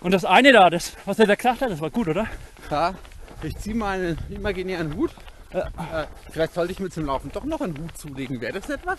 Und 0.00 0.12
das 0.12 0.24
eine 0.24 0.52
da, 0.52 0.70
das, 0.70 0.92
was 1.06 1.18
er 1.18 1.26
da 1.26 1.34
gesagt 1.34 1.60
hat, 1.60 1.70
das 1.70 1.80
war 1.80 1.90
gut, 1.90 2.08
oder? 2.08 2.26
Ja, 2.70 2.94
ich 3.42 3.56
ziehe 3.58 3.74
mal 3.74 3.98
einen 3.98 4.18
imaginären 4.30 4.94
Hut. 4.96 5.10
Äh, 5.50 5.62
vielleicht 6.30 6.54
sollte 6.54 6.72
ich 6.72 6.78
mir 6.80 6.90
zum 6.90 7.06
Laufen 7.06 7.30
doch 7.32 7.44
noch 7.44 7.60
einen 7.60 7.76
Hut 7.78 7.96
zulegen. 7.96 8.40
Wäre 8.40 8.52
das 8.60 8.68
nicht 8.68 8.84
was? 8.84 8.98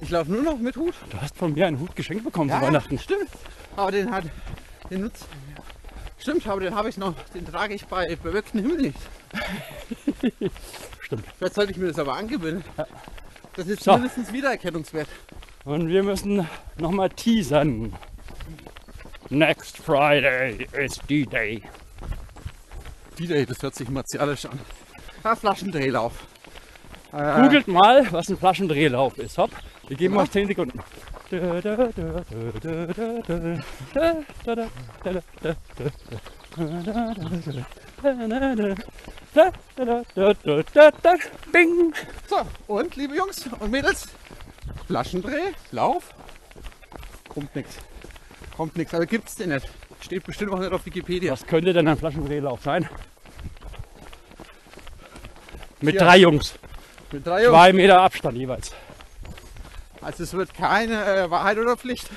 Ich 0.00 0.10
laufe 0.10 0.32
nur 0.32 0.42
noch 0.42 0.58
mit 0.58 0.76
Hut. 0.76 0.94
Du 1.10 1.20
hast 1.20 1.36
von 1.36 1.54
mir 1.54 1.66
einen 1.66 1.78
Hut 1.78 1.94
geschenkt 1.94 2.24
bekommen 2.24 2.50
zu 2.50 2.60
Weihnachten. 2.60 2.98
stimmt. 2.98 3.28
Aber 3.76 3.92
den 3.92 4.10
hat 4.10 4.24
den 4.90 5.02
nutzt. 5.02 5.26
Stimmt, 6.18 6.46
aber 6.46 6.60
den 6.60 6.74
habe 6.74 6.88
ich 6.88 6.96
noch, 6.96 7.14
den 7.34 7.46
trage 7.46 7.74
ich 7.74 7.86
bei 7.86 8.16
bewölktem 8.16 8.60
Himmel 8.60 8.78
nicht. 8.78 8.98
Stimmt. 11.00 11.24
Vielleicht 11.36 11.54
sollte 11.54 11.72
ich 11.72 11.78
mir 11.78 11.88
das 11.88 11.98
aber 11.98 12.14
angewöhnen. 12.14 12.64
Das 13.56 13.66
ist 13.66 13.82
So. 13.82 13.92
mindestens 13.94 14.32
wiedererkennungswert. 14.32 15.08
Und 15.64 15.88
wir 15.88 16.02
müssen 16.02 16.48
nochmal 16.78 17.10
teasern. 17.10 17.92
Next 19.32 19.78
Friday 19.78 20.68
is 20.78 20.98
D-Day. 21.08 21.62
D-Day, 23.18 23.46
das 23.46 23.62
hört 23.62 23.74
sich 23.74 23.88
martialisch 23.88 24.44
an. 24.44 24.60
Ja, 25.24 25.34
Flaschendrehlauf. 25.34 26.12
Äh, 27.14 27.40
Googelt 27.40 27.66
mal, 27.66 28.06
was 28.12 28.28
ein 28.28 28.36
Flaschendrehlauf 28.36 29.16
ist. 29.16 29.38
Hopp, 29.38 29.50
wir 29.88 29.96
geben 29.96 30.16
Ja. 30.16 30.20
euch 30.20 30.30
10 30.32 30.48
Sekunden. 30.48 30.78
Bing! 41.52 41.94
So, 42.28 42.36
und 42.66 42.96
liebe 42.96 43.16
Jungs 43.16 43.48
und 43.60 43.70
Mädels, 43.70 44.08
Flaschendreh, 44.86 45.52
Lauf, 45.70 46.14
kommt 47.30 47.56
nichts. 47.56 47.78
Kommt 48.56 48.76
nichts, 48.76 48.94
aber 48.94 49.06
gibt's 49.06 49.36
den 49.36 49.50
nicht. 49.50 49.68
Steht 50.00 50.24
bestimmt 50.24 50.52
auch 50.52 50.58
nicht 50.58 50.72
auf 50.72 50.84
Wikipedia. 50.84 51.32
Was 51.32 51.46
könnte 51.46 51.72
denn 51.72 51.88
ein 51.88 51.96
Flaschendrehlauf 51.96 52.62
sein? 52.62 52.88
Mit 55.80 55.96
Tja. 55.96 56.06
drei 56.06 56.18
Jungs. 56.18 56.54
Mit 57.10 57.26
drei 57.26 57.44
Jungs. 57.44 57.54
Zwei 57.54 57.72
Meter 57.72 58.00
Abstand 58.00 58.36
jeweils. 58.36 58.72
Also 60.00 60.24
es 60.24 60.32
wird 60.32 60.54
keine 60.54 61.04
äh, 61.04 61.30
Wahrheit 61.30 61.58
oder 61.58 61.76
Pflicht. 61.76 62.10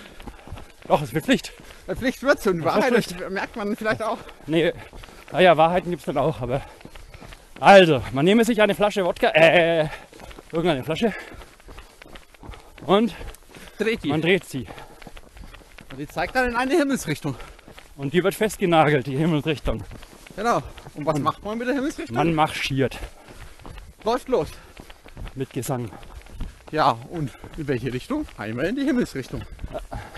Doch, 0.88 1.02
es 1.02 1.14
wird 1.14 1.26
Pflicht. 1.26 1.53
Äh, 1.88 1.95
Pflicht 1.95 2.22
wird's 2.24 2.45
und 2.48 2.60
ist 2.60 2.66
Wahrheit 2.66 2.94
das 2.95 3.30
merkt 3.30 3.56
man 3.56 3.76
vielleicht 3.76 4.02
auch. 4.03 4.18
Nee, 4.48 4.74
naja, 5.32 5.56
Wahrheiten 5.57 5.90
gibt 5.90 6.02
es 6.02 6.06
dann 6.06 6.18
auch, 6.18 6.41
aber. 6.41 6.62
Also, 7.60 8.02
man 8.12 8.26
nehme 8.26 8.44
sich 8.44 8.62
eine 8.62 8.76
Flasche 8.76 9.06
Wodka, 9.06 9.30
äh, 9.30 9.88
irgendeine 10.52 10.84
Flasche 10.84 11.14
und 12.86 13.16
Dreht 13.78 14.03
die. 14.03 14.10
man 14.10 14.22
dreht 14.22 14.45
sie. 14.45 14.68
Und 15.95 15.99
die 15.99 16.07
zeigt 16.07 16.35
dann 16.35 16.49
in 16.49 16.55
eine 16.57 16.76
Himmelsrichtung. 16.76 17.35
Und 17.95 18.11
die 18.11 18.22
wird 18.22 18.35
festgenagelt, 18.35 19.07
die 19.07 19.15
Himmelsrichtung. 19.15 19.81
Genau. 20.35 20.61
Und 20.93 21.05
was 21.05 21.19
macht 21.19 21.41
man 21.41 21.57
mit 21.57 21.69
der 21.69 21.76
Himmelsrichtung? 21.76 22.17
Man 22.17 22.34
marschiert 22.34 22.99
läuft 24.03 24.27
los. 24.27 24.49
mit 25.35 25.53
Gesang. 25.53 25.89
Ja, 26.73 26.97
und 27.11 27.31
in 27.57 27.67
welche 27.69 27.93
Richtung? 27.93 28.27
Einmal 28.38 28.65
in 28.65 28.76
die 28.76 28.84
Himmelsrichtung. 28.84 29.43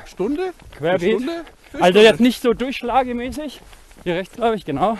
Stunde? 0.07 0.51
Querbeet. 0.75 1.17
Stunde? 1.17 1.45
Also 1.73 1.83
Stunde. 1.83 2.01
jetzt 2.01 2.19
nicht 2.19 2.41
so 2.41 2.55
durchschlagemäßig. 2.55 3.61
Hier 4.03 4.15
rechts, 4.15 4.35
glaube 4.35 4.55
ich, 4.55 4.65
genau. 4.65 4.97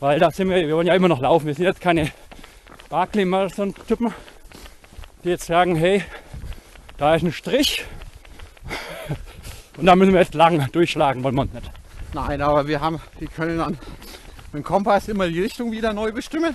Weil 0.00 0.18
da 0.18 0.32
sind 0.32 0.50
wir, 0.50 0.66
wir 0.66 0.74
wollen 0.74 0.88
ja 0.88 0.96
immer 0.96 1.06
noch 1.06 1.20
laufen. 1.20 1.46
Wir 1.46 1.54
sind 1.54 1.64
jetzt 1.64 1.80
keine 1.80 2.10
Barclay-Marathon-Typen, 2.88 4.12
die 5.22 5.28
jetzt 5.28 5.46
sagen, 5.46 5.76
hey, 5.76 6.02
da 6.98 7.14
ist 7.14 7.22
ein 7.22 7.32
Strich. 7.32 7.84
Und 9.78 9.86
da 9.86 9.96
müssen 9.96 10.12
wir 10.12 10.20
jetzt 10.20 10.34
lang 10.34 10.70
durchschlagen, 10.72 11.22
wollen 11.24 11.34
wir 11.34 11.42
uns 11.42 11.54
nicht. 11.54 11.70
Nein, 12.14 12.42
aber 12.42 12.66
wir 12.66 12.80
haben, 12.80 13.00
wir 13.18 13.28
können 13.28 13.58
dann 13.58 13.70
mit 14.52 14.62
dem 14.62 14.64
Kompass 14.64 15.08
immer 15.08 15.28
die 15.28 15.40
Richtung 15.42 15.72
wieder 15.72 15.92
neu 15.94 16.12
bestimmen. 16.12 16.54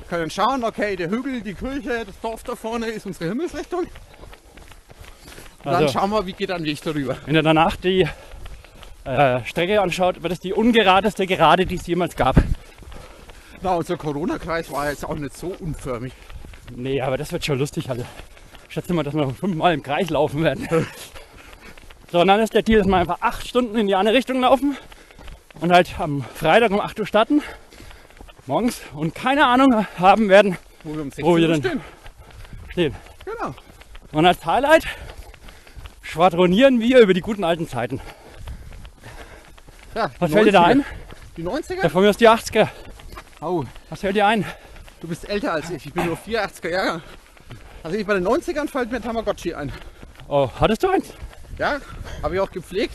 Wir 0.00 0.08
können 0.08 0.30
schauen, 0.30 0.64
okay, 0.64 0.96
der 0.96 1.08
Hügel, 1.10 1.40
die 1.40 1.54
Kirche, 1.54 2.04
das 2.04 2.18
Dorf 2.20 2.42
da 2.42 2.56
vorne 2.56 2.86
ist 2.86 3.06
unsere 3.06 3.28
Himmelsrichtung. 3.28 3.80
Und 3.84 3.88
dann 5.64 5.74
Also- 5.76 5.92
schauen 5.92 6.10
wir, 6.10 6.26
wie 6.26 6.32
geht 6.32 6.50
ein 6.50 6.64
Weg 6.64 6.82
darüber. 6.82 7.16
Wenn 7.26 7.34
ihr 7.36 7.42
danach 7.42 7.76
die 7.76 8.08
äh, 9.04 9.44
Strecke 9.44 9.80
anschaut, 9.80 10.22
wird 10.22 10.32
es 10.32 10.40
die 10.40 10.52
ungeradeste 10.52 11.26
Gerade, 11.26 11.64
die 11.64 11.76
es 11.76 11.86
jemals 11.86 12.16
gab. 12.16 12.36
Na, 13.62 13.74
unser 13.74 13.96
Corona-Kreis 13.96 14.70
war 14.70 14.88
jetzt 14.90 15.04
auch 15.04 15.16
nicht 15.16 15.36
so 15.36 15.48
unförmig. 15.60 16.12
Nee, 16.74 17.00
aber 17.00 17.16
das 17.16 17.32
wird 17.32 17.44
schon 17.44 17.58
lustig, 17.58 17.88
Alter. 17.90 18.04
Ich 18.68 18.74
schätze 18.74 18.92
mal, 18.92 19.02
dass 19.02 19.14
wir 19.14 19.28
fünfmal 19.30 19.74
im 19.74 19.82
Kreis 19.82 20.10
laufen 20.10 20.42
werden. 20.44 20.68
so, 22.10 22.20
und 22.20 22.26
dann 22.28 22.40
ist 22.40 22.54
der 22.54 22.62
Deal, 22.62 22.78
dass 22.78 22.86
wir 22.88 22.96
einfach 22.96 23.18
acht 23.20 23.46
Stunden 23.46 23.76
in 23.76 23.86
die 23.86 23.94
andere 23.94 24.14
Richtung 24.16 24.40
laufen 24.40 24.76
und 25.60 25.72
halt 25.72 25.98
am 25.98 26.24
Freitag 26.34 26.70
um 26.70 26.80
8 26.80 26.98
Uhr 27.00 27.06
starten, 27.06 27.42
morgens, 28.46 28.80
und 28.94 29.14
keine 29.14 29.46
Ahnung 29.46 29.86
haben 29.98 30.28
werden, 30.28 30.56
Wo 30.84 30.94
wir 30.94 31.02
um 31.02 31.08
16 31.10 31.24
Wo 31.24 31.36
wir 31.36 31.48
denn- 31.48 31.60
stehen. 31.62 31.80
stehen. 32.70 32.94
Genau. 33.24 33.54
Und 34.12 34.24
als 34.26 34.44
Highlight 34.46 34.84
schwadronieren 36.02 36.80
wir 36.80 37.00
über 37.00 37.12
die 37.12 37.20
guten 37.20 37.44
alten 37.44 37.68
Zeiten. 37.68 38.00
Ja, 39.94 40.10
Was 40.18 40.30
die 40.30 40.34
fällt 40.36 40.48
dir 40.48 40.52
da 40.52 40.62
90er. 40.64 40.66
ein? 40.70 40.84
Die 41.36 41.42
90er? 41.42 41.82
Ja, 41.82 41.88
von 41.88 42.02
mir 42.02 42.10
aus 42.10 42.16
die 42.16 42.28
80er. 42.28 42.68
Oh, 43.40 43.64
Was 43.90 44.00
fällt 44.00 44.16
dir 44.16 44.26
ein? 44.26 44.44
du 45.00 45.06
bist 45.08 45.28
älter 45.28 45.52
als 45.52 45.70
ich. 45.70 45.86
Ich 45.86 45.92
bin 45.92 46.06
nur 46.06 46.16
84er 46.16 46.70
Jahre. 46.70 47.02
Also 47.82 47.96
ich 47.96 48.06
bei 48.06 48.14
den 48.14 48.26
90ern 48.26 48.68
fällt 48.68 48.90
mir 48.90 49.00
Tamagotchi 49.00 49.54
ein. 49.54 49.70
Oh, 50.26 50.48
hattest 50.58 50.82
du 50.82 50.88
eins? 50.88 51.12
Ja, 51.58 51.80
habe 52.22 52.34
ich 52.36 52.40
auch 52.40 52.50
gepflegt. 52.50 52.94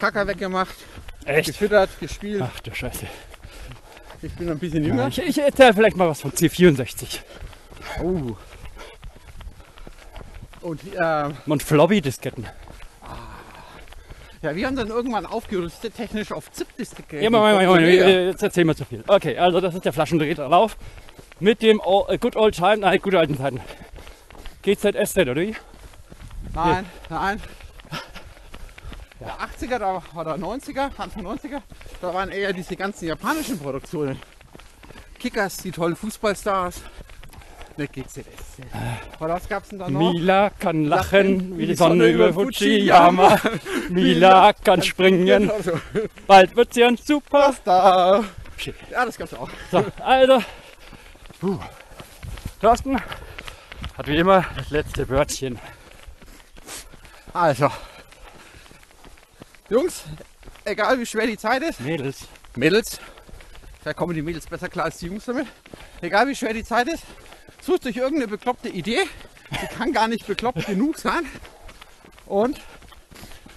Kacker 0.00 0.26
weggemacht, 0.26 0.74
Echt? 1.24 1.46
gefüttert, 1.46 1.88
gespielt. 2.00 2.42
Ach 2.44 2.60
du 2.60 2.74
Scheiße. 2.74 3.06
Ich 4.22 4.32
bin 4.32 4.48
ein 4.50 4.58
bisschen 4.58 4.84
jünger. 4.84 5.08
Ich, 5.08 5.18
ich 5.18 5.38
erzähle 5.38 5.72
vielleicht 5.74 5.96
mal 5.96 6.08
was 6.08 6.20
von 6.20 6.32
C64. 6.32 7.20
Oh. 8.02 8.36
Und 10.62 10.80
äh, 10.94 11.30
Und 11.46 11.62
Floppy-Disketten. 11.62 12.46
ja, 14.42 14.56
wir 14.56 14.66
haben 14.66 14.76
dann 14.76 14.88
irgendwann 14.88 15.26
aufgerüstet, 15.26 15.94
technisch 15.94 16.32
auf 16.32 16.50
ZIP-Disketten. 16.50 17.22
Ja, 17.22 17.30
Moment, 17.30 17.62
Moment, 17.62 17.82
Moment, 17.82 18.08
jetzt 18.32 18.42
erzählen 18.42 18.66
wir 18.66 18.74
zu 18.74 18.84
viel. 18.86 19.04
Okay, 19.06 19.36
also 19.38 19.60
das 19.60 19.74
ist 19.74 19.84
der 19.84 19.92
Flaschendrehlauf 19.92 20.76
mit 21.38 21.62
dem 21.62 21.80
äh, 22.08 22.18
Good 22.18 22.36
Old 22.36 22.54
Time, 22.54 22.78
nein, 22.78 22.98
gute 23.00 23.18
alten 23.18 23.36
Zeiten. 23.36 23.60
GZSZ, 24.62 25.18
oder 25.18 25.36
wie? 25.36 25.54
Nein, 26.54 26.86
nein. 27.10 27.42
Ja, 29.20 29.38
80er 29.58 29.78
da, 29.78 30.02
oder 30.14 30.34
90er, 30.34 30.90
Anfang 30.98 31.26
90er, 31.26 31.62
da 32.00 32.12
waren 32.12 32.30
eher 32.30 32.52
diese 32.52 32.76
ganzen 32.76 33.06
japanischen 33.06 33.58
Produktionen. 33.58 34.18
Kickers, 35.18 35.56
die 35.58 35.70
tollen 35.70 35.96
Fußballstars. 35.96 36.82
Ne, 37.76 37.88
GZS. 37.88 38.24
Oder 39.18 39.34
was 39.34 39.48
gab's 39.48 39.70
denn 39.70 39.80
da 39.80 39.88
noch? 39.88 40.12
Mila 40.12 40.50
kann 40.50 40.84
lachen 40.84 41.58
wie 41.58 41.66
die 41.66 41.74
Sonne 41.74 42.08
über 42.08 42.32
Fujiyama. 42.32 43.40
Mila 43.88 44.52
kann 44.52 44.82
springen, 44.82 45.50
bald 46.26 46.54
wird 46.54 46.74
sie 46.74 46.84
ein 46.84 46.96
Super. 46.96 47.54
da. 47.64 48.22
Shit. 48.56 48.76
Ja, 48.90 49.04
das 49.04 49.16
gab's 49.16 49.34
auch. 49.34 49.48
So, 49.72 49.84
also, 50.00 50.40
puh. 51.40 51.58
Thorsten 52.60 53.00
hat 53.98 54.06
wie 54.06 54.18
immer 54.18 54.44
das 54.56 54.70
letzte 54.70 55.08
Wörtchen. 55.08 55.58
Also. 57.34 57.68
Jungs, 59.68 60.04
egal 60.64 61.00
wie 61.00 61.04
schwer 61.06 61.26
die 61.26 61.36
Zeit 61.36 61.62
ist, 61.62 61.80
Mädels. 61.80 62.28
Mädels, 62.54 63.00
da 63.82 63.92
kommen 63.92 64.14
die 64.14 64.22
Mädels 64.22 64.46
besser 64.46 64.68
klar 64.68 64.84
als 64.84 64.98
die 64.98 65.06
Jungs 65.06 65.24
damit. 65.24 65.48
Egal 66.00 66.28
wie 66.28 66.36
schwer 66.36 66.52
die 66.52 66.62
Zeit 66.62 66.86
ist, 66.86 67.02
sucht 67.60 67.86
euch 67.86 67.96
irgendeine 67.96 68.28
bekloppte 68.28 68.68
Idee. 68.68 69.00
Die 69.50 69.66
kann 69.66 69.92
gar 69.92 70.06
nicht 70.06 70.28
bekloppt 70.28 70.64
genug 70.66 70.96
sein. 70.98 71.26
Und 72.26 72.60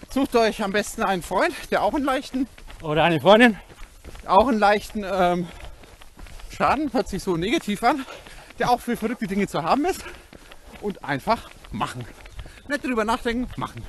sucht 0.09 0.35
euch 0.35 0.63
am 0.63 0.71
besten 0.71 1.03
einen 1.03 1.21
Freund, 1.21 1.53
der 1.69 1.83
auch 1.83 1.93
einen 1.93 2.03
leichten, 2.05 2.47
Oder 2.81 3.03
eine 3.03 3.21
Freundin. 3.21 3.59
auch 4.25 4.47
einen 4.47 4.57
leichten 4.57 5.05
ähm, 5.07 5.47
Schaden, 6.49 6.91
hört 6.93 7.09
sich 7.09 7.21
so 7.21 7.37
negativ 7.37 7.83
an, 7.83 8.03
der 8.57 8.71
auch 8.71 8.81
für 8.81 8.97
verrückte 8.97 9.27
Dinge 9.27 9.47
zu 9.47 9.61
haben 9.61 9.85
ist. 9.85 10.03
Und 10.81 11.03
einfach 11.03 11.49
machen. 11.71 12.05
Nicht 12.67 12.83
drüber 12.83 13.05
nachdenken, 13.05 13.49
machen. 13.59 13.81